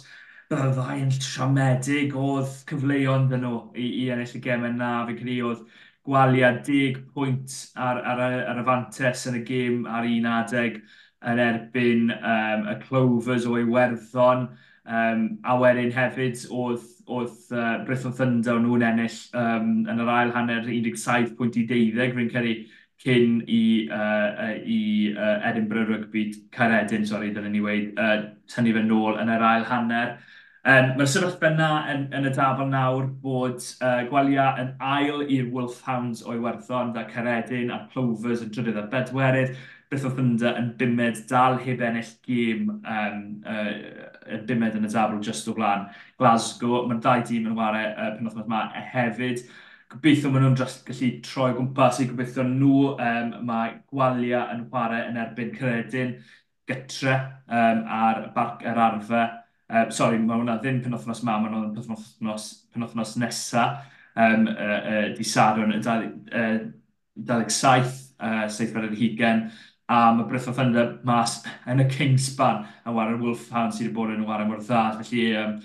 Bydd 0.51 0.61
y 0.67 0.75
ddau 0.75 1.01
yn 1.07 1.09
siamedig 1.17 2.13
oedd 2.21 2.53
cyfleoedd 2.69 3.25
dyn 3.33 3.41
nhw 3.47 3.63
i, 3.73 3.87
i 4.03 4.05
ennill 4.13 4.37
y 4.37 4.43
gemau 4.45 4.75
na. 4.75 4.91
Fe 5.09 5.17
credu 5.17 5.47
oedd 5.49 5.65
gwaliau 6.05 6.61
10 6.69 7.01
pwynt 7.15 7.57
ar, 7.73 8.03
ar, 8.05 8.21
ar 8.53 8.61
y 8.61 8.67
fantes 8.69 9.25
yn 9.33 9.41
y 9.41 9.43
gêm 9.49 9.89
ar 9.89 10.05
un 10.05 10.29
adeg 10.35 10.77
yn 11.25 11.41
erbyn 11.41 12.13
um, 12.19 12.69
y 12.69 12.77
Clovers 12.85 13.49
o 13.49 13.57
Iwerddon. 13.65 14.45
Um, 14.85 15.39
a 15.41 15.55
wedyn 15.57 15.89
hefyd 15.95 16.43
oedd, 16.53 16.83
oedd 17.09 17.53
uh, 17.57 17.79
Brithon 17.87 18.13
Thunder 18.13 18.59
nhw'n 18.61 18.85
ennill 18.85 19.15
um, 19.33 19.71
yn 19.89 20.01
yr 20.03 20.11
ail 20.13 20.33
hanner 20.35 20.67
17.12 20.67 21.95
rwy'n 22.13 22.29
credu 22.29 22.53
cyn 23.01 23.39
i, 23.49 23.63
uh, 23.89 24.53
i 24.61 24.79
uh, 25.17 25.39
Edinburgh 25.49 25.89
Rugby 25.89 26.27
Caredin, 26.53 27.05
sori, 27.09 27.33
dyna 27.33 27.49
ni 27.49 27.63
weid, 27.65 27.97
uh, 27.97 28.29
tynnu 28.51 28.75
fe 28.77 28.85
nôl 28.85 29.19
yn 29.21 29.33
yr 29.33 29.45
ail 29.49 29.65
hanner. 29.71 30.15
Um, 30.65 30.95
Mae'r 30.97 31.09
sefyllfa 31.11 31.51
yna 31.51 31.69
yn, 31.93 32.07
yn 32.17 32.25
y 32.25 32.31
dafel 32.33 32.69
nawr 32.71 33.09
bod 33.21 33.61
uh, 33.85 33.99
gwalia 34.09 34.47
yn 34.61 34.71
ail 34.81 35.21
i'r 35.25 35.51
Wolfhounds 35.53 36.23
o'i 36.25 36.39
werthon, 36.41 36.93
da 36.95 37.03
Caredin 37.09 37.73
a 37.73 37.83
Plovers 37.91 38.41
yn 38.45 38.53
drydydd 38.53 38.79
a 38.81 38.87
bedwerydd. 38.93 39.57
Beth 39.91 40.05
oedd 40.07 40.17
Hynda 40.19 40.49
yn 40.59 40.71
bimed 40.79 41.17
dal 41.29 41.59
heb 41.61 41.79
ennill 41.85 42.09
gêm 42.25 42.61
um, 42.73 43.19
uh, 43.45 44.39
bimed 44.47 44.75
yn 44.79 44.87
y 44.87 44.89
tabl 44.91 45.19
just 45.23 45.47
o 45.51 45.53
blaen 45.57 45.85
Glasgow. 46.21 46.85
Mae'r 46.89 47.01
dau 47.03 47.19
dîm 47.27 47.49
yn 47.51 47.57
wario 47.59 47.91
uh, 47.93 48.11
penwthnos 48.17 48.47
yma 48.47 48.61
hefyd. 48.93 49.39
Gobeithio 49.93 50.27
maen 50.33 50.43
nhw'n 50.47 50.57
just 50.59 50.79
gallu 50.87 51.09
troi 51.25 51.51
gwmpas 51.57 51.97
i 52.01 52.03
gobeithio 52.09 52.43
nhw. 52.49 52.79
Um, 52.95 53.27
mae 53.47 53.69
gwalia 53.91 54.41
yn 54.55 54.61
chwarae 54.71 55.01
yn 55.11 55.19
erbyn 55.21 55.53
credyn 55.55 56.11
gytre 56.69 57.15
um, 57.45 57.79
ar 57.85 58.15
barc 58.35 58.57
yr 58.65 58.73
ar 58.73 58.81
arfer. 58.95 59.27
Um, 59.69 59.87
sorry, 59.93 60.17
mae 60.21 60.37
hwnna 60.39 60.55
ddim 60.61 60.81
penwthnos 60.85 61.21
ma, 61.25 61.33
mae 61.41 61.49
hwnna'n 61.51 61.75
penwthnos, 61.77 62.45
penwthnos 62.73 63.11
nesaf. 63.21 63.71
Um, 64.15 64.47
uh, 64.47 64.79
uh, 64.79 65.07
di 65.17 65.25
Sadwrn 65.27 65.73
yn 65.75 65.81
27, 65.83 67.89
uh, 68.23 68.45
7 68.47 68.77
yr 68.79 68.93
hugen 68.95 69.49
a 69.87 69.97
mae 70.17 70.25
Brith 70.29 70.47
o 70.49 70.53
Thunder 70.55 70.95
mas 71.05 71.39
yn 71.69 71.83
y 71.83 71.87
Kingspan 71.89 72.63
a 72.65 72.89
a 72.89 72.93
wario 72.93 73.19
Wolfhan 73.21 73.73
sydd 73.73 73.91
wedi 73.91 73.95
bod 73.97 74.13
yn 74.15 74.25
wario 74.25 74.47
mor 74.49 74.61
dda. 74.61 74.83
Felly, 74.99 75.25
um, 75.37 75.57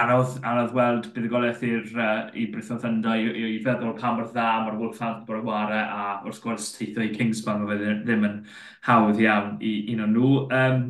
anodd, 0.00 0.38
anodd 0.46 0.72
weld 0.74 1.10
buddigolaeth 1.14 1.62
i'r 1.66 1.92
uh, 1.94 2.16
i 2.34 2.46
Brith 2.50 2.72
o 2.74 2.78
Thunder 2.82 3.18
i, 3.18 3.28
i, 3.30 3.44
i 3.56 3.60
feddwl 3.64 3.94
pa 3.98 4.14
mor 4.16 4.30
dda 4.30 4.48
mae'r 4.64 4.78
Wolfhan 4.80 5.20
wedi 5.20 5.28
bod 5.28 5.38
yn 5.42 5.50
wario 5.50 5.82
a 5.82 6.08
wrth 6.24 6.40
gwrs 6.46 6.72
teithio 6.78 7.06
i 7.06 7.12
Kingspan 7.14 7.62
mae 7.62 7.78
fe 7.78 7.94
ddim 8.04 8.26
yn 8.30 8.40
hawdd 8.88 9.22
iawn 9.22 9.54
i 9.62 9.74
un 9.94 10.02
o'n 10.06 10.16
nhw. 10.16 10.32
Um, 10.62 10.82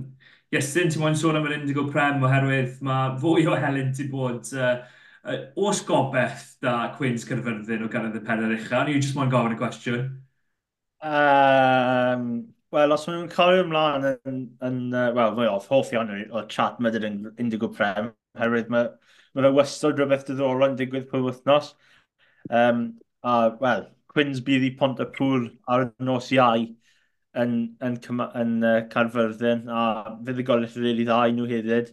Iestyn, 0.51 0.89
ti'n 0.91 1.03
moyn 1.03 1.19
sôn 1.19 1.37
am 1.39 1.45
yr 1.47 1.59
Indigo 1.61 1.85
Prem 1.93 2.25
oherwydd 2.27 2.81
mae 2.87 3.13
fwy 3.21 3.45
o 3.47 3.59
Helen 3.61 3.93
ti 3.95 4.09
bod 4.11 4.49
uh, 4.57 4.73
uh, 5.23 5.37
oes 5.63 5.85
gobeith 5.87 6.57
da 6.65 6.95
Queen's 6.97 7.29
Cyrfyrddin 7.29 7.85
o 7.87 7.91
ganedd 7.93 8.17
y 8.19 8.25
penedd 8.25 8.57
uchel? 8.57 8.89
Ni 8.89 8.97
jyst 8.97 9.15
moyn 9.19 9.31
gofyn 9.31 9.55
y 9.55 9.61
cwestiwn. 9.61 10.09
Um, 11.07 12.25
Wel, 12.71 12.93
os 12.95 13.05
maen 13.09 13.17
nhw'n 13.19 13.31
cario 13.33 13.63
ymlaen 13.65 14.05
yn, 14.31 14.37
yn 14.63 14.77
uh, 14.95 15.09
wel, 15.17 15.33
fwy 15.35 15.47
off, 15.51 15.65
hoff 15.73 15.89
iawn 15.95 16.11
o 16.39 16.43
chat 16.53 16.77
mydyr 16.79 17.07
yn 17.09 17.17
Indigo 17.43 17.67
Prem, 17.75 18.13
herwydd 18.39 18.69
mae 18.71 18.85
ma 19.35 19.43
yna 19.43 19.51
wastod 19.57 19.99
rhywbeth 19.99 20.29
diddorol 20.29 20.69
yn 20.69 20.77
digwydd 20.79 21.09
pwy 21.11 21.25
wythnos. 21.25 21.73
Um, 22.61 22.85
a, 23.27 23.35
wel, 23.63 23.83
Quins 24.15 24.43
bydd 24.47 24.69
i 24.69 24.71
pont 24.79 25.03
y 25.03 25.07
pŵl 25.17 25.49
ar 25.67 25.89
y 25.89 26.07
nos 26.07 26.31
iau 26.37 26.69
yn, 27.43 27.57
yn, 27.89 27.99
yn, 27.99 28.23
yn 28.45 28.55
uh, 28.69 28.77
Carfyrddin, 28.95 29.67
a 29.67 29.83
fydd 30.29 30.45
y 30.45 30.47
golau 30.53 30.71
rili 30.85 31.09
dda 31.11 31.19
i 31.27 31.35
nhw 31.35 31.51
hefyd. 31.51 31.91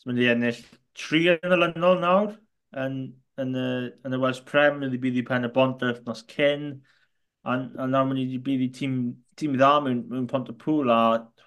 So, 0.00 0.08
mynd 0.08 0.24
i 0.24 0.30
ennill 0.32 0.64
tri 0.96 1.26
yn 1.34 1.56
y 1.58 1.60
lynol 1.60 2.00
nawr, 2.06 2.32
yn, 2.86 2.98
yn, 3.44 3.52
y, 3.52 3.68
yn 4.08 4.16
y 4.16 4.24
Welsh 4.24 4.40
Prem, 4.48 4.80
mynd 4.80 4.96
i 4.96 5.04
bydd 5.04 5.20
i 5.20 5.28
pen 5.28 5.44
y 5.44 5.52
bont 5.60 5.84
yr 5.84 5.92
wythnos 5.92 6.24
cyn, 6.32 6.70
a, 7.44 7.60
a 7.60 7.92
nawr 7.92 8.08
mynd 8.14 8.24
i 8.24 8.40
bydd 8.48 8.64
i 8.70 8.72
tîm 8.80 8.98
tîm 9.40 9.56
dda 9.56 9.70
mewn, 9.84 10.02
mewn 10.10 10.26
pont 10.30 10.50
y 10.52 10.56
pŵl 10.62 10.92
a 10.92 11.00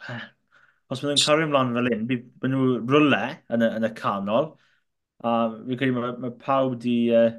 os 0.89 1.03
maen 1.03 1.13
nhw'n 1.13 1.23
cario 1.25 1.47
ymlaen 1.49 1.75
fel 1.77 1.91
un, 1.93 2.07
bydd 2.09 2.47
nhw 2.53 2.71
rwle 2.93 3.21
yn 3.55 3.65
y, 3.65 3.69
yn 3.79 3.87
y 3.89 3.91
canol. 3.99 4.49
A 5.23 5.35
fi'n 5.55 5.79
credu 5.79 5.95
mae, 5.99 6.17
mae 6.25 6.35
pawb 6.45 6.79
di... 6.85 6.97
Uh, 7.15 7.29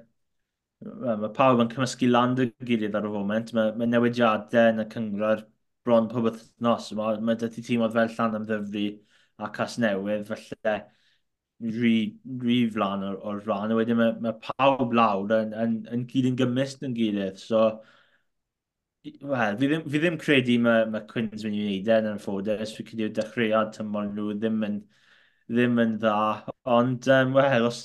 mae 0.81 1.29
pawb 1.37 1.61
yn 1.61 1.69
cymysgu 1.73 2.09
land 2.09 2.41
y 2.41 2.47
gilydd 2.69 2.95
ar 2.97 3.09
y 3.09 3.13
foment. 3.15 3.53
Mae, 3.57 3.73
mae 3.77 3.91
newidiadau 3.91 4.71
yn 4.73 4.85
y 4.85 4.87
cyngor 4.95 5.43
bron 5.85 6.09
pob 6.13 6.29
wythnos. 6.29 6.91
Mae, 6.97 7.21
mae 7.27 7.39
dydy 7.41 7.65
tîm 7.67 7.85
oedd 7.85 7.97
fel 7.97 8.13
Llan 8.15 8.39
am 8.39 8.47
ddyfru 8.49 8.87
a 9.41 9.51
cas 9.57 9.77
newydd 9.83 10.27
felly 10.29 10.77
rhy, 11.61 11.95
rhy 12.41 12.59
flan 12.73 13.05
o'r, 13.05 13.19
or 13.29 13.41
ran. 13.47 13.73
A 13.73 13.79
wedyn 13.79 13.99
mae, 14.01 14.15
mae 14.25 14.37
pawb 14.47 14.95
lawr 14.97 15.35
yn, 15.37 15.53
yn, 15.65 15.77
yn 15.93 16.07
gyd 16.09 16.31
yn 16.31 16.39
gymysg 16.41 16.85
yn 16.89 16.97
gilydd. 16.97 17.41
So, 17.41 17.65
Wel, 19.03 19.55
fi 19.57 19.67
ddim, 19.69 19.85
fi 19.93 19.99
ddim 20.01 20.17
credu 20.21 20.55
mae 20.61 20.81
ma 20.93 21.01
Quinns 21.11 21.45
mynd 21.47 21.57
i 21.57 21.61
wneud 21.65 21.87
e 21.89 21.95
yn 22.11 22.19
ffodus. 22.21 22.73
Fi 22.77 22.85
credu 22.85 23.07
dechreuad 23.17 23.71
tymor 23.77 24.11
nhw 24.11 24.35
ddim 24.37 24.59
yn, 24.67 24.75
ddim 25.49 25.79
yn 25.85 25.95
dda. 26.03 26.17
Ond, 26.75 27.09
um, 27.15 27.33
wel, 27.39 27.65
os, 27.71 27.79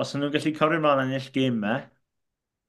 os 0.00 0.14
nhw'n 0.16 0.32
gallu 0.32 0.52
cofio 0.56 0.78
mlaen 0.80 1.02
ennill 1.04 1.26
gymau, 1.34 1.82
e, 1.82 1.90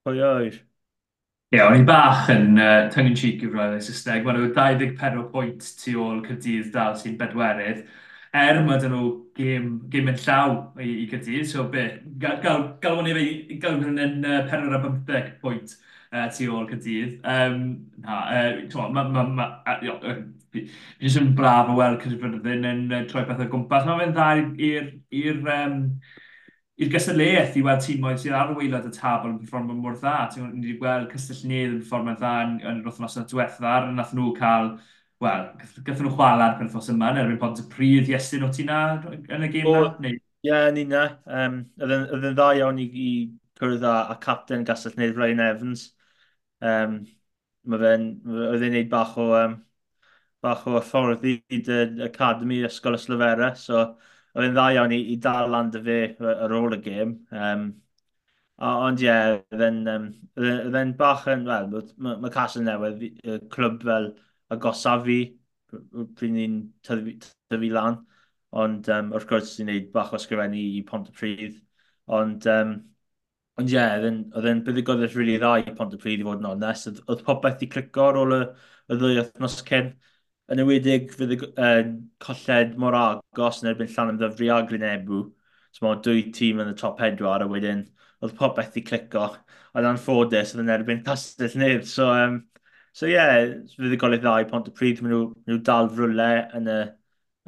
pwy 0.04 0.20
oer? 0.28 0.58
Ie, 0.60 1.56
yeah, 1.56 1.70
o'n 1.70 1.80
i 1.80 1.86
bach 1.88 2.28
yn 2.34 2.60
uh, 2.60 2.90
tongue 2.94 3.14
in 3.14 3.18
cheek 3.22 3.46
i 3.48 3.52
roedd 3.54 3.78
ei 3.78 3.86
Saesneg. 3.88 4.28
Mae 4.28 4.36
nhw 4.36 4.52
24 4.60 5.24
pwynt 5.32 5.72
tu 5.80 5.96
ôl 6.04 6.20
Cydydd 6.28 6.74
dal 6.76 7.00
sy'n 7.00 7.16
bedwerydd. 7.22 7.86
Er 8.44 8.60
mae 8.68 8.82
dyn 8.84 8.92
nhw 8.98 9.06
gêm, 9.40 9.72
gêm 9.94 10.12
yn 10.12 10.20
llaw 10.26 10.58
i, 10.84 10.92
i 11.06 11.08
Cydydd, 11.16 11.48
so 11.54 11.64
be, 11.72 11.88
gael, 12.26 12.44
gael, 12.44 12.66
gael, 12.84 13.00
gael, 13.08 13.22
gael, 13.24 13.40
gael, 13.64 13.64
gael, 13.64 13.88
gael, 13.88 14.44
gael, 14.44 14.68
gael, 14.68 15.00
gael, 15.08 15.32
gael, 15.48 15.64
ga 15.72 15.88
uh, 16.14 16.28
tu 16.36 16.50
ôl 16.54 16.68
cydydd. 16.70 17.20
Um, 17.24 17.64
na, 18.04 18.20
uh, 18.34 18.90
ma, 18.94 19.04
ma, 19.04 19.24
ma, 19.24 19.50
uh, 19.68 20.16
fi 20.50 20.66
jyst 21.02 21.20
yn 21.22 21.34
braf 21.38 21.70
o 21.70 21.78
weld 21.78 22.00
Cyrfyrddin 22.04 22.66
yn 22.68 22.88
uh, 22.92 23.04
troi 23.10 23.26
pethau 23.28 23.50
gwmpas. 23.52 23.86
Mae 23.86 24.02
fe'n 24.04 24.16
dda 24.16 24.30
i'r 25.20 25.42
um, 25.56 25.84
i'r 26.80 26.92
gystadleuaeth 26.94 27.58
i 27.60 27.64
weld 27.66 27.84
tîmoedd 27.84 28.22
sydd 28.22 28.38
ar 28.40 28.54
waelod 28.56 28.88
y 28.88 28.94
tabl 28.96 29.34
yn 29.34 29.42
performio 29.42 29.76
mor 29.76 29.98
dda. 30.00 30.16
Ti'n 30.34 30.48
wedi 30.54 30.78
gweld 30.80 31.12
Cystellnydd 31.12 31.74
yn 31.74 31.82
performio 31.84 32.16
dda 32.22 32.32
yn, 32.46 32.56
yn 32.64 32.80
yr 32.80 32.88
wythnos 32.88 33.20
yn 33.20 33.28
diwethaf, 33.30 33.68
a 33.68 33.92
nath 33.92 34.16
nhw 34.16 34.32
cael, 34.38 34.72
wel, 35.20 35.46
gath 35.60 36.02
nhw 36.06 36.14
chwala'r 36.16 36.58
penthos 36.62 36.90
yma 36.94 37.12
yn 37.14 37.22
erbyn 37.26 37.42
pont 37.42 37.60
y 37.60 37.68
pryd 37.74 38.10
iestyn 38.14 38.48
o 38.48 38.52
ti 38.56 38.66
na 38.68 38.80
yn 39.04 39.46
y 39.46 39.52
gêm 39.52 39.70
na? 39.76 39.86
Ie, 40.08 40.16
yeah, 40.48 40.70
ni 40.72 40.86
na. 40.88 41.04
Um, 41.28 41.62
oedd 41.84 42.16
yn 42.16 42.30
dda 42.32 42.54
iawn 42.62 42.80
i, 42.80 42.88
i 42.88 43.10
cwrdd 43.60 43.84
a, 43.84 43.96
a 44.14 44.16
captain 44.24 44.64
Castellnydd 44.64 45.20
Ryan 45.20 45.44
Evans. 45.44 45.90
Um, 46.62 46.96
mae 47.70 47.80
fe'n, 47.84 48.06
oedd 48.52 48.64
e'n 48.68 48.74
neud 48.76 48.90
bach 48.92 49.16
o, 49.22 49.28
um, 49.40 49.56
bach 50.44 50.66
o 50.70 50.80
ffordd 50.84 51.26
i 51.30 51.36
Academy 52.08 52.62
Ysgol 52.68 52.98
y 52.98 53.02
Slyfera, 53.04 53.52
so 53.60 53.82
oedd 53.84 54.48
e'n 54.48 54.56
dda 54.56 54.66
iawn 54.76 54.96
i, 54.96 55.00
i 55.14 55.18
dal 55.24 55.50
lan 55.54 55.72
dy 55.74 55.82
fe 55.86 56.00
ar 56.34 56.56
ôl 56.60 56.76
y 56.78 56.82
gêm. 56.86 57.16
Um, 57.36 57.70
ond 58.70 59.00
ie, 59.04 59.08
yeah, 59.08 59.38
oedd 59.56 59.64
e, 60.76 60.82
e'n 60.82 60.96
bach 61.00 61.28
yn, 61.32 61.46
wel, 61.48 61.70
mae 62.06 62.18
ma 62.26 62.32
Castle 62.34 62.66
Newydd, 62.68 63.04
y 63.24 63.38
clwb 63.54 63.84
fel 63.88 64.10
agosafu, 64.56 65.20
pryd 66.18 66.34
ni'n 66.36 66.60
tyfu 66.86 67.70
lan, 67.76 68.00
ond 68.64 68.90
um, 68.94 69.12
wrth 69.16 69.28
gwrs 69.30 69.54
ni'n 69.60 69.70
gwneud 69.70 69.90
bach 69.96 70.14
o 70.16 70.20
sgrifennu 70.22 70.60
i 70.80 70.84
Pont 70.90 71.10
y 71.12 71.16
Pryd, 71.16 71.60
ond 72.20 72.48
um, 72.52 72.74
Ond 73.60 73.68
ie, 73.68 73.76
yeah, 73.76 73.98
oedd 74.40 74.46
e'n 74.48 74.60
buddigoddell 74.64 75.10
rili 75.12 75.34
really 75.34 75.40
dda 75.42 75.50
i 75.60 75.74
pont 75.76 75.96
y 75.96 75.98
pryd 76.00 76.22
i 76.22 76.26
fod 76.28 76.40
yn 76.40 76.48
onest. 76.48 76.88
Oedd, 77.02 77.24
popeth 77.28 77.64
i 77.66 77.68
clico 77.72 78.06
ar 78.08 78.20
ôl 78.22 78.36
y, 78.38 78.44
y 78.88 78.98
ddwy 79.00 79.18
wythnos 79.18 79.58
cyn. 79.68 79.90
Yn 80.54 80.62
ywedig, 80.64 81.10
fydd 81.18 81.34
y 81.36 81.38
uh, 81.50 81.82
colled 82.24 82.78
mor 82.80 82.96
agos 82.98 83.60
yn 83.60 83.72
erbyn 83.74 83.90
llan 83.92 84.14
ymddyfri 84.14 84.48
a 84.56 84.62
Glynebu. 84.70 85.20
So, 85.76 85.84
mae 85.86 86.00
dwy 86.06 86.30
tîm 86.38 86.62
yn 86.64 86.72
y 86.72 86.76
top 86.80 87.02
4 87.04 87.44
a 87.46 87.50
wedyn 87.52 87.84
oedd 88.24 88.38
popeth 88.40 88.78
i 88.80 88.84
clico. 88.88 89.26
Oedd 89.74 89.90
anffodus, 89.90 90.54
oedd 90.56 90.64
yn 90.64 90.72
erbyn 90.78 91.04
castell 91.10 91.58
nid. 91.60 91.84
So, 91.90 92.08
um, 92.16 92.40
so 92.96 93.12
yeah, 93.12 93.44
fydd 93.76 93.98
y 93.98 94.00
golydd 94.06 94.24
dda 94.24 94.38
i 94.46 94.48
pont 94.54 94.72
y 94.72 94.76
pryd. 94.80 95.04
Mae 95.04 95.12
nhw, 95.14 95.26
nhw 95.52 95.60
dal 95.68 95.92
frwle 95.98 96.30
yn 96.62 96.72
y, 96.72 96.80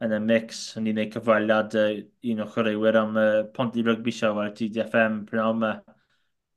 yn 0.03 0.17
y 0.19 0.21
mix. 0.27 0.61
Yn 0.75 0.89
ni'n 0.89 0.99
gwneud 0.99 1.15
cyfweliad 1.15 1.79
uh, 1.85 1.87
un 2.33 2.43
o 2.43 2.51
chwaraewyr 2.51 2.99
am 3.05 3.17
uh, 3.23 3.31
pont 3.55 3.79
i 3.79 3.87
rygbi 3.87 4.13
siawr 4.19 4.43
ar 4.49 4.53
TDFM 4.59 5.23
prynhawn 5.31 5.57
yma 5.61 5.73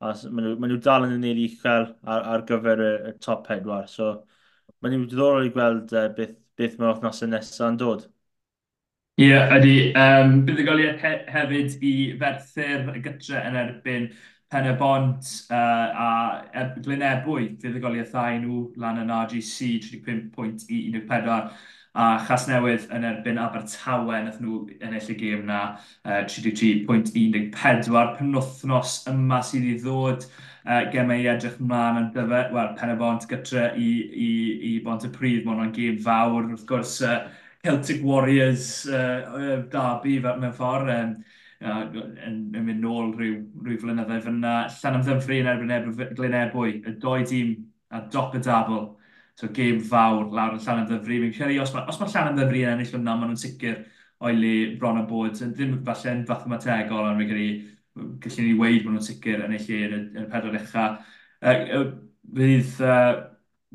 a 0.01 0.11
maen 0.29 0.49
nhw, 0.49 0.55
maen 0.59 0.73
nhw 0.73 0.81
dal 0.83 1.07
yn 1.07 1.15
unir 1.17 1.39
uchel 1.45 1.87
ar, 2.03 2.25
ar 2.33 2.43
gyfer 2.49 2.83
y, 2.83 2.91
y 3.11 3.13
top 3.23 3.45
pedwar. 3.47 3.87
So, 3.91 4.11
maen 4.81 4.95
nhw'n 4.95 5.07
diddorol 5.11 5.47
i 5.47 5.53
gweld 5.55 5.95
uh, 5.95 6.09
beth, 6.17 6.35
beth 6.59 6.77
mae'r 6.79 6.95
wythnosau 6.95 7.31
nesaf 7.31 7.69
yn 7.69 7.79
dod. 7.81 8.05
Ie, 9.15 9.29
yeah, 9.29 9.53
ydy. 9.55 9.75
Um, 9.95 10.41
bydd 10.43 10.57
y 10.59 10.63
Buddigoliaeth 10.65 11.03
he 11.05 11.11
hefyd 11.31 11.83
i 11.87 11.91
ferthyr 12.19 12.89
y 12.91 13.03
gytre 13.05 13.43
yn 13.47 13.59
erbyn 13.61 14.09
Pen 14.51 14.67
y 14.67 14.73
Bont 14.79 15.29
uh, 15.49 15.55
a 15.55 16.09
er, 16.51 16.73
Glynebwy, 16.83 17.47
Bydd 17.61 17.79
y 17.79 17.81
goliau 17.83 18.03
buddigoliaethau 18.03 18.41
nhw 18.43 18.59
lan 18.83 18.99
yn 19.01 19.13
RGC 19.15 19.71
35 19.87 20.27
pwynt 20.35 20.67
i 20.67 20.81
14 20.91 21.55
a 21.95 22.05
chas 22.27 22.43
newydd 22.49 22.89
yn 22.91 23.05
erbyn 23.07 23.37
Abertawe 23.39 24.17
nath 24.25 24.41
nhw 24.43 24.57
ennill 24.83 25.11
y 25.13 25.15
gêm 25.19 25.45
na 25.47 25.59
uh, 26.03 26.25
33.14 26.27 28.17
penwthnos 28.17 28.97
yma 29.11 29.39
sydd 29.47 29.69
i 29.69 29.77
ddod 29.79 30.25
uh, 30.27 30.81
gemau 30.91 31.21
i 31.23 31.29
edrych 31.31 31.55
mlaen 31.61 32.01
yn 32.01 32.09
dyfod, 32.15 32.51
wel, 32.55 32.73
pen 32.79 32.91
y 32.91 32.97
bont 32.99 33.27
gytre 33.31 33.69
i, 33.79 33.89
i, 34.25 34.29
i 34.69 34.73
bont 34.83 35.07
y 35.07 35.11
pryd, 35.13 35.45
mae 35.45 35.55
hwnna'n 35.55 35.71
gêm 35.77 36.01
fawr, 36.03 36.49
wrth 36.49 36.65
gwrs, 36.67 36.97
uh, 37.07 37.21
Celtic 37.65 38.03
Warriors 38.05 38.67
uh, 38.91 39.63
derby 39.71 40.17
mewn 40.25 40.51
ffordd, 40.53 40.91
um, 40.97 41.15
uh, 41.63 41.79
yn, 42.27 42.41
yn 42.51 42.67
mynd 42.67 42.83
nôl 42.83 43.15
rhyw, 43.15 43.39
rhyw 43.63 43.79
flynyddoedd 43.85 44.27
fyna. 44.27 44.57
Llan 44.81 44.99
am 44.99 45.07
ddymffri 45.07 45.39
yn 45.45 45.49
erbyn 45.53 46.13
Glynebwy, 46.19 46.75
y 46.83 46.97
doi 47.01 47.23
dîm 47.31 47.55
a 47.95 48.03
dop 48.11 48.35
y 48.35 48.43
dabl 48.43 48.83
so 49.39 49.49
game 49.51 49.83
fawr 49.83 50.31
lawr 50.31 50.55
yn 50.55 50.63
llan 50.63 50.83
yn 50.83 50.89
ddyfri. 50.89 51.19
Fi'n 51.25 51.35
credu 51.35 51.61
os 51.63 51.73
mae, 51.75 51.85
os 51.91 51.99
mae 51.99 52.11
llan 52.13 52.31
yn 52.31 52.39
ddyfri 52.39 52.63
yn 52.63 52.73
ennill 52.75 52.97
yna, 52.99 53.15
maen 53.19 53.31
nhw'n 53.33 53.41
sicr 53.41 53.81
oeli 54.25 54.55
bron 54.79 55.01
y 55.01 55.05
bod. 55.09 55.35
Ddim 55.39 55.77
falle 55.85 56.15
yn 56.15 56.25
falle'n 56.25 56.25
fathemategol, 56.29 57.09
ond 57.09 57.21
fi'n 57.21 57.31
credu 57.31 57.49
gallwn 58.23 58.49
ni 58.49 58.57
weid 58.59 58.83
maen 58.85 58.97
nhw'n 58.97 59.07
sicr 59.09 59.45
yn 59.45 59.55
ei 59.55 59.63
lle 59.67 59.81
yn 59.89 59.95
y, 59.97 60.01
y 60.23 60.27
pedwar 60.31 60.59
echa. 60.59 60.87
Uh, 61.45 61.85
fydd 62.35 62.81
uh, 62.83 63.13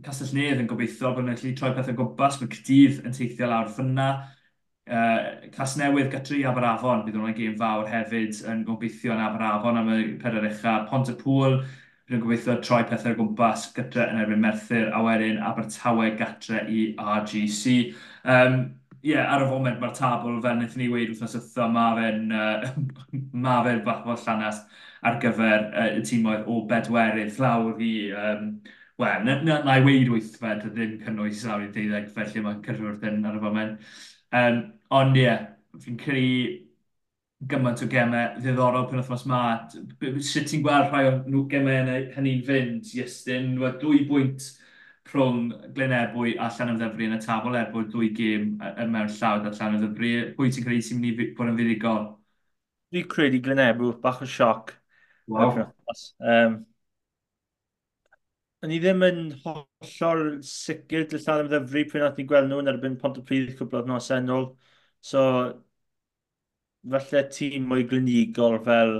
Castell 0.05 0.35
Nedd 0.37 0.63
yn 0.63 0.69
gobeithio 0.71 1.13
bod 1.15 1.27
nhw'n 1.27 1.37
gallu 1.37 1.55
troi 1.59 1.73
pethau 1.77 1.97
gwmpas. 1.99 2.41
Mae 2.41 2.53
Cydydd 2.57 3.03
yn 3.05 3.17
teithio 3.17 3.51
lawr 3.51 3.69
ffynna. 3.73 4.11
Uh, 4.91 5.51
Cas 5.55 5.77
newydd 5.79 6.09
Gatri 6.11 6.41
Aberafon, 6.49 7.05
bydd 7.05 7.21
hwnna'n 7.21 7.37
gêm 7.37 7.53
fawr 7.61 7.87
hefyd 7.91 8.41
yn 8.51 8.65
gobeithio 8.67 9.13
yn 9.15 9.23
Aberafon 9.23 9.79
am 9.79 9.93
y 9.95 10.01
pedwar 10.23 10.49
echa. 10.49 10.81
Pont 10.89 11.13
y 11.13 11.17
Pŵl, 11.21 11.61
Dwi'n 12.11 12.23
gobeithio 12.25 12.57
troi 12.59 12.83
pethau'r 12.91 13.15
gwmpas 13.15 13.69
gytre 13.77 14.09
yn 14.11 14.19
erbyn 14.19 14.41
Merthyr, 14.43 14.89
a 14.91 14.99
wedyn 15.05 15.37
Abertawe 15.47 16.09
gatre 16.19 16.65
i 16.67 16.89
RGC. 16.99 17.75
Um, 18.25 18.57
Ie, 19.01 19.15
yeah, 19.15 19.31
ar 19.33 19.45
y 19.45 19.47
foment 19.49 19.79
mae'r 19.81 19.95
tabl, 19.97 20.35
fel 20.45 20.59
wnaethon 20.59 20.83
ni 20.83 20.89
wedi 20.93 21.15
wrthnos 21.15 21.37
ytho, 21.39 21.69
mae 21.73 21.95
fe'n 21.97 22.35
uh, 22.37 22.67
ma 23.45 23.55
fe 23.65 23.77
fath 23.87 24.11
o 24.11 24.17
llanas 24.25 24.59
ar 25.07 25.17
gyfer 25.23 25.69
uh, 25.71 25.87
y 25.97 26.03
tîmoedd 26.11 26.51
o 26.51 26.61
bedwerydd 26.69 27.41
lawr 27.41 27.81
i... 27.81 27.95
Um, 28.25 28.53
Wel, 29.01 29.23
na, 29.25 29.39
na, 29.41 29.55
na 29.65 29.79
i 29.79 29.85
weid 29.87 30.11
weithfed, 30.13 30.67
ddim 30.75 30.99
cynnwys 31.01 31.47
lawr 31.49 31.63
i 31.65 31.71
deuddeg, 31.73 32.11
felly 32.13 32.43
mae'n 32.45 32.59
cyrwyrdd 32.67 33.07
yn 33.09 33.23
ar 33.31 33.39
y 33.39 33.41
foment. 33.41 33.87
Um, 34.37 34.59
ond 34.99 35.17
ie, 35.17 35.23
yeah, 35.23 35.47
fi'n 35.81 35.97
credu 36.03 36.59
gymaint 37.49 37.81
o 37.81 37.89
gemau 37.89 38.37
ddiddorol 38.37 38.87
pen 38.91 39.01
wythnos 39.01 39.27
ma. 39.31 39.41
Sut 39.71 40.49
ti'n 40.51 40.65
gweld 40.65 40.91
rhai 40.91 41.07
o 41.09 41.13
nhw 41.25 41.45
gemau 41.51 41.93
hynny'n 42.17 42.43
fynd, 42.47 42.91
Iestyn? 42.99 43.55
Dwy 43.81 44.03
bwynt 44.09 44.49
rhwng 45.11 45.51
Glynebwy 45.75 46.37
a 46.39 46.51
Llanymddyfri 46.53 47.09
yn 47.09 47.17
y 47.17 47.21
tabl 47.25 47.57
er 47.59 47.71
bod 47.73 47.89
dwy 47.93 48.11
gêm 48.15 48.53
yn 48.71 48.93
mewn 48.93 49.13
llawd 49.17 49.49
a 49.49 49.55
Llanymddyfri. 49.57 50.11
Pwy 50.37 50.53
ti'n 50.53 50.67
credu 50.67 50.87
sy'n 50.87 51.01
mynd 51.03 51.23
i 51.25 51.31
bod 51.39 51.53
yn 51.53 51.57
fuddigol? 51.59 52.11
Dwi'n 52.93 53.09
credu 53.11 53.41
Glynebwy, 53.47 53.95
bach 54.05 54.21
o 54.23 54.29
sioc. 54.29 54.75
Wow. 55.31 55.57
Um, 56.21 56.61
O'n 58.61 58.73
i 58.75 58.79
ddim 58.83 59.01
yn 59.07 59.21
hollol 59.41 60.23
sicr 60.45 61.07
dy 61.09 61.17
lladd 61.23 61.47
ymddyfru 61.47 61.85
pryd 61.89 62.03
nath 62.05 62.19
ni 62.21 62.27
gweld 62.29 62.51
nhw 62.51 62.59
yn 62.61 62.69
erbyn 62.75 62.99
pont 63.01 63.17
o 63.17 63.23
pryd 63.25 63.55
cwbl 63.57 63.79
o 63.81 63.89
nosennol. 63.89 64.51
So, 65.01 65.23
falle 66.89 67.23
tîm 67.37 67.67
mwy 67.71 67.87
glynigol 67.91 68.59
fel 68.67 68.93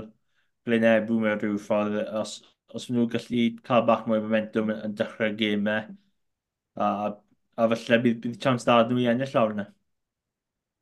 Glynebu 0.65 1.19
mewn 1.23 1.39
rhyw 1.41 1.57
ffordd 1.65 1.97
os, 2.21 2.35
os 2.77 2.87
nhw'n 2.89 3.09
gallu 3.15 3.45
cael 3.67 3.85
bach 3.89 4.05
mwy 4.07 4.21
momentum 4.21 4.69
yn 4.75 4.95
dechrau 4.99 5.33
gemau 5.39 5.87
a, 6.75 6.87
a 7.57 7.69
falle 7.73 8.01
bydd, 8.05 8.19
bydd 8.25 8.41
chance 8.43 8.67
da 8.67 8.81
nhw 8.87 9.01
i 9.01 9.07
ennill 9.13 9.33
lawr 9.37 9.55
yna. 9.55 9.67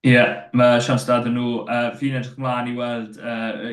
Ie, 0.08 0.12
yeah, 0.14 0.34
mae 0.56 0.80
siams 0.84 1.06
da 1.08 1.20
nhw. 1.26 1.48
Uh, 1.68 1.90
fi'n 2.00 2.20
edrych 2.20 2.38
ymlaen 2.40 2.72
i 2.72 2.76
weld 2.78 3.18
uh, 3.20 3.72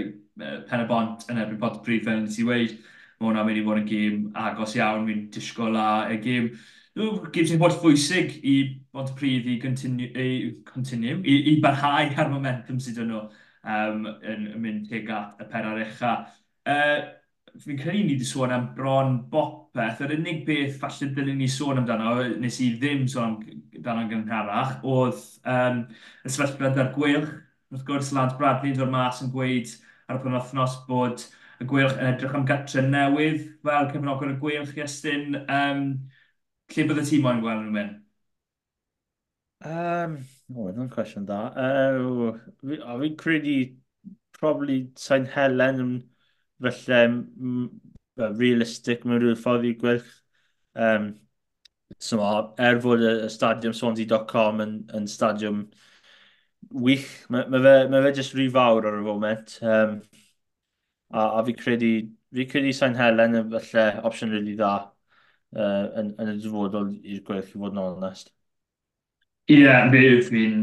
pen 0.70 0.82
y 0.82 0.86
bont 0.90 1.26
yn 1.30 1.42
erbyn 1.42 1.60
bod 1.62 1.82
brif 1.86 2.06
fel 2.06 2.22
nes 2.22 2.38
i 2.42 2.46
weid. 2.46 2.78
Mae 3.18 3.28
hwnna'n 3.30 3.46
mynd 3.48 3.60
i 3.60 3.66
fod 3.66 3.82
yn 3.82 3.90
gêm 3.90 4.24
agos 4.46 4.74
iawn, 4.78 5.06
fi'n 5.08 5.22
disgwyl 5.34 5.78
a 5.80 5.86
y 6.12 6.18
gêm 6.24 6.50
Yw 6.96 7.16
sy'n 7.36 7.60
bod 7.60 7.74
phwysig 7.76 8.38
i 8.48 8.54
bod 8.94 9.10
pryd 9.18 9.44
i 9.52 9.58
continue, 9.60 10.08
i, 10.16 10.52
continue 10.64 11.18
i, 11.28 11.34
i 11.52 11.58
barhau 11.60 12.08
ar 12.08 12.30
momentum 12.32 12.78
sydd 12.80 13.02
yn 13.02 13.10
nhw 13.12 13.20
um, 13.20 14.06
yn, 14.22 14.46
yn 14.54 14.62
mynd 14.62 14.86
tuag 14.88 15.12
at 15.12 15.42
y 15.44 15.48
perar 15.50 15.82
echa. 15.82 16.14
Uh, 16.64 17.04
fi'n 17.60 17.82
credu 17.82 18.00
ni 18.00 18.14
wedi 18.14 18.28
sôn 18.28 18.54
am 18.56 18.70
bron 18.78 19.18
bopeth. 19.32 20.00
Yr 20.06 20.16
unig 20.16 20.42
beth 20.48 20.80
falle 20.80 21.10
dylwn 21.12 21.40
ni 21.42 21.50
sôn 21.52 21.82
amdano, 21.82 22.16
nes 22.40 22.60
i 22.64 22.72
ddim 22.80 23.04
sôn 23.12 23.38
amdano 23.42 24.08
gynharach, 24.10 24.78
oedd 24.80 25.20
um, 25.52 25.84
y 26.24 26.32
sefyllfa 26.32 26.72
ar 26.72 26.92
gwylch. 26.96 27.32
Wrth 27.74 27.86
gwrs, 27.86 28.12
Lance 28.16 28.38
Bradley 28.38 28.72
yn 28.72 28.80
dod 28.80 28.92
mas 28.92 29.20
yn 29.24 29.32
gweud 29.34 29.72
ar 30.08 30.20
y 30.20 30.24
penwthnos 30.24 30.80
bod 30.88 31.28
y 31.60 31.66
gwylch 31.68 31.96
yn 31.98 32.12
edrych 32.12 32.36
am 32.36 32.44
gatre 32.48 32.84
newydd 32.88 33.48
fel 33.66 33.88
cefnogwr 33.92 34.36
y 34.36 34.36
gweilch, 34.40 34.76
Iestyn. 34.78 35.42
Um, 35.44 35.88
Lle 36.74 36.84
bydd 36.88 37.02
y 37.02 37.06
tîm 37.10 37.28
o'n 37.30 37.42
gweld 37.44 37.62
nhw'n 37.62 37.76
mynd? 37.76 37.94
Um, 39.66 40.18
o, 40.54 40.68
oh, 40.68 40.88
cwestiwn 40.92 41.26
da. 41.26 41.38
Uh, 41.56 42.32
fi, 42.60 42.78
o, 42.82 42.98
fi'n 43.00 43.16
credu, 43.22 43.54
probably, 44.38 44.78
sain 45.00 45.24
Helen 45.26 45.80
yn 45.84 45.92
felly 46.62 47.00
um, 47.06 47.62
realistic 48.40 49.04
mewn 49.04 49.22
rhyw 49.22 49.38
ffordd 49.40 49.66
i 49.70 49.72
gwylch. 49.80 50.10
Um, 50.74 51.08
so, 51.98 52.20
er 52.60 52.80
fod 52.84 53.04
y 53.06 53.14
stadiwm 53.32 53.76
Swansea.com 53.76 54.62
yn, 54.66 54.76
yn 54.98 55.08
stadiwm 55.10 55.64
wych, 56.86 57.08
mae 57.30 57.46
ma 57.52 57.62
fe, 57.62 57.74
ma 57.92 58.02
fe 58.04 58.12
jyst 58.20 58.36
rhy 58.36 58.48
fawr 58.52 58.90
ar 58.90 59.00
y 59.00 59.06
foment. 59.06 59.56
Um, 59.62 59.98
a, 61.10 61.40
a 61.40 61.44
fi 61.46 61.54
credu, 61.54 61.92
fi 62.34 62.46
credu 62.50 62.74
Sain 62.74 62.94
Helen 62.98 63.40
yn 63.40 63.50
felly 63.56 63.88
opsiwn 64.10 64.34
rili 64.34 64.42
really 64.42 64.60
dda 64.60 64.74
uh, 65.54 65.84
yn, 66.00 66.14
yn 66.22 66.32
y 66.34 66.38
dyfodol 66.42 66.90
i'r 66.96 67.22
gwell 67.26 67.44
i 67.44 67.52
fod 67.52 67.76
yn 67.76 67.82
onest. 67.84 68.32
Ie, 69.46 69.60
yeah, 69.62 69.84
fi, 69.92 70.00
fi'n 70.26 70.54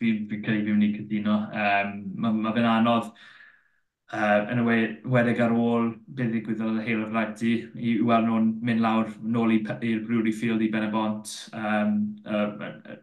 fi, 0.00 0.08
fi 0.30 0.38
credu 0.42 0.64
fi'n 0.66 0.78
mynd 0.80 0.86
i 0.88 0.96
cytuno. 0.96 1.36
Um, 1.54 1.92
mae 2.18 2.34
ma 2.42 2.52
fe'n 2.56 2.66
anodd 2.66 3.12
uh, 4.12 4.40
yn 4.50 4.62
y 4.62 4.64
wedig 5.14 5.42
ar 5.44 5.54
ôl 5.54 5.92
beth 6.18 6.32
ddigwyddodd 6.32 6.80
y 6.80 6.86
heil 6.88 7.04
o'r 7.04 7.12
rhaid 7.14 7.44
i, 7.46 7.52
weld 8.08 8.26
nhw'n 8.26 8.48
mynd 8.66 8.82
lawr 8.82 9.12
nôl 9.36 9.54
i'r 9.54 10.02
Brewery 10.08 10.34
Field 10.34 10.66
i 10.66 10.70
Benebont 10.72 11.30
um, 11.54 11.94
uh, 12.26 12.48
uh, 12.66 12.98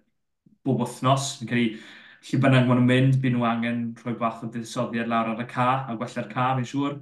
bob 0.67 0.83
wythnos. 0.83 1.29
Fi'n 1.39 1.51
credu 1.53 1.79
lle 2.27 2.41
bynnag 2.43 2.67
maen 2.67 2.81
nhw'n 2.81 2.91
mynd, 2.91 3.19
byd 3.23 3.37
nhw 3.37 3.47
angen 3.53 3.81
rhoi 4.03 4.17
bach 4.19 4.43
o 4.43 4.51
ddisoddiad 4.51 5.09
lawr 5.11 5.31
ar 5.35 5.45
y 5.45 5.47
ca 5.55 5.69
a 5.87 5.95
gwella'r 5.95 6.29
ca, 6.35 6.51
fi'n 6.59 6.69
siŵr 6.73 6.99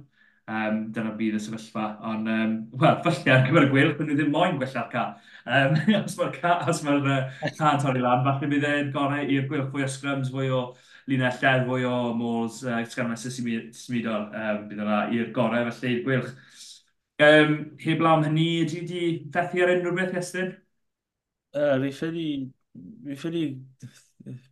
um, 0.48 0.78
dyna 0.94 1.12
bydd 1.18 1.36
y 1.38 1.40
sefyllfa. 1.44 1.86
Ond, 2.10 2.28
um, 2.30 2.54
wel, 2.80 3.00
falle 3.04 3.34
ar 3.34 3.44
gyfer 3.46 3.66
y 3.66 3.70
gwyl, 3.72 3.90
byddwn 3.92 4.10
nhw 4.10 4.18
ddim 4.18 4.32
moyn 4.34 4.60
gwella'r 4.60 4.88
ca. 4.92 5.04
Um, 5.46 5.76
os 6.04 6.16
mae'r 6.20 6.36
ca, 6.36 6.54
os 6.70 6.82
mae'r 6.86 7.10
uh, 7.16 7.50
yn 7.50 7.82
torri 7.84 8.04
lan, 8.04 8.24
falle 8.26 8.50
bydd 8.52 8.68
e'n 8.70 8.92
gorau 8.94 9.34
i'r 9.36 9.48
gwyl 9.50 9.66
fwy 9.72 9.86
o 9.86 9.90
scrums, 9.90 10.30
fwy 10.34 10.52
o 10.54 10.62
linelledd, 11.10 11.66
fwy 11.68 11.86
o 11.88 11.96
môls, 12.16 12.62
uh, 12.66 12.80
sgramesau 12.86 13.34
symudol, 13.34 14.28
um, 14.30 14.64
bydd 14.70 14.84
yna 14.86 15.02
i'r 15.16 15.32
gorau 15.36 15.68
felly 15.70 15.96
i'r 15.96 16.04
gwylch. 16.06 16.32
Um, 17.20 17.56
heb 17.82 18.00
lawn 18.00 18.24
hynny, 18.24 18.48
ydy 18.64 18.78
wedi 18.80 19.00
fethu 19.34 19.60
ar 19.64 19.74
unrhyw 19.74 19.96
beth, 19.98 20.14
Iestyn? 20.16 20.54
Uh, 21.52 21.76
fi 21.82 21.92
ffili... 21.92 22.30
Fi 23.04 23.18
ffili... 23.18 23.44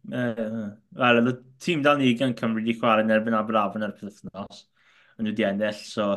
Wel, 0.09 1.21
y 1.21 1.33
tîm 1.61 1.83
dan 1.85 2.01
ni 2.01 2.15
gan 2.19 2.35
Cymru 2.37 2.63
wedi 2.63 2.75
chwarae 2.79 3.05
yn 3.05 3.13
erbyn 3.15 3.37
Aberafon 3.39 3.85
erbyn 3.87 4.11
wythnos 4.11 4.63
yn 5.19 5.31
wedi 5.31 5.47
ennill. 5.49 5.83
So, 5.87 6.09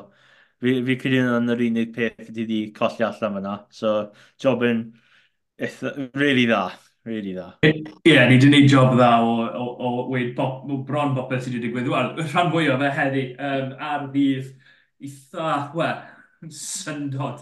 fi, 0.61 0.77
fi 0.87 0.97
credu 1.01 1.23
yn 1.37 1.51
yr 1.53 1.65
unig 1.67 1.91
peth 1.95 2.21
wedi 2.27 2.47
di 2.49 2.61
colli 2.75 3.05
allan 3.07 3.37
fyna. 3.39 3.55
So, 3.73 3.95
job 4.41 4.65
yn 4.67 4.85
really 6.17 6.47
dda. 6.49 6.63
Really 7.05 7.33
dda. 7.33 7.47
Ie, 7.65 7.81
yeah, 8.05 8.27
ni 8.29 8.37
wedi 8.37 8.47
gwneud 8.49 8.69
job 8.69 8.95
dda 8.97 9.11
o, 9.25 9.33
o, 9.47 9.65
o, 9.73 9.91
weid 10.13 10.35
pop, 10.37 10.67
o 10.69 10.81
bron 10.85 11.15
bopeth 11.17 11.47
sydd 11.47 11.57
wedi 11.57 11.69
digwydd. 11.69 11.89
Wel, 11.91 12.13
rhan 12.27 12.53
fwy 12.53 12.69
o 12.69 12.77
fe 12.81 12.93
heddi 12.99 13.25
um, 13.37 13.73
ar 13.91 14.07
ddydd 14.13 14.53
eitha, 15.01 15.55
wel, 15.77 16.05
syndod 16.53 17.41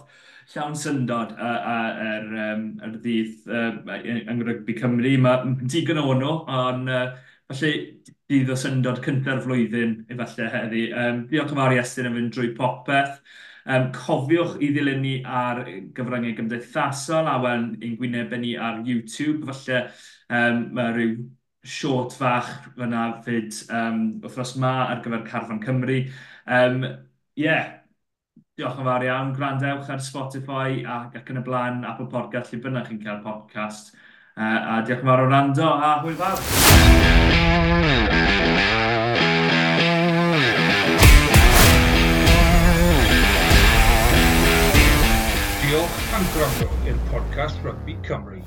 llawn 0.50 0.74
syndod 0.74 1.34
a, 1.38 1.50
a, 1.72 1.74
ar 2.12 2.24
um, 2.44 2.62
er 2.82 2.94
ddydd 2.96 3.50
uh, 3.54 3.98
yng 4.00 4.24
Nghymru 4.26 4.56
Cymru. 4.80 5.12
Mae 5.22 5.52
digon 5.70 6.00
o 6.02 6.14
nhw, 6.18 6.32
ond 6.60 6.90
uh, 6.90 7.04
falle 7.50 7.70
dydd 8.30 8.50
o 8.54 8.56
syndod 8.58 9.00
cynta'r 9.04 9.40
flwyddyn, 9.42 9.94
efallai 10.12 10.48
heddi. 10.52 10.82
Um, 10.94 11.24
diolch 11.30 11.50
yn 11.50 11.58
fawr 11.58 11.74
i 11.74 11.80
Estyn 11.82 12.08
yn 12.10 12.16
fynd 12.18 12.34
drwy 12.36 12.52
popeth. 12.58 13.18
Um, 13.66 13.90
cofiwch 13.94 14.56
i 14.62 14.70
ddilyn 14.72 15.02
ni 15.04 15.16
ar 15.26 15.64
gyfryngau 15.96 16.36
gymdeithasol 16.38 17.28
a 17.28 17.36
wel 17.42 17.66
ein 17.74 17.98
gwynebau 17.98 18.40
ni 18.40 18.54
ar 18.56 18.80
YouTube. 18.86 19.50
Falle 19.50 19.82
um, 20.30 20.62
mae 20.78 20.94
rhyw 20.94 21.16
short 21.66 22.14
fach 22.16 22.48
fyna 22.78 23.02
fyd 23.26 23.52
um, 23.76 24.00
wythnos 24.24 24.54
ma 24.62 24.72
ar 24.86 25.02
gyfer 25.04 25.26
Carfan 25.26 25.60
Cymru. 25.64 25.98
Um, 26.46 26.86
yeah, 27.36 27.80
diolch 28.56 28.78
yn 28.78 28.88
fawr 28.88 29.08
iawn. 29.08 29.34
Grandewch 29.36 29.90
ar 29.90 30.06
Spotify 30.06 30.80
ac 30.98 31.18
ac 31.20 31.34
yn 31.34 31.42
y 31.42 31.44
blaen 31.50 31.82
Apple 31.88 32.08
Podcast, 32.14 32.54
lle 32.54 32.62
bynnag 32.64 32.88
chi'n 32.88 33.02
cael 33.02 33.20
podcast. 33.26 33.92
Uh, 34.40 34.44
a 34.72 34.76
diolch 34.88 35.02
yn 35.02 35.08
fawr 35.10 35.20
o 35.20 35.24
rando 35.28 35.66
a 35.68 35.88
hwyl 36.00 36.14
fawr. 36.16 36.38
Diolch 45.60 45.98
am 46.16 46.24
gwrando 46.32 46.70
i'r 46.88 47.02
podcast 47.10 47.60
Rugby 47.68 47.98
Cymru. 48.08 48.40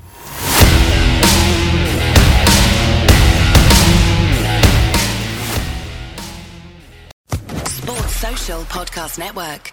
Sports 7.78 8.18
Social 8.26 8.66
Podcast 8.74 9.22
Network. 9.22 9.70